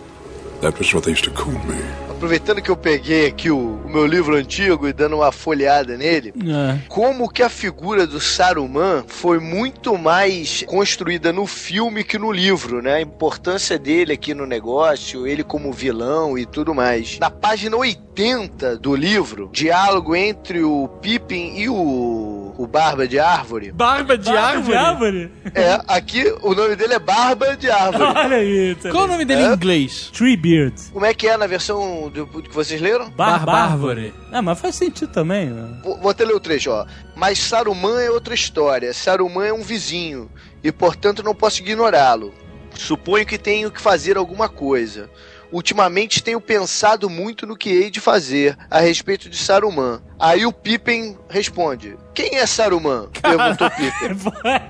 That 0.60 0.78
was 0.78 0.92
what 0.94 1.04
they 1.04 1.12
used 1.12 1.24
to 1.24 1.30
call 1.30 1.52
me. 1.52 1.76
Aproveitando 2.10 2.62
que 2.62 2.70
eu 2.70 2.76
peguei 2.76 3.26
aqui 3.26 3.50
o, 3.50 3.58
o 3.84 3.90
meu 3.90 4.06
livro 4.06 4.36
antigo 4.36 4.88
e 4.88 4.92
dando 4.92 5.16
uma 5.16 5.30
folheada 5.30 5.98
nele, 5.98 6.32
É. 6.46 6.78
como 6.88 7.28
que 7.28 7.42
a 7.42 7.48
figura 7.50 8.06
do 8.06 8.18
Saruman 8.18 9.04
foi 9.06 9.38
muito 9.38 9.98
mais 9.98 10.62
construída 10.66 11.30
no 11.30 11.46
filme 11.46 12.02
que 12.02 12.18
no 12.18 12.32
livro, 12.32 12.80
né? 12.80 12.94
A 12.94 13.00
importância 13.02 13.78
dele 13.78 14.14
aqui 14.14 14.32
no 14.32 14.46
negócio, 14.46 15.26
ele 15.26 15.44
como 15.44 15.70
vilão 15.72 16.38
e 16.38 16.46
tudo 16.46 16.74
mais. 16.74 17.18
Na 17.18 17.30
página 17.30 17.76
80 17.76 18.78
do 18.78 18.96
livro, 18.96 19.50
diálogo 19.52 20.16
entre 20.16 20.62
o 20.64 20.88
Pippin 21.02 21.54
e 21.58 21.68
o 21.68 22.35
o 22.58 22.66
Barba 22.66 23.06
de 23.06 23.18
Árvore. 23.18 23.70
Barba 23.72 24.16
de 24.16 24.30
Barba 24.30 24.62
de 24.62 24.74
árvore? 24.74 24.76
árvore? 24.76 25.32
É, 25.54 25.80
aqui 25.86 26.24
o 26.42 26.54
nome 26.54 26.74
dele 26.76 26.94
é 26.94 26.98
Barba 26.98 27.56
de 27.56 27.70
Árvore. 27.70 28.04
Olha 28.18 28.36
aí. 28.36 28.76
Qual 28.90 29.04
o 29.04 29.06
nome 29.08 29.24
dele 29.24 29.42
em 29.42 29.50
É? 29.50 29.54
inglês? 29.54 30.10
Tree 30.12 30.36
Beard. 30.36 30.74
Como 30.92 31.04
é 31.04 31.12
que 31.14 31.26
é 31.28 31.36
na 31.36 31.46
versão 31.46 32.08
do, 32.08 32.26
que 32.26 32.54
vocês 32.54 32.80
leram? 32.80 33.10
Barbárvore. 33.10 34.14
Ah, 34.32 34.40
mas 34.42 34.58
faz 34.58 34.74
sentido 34.76 35.08
também. 35.12 35.46
né? 35.46 35.80
Vou 35.82 35.98
vou 36.00 36.10
até 36.10 36.24
ler 36.24 36.34
o 36.34 36.40
trecho, 36.40 36.70
ó. 36.70 36.86
Mas 37.14 37.38
Saruman 37.38 38.00
é 38.00 38.10
outra 38.10 38.34
história. 38.34 38.92
Saruman 38.94 39.46
é 39.46 39.52
um 39.52 39.62
vizinho 39.62 40.30
e, 40.62 40.72
portanto, 40.72 41.22
não 41.22 41.34
posso 41.34 41.60
ignorá-lo. 41.62 42.32
Suponho 42.74 43.24
que 43.24 43.38
tenho 43.38 43.70
que 43.70 43.80
fazer 43.80 44.16
alguma 44.16 44.48
coisa. 44.48 45.08
Ultimamente 45.52 46.22
tenho 46.22 46.40
pensado 46.40 47.08
muito 47.08 47.46
no 47.46 47.56
que 47.56 47.70
hei 47.70 47.90
de 47.90 48.00
fazer 48.00 48.56
a 48.70 48.80
respeito 48.80 49.28
de 49.28 49.36
Saruman. 49.36 50.00
Aí 50.18 50.46
o 50.46 50.52
Pippen 50.52 51.16
responde: 51.28 51.96
Quem 52.14 52.36
é 52.36 52.46
Saruman? 52.46 53.08
Perguntou 53.20 53.70
Pippen. 53.76 54.16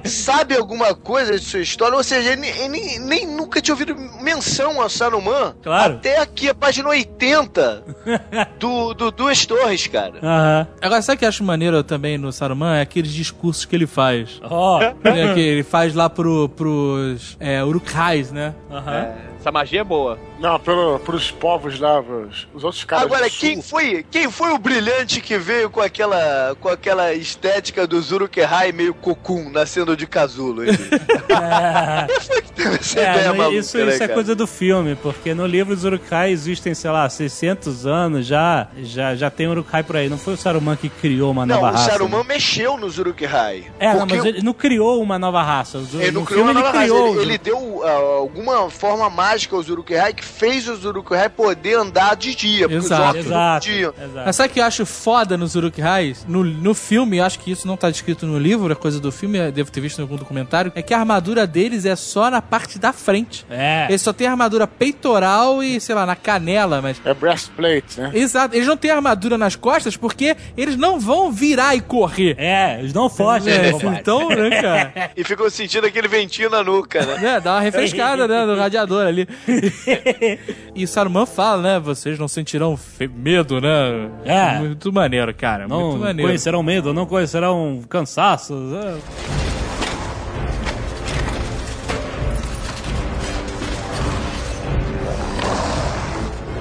Sabe 0.05 0.57
alguma 0.57 0.95
coisa 0.95 1.39
de 1.39 1.45
sua 1.45 1.61
história? 1.61 1.97
Ou 1.97 2.03
seja, 2.03 2.33
ele, 2.33 2.49
ele 2.49 2.99
nem 2.99 3.27
nunca 3.27 3.61
tinha 3.61 3.75
ouvido 3.75 3.97
menção 4.21 4.83
a 4.83 4.89
Saruman. 4.89 5.55
Claro. 5.63 5.95
Até 5.95 6.19
aqui, 6.19 6.49
a 6.49 6.55
página 6.55 6.89
80 6.89 7.85
do, 8.59 8.95
do 8.95 9.11
Duas 9.11 9.47
Torres, 9.47 9.87
cara. 9.87 10.19
Aham. 10.23 10.67
Agora, 10.83 11.03
sabe 11.03 11.17
o 11.17 11.19
que 11.21 11.25
eu 11.25 11.29
acho 11.29 11.45
maneiro 11.45 11.83
também 11.85 12.19
no 12.19 12.33
Saruman? 12.33 12.77
É 12.77 12.81
aqueles 12.81 13.13
discursos 13.13 13.65
que 13.65 13.77
ele 13.77 13.87
faz. 13.87 14.41
Ó. 14.43 14.81
né, 14.81 15.35
que 15.35 15.41
ele 15.41 15.63
faz 15.63 15.95
lá 15.95 16.11
pro, 16.11 16.49
pros 16.49 17.37
é, 17.39 17.63
urukais, 17.63 18.33
né? 18.33 18.55
Aham. 18.71 19.36
Essa 19.47 19.53
magia 19.53 19.83
é 19.83 19.85
boa. 19.85 20.19
Não, 20.41 20.59
pelo, 20.59 20.99
pros 20.99 21.31
povos 21.31 21.79
lá, 21.79 22.01
os, 22.01 22.49
os 22.53 22.65
outros 22.65 22.83
caras. 22.83 23.05
Agora, 23.05 23.27
do 23.27 23.31
quem 23.31 23.55
sul. 23.55 23.63
foi, 23.63 24.05
quem 24.11 24.29
foi 24.29 24.51
o 24.51 24.59
brilhante 24.59 25.21
que 25.21 25.39
veio 25.39 25.71
com 25.71 25.81
aquela, 25.81 26.57
com 26.61 26.69
aquela 26.69 27.15
estética 27.15 27.87
do 27.87 28.01
Zurukehai 28.03 28.73
meio 28.73 28.93
cocum, 28.93 29.49
nascendo 29.49 29.97
de 29.97 30.05
casulo? 30.05 30.63
Quem 30.67 32.21
foi 32.21 32.43
que 32.43 32.53
teve 32.53 32.75
essa 32.77 33.01
É, 33.01 33.03
ideia 33.15 33.35
maluca, 33.35 33.57
isso, 33.57 33.79
né, 33.79 33.95
isso 33.95 34.03
é 34.03 34.09
coisa 34.09 34.35
do 34.35 34.47
filme, 34.47 34.97
porque 34.97 35.33
no 35.33 35.47
livro 35.47 35.73
os 35.75 35.85
Urukai 35.85 36.31
existem, 36.33 36.75
sei 36.75 36.91
lá, 36.91 37.09
600 37.09 37.87
anos 37.87 38.27
já, 38.27 38.67
já, 38.83 39.15
já 39.15 39.31
tem 39.31 39.47
Urukai 39.47 39.83
por 39.85 39.97
aí. 39.97 40.09
Não 40.09 40.19
foi 40.19 40.35
o 40.35 40.37
Saruman 40.37 40.75
que 40.77 40.89
criou 40.89 41.31
uma 41.31 41.47
Não, 41.47 41.55
nova 41.57 41.69
o 41.69 41.73
raça. 41.73 41.93
Saruman 41.93 42.19
né? 42.19 42.25
mexeu 42.35 42.77
no 42.77 42.91
Zurukehai. 42.91 43.67
É, 43.79 43.95
não, 43.95 44.07
mas 44.07 44.25
ele 44.25 44.43
não 44.43 44.53
criou 44.53 45.01
uma 45.01 45.19
nova 45.19 45.43
raça. 45.43 45.79
O- 45.79 45.87
Ele 46.01 46.11
não 46.11 46.21
no 46.23 46.27
criou 46.27 46.45
filme 46.45 46.51
uma 46.61 46.61
nova 46.61 46.69
ele 46.85 46.93
raça, 46.93 47.01
criou. 47.03 47.15
ele, 47.15 47.21
ele 47.23 47.39
deu 47.39 47.83
ah, 47.85 48.19
alguma 48.19 48.69
forma 48.71 49.09
mágica 49.09 49.36
ao 49.51 49.63
Zurukehai 49.63 50.15
que 50.15 50.25
fez 50.25 50.69
o 50.69 50.77
Zurukehai 50.77 51.29
poder 51.29 51.79
andar 51.79 52.17
de 52.17 52.35
dia. 52.35 52.69
Porque 52.69 52.85
Exato. 52.85 53.19
Exato. 53.19 53.67
podiam. 53.67 53.95
Exato. 53.97 54.27
Mas 54.27 54.37
sabe 54.37 54.51
o 54.51 54.53
que 54.53 54.61
eu 54.61 54.65
acho 54.65 54.87
foda 54.87 55.37
nos 55.37 55.55
Uruk-hais? 55.55 56.25
No, 56.27 56.43
no 56.45 56.75
filme, 56.75 57.19
eu 57.19 57.25
acho 57.25 57.39
que 57.39 57.51
isso 57.51 57.67
não 57.67 57.77
tá 57.77 57.91
descrito 57.91 58.27
no 58.27 58.39
livro, 58.39 58.73
é 58.73 58.75
coisa 58.75 59.01
do 59.01 59.13
filme, 59.13 59.39
eu 59.39 59.53
devo 59.53 59.71
ter 59.71 59.81
visto 59.81 59.99
em 59.99 60.03
algum 60.03 60.17
documentário, 60.17 60.73
é 60.75 60.83
que 60.83 60.95
a 60.95 60.99
armadura 60.99 61.47
deles 61.47 61.85
é 61.85 61.97
só 61.97 62.31
na 62.31 62.41
parte 62.41 62.79
da 62.79 62.93
frente. 62.93 63.45
É. 63.51 63.87
Eles 63.89 64.03
só 64.03 64.13
tem 64.13 64.27
armadura 64.27 64.67
peitoral 64.67 65.63
e, 65.63 65.81
sei 65.81 65.95
lá, 65.95 66.07
na 66.07 66.17
canela, 66.17 66.81
mas... 66.81 67.01
É 67.05 67.15
breastplate, 67.15 68.01
né? 68.01 68.11
Exato, 68.15 68.55
eles 68.55 68.67
não 68.67 68.77
têm 68.77 68.91
armadura 68.91 69.37
nas 69.37 69.57
costas 69.57 69.97
porque 69.97 70.37
eles 70.57 70.77
não 70.77 70.99
vão 70.99 71.31
virar 71.31 71.75
e 71.75 71.81
correr. 71.81 72.37
É, 72.39 72.79
eles 72.79 72.93
não 72.93 73.09
fogem. 73.09 73.53
É, 73.53 73.73
né, 73.73 73.97
então, 74.01 74.29
né, 74.29 74.63
cara? 74.63 75.11
E 75.17 75.25
ficou 75.25 75.51
sentindo 75.51 75.87
aquele 75.87 76.09
ventinho 76.09 76.51
na 76.51 76.63
nuca, 76.63 77.05
né? 77.05 77.19
né, 77.19 77.41
dá 77.41 77.55
uma 77.55 77.61
refrescada, 77.61 78.27
né, 78.29 78.45
no 78.45 78.57
radiador 78.57 79.07
ali. 79.07 79.16
e 80.75 80.87
Saruman 80.87 81.25
fala, 81.27 81.63
né, 81.63 81.81
vocês 81.81 82.19
não 82.19 82.29
sentirão 82.29 82.79
medo, 83.15 83.61
né? 83.61 84.11
É. 84.25 84.59
Muito 84.59 84.93
maneiro, 84.93 85.33
cara, 85.35 85.67
Não 85.67 85.81
muito 85.91 86.01
maneiro. 86.01 86.29
conhecerão 86.29 86.63
medo, 86.63 86.93
não 86.93 87.07
conhecerão 87.07 87.83
cansaço. 87.89 88.55
é. 88.83 89.57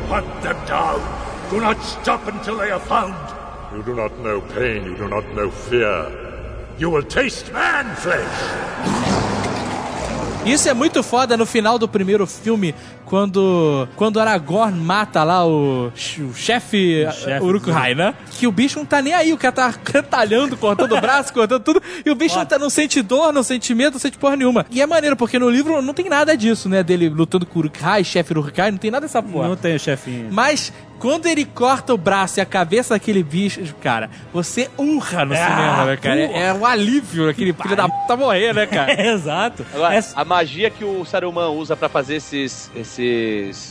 Hunt 0.09 0.25
them 0.43 0.57
down. 0.67 0.99
Do 1.49 1.59
not 1.59 1.77
stop 1.83 2.27
until 2.27 2.57
they 2.57 2.71
are 2.71 2.79
found. 2.79 3.15
You 3.75 3.83
do 3.83 3.93
not 3.95 4.17
know 4.19 4.41
pain, 4.41 4.85
you 4.85 4.95
do 4.95 5.07
not 5.07 5.25
know 5.35 5.49
fear. 5.49 6.09
You 6.77 6.89
will 6.89 7.03
taste 7.03 7.51
man 7.51 7.95
flesh. 7.95 9.34
Isso 10.45 10.69
é 10.69 10.73
muito 10.75 11.01
foda 11.01 11.35
no 11.35 11.43
final 11.45 11.79
do 11.79 11.87
primeiro 11.87 12.27
filme, 12.27 12.75
quando 13.05 13.87
quando 13.95 14.19
Aragorn 14.19 14.77
mata 14.79 15.23
lá 15.23 15.45
o, 15.45 15.87
o 15.87 16.33
chefe 16.33 17.07
chefe, 17.11 17.43
Uruk-hai, 17.43 17.95
né? 17.95 18.13
Que 18.31 18.47
o 18.47 18.51
bicho 18.51 18.79
não 18.79 18.85
tá 18.85 19.01
nem 19.01 19.13
aí, 19.13 19.31
o 19.33 19.37
cara 19.37 19.51
tá 19.53 19.73
retalhando, 19.93 20.57
cortando 20.57 20.93
o 20.95 21.01
braço, 21.01 21.33
cortando 21.33 21.61
tudo, 21.63 21.81
e 22.05 22.09
o 22.09 22.15
bicho 22.15 22.35
não, 22.37 22.45
tá, 22.45 22.57
não 22.59 22.69
sente 22.69 23.01
dor, 23.01 23.31
não 23.31 23.43
sente 23.43 23.73
medo, 23.73 23.93
não 23.93 23.99
sente 23.99 24.17
porra 24.17 24.35
nenhuma. 24.35 24.65
E 24.69 24.81
é 24.81 24.85
maneiro, 24.85 25.15
porque 25.15 25.39
no 25.39 25.49
livro 25.49 25.81
não 25.81 25.93
tem 25.93 26.09
nada 26.09 26.35
disso, 26.35 26.67
né? 26.67 26.83
Dele 26.83 27.07
lutando 27.09 27.45
com 27.45 27.59
o 27.59 27.61
Uruk-hai, 27.61 28.03
chefe 28.03 28.33
Uruk-hai, 28.33 28.71
não 28.71 28.77
tem 28.77 28.91
nada 28.91 29.05
dessa 29.05 29.21
porra. 29.21 29.47
Não 29.47 29.55
tem 29.55 29.75
o 29.75 29.79
chefinho. 29.79 30.27
Mas 30.31 30.73
quando 30.99 31.25
ele 31.27 31.45
corta 31.45 31.93
o 31.93 31.97
braço 31.97 32.39
e 32.39 32.41
a 32.41 32.45
cabeça 32.45 32.93
daquele 32.95 33.21
bicho, 33.21 33.61
cara, 33.81 34.09
você 34.33 34.69
urra 34.77 35.25
no 35.25 35.33
Ah, 35.33 35.37
cinema, 35.37 35.85
né, 35.85 35.97
cara? 35.97 36.27
porra. 36.27 36.39
É 36.39 36.53
um 36.53 36.65
alívio 36.65 37.29
aquele 37.29 37.53
filho 37.53 37.75
da 37.75 37.87
puta 37.89 38.15
morrer, 38.15 38.53
né, 38.53 38.65
cara? 38.65 38.93
Exato. 39.11 39.65
Agora, 39.73 39.95
É- 39.95 40.03
a 40.15 40.25
magia 40.25 40.69
que 40.69 40.83
o 40.85 41.03
Saruman 41.05 41.49
usa 41.49 41.75
pra 41.75 41.89
fazer 41.89 42.15
esses, 42.15 42.71
esses 42.75 42.94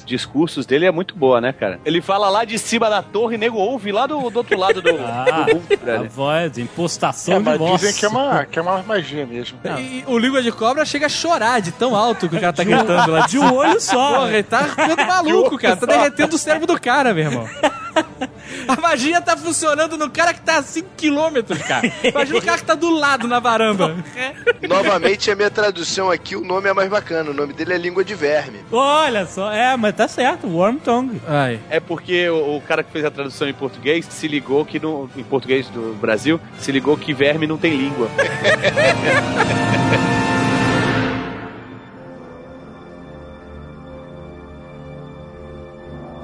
discursos 0.05 0.66
dele 0.66 0.87
é 0.87 0.91
muito 0.91 1.14
boa, 1.14 1.41
né, 1.41 1.53
cara? 1.53 1.81
Ele 1.85 2.01
fala 2.01 2.29
lá 2.29 2.45
de 2.45 2.59
cima 2.59 2.89
da 2.91 3.03
torre 3.03 3.37
nego 3.37 3.59
ouve 3.59 3.91
lá 3.93 4.07
do, 4.07 4.31
do 4.31 4.37
outro 4.39 4.59
lado 4.59 4.81
do, 4.83 4.89
Ah, 5.05 5.47
do 5.47 5.55
mundo, 5.55 5.66
a 5.91 6.03
voz, 6.09 6.59
impostação 6.59 7.35
É, 7.37 7.41
de 7.41 7.59
voz. 7.59 7.81
dizem 7.81 7.95
que 7.95 8.05
é, 8.05 8.09
uma, 8.09 8.45
que 8.45 8.59
é 8.59 8.62
uma 8.62 8.83
magia 8.83 9.27
mesmo. 9.27 9.59
E 9.79 10.05
o 10.07 10.18
língua 10.18 10.43
de 10.43 10.51
cobra 10.53 10.85
chega 10.85 11.07
a 11.07 11.09
chorar 11.09 11.61
de 11.61 11.72
tão 11.72 11.95
alto 11.95 12.29
que 12.29 12.37
o 12.37 12.41
cara 12.41 12.53
tá 12.53 12.64
gritando 12.64 13.11
lá. 13.12 13.27
De 13.27 13.39
um 13.39 13.53
olho 13.55 13.81
só. 13.81 14.20
Porra, 14.20 14.33
ele 14.33 14.43
tá 14.43 14.64
ficando 14.64 15.05
maluco, 15.07 15.59
cara. 15.59 15.77
Tá 15.77 15.87
derretendo 15.87 16.37
o 16.37 16.39
cérebro 16.39 16.66
do 16.66 16.81
cara, 16.81 17.12
meu 17.14 17.25
irmão. 17.25 17.49
A 18.68 18.80
magia 18.80 19.20
tá 19.20 19.36
funcionando 19.36 19.97
no 19.97 20.11
cara 20.11 20.32
que 20.32 20.40
tá 20.40 20.59
a 20.59 20.62
5km, 20.62 21.59
cara. 21.66 21.92
Imagina 22.03 22.38
o 22.38 22.42
cara 22.42 22.59
que 22.59 22.64
tá 22.64 22.74
do 22.74 22.90
lado 22.90 23.28
na 23.28 23.40
varanda. 23.40 23.97
Novamente, 24.68 25.30
a 25.30 25.36
minha 25.36 25.51
tradução 25.51 26.11
aqui, 26.11 26.36
o 26.36 26.45
nome 26.45 26.68
é 26.68 26.72
mais 26.72 26.88
bacana. 26.88 27.30
O 27.30 27.34
nome 27.34 27.53
dele 27.53 27.74
é 27.74 27.78
Língua 27.78 28.05
de 28.05 28.14
Verme. 28.14 28.61
Olha 28.70 29.26
só, 29.26 29.53
é, 29.53 29.76
mas 29.76 29.95
tá 29.95 30.09
certo, 30.09 30.47
Worm 30.47 30.78
Tongue. 30.78 31.20
Ai. 31.26 31.61
É 31.68 31.80
porque 31.80 32.28
o, 32.28 32.57
o 32.57 32.61
cara 32.61 32.82
que 32.82 32.92
fez 32.92 33.05
a 33.05 33.11
tradução 33.11 33.49
em 33.49 33.55
português 33.55 34.07
se 34.09 34.28
ligou 34.28 34.64
que 34.64 34.78
no, 34.78 35.11
em 35.16 35.24
português 35.24 35.68
do 35.68 35.95
Brasil, 36.01 36.40
se 36.59 36.72
ligou 36.72 36.97
que 36.97 37.12
verme 37.12 37.47
não 37.47 37.59
tem 37.59 37.76
língua. 37.76 38.09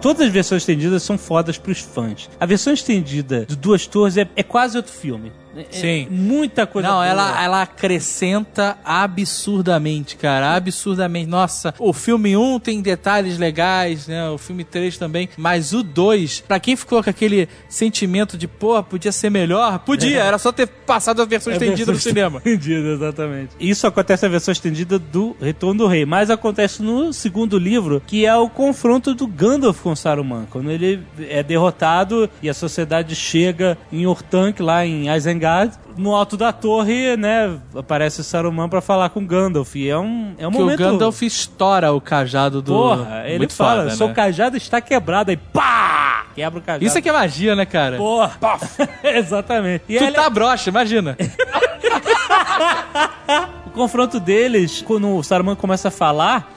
Todas 0.01 0.27
as 0.27 0.33
versões 0.33 0.63
estendidas 0.63 1.03
são 1.03 1.19
fodas 1.19 1.59
pros 1.59 1.79
fãs. 1.79 2.31
A 2.41 2.47
versão 2.47 2.73
estendida 2.73 3.45
de 3.45 3.55
Duas 3.55 3.87
Torres 3.87 4.17
é, 4.17 4.27
é 4.35 4.43
quase 4.43 4.79
outro 4.79 4.93
filme. 4.93 5.31
É- 5.57 5.61
é 5.61 5.65
Sim. 5.71 6.09
muita 6.11 6.67
coisa 6.67 6.89
Não, 6.89 6.95
boa. 6.97 7.07
ela, 7.07 7.43
ela 7.43 7.63
acrescenta 7.63 8.77
absurdamente, 8.85 10.17
cara. 10.17 10.55
Absurdamente. 10.57 11.27
Nossa, 11.29 11.75
o 11.79 11.93
filme 11.93 12.37
1 12.37 12.59
tem 12.61 12.81
detalhes 12.81 13.39
legais, 13.39 14.07
né? 14.07 14.29
O 14.31 14.39
filme 14.39 14.65
3 14.65 14.97
também. 14.97 15.29
Mas 15.37 15.73
o 15.73 15.83
2, 15.83 16.41
pra 16.47 16.59
quem 16.61 16.77
ficou 16.77 17.03
com 17.03 17.11
aquele 17.11 17.49
sentimento 17.69 18.37
de, 18.39 18.47
pô, 18.47 18.83
podia 18.83 19.13
ser 19.13 19.31
melhor, 19.31 19.79
podia. 19.81 20.23
Era 20.23 20.39
só 20.39 20.53
ter 20.53 20.67
passado 20.67 21.23
a 21.23 21.25
versão 21.25 21.53
É 21.53 21.57
estendida 21.57 21.77
versão 21.93 21.95
no 21.95 22.01
cinema. 22.01 22.39
Estendida, 22.45 22.89
exatamente. 22.91 23.51
Isso 23.59 23.87
acontece 23.87 24.23
na 24.25 24.29
versão 24.29 24.53
estendida 24.53 24.99
do 24.99 25.37
Retorno 25.41 25.85
do 25.85 25.87
Rei, 25.87 26.05
mas 26.05 26.31
acontece 26.31 26.83
no 26.83 27.13
segundo 27.13 27.59
livro, 27.59 28.03
que 28.07 28.25
é 28.27 28.37
o 28.37 28.49
confronto 28.49 29.15
do 29.15 29.27
Gandalf 29.27 29.81
com 29.83 29.95
Saruman, 29.97 30.47
quando 30.51 30.71
ele 30.71 31.03
é 31.29 31.43
derrotado 31.43 32.29
e 32.43 32.49
a 32.49 32.55
sociedade 32.55 33.15
chega 33.15 33.77
em 33.93 34.07
Orthanc, 34.07 34.61
lá 34.63 34.85
em 34.87 35.09
Isengard. 35.15 35.40
No 35.97 36.15
alto 36.15 36.37
da 36.37 36.53
torre, 36.53 37.17
né, 37.17 37.59
aparece 37.75 38.23
Saruman 38.25 38.69
pra 38.69 38.81
falar 38.81 39.11
com 39.11 39.25
Gandalf. 39.27 39.75
E 39.77 39.89
é 39.89 39.99
um, 39.99 40.35
é 40.39 40.47
um 40.47 40.51
Que 40.51 40.59
momento... 40.59 40.81
o 40.81 40.83
Gandalf 40.85 41.23
estoura 41.23 41.93
o 41.93 42.01
cajado 42.01 42.63
do. 42.63 42.73
Porra, 42.73 43.23
ele 43.27 43.39
Muito 43.39 43.55
fala, 43.55 43.83
foda, 43.85 43.97
seu 43.97 44.09
né? 44.09 44.15
cajado 44.15 44.57
está 44.57 44.81
quebrado. 44.81 45.31
Aí 45.31 45.37
pá! 45.37 46.27
Quebra 46.35 46.59
o 46.61 46.63
cajado. 46.63 46.85
Isso 46.85 46.97
aqui 46.99 47.09
é 47.09 47.13
magia, 47.13 47.57
né, 47.57 47.67
cara? 47.67 47.97
Porra! 47.97 48.33
Exatamente. 49.03 49.85
E 49.89 49.99
tu 49.99 50.05
ele- 50.05 50.13
tá 50.13 50.29
broxa, 50.31 50.71
imagina. 50.71 51.17
O 53.67 53.71
confronto 53.71 54.19
deles, 54.19 54.83
quando 54.83 55.17
o 55.17 55.23
Saruman 55.23 55.55
começa 55.55 55.89
a 55.89 55.91
falar, 55.93 56.51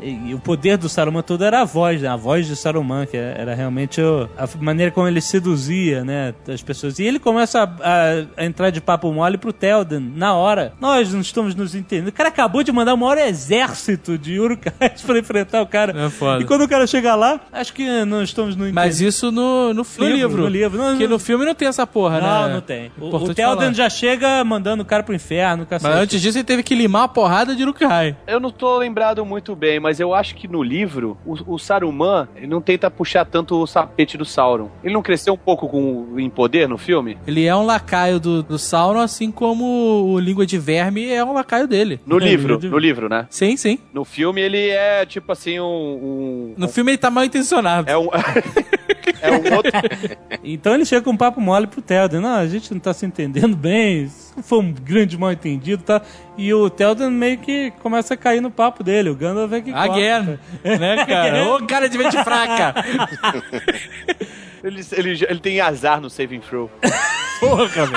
E, 0.00 0.30
e 0.30 0.34
o 0.34 0.38
poder 0.38 0.76
do 0.76 0.88
Saruman 0.88 1.22
todo 1.22 1.42
era 1.44 1.62
a 1.62 1.64
voz, 1.64 2.02
né? 2.02 2.08
A 2.08 2.16
voz 2.16 2.46
de 2.46 2.54
Saruman, 2.54 3.06
que 3.06 3.16
era 3.16 3.54
realmente 3.54 4.00
o- 4.00 4.28
a 4.36 4.46
maneira 4.60 4.90
como 4.92 5.08
ele 5.08 5.20
seduzia, 5.20 6.04
né? 6.04 6.34
As 6.52 6.62
pessoas. 6.62 6.98
E 6.98 7.04
ele 7.04 7.18
começa 7.18 7.62
a, 7.62 7.64
a- 7.64 8.26
a 8.36 8.44
entrar 8.44 8.70
de 8.70 8.80
papo 8.80 9.10
mole 9.12 9.38
pro 9.38 9.52
Telden, 9.52 10.12
na 10.16 10.34
hora. 10.34 10.72
Nós 10.80 11.12
não 11.12 11.20
estamos 11.20 11.54
nos 11.54 11.74
entendendo. 11.74 12.08
O 12.08 12.12
cara 12.12 12.28
acabou 12.28 12.62
de 12.62 12.70
mandar 12.72 12.94
o 12.94 12.96
maior 12.96 13.16
exército 13.18 14.18
de 14.18 14.38
Urukais 14.38 15.00
pra 15.06 15.18
enfrentar 15.18 15.62
o 15.62 15.66
cara. 15.66 16.06
É 16.06 16.10
foda. 16.10 16.42
E 16.42 16.46
quando 16.46 16.62
o 16.64 16.68
cara 16.68 16.86
chega 16.86 17.14
lá, 17.14 17.40
acho 17.52 17.72
que 17.72 18.04
não 18.04 18.22
estamos 18.22 18.56
no 18.56 18.70
Mas 18.72 19.00
isso 19.00 19.30
no, 19.32 19.72
no, 19.72 19.82
No 19.98 20.08
livro. 20.08 20.42
no 20.42 20.48
livro. 20.48 20.78
Não, 20.78 20.90
Porque 20.90 21.04
não- 21.04 21.10
no 21.12 21.18
filme 21.18 21.44
não 21.44 21.54
tem 21.54 21.68
essa 21.68 21.86
porra, 21.86 22.20
Não, 22.20 22.48
né? 22.48 22.54
não 22.54 22.60
tem. 22.60 22.90
O, 22.98 23.04
o 23.04 23.08
Importante 23.08 23.36
Telden 23.36 23.56
falar. 23.60 23.72
já 23.72 23.88
chega 23.88 24.44
mandando 24.44 24.82
o 24.82 24.86
cara 24.86 25.02
pro 25.02 25.14
inferno, 25.14 25.66
Mas 25.70 25.84
antes 25.84 26.20
disso 26.20 26.36
ele 26.38 26.44
teve 26.44 26.62
que 26.62 26.74
limar 26.74 27.04
a 27.04 27.08
porrada 27.08 27.54
de 27.56 27.62
Urukai. 27.62 28.16
Eu 28.26 28.40
não 28.40 28.50
tô 28.50 28.76
lembrado 28.78 29.24
muito 29.24 29.54
bem, 29.56 29.78
mas 29.80 29.85
eu 30.00 30.14
acho 30.14 30.34
que 30.34 30.46
no 30.48 30.62
livro, 30.62 31.16
o, 31.24 31.54
o 31.54 31.58
Saruman 31.58 32.28
não 32.48 32.60
tenta 32.60 32.90
puxar 32.90 33.24
tanto 33.24 33.56
o 33.60 33.66
sapete 33.66 34.16
do 34.18 34.24
Sauron. 34.24 34.68
Ele 34.82 34.92
não 34.94 35.02
cresceu 35.02 35.34
um 35.34 35.38
pouco 35.38 35.68
com, 35.68 36.18
em 36.18 36.28
poder 36.28 36.68
no 36.68 36.76
filme? 36.78 37.16
Ele 37.26 37.44
é 37.46 37.54
um 37.54 37.64
lacaio 37.64 38.18
do, 38.20 38.42
do 38.42 38.58
Sauron, 38.58 39.00
assim 39.00 39.30
como 39.30 39.64
o 40.12 40.18
Língua 40.18 40.44
de 40.46 40.58
Verme 40.58 41.08
é 41.10 41.24
um 41.24 41.32
lacaio 41.32 41.66
dele. 41.68 42.00
No 42.06 42.16
É, 42.16 42.24
livro, 42.24 42.58
de- 42.58 42.68
no 42.68 42.78
livro, 42.78 43.08
né? 43.08 43.26
Sim, 43.30 43.56
sim. 43.56 43.78
No 43.92 44.04
filme 44.04 44.40
ele 44.40 44.68
é 44.70 45.04
tipo 45.06 45.30
assim 45.32 45.58
um. 45.60 45.64
um- 45.64 46.54
No 46.56 46.68
filme 46.68 46.90
ele 46.92 46.98
tá 46.98 47.10
mal 47.10 47.24
intencionado. 47.24 47.88
é 47.90 47.96
um. 47.96 48.08
é 49.20 49.30
um 49.30 49.56
outro. 49.56 49.72
Então 50.48 50.74
ele 50.74 50.84
chega 50.84 51.02
com 51.02 51.10
um 51.10 51.16
papo 51.16 51.40
mole 51.40 51.66
pro 51.66 51.82
Telden. 51.82 52.20
Não, 52.20 52.36
a 52.36 52.46
gente 52.46 52.72
não 52.72 52.78
tá 52.78 52.94
se 52.94 53.04
entendendo 53.04 53.56
bem. 53.56 54.08
Foi 54.42 54.60
um 54.60 54.72
grande 54.72 55.18
mal 55.18 55.32
entendido, 55.32 55.82
tá? 55.82 56.00
E 56.38 56.54
o 56.54 56.70
Telden 56.70 57.10
meio 57.10 57.38
que 57.38 57.72
começa 57.82 58.14
a 58.14 58.16
cair 58.16 58.40
no 58.40 58.50
papo 58.50 58.84
dele. 58.84 59.10
O 59.10 59.14
Gandalf 59.16 59.52
é 59.52 59.60
que 59.60 59.72
corta. 59.72 59.92
Again. 59.92 60.38
né, 60.78 61.04
cara? 61.06 61.44
Ô, 61.48 61.66
cara 61.66 61.88
de 61.88 61.98
mente 61.98 62.22
fraca. 62.22 62.74
Ele, 64.64 64.84
ele, 64.92 65.26
ele 65.28 65.40
tem 65.40 65.60
azar 65.60 66.00
no 66.00 66.08
saving 66.10 66.40
throw. 66.40 66.70
Porra, 67.40 67.66
velho. 67.66 67.92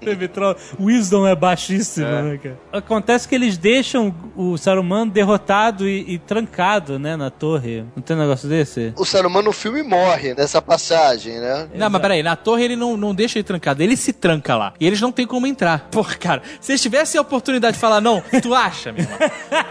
Teve 0.00 0.28
tro- 0.28 0.56
Wisdom 0.80 1.26
é 1.26 1.34
baixíssimo, 1.34 2.06
né, 2.06 2.38
cara? 2.42 2.58
Acontece 2.72 3.28
que 3.28 3.34
eles 3.34 3.58
deixam 3.58 4.14
o 4.34 4.56
Saruman 4.56 5.06
derrotado 5.06 5.86
e, 5.86 6.14
e 6.14 6.18
trancado, 6.18 6.98
né, 6.98 7.14
na 7.14 7.30
torre. 7.30 7.84
Não 7.94 8.02
tem 8.02 8.16
um 8.16 8.20
negócio 8.20 8.48
desse? 8.48 8.94
O 8.96 9.04
Saruman 9.04 9.42
no 9.42 9.52
filme 9.52 9.82
morre 9.82 10.34
nessa 10.34 10.62
passagem, 10.62 11.38
né? 11.38 11.68
Não, 11.74 11.90
mas 11.90 12.00
peraí, 12.00 12.22
na 12.22 12.36
torre 12.36 12.64
ele 12.64 12.76
não, 12.76 12.96
não 12.96 13.14
deixa 13.14 13.38
ele 13.38 13.44
trancado, 13.44 13.82
ele 13.82 13.96
se 13.96 14.12
tranca 14.14 14.56
lá. 14.56 14.72
E 14.80 14.86
eles 14.86 15.00
não 15.00 15.12
têm 15.12 15.26
como 15.26 15.46
entrar. 15.46 15.88
Porra, 15.92 16.14
cara, 16.14 16.42
se 16.60 16.72
eles 16.72 16.80
tivessem 16.80 17.18
a 17.18 17.22
oportunidade 17.22 17.74
de 17.74 17.80
falar 17.80 18.00
não, 18.00 18.22
tu 18.42 18.54
acha, 18.54 18.92
meu 18.92 19.02
irmão? 19.04 19.18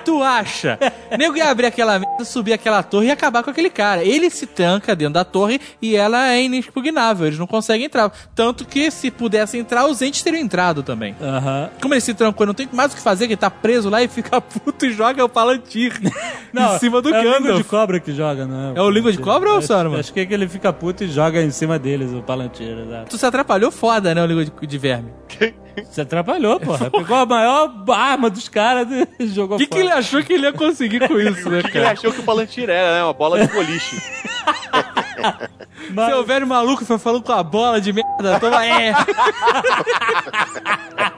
Tu 0.04 0.22
acha? 0.22 0.78
Nego 1.18 1.36
ia 1.36 1.50
abrir 1.50 1.66
aquela 1.66 1.98
merda, 1.98 2.24
subir 2.24 2.54
aquela 2.54 2.84
torre 2.84 3.08
e 3.08 3.12
acabar 3.12 3.42
com 3.44 3.50
aquele 3.50 3.70
cara. 3.72 4.04
Ele 4.04 4.30
se 4.30 4.46
tranca 4.46 4.96
dentro 4.96 5.14
da 5.16 5.24
torre 5.26 5.60
e 5.82 5.96
ela 5.96 6.30
é 6.30 6.44
inexpugnável, 6.44 7.28
eles 7.28 7.40
não 7.40 7.48
conseguem 7.48 7.86
entrar. 7.86 8.12
Tanto 8.34 8.66
que 8.66 8.90
se 8.92 9.10
pudessem 9.12 9.62
entrar, 9.62 9.86
os 9.88 10.02
entes 10.02 10.22
teriam 10.22 10.42
entrado 10.42 10.84
também. 10.84 11.16
Aham. 11.22 11.70
Como 11.82 11.94
ele 11.94 12.02
se 12.02 12.14
trancou 12.14 12.46
não 12.46 12.54
tem 12.54 12.68
mais 12.72 12.94
o 12.94 12.96
que 12.96 13.02
fazer, 13.02 13.28
que 13.28 13.34
ele 13.34 13.38
tá 13.40 13.50
preso 13.50 13.90
lá 13.90 14.02
e 14.04 14.08
fica 14.08 14.40
puto 14.42 14.86
e 14.86 14.92
joga 14.92 15.24
o 15.24 15.30
Palantir 15.30 15.94
em 16.04 16.80
cima 16.80 17.02
do 17.02 17.14
é 17.14 17.20
o 17.20 17.22
língua 17.22 17.38
de 17.40 17.44
Gandalf. 17.48 17.68
cobra 17.68 18.00
que 18.00 18.12
joga, 18.14 18.46
não 18.46 18.76
É 18.76 18.82
o 18.82 18.90
língua 18.90 19.12
de 19.12 19.18
cobra 19.18 19.50
ou 19.50 19.56
o 19.56 19.58
Acho- 19.60 19.68
Saruman? 19.68 20.00
Acho 20.00 20.14
que 20.14 20.20
é 20.22 20.26
que 20.26 20.34
ele 20.34 20.48
fica 20.48 20.72
puto 20.72 21.04
e 21.04 21.08
joga 21.08 21.42
em 21.42 21.52
cima 21.52 21.78
deles 21.80 22.12
o 22.12 22.22
Palantir, 22.22 22.68
exato. 22.78 23.10
Tu 23.10 23.18
se 23.18 23.26
atrapalhou 23.26 23.72
foda, 23.72 24.14
né, 24.16 24.24
o 24.24 24.26
língua 24.26 24.46
de, 24.46 24.52
de 24.68 24.78
verme. 24.78 25.10
Se 25.92 26.02
atrapalhou, 26.02 26.60
porra. 26.60 26.90
Pegou 26.90 27.18
a 27.18 27.26
maior 27.26 27.72
arma 27.90 28.30
dos 28.30 28.48
caras 28.50 28.88
e 29.20 29.28
jogou 29.28 29.58
O 29.58 29.60
que, 29.68 29.78
ele 29.78 29.92
achou 29.92 30.22
que 30.24 30.34
ele 30.34 30.44
ia 30.46 30.54
conseguir 30.54 31.08
com 31.08 31.18
isso, 31.20 31.50
né, 31.50 31.60
Ele 31.60 31.70
cara? 31.70 31.92
achou 31.92 32.12
que 32.12 32.20
o 32.20 32.24
Palantir 32.24 32.70
era, 32.70 32.96
né? 32.96 33.04
Uma 33.04 33.14
bola 33.14 33.46
de 33.46 33.52
boliche. 33.54 33.98
Mas- 35.92 36.10
Seu 36.10 36.24
velho 36.26 36.48
maluco 36.48 36.84
foi 36.86 36.98
falando 36.98 37.22
com 37.24 37.32
a 37.32 37.44
bola 37.44 37.80
de 37.80 37.94
merda, 37.94 38.40
toma 38.40 38.66
é. 38.66 38.92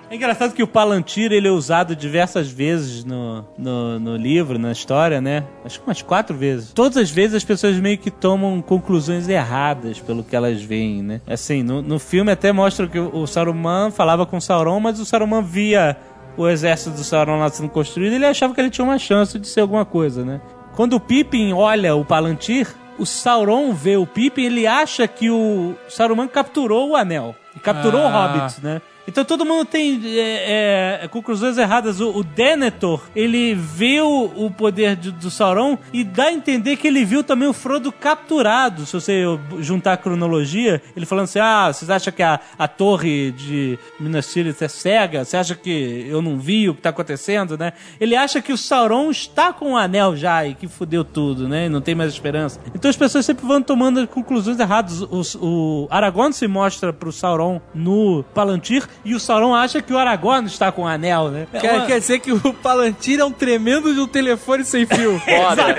É 0.10 0.16
engraçado 0.16 0.54
que 0.54 0.64
o 0.64 0.68
Palantir 0.68 1.32
ele 1.32 1.48
é 1.48 1.52
usado 1.52 1.96
diversas 1.96 2.50
vezes 2.50 3.04
no, 3.04 3.46
no, 3.58 4.00
no 4.00 4.16
livro, 4.18 4.58
na 4.58 4.72
história, 4.72 5.20
né? 5.22 5.44
Acho 5.66 5.80
que 5.80 5.86
umas 5.88 6.02
quatro 6.02 6.36
vezes. 6.36 6.72
Todas 6.74 6.98
as 6.98 7.10
vezes 7.10 7.36
as 7.36 7.44
pessoas 7.44 7.76
meio 7.78 7.98
que 7.98 8.10
tomam 8.10 8.62
conclusões 8.62 9.28
erradas 9.28 10.00
pelo 10.00 10.24
que 10.24 10.36
elas 10.36 10.62
veem, 10.62 11.02
né? 11.04 11.22
Assim, 11.28 11.62
no, 11.64 11.82
no 11.82 12.00
filme 12.00 12.32
até 12.32 12.52
mostra 12.52 12.88
que 12.88 13.00
o 13.00 13.18
o 13.18 13.26
Saruman 13.28 13.90
falava 13.90 14.26
com 14.26 14.38
o 14.38 14.42
Sauron, 14.48 14.80
mas 14.80 15.00
o 15.00 15.06
Saruman 15.06 15.42
via 15.42 15.98
o 16.38 16.48
exército 16.48 16.92
do 16.92 17.04
Sauron 17.04 17.40
lá 17.40 17.50
sendo 17.50 17.70
construído 17.70 18.14
e 18.14 18.16
ele 18.16 18.26
achava 18.26 18.54
que 18.54 18.62
ele 18.62 18.70
tinha 18.70 18.86
uma 18.86 18.98
chance 18.98 19.38
de 19.38 19.48
ser 19.48 19.62
alguma 19.62 19.84
coisa, 19.86 20.24
né? 20.24 20.40
Quando 20.76 20.94
o 20.96 21.00
Pippin 21.00 21.54
olha 21.54 21.96
o 21.96 22.06
Palantir, 22.06 22.68
o 23.00 23.06
Sauron 23.06 23.74
vê 23.74 23.98
o 23.98 24.06
Pippin 24.06 24.42
e 24.42 24.46
ele 24.46 24.68
acha 24.68 25.08
que 25.08 25.30
o 25.30 25.76
Saruman 25.90 26.28
capturou 26.28 26.90
o 26.92 26.96
anel. 26.96 27.36
E 27.56 27.60
capturou 27.60 28.02
o 28.02 28.06
Ah. 28.08 28.28
Hobbit, 28.28 28.64
né? 28.64 28.82
Então 29.08 29.24
todo 29.24 29.46
mundo 29.46 29.66
tem 29.66 30.02
é, 30.06 31.00
é, 31.04 31.08
conclusões 31.08 31.58
erradas. 31.58 32.00
O, 32.02 32.10
o 32.10 32.24
Denethor, 32.24 33.02
ele 33.16 33.56
viu 33.56 34.32
o 34.36 34.52
poder 34.52 34.96
de- 34.96 35.12
do 35.12 35.32
Sauron 35.32 35.78
e 35.94 36.04
dá 36.04 36.26
a 36.26 36.34
entender 36.34 36.76
que 36.76 36.88
ele 36.88 37.06
viu 37.06 37.24
também 37.24 37.48
o 37.48 37.54
Frodo 37.54 37.92
capturado. 37.92 38.86
Se 38.86 38.94
você 38.94 39.24
juntar 39.60 39.94
a 39.94 39.98
cronologia, 39.98 40.82
ele 40.96 41.06
falando 41.06 41.26
assim: 41.26 41.40
ah, 41.40 41.72
vocês 41.72 41.90
acham 41.90 42.12
que 42.14 42.22
a, 42.22 42.40
a 42.60 42.68
torre 42.68 43.32
de 43.32 43.80
Minas 44.00 44.32
Tirith 44.32 44.62
é 44.62 44.68
cega? 44.68 45.24
Você 45.24 45.38
acha 45.38 45.56
que 45.56 46.06
eu 46.10 46.22
não 46.22 46.38
vi 46.38 46.70
o 46.70 46.76
que 46.76 46.82
tá 46.82 46.90
acontecendo, 46.90 47.58
né? 47.58 47.74
Ele 48.00 48.16
acha 48.16 48.42
que 48.42 48.52
o 48.52 48.58
Sauron 48.58 49.10
está 49.10 49.54
com 49.54 49.74
o 49.74 49.78
anel 49.78 50.16
já 50.16 50.46
e 50.46 50.54
que 50.54 50.68
fudeu 50.68 51.04
tudo, 51.04 51.48
né? 51.48 51.66
E 51.68 51.70
não 51.70 51.80
tem 51.82 51.96
mais 51.96 52.12
esperança. 52.12 52.60
Então 52.76 52.90
as 52.90 52.98
pessoas 52.98 53.26
sempre 53.26 53.46
vão 53.48 53.62
tomando 53.62 54.06
conclusões 54.08 54.60
erradas. 54.60 55.02
O, 55.02 55.22
o 55.42 55.88
Aragorn 55.90 56.34
se 56.34 56.48
mostra 56.48 56.92
pro 56.92 57.12
Sauron 57.12 57.62
no 57.74 58.24
Palantir 58.34 58.88
e 59.06 59.14
o 59.16 59.20
Sauron 59.20 59.54
acha 59.56 59.82
que 59.82 59.94
o 59.94 59.98
Aragorn 59.98 60.48
está 60.48 60.72
com 60.72 60.84
o 60.84 60.88
anel, 60.88 61.30
né? 61.30 61.48
É 61.54 61.60
Quer, 61.60 61.74
uma- 61.74 61.86
quer 61.86 62.00
dizer 62.00 62.20
que 62.20 62.32
o 62.32 62.54
Palantir 62.54 63.20
é 63.20 63.26
um 63.26 63.32
tremendo 63.32 63.94
de 63.94 64.00
um 64.00 64.08
telefone 64.08 64.64
sem 64.64 64.86
fio. 64.86 65.20
Foda. 65.26 65.76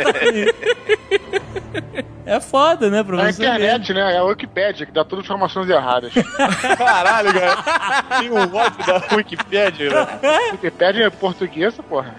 É 2.28 2.40
foda, 2.40 2.90
né? 2.90 3.02
Pra 3.02 3.22
É 3.22 3.26
a 3.26 3.30
internet, 3.30 3.94
né? 3.94 4.14
É 4.14 4.18
a 4.18 4.24
Wikipédia, 4.24 4.84
que 4.84 4.92
dá 4.92 5.02
todas 5.02 5.20
as 5.20 5.24
informações 5.24 5.68
erradas. 5.70 6.12
Caralho, 6.76 7.32
cara. 7.32 8.20
Tem 8.20 8.30
um 8.30 8.54
ódio 8.54 8.86
da 8.86 9.16
Wikipedia, 9.16 9.90
né? 9.90 10.18
Wikipédia 10.52 11.04
é 11.04 11.10
portuguesa, 11.10 11.82
porra. 11.82 12.14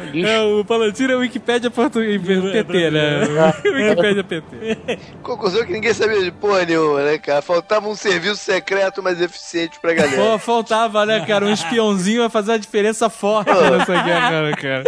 É 0.00 0.04
lixo. 0.06 0.28
É, 0.28 0.40
o 0.42 0.64
Palantir 0.64 1.10
é 1.10 1.14
o 1.14 1.20
Wikipédia 1.20 1.70
português, 1.70 2.20
PT, 2.20 2.90
né? 2.90 3.20
Wikipédia 3.64 4.24
PT. 4.24 4.98
Conclusão 5.22 5.64
que 5.64 5.72
ninguém 5.72 5.94
sabia 5.94 6.22
de 6.22 6.32
porra 6.32 6.64
nenhuma, 6.64 7.02
né, 7.02 7.18
cara? 7.18 7.40
Faltava 7.40 7.88
um 7.88 7.94
serviço 7.94 8.36
secreto 8.36 9.02
mais 9.02 9.20
eficiente 9.20 9.78
pra 9.80 9.94
galera. 9.94 10.16
Pô, 10.16 10.38
faltava, 10.38 11.06
né, 11.06 11.24
cara? 11.24 11.44
Um 11.44 11.52
espiãozinho 11.52 12.22
vai 12.22 12.30
fazer 12.30 12.52
uma 12.52 12.58
diferença 12.58 13.08
forte 13.08 13.52
nessa 13.52 14.02
guerra, 14.02 14.56
cara. 14.56 14.84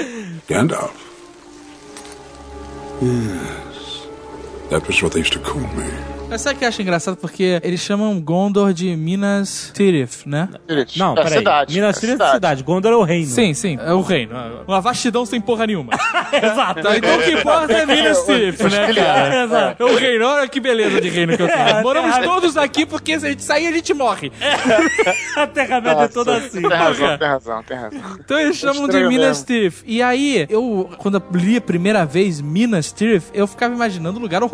Gandalf. 0.48 0.92
Yes. 3.02 3.73
That 4.70 4.86
was 4.86 5.02
what 5.02 5.12
they 5.12 5.20
used 5.20 5.32
to 5.34 5.40
call 5.40 5.60
me. 5.60 6.14
Mas 6.28 6.40
sabe 6.40 6.56
o 6.56 6.58
que 6.58 6.64
eu 6.64 6.68
acho 6.68 6.82
engraçado? 6.82 7.16
Porque 7.16 7.60
eles 7.62 7.80
chamam 7.80 8.18
Gondor 8.20 8.72
de 8.72 8.96
Minas 8.96 9.70
Tirith, 9.72 10.26
né? 10.26 10.48
Não, 10.96 11.12
é 11.12 11.22
peraí. 11.22 11.38
cidade. 11.38 11.74
Minas 11.74 11.96
é 11.96 12.00
Tirith 12.00 12.20
é 12.20 12.32
cidade. 12.32 12.62
Gondor 12.64 12.92
é 12.92 12.96
o 12.96 13.02
reino. 13.04 13.26
Sim, 13.26 13.54
sim, 13.54 13.78
é 13.80 13.92
o 13.92 14.00
reino. 14.00 14.34
Uma 14.66 14.80
vastidão 14.80 15.24
sem 15.24 15.40
porra 15.40 15.66
nenhuma. 15.66 15.92
Exato. 16.32 16.80
Então 16.80 17.18
o 17.18 17.22
que 17.22 17.30
importa 17.30 17.72
é 17.74 17.86
Minas 17.86 18.24
Tirith, 18.24 18.62
né, 18.64 18.94
cara? 18.94 19.44
Exato. 19.44 19.82
É 19.82 19.86
o 19.86 19.96
reino, 19.96 20.26
olha 20.26 20.48
que 20.48 20.58
beleza 20.58 21.00
de 21.00 21.08
reino 21.08 21.36
que 21.36 21.42
eu 21.42 21.46
tenho. 21.46 21.82
Moramos 21.82 22.18
todos 22.18 22.56
aqui 22.56 22.84
porque 22.84 23.20
se 23.20 23.26
a 23.26 23.30
gente 23.30 23.44
sair, 23.44 23.68
a 23.68 23.72
gente 23.72 23.94
morre. 23.94 24.32
A 25.36 25.46
Terra-média 25.46 26.02
é 26.02 26.08
toda 26.08 26.36
assim. 26.38 26.62
Tem 26.62 26.76
razão, 26.76 27.18
tem 27.18 27.28
razão, 27.28 27.62
tem 27.62 27.76
razão. 27.76 28.00
Então 28.18 28.40
eles 28.40 28.56
chamam 28.56 28.88
de 28.88 29.06
Minas. 29.06 29.44
Tirith. 29.44 29.84
E 29.86 30.02
aí, 30.02 30.46
eu, 30.48 30.90
quando 30.98 31.18
eu 31.18 31.38
li 31.38 31.58
a 31.58 31.60
primeira 31.60 32.04
vez 32.04 32.40
Minas 32.40 32.90
Tirith, 32.90 33.24
eu 33.32 33.46
ficava 33.46 33.72
imaginando 33.74 34.18
um 34.18 34.22
lugar 34.22 34.42
horroroso. 34.42 34.53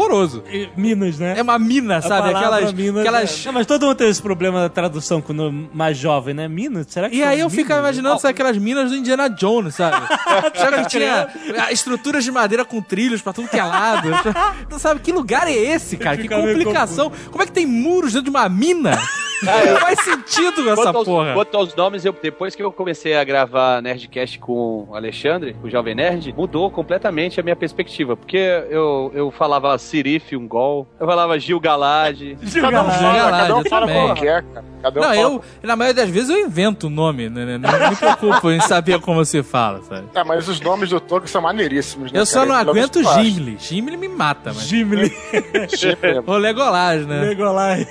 E 0.50 0.68
Minas, 0.76 1.18
né? 1.18 1.34
É 1.38 1.42
uma 1.42 1.58
mina, 1.58 2.00
sabe? 2.00 2.30
Aquelas. 2.30 2.72
Minas, 2.72 3.00
aquelas... 3.00 3.42
é. 3.42 3.46
Não, 3.46 3.52
mas 3.52 3.66
todo 3.66 3.86
mundo 3.86 3.96
tem 3.96 4.08
esse 4.08 4.22
problema 4.22 4.60
da 4.60 4.68
tradução 4.68 5.20
quando 5.20 5.52
mais 5.72 5.96
jovem, 5.96 6.34
né? 6.34 6.48
Minas? 6.48 6.86
Será 6.88 7.08
que 7.08 7.16
E 7.16 7.22
aí 7.22 7.40
eu 7.40 7.48
Minas? 7.48 7.54
ficava 7.54 7.80
imaginando, 7.80 8.18
sabe, 8.20 8.32
aquelas 8.32 8.56
minas 8.58 8.90
do 8.90 8.96
Indiana 8.96 9.28
Jones, 9.28 9.74
sabe? 9.74 10.06
sabe 10.56 10.82
que 10.82 10.88
tinha 10.88 11.28
estruturas 11.70 12.24
de 12.24 12.30
madeira 12.30 12.64
com 12.64 12.80
trilhos 12.80 13.22
pra 13.22 13.32
tudo 13.32 13.48
que 13.48 13.58
é 13.58 13.64
lado. 13.64 14.08
sabe, 14.78 15.00
que 15.00 15.12
lugar 15.12 15.46
é 15.46 15.52
esse, 15.52 15.96
cara? 15.96 16.16
Que 16.16 16.28
complicação. 16.28 17.10
Como 17.30 17.42
é 17.42 17.46
que 17.46 17.52
tem 17.52 17.66
muros 17.66 18.12
dentro 18.12 18.24
de 18.24 18.30
uma 18.30 18.48
mina? 18.48 18.98
Não 19.42 19.80
faz 19.80 20.00
sentido 20.00 20.68
essa 20.70 20.82
Quanto 20.82 20.96
aos, 20.96 21.04
porra. 21.04 21.34
quanto 21.34 21.56
aos 21.56 21.74
nomes, 21.74 22.04
eu, 22.04 22.12
depois 22.12 22.54
que 22.54 22.62
eu 22.62 22.70
comecei 22.72 23.16
a 23.16 23.24
gravar 23.24 23.82
Nerdcast 23.82 24.38
com 24.38 24.86
o 24.88 24.94
Alexandre, 24.94 25.56
o 25.62 25.68
Jovem 25.70 25.94
Nerd, 25.94 26.34
mudou 26.36 26.70
completamente 26.70 27.40
a 27.40 27.42
minha 27.42 27.56
perspectiva. 27.56 28.16
Porque 28.16 28.36
eu, 28.68 29.10
eu 29.14 29.30
falava 29.30 29.76
Sirif, 29.78 30.36
um 30.36 30.46
gol, 30.46 30.86
eu 30.98 31.06
falava 31.06 31.38
Gil 31.38 31.60
Galad. 31.60 32.20
Cada 32.52 32.68
um 32.68 32.70
Galad. 32.70 32.98
fala, 32.98 33.14
Galad, 33.14 33.40
cada 33.40 33.56
um 33.56 33.64
fala 33.64 33.86
também. 33.86 34.02
como 34.02 34.14
quer, 34.14 34.42
cara. 34.42 34.64
Cada 34.82 34.98
um 34.98 35.02
Não, 35.02 35.10
fala 35.10 35.20
eu, 35.20 35.44
na 35.62 35.76
maioria 35.76 36.02
das 36.02 36.10
vezes, 36.10 36.30
eu 36.30 36.38
invento 36.38 36.86
o 36.86 36.90
nome, 36.90 37.28
né? 37.28 37.58
Não 37.58 37.90
me 37.90 37.96
preocupo 37.96 38.50
em 38.50 38.60
saber 38.60 39.00
como 39.00 39.24
se 39.24 39.42
fala, 39.42 39.82
sabe? 39.82 40.04
É, 40.14 40.24
mas 40.24 40.48
os 40.48 40.60
nomes 40.60 40.90
do 40.90 41.00
Tolkien 41.00 41.28
são 41.28 41.42
maneiríssimos, 41.42 42.10
né? 42.12 42.18
Eu 42.18 42.26
só 42.26 42.46
cara? 42.46 42.48
não 42.48 42.54
aguento. 42.56 43.02
Gimli. 43.02 43.56
Gimli 43.58 43.96
me 43.96 44.08
mata, 44.08 44.52
mas. 44.54 44.66
Gimli. 44.66 45.12
Gimli. 45.76 46.22
O 46.26 46.36
Legolas, 46.36 47.06
né? 47.06 47.20
Legolas. 47.20 47.86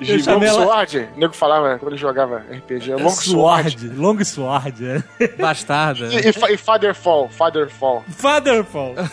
Eu 0.00 0.18
chamei 0.20 0.48
ela... 0.48 0.65
Sword, 0.66 1.08
o 1.14 1.18
nego 1.18 1.34
falava 1.34 1.78
quando 1.78 1.92
ele 1.92 2.00
jogava 2.00 2.38
RPG, 2.38 2.94
Long 2.94 3.10
Sword. 3.10 3.70
Sword. 3.70 3.88
Long 3.96 4.24
Sword. 4.24 5.04
é. 5.20 5.28
Bastarda. 5.38 6.06
E, 6.06 6.16
e, 6.16 6.54
e 6.54 6.56
Fatherfall, 6.56 7.28
Fatherfall. 7.28 8.02
Fatherfall. 8.08 8.94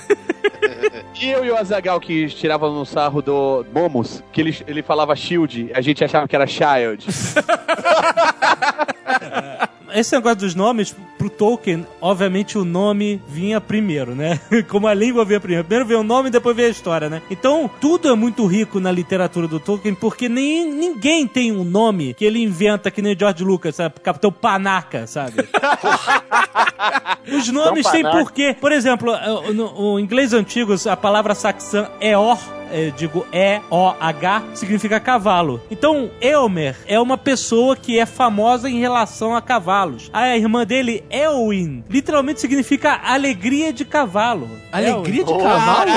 E 1.21 1.29
eu 1.29 1.45
e 1.45 1.51
o 1.51 1.57
Azagal 1.57 1.99
que 2.01 2.27
tiravam 2.27 2.73
no 2.73 2.85
sarro 2.85 3.21
do 3.21 3.65
Momus, 3.73 4.21
que 4.33 4.41
ele, 4.41 4.57
ele 4.67 4.83
falava 4.83 5.15
Shield, 5.15 5.71
a 5.73 5.79
gente 5.79 6.03
achava 6.03 6.27
que 6.27 6.35
era 6.35 6.45
Child. 6.45 7.05
Esse 9.93 10.15
negócio 10.15 10.39
dos 10.39 10.55
nomes, 10.55 10.95
pro 11.17 11.29
Tolkien, 11.29 11.85
obviamente 12.01 12.57
o 12.57 12.65
nome 12.65 13.21
vinha 13.27 13.61
primeiro, 13.61 14.15
né? 14.15 14.39
Como 14.67 14.87
a 14.87 14.93
língua 14.93 15.23
vinha 15.23 15.39
primeiro. 15.39 15.63
Primeiro 15.63 15.85
veio 15.87 15.99
o 15.99 16.03
nome, 16.03 16.29
depois 16.29 16.55
veio 16.55 16.67
a 16.69 16.71
história, 16.71 17.09
né? 17.09 17.21
Então, 17.29 17.69
tudo 17.79 18.09
é 18.09 18.15
muito 18.15 18.45
rico 18.45 18.79
na 18.79 18.91
literatura 18.91 19.47
do 19.47 19.59
Tolkien, 19.59 19.93
porque 19.95 20.27
nem, 20.27 20.69
ninguém 20.71 21.27
tem 21.27 21.51
um 21.51 21.63
nome 21.63 22.13
que 22.13 22.25
ele 22.25 22.41
inventa 22.41 22.89
que 22.91 23.01
nem 23.01 23.17
George 23.17 23.43
Lucas, 23.43 23.75
sabe? 23.75 23.95
Capitão 24.01 24.31
Panaca, 24.31 25.05
sabe? 25.07 25.47
Os 27.31 27.47
nomes 27.49 27.87
têm 27.89 28.03
porquê. 28.03 28.55
Por 28.59 28.71
exemplo, 28.71 29.11
o- 29.13 29.53
no 29.53 29.73
o 29.93 29.99
inglês 29.99 30.33
antigo, 30.33 30.73
a 30.89 30.97
palavra 30.97 31.33
saxã 31.35 31.87
Eor, 32.01 32.37
é, 32.73 32.89
digo 32.89 33.25
E-O-H, 33.31 34.43
significa 34.55 34.99
cavalo. 34.99 35.61
Então, 35.69 36.09
Elmer 36.19 36.75
é 36.87 36.99
uma 36.99 37.17
pessoa 37.17 37.75
que 37.75 37.99
é 37.99 38.05
famosa 38.05 38.69
em 38.69 38.79
relação 38.79 39.35
a 39.35 39.41
cavalos. 39.41 40.09
A 40.11 40.35
irmã 40.35 40.65
dele, 40.65 41.03
Elwin, 41.09 41.83
literalmente 41.89 42.41
significa 42.41 42.99
alegria 43.03 43.71
de 43.71 43.85
cavalo. 43.85 44.49
Alegria 44.71 45.23
de 45.23 45.31
Oh, 45.31 45.37
cavalo? 45.37 45.91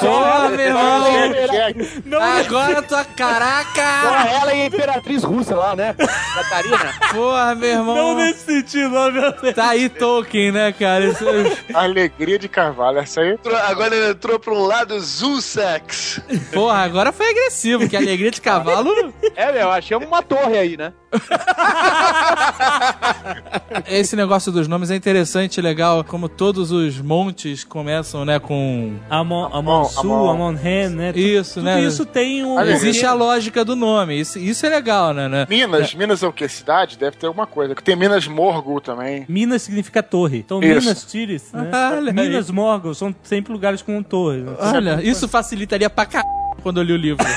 Só, 0.00 0.48
meu 0.48 0.60
irmão. 0.60 1.00
Não, 2.04 2.20
Agora 2.20 2.82
tua 2.82 3.04
caraca! 3.04 3.80
ela 4.40 4.52
é 4.52 4.62
a 4.62 4.66
imperatriz 4.66 5.22
russa 5.22 5.54
lá, 5.54 5.76
né? 5.76 5.94
Catarina. 6.34 6.92
Porra, 7.12 7.54
meu 7.54 7.84
não 7.84 7.94
irmão. 7.94 8.14
nesse 8.16 8.44
sentido, 8.46 8.94
obviamente. 8.96 9.54
Tá 9.54 9.68
aí 9.70 9.88
Tolkien, 9.88 10.50
né, 10.52 10.72
cara? 10.72 11.04
Isso- 11.06 11.24
Alegria 11.72 12.38
de 12.38 12.48
cavalo, 12.48 12.98
essa 12.98 13.20
aí. 13.20 13.32
Entrou- 13.32 13.56
Agora 13.56 13.94
ele 13.94 14.10
entrou 14.10 14.38
pra 14.40 14.52
um 14.54 14.64
lado 14.66 14.98
Zulsex. 15.00 15.99
Porra, 16.52 16.78
agora 16.78 17.12
foi 17.12 17.30
agressivo, 17.30 17.88
que 17.88 17.96
alegria 17.96 18.30
de 18.30 18.40
cavalo. 18.40 19.12
É, 19.36 19.52
meu, 19.52 19.70
achamos 19.70 20.06
uma 20.06 20.22
torre 20.22 20.58
aí, 20.58 20.76
né? 20.76 20.92
Esse 23.88 24.14
negócio 24.16 24.52
dos 24.52 24.68
nomes 24.68 24.90
é 24.90 24.96
interessante 24.96 25.58
e 25.58 25.60
legal, 25.60 26.04
como 26.04 26.28
todos 26.28 26.70
os 26.70 27.00
montes 27.00 27.64
começam, 27.64 28.24
né, 28.24 28.38
com. 28.38 28.96
Amon, 29.08 29.48
Amon 29.52 29.84
Su, 29.84 30.00
Amon. 30.12 30.54
Hen, 30.54 30.88
né? 30.90 31.12
Isso, 31.14 31.54
Tudo 31.54 31.64
né? 31.64 31.80
isso 31.82 32.04
tem 32.04 32.44
um... 32.44 32.58
Alegria. 32.58 32.76
Existe 32.76 33.06
a 33.06 33.12
lógica 33.12 33.64
do 33.64 33.74
nome. 33.74 34.20
Isso, 34.20 34.38
isso 34.38 34.64
é 34.66 34.68
legal, 34.68 35.12
né? 35.14 35.28
né? 35.28 35.46
Minas, 35.48 35.94
Minas 35.94 36.22
é 36.22 36.26
o 36.26 36.32
quê? 36.32 36.48
Cidade? 36.48 36.98
Deve 36.98 37.16
ter 37.16 37.26
alguma 37.26 37.46
coisa. 37.46 37.74
Tem 37.74 37.96
Minas 37.96 38.26
Morgul 38.26 38.80
também. 38.80 39.24
Minas 39.28 39.62
significa 39.62 40.02
torre. 40.02 40.38
Então, 40.38 40.60
Isso. 40.60 40.80
Minas 40.80 41.04
Tirith, 41.04 41.44
né? 41.52 41.70
Olha 41.96 42.10
aí. 42.10 42.14
Minas 42.14 42.50
Morgul 42.50 42.94
são 42.94 43.14
sempre 43.22 43.52
lugares 43.52 43.82
com 43.82 44.02
torre. 44.02 44.38
né? 44.38 44.52
Olha, 44.58 45.00
isso 45.02 45.28
facilitaria 45.80 45.88
pra 45.88 46.04
c... 46.04 46.18
quando 46.62 46.78
eu 46.80 46.84
li 46.84 46.92
o 46.92 46.96
livro. 46.96 47.24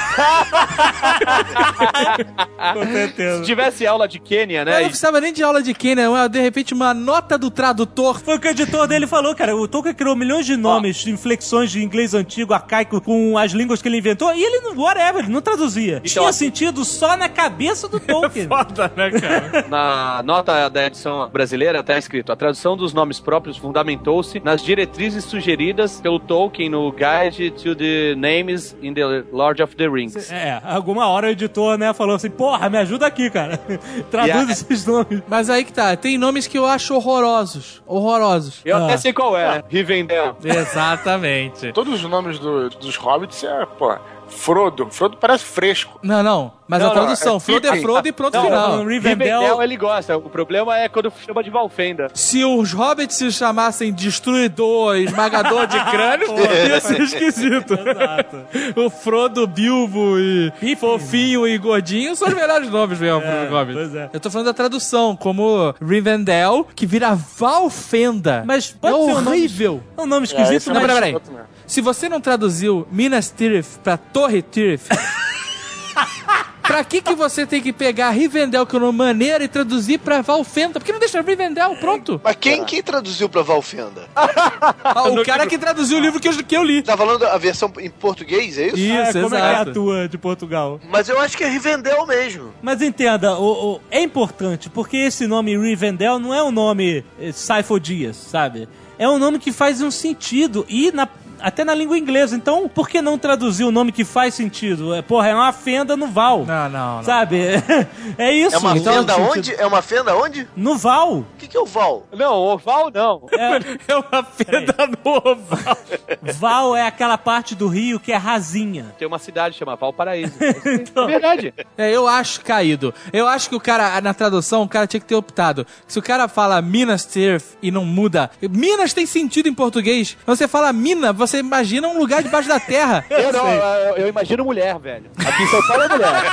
Com 2.74 2.86
certeza. 2.86 3.40
Se 3.40 3.46
tivesse 3.46 3.86
aula 3.86 4.08
de 4.08 4.20
Quênia, 4.20 4.60
Eu 4.62 4.66
né? 4.66 4.80
não 4.80 4.86
precisava 4.88 5.20
nem 5.22 5.34
de 5.34 5.44
aula 5.44 5.62
de 5.62 5.74
Kenya, 5.74 6.10
uma- 6.10 6.28
de 6.28 6.40
repente 6.40 6.74
uma 6.74 6.94
nota 6.94 7.38
do 7.38 7.50
tradutor. 7.52 8.20
Foi 8.20 8.36
o 8.36 8.40
que 8.40 8.48
o 8.48 8.52
editor 8.52 8.88
dele 8.88 9.06
falou, 9.08 9.36
cara. 9.36 9.56
O 9.56 9.68
Tolkien 9.68 9.94
criou 9.94 10.16
milhões 10.16 10.46
de 10.46 10.56
nomes, 10.56 10.98
de 10.98 11.12
inflexões 11.12 11.72
de 11.72 11.84
inglês 11.84 12.14
antigo, 12.14 12.54
arcaico, 12.54 13.02
com 13.02 13.38
as 13.38 13.52
línguas 13.52 13.82
que 13.82 13.88
ele 13.88 13.98
inventou, 13.98 14.34
e 14.34 14.42
ele, 14.44 14.60
não- 14.62 14.76
whatever, 14.78 15.24
ele 15.24 15.32
não 15.34 15.42
traduzia. 15.42 16.00
Tinha 16.02 16.28
assim- 16.28 16.44
sentido 16.46 16.84
só 16.84 17.16
na 17.16 17.30
cabeça 17.30 17.88
do 17.88 18.00
Tolkien. 18.02 18.48
Foda, 18.48 18.92
né, 18.96 19.12
cara? 19.12 19.66
Na 19.70 20.22
nota 20.24 20.70
da 20.70 20.86
edição 20.88 21.30
brasileira 21.30 21.80
está 21.80 21.98
escrito: 21.98 22.32
a 22.32 22.36
tradução 22.36 22.76
dos 22.76 22.94
nomes 22.94 23.20
próprios 23.20 23.58
fundamentou-se 23.58 24.40
nas 24.44 24.62
diretrizes 24.62 25.24
sugeridas 25.26 26.02
pelo 26.02 26.20
Tolkien 26.20 26.70
no 26.70 26.92
Guide 26.92 27.52
to 27.52 27.76
the 27.76 28.16
Names 28.16 28.76
in 28.82 28.94
the 28.94 29.03
Lord 29.32 29.62
of 29.62 29.76
the 29.76 29.88
Rings. 29.88 30.32
é, 30.32 30.62
alguma 30.64 31.08
hora 31.08 31.28
o 31.28 31.30
editor, 31.30 31.78
né, 31.78 31.94
falou 31.94 32.16
assim, 32.16 32.30
porra, 32.30 32.70
me 32.70 32.78
ajuda 32.78 33.06
aqui, 33.08 33.30
cara. 33.30 33.58
Traduz 34.12 34.34
Yeah. 34.34 34.52
esses 34.52 34.86
nomes. 34.86 35.22
Mas 35.28 35.50
aí 35.50 35.64
que 35.64 35.74
tá, 35.74 35.96
tem 35.96 36.18
nomes 36.18 36.48
que 36.48 36.58
eu 36.58 36.66
acho 36.66 36.96
horrorosos. 36.96 37.82
Horrorosos. 37.86 38.62
Eu 38.66 38.78
Ah. 38.78 38.86
até 38.86 38.98
sei 38.98 39.14
qual 39.14 39.38
é, 39.38 39.58
né? 39.58 39.64
Rivendell. 39.70 40.36
Exatamente. 40.44 41.72
Todos 41.72 41.94
os 42.04 42.10
nomes 42.10 42.40
do- 42.40 42.70
dos 42.70 42.96
hobbits 42.96 43.44
é, 43.44 43.66
pô, 43.78 43.96
Frodo. 44.34 44.88
Frodo 44.92 45.18
parece 45.18 45.44
fresco. 45.46 46.00
Não, 46.04 46.22
não. 46.24 46.54
Mas 46.66 46.80
Não, 46.80 46.86
a 46.88 46.90
não, 46.96 47.02
tradução, 47.02 47.38
é 47.38 47.40
Frodo 47.42 47.68
é. 47.68 47.82
Frodo 47.82 48.08
e 48.08 48.12
pronto, 48.12 48.34
Não, 48.36 48.44
final. 48.46 48.70
não, 48.78 48.86
Rivendell- 48.86 49.40
Rivendell 49.42 49.62
ele 49.64 49.78
gosta. 49.78 50.18
O 50.18 50.30
problema 50.30 50.78
é 50.78 50.88
quando 50.90 51.12
chama 51.26 51.44
de 51.44 51.50
Valfenda. 51.50 52.08
Se 52.14 52.44
os 52.44 52.72
hobbits 52.72 53.18
se 53.18 53.32
chamassem 53.32 53.92
Destruidor, 53.94 54.96
Esmagador 54.98 55.68
de 55.68 55.78
Crânios, 55.92 56.30
ia 56.68 56.80
ser 56.80 57.02
esquisito. 57.02 57.74
Exato. 57.74 58.38
o 58.80 58.90
Frodo, 58.90 59.46
Bilbo 59.46 60.18
e. 60.18 60.52
Fofinho 60.78 61.48
e 61.48 61.58
Gordinho 61.58 62.16
são 62.16 62.28
os 62.30 62.34
melhores 62.34 62.70
nomes 62.70 62.98
mesmo 63.00 63.22
pros 63.22 63.50
hobbits. 63.50 63.76
pois 63.82 63.96
é. 63.96 64.10
Eu 64.14 64.20
tô 64.20 64.32
falando 64.32 64.48
da 64.48 64.54
tradução, 64.54 65.16
como 65.16 65.76
Rivendell, 65.82 66.66
que 66.76 66.86
vira 66.86 67.14
Valfenda. 67.14 68.44
Mas 68.48 68.74
é 68.74 68.78
pode 68.80 68.96
ser 68.96 69.02
um 69.12 69.14
nome- 69.16 69.28
horrível. 69.28 69.84
É 69.98 70.02
um 70.02 70.06
nome 70.06 70.24
É, 70.24 70.28
esquisito, 70.28 70.54
esse 70.56 70.70
é 70.70 70.74
Não, 70.74 70.82
mas... 70.82 70.94
peraí, 70.94 71.14
peraí. 71.20 71.44
Se 71.68 71.82
você 71.82 72.08
não 72.10 72.20
traduziu 72.22 72.88
Minas 72.92 73.30
Tirith 73.36 73.80
pra 73.84 73.98
Torre 73.98 74.42
Tirith, 74.42 74.84
pra 76.62 76.84
que 76.84 77.02
que 77.02 77.14
você 77.16 77.46
tem 77.46 77.62
que 77.62 77.72
pegar 77.74 78.10
Rivendell, 78.12 78.66
que 78.66 78.76
é 78.76 78.80
uma 78.80 78.92
maneira, 78.92 79.44
e 79.44 79.48
traduzir 79.48 80.00
pra 80.00 80.22
Valfenda? 80.22 80.80
Por 80.80 80.86
que 80.86 80.92
não 80.92 81.00
deixa 81.00 81.22
Rivendell? 81.22 81.76
Pronto. 81.78 82.20
Mas 82.24 82.36
quem, 82.40 82.64
quem 82.64 82.82
traduziu 82.82 83.28
pra 83.30 83.42
Valfenda? 83.42 84.08
Ah, 84.86 85.10
o 85.10 85.24
cara 85.26 85.46
que 85.48 85.58
traduziu 85.58 85.98
o 85.98 86.02
livro 86.02 86.20
que 86.20 86.28
eu, 86.28 86.34
que 86.44 86.56
eu 86.56 86.64
li. 86.64 86.82
Tá 86.82 86.96
falando 86.96 87.24
a 87.26 87.38
versão 87.38 87.72
em 87.80 87.90
português, 87.90 88.58
é 88.58 88.68
isso? 88.68 88.78
Isso, 88.78 89.18
Ah, 89.18 89.22
como 89.24 89.36
é 89.36 89.40
que 89.40 89.46
é 89.46 89.50
a 89.50 89.52
exato. 89.54 89.74
tua 89.74 90.08
de 90.08 90.18
Portugal? 90.18 90.80
Mas 90.90 91.10
eu 91.10 91.20
acho 91.20 91.38
que 91.38 91.44
é 91.44 91.50
Rivendell 91.50 92.06
mesmo. 92.06 92.54
Mas 92.62 92.82
entenda, 92.82 93.38
o, 93.38 93.74
o- 93.76 93.82
é 93.92 94.02
importante, 94.02 94.70
porque 94.70 94.98
esse 94.98 95.26
nome 95.28 95.58
Rivendell 95.58 96.20
não 96.20 96.34
é 96.34 96.42
um 96.44 96.52
nome 96.52 97.04
eh, 97.20 97.32
Saifo 97.32 97.80
Dias, 97.80 98.16
sabe? 98.16 98.68
É 98.98 99.08
um 99.10 99.18
nome 99.18 99.40
que 99.40 99.52
faz 99.52 99.82
um 99.82 99.92
sentido 99.92 100.66
e 100.70 100.92
na- 100.92 101.08
até 101.44 101.64
na 101.64 101.76
língua 101.76 101.98
inglesa. 101.98 102.36
Então, 102.36 102.68
por 102.68 102.90
que 102.90 103.02
não 103.02 103.18
traduzir 103.18 103.64
o 103.66 103.72
nome 103.72 103.92
que 103.92 104.04
faz 104.04 104.34
sentido? 104.34 104.94
É, 104.96 105.02
porra, 105.02 105.28
é 105.30 105.36
uma 105.36 105.52
fenda 105.54 105.96
no 105.96 106.08
Val. 106.08 106.46
Não, 106.46 106.70
não, 106.70 106.96
não. 106.98 107.04
Sabe? 107.04 107.44
É 108.18 108.32
isso. 108.32 108.56
É 108.56 108.60
uma 108.60 108.78
Então, 108.78 108.94
fenda 108.94 109.14
sentido- 109.14 109.32
onde? 109.38 109.56
É 109.56 109.66
uma 109.66 109.82
fenda 109.82 110.16
onde? 110.16 110.48
No 110.56 110.78
Val. 110.78 111.18
O 111.20 111.26
que, 111.38 111.48
que 111.48 111.58
é 111.58 111.60
o 111.60 111.66
Val? 111.66 112.06
Não, 112.16 112.34
oval 112.34 112.90
não. 112.94 113.28
É, 113.32 113.60
É 113.92 113.96
uma 113.96 114.24
fenda 114.24 114.76
nova. 115.04 115.78
Val 116.38 116.76
é 116.76 116.86
aquela 116.86 117.18
parte 117.18 117.56
do 117.56 117.68
rio 117.68 118.00
que 118.00 118.12
é 118.12 118.16
rasinha. 118.16 118.94
Tem 118.98 119.08
uma 119.08 119.20
cidade 119.20 119.58
chamada 119.58 119.78
Valparaíso. 119.78 120.34
Então- 120.66 121.04
É 121.06 121.08
verdade. 121.12 121.54
É, 121.78 121.92
eu 121.92 122.08
acho 122.08 122.42
caído. 122.42 122.94
Eu 123.12 123.28
acho 123.28 123.50
que 123.50 123.56
o 123.56 123.60
cara, 123.60 124.00
na 124.02 124.14
tradução, 124.14 124.64
o 124.64 124.68
cara 124.70 124.86
tinha 124.88 125.00
que 125.00 125.08
ter 125.08 125.16
optado. 125.16 125.66
Se 125.88 125.98
o 125.98 126.02
cara 126.02 126.28
fala 126.28 126.62
Minas 126.62 127.06
Tirith 127.06 127.58
e 127.62 127.72
não 127.72 127.84
muda. 127.86 128.30
Minas 128.42 128.94
tem 128.94 129.06
sentido 129.06 129.48
em 129.50 129.54
português. 129.54 130.16
Quando 130.26 130.38
você 130.38 130.48
fala 130.48 130.72
mina, 130.72 131.12
você 131.12 131.33
imagina 131.40 131.88
um 131.88 131.98
lugar 131.98 132.24
debaixo 132.24 132.48
da 132.48 132.60
terra. 132.60 133.06
Eu 133.10 133.32
não, 133.32 133.50
eu, 133.50 133.98
eu 133.98 134.08
imagino 134.08 134.44
mulher, 134.44 134.78
velho. 134.80 135.06
Aqui 135.18 135.44
em 135.44 135.48
São 135.48 135.62
Paulo 135.68 135.84
é 135.84 135.90
mulher. 135.90 136.24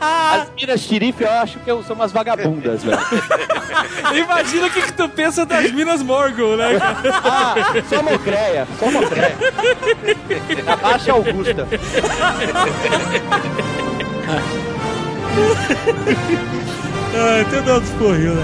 As 0.00 0.50
minas 0.54 0.80
xerife 0.80 1.22
eu 1.22 1.30
acho 1.30 1.58
que 1.60 1.82
são 1.84 1.94
umas 1.94 2.12
vagabundas, 2.12 2.82
velho. 2.82 2.98
Imagina 4.14 4.66
o 4.66 4.70
que, 4.70 4.82
que 4.82 4.92
tu 4.92 5.08
pensa 5.08 5.46
das 5.46 5.70
Minas 5.72 6.02
Morgul, 6.02 6.56
né? 6.56 6.78
Ah, 7.24 7.54
só 7.88 8.02
mocreia, 8.02 8.66
só 8.78 8.90
mocreia. 8.90 9.36
A 10.66 10.76
baixa 10.76 11.12
Augusta. 11.12 11.66
Ah, 17.14 17.40
até 17.40 17.58
o 17.58 17.62
Deus 17.62 17.88
correu, 17.98 18.34
né? 18.34 18.42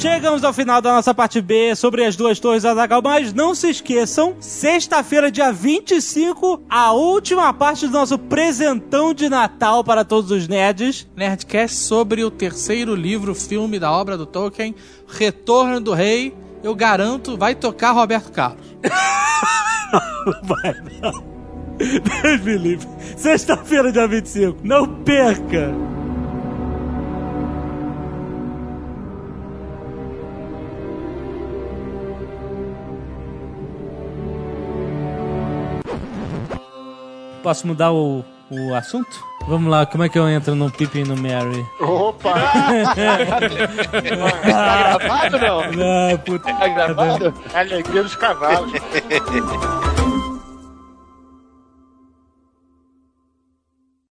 Chegamos 0.00 0.42
ao 0.42 0.54
final 0.54 0.80
da 0.80 0.94
nossa 0.94 1.12
parte 1.12 1.42
B 1.42 1.76
sobre 1.76 2.02
as 2.06 2.16
duas 2.16 2.40
torres 2.40 2.64
Azagal, 2.64 3.02
mas 3.04 3.34
não 3.34 3.54
se 3.54 3.68
esqueçam, 3.68 4.34
sexta-feira, 4.40 5.30
dia 5.30 5.52
25, 5.52 6.62
a 6.70 6.92
última 6.92 7.52
parte 7.52 7.86
do 7.86 7.92
nosso 7.92 8.18
presentão 8.18 9.12
de 9.12 9.28
Natal 9.28 9.84
para 9.84 10.02
todos 10.02 10.30
os 10.30 10.48
nerds. 10.48 11.06
Nerdcast 11.14 11.76
sobre 11.76 12.24
o 12.24 12.30
terceiro 12.30 12.94
livro, 12.94 13.34
filme 13.34 13.78
da 13.78 13.92
obra 13.92 14.16
do 14.16 14.24
Tolkien, 14.24 14.74
Retorno 15.06 15.78
do 15.82 15.92
Rei. 15.92 16.34
Eu 16.62 16.74
garanto, 16.74 17.38
vai 17.38 17.54
tocar 17.54 17.92
Roberto 17.92 18.30
Carlos. 18.30 18.76
Vai, 20.42 20.74
não. 21.00 21.30
Deus 21.78 22.40
me 22.42 22.58
livre. 22.58 22.86
Sexta-feira, 23.16 23.90
dia 23.90 24.06
25. 24.06 24.58
Não 24.62 24.86
perca! 25.02 25.72
Posso 37.42 37.66
mudar 37.66 37.90
o, 37.90 38.22
o 38.50 38.74
assunto? 38.74 39.24
Vamos 39.46 39.70
lá, 39.70 39.86
como 39.86 40.04
é 40.04 40.08
que 40.08 40.18
eu 40.18 40.28
entro 40.28 40.54
no 40.54 40.70
Pippin 40.70 41.00
e 41.00 41.04
no 41.04 41.16
Mary? 41.16 41.66
Opa! 41.80 42.34
Tá 44.42 44.98
gravado 44.98 45.38
não? 45.38 45.72
Não, 45.72 46.18
puta. 46.18 46.52
Tá 46.54 46.68
gravado? 46.68 47.34
Alegria 47.54 48.02
dos 48.02 48.16
cavalos. 48.16 48.72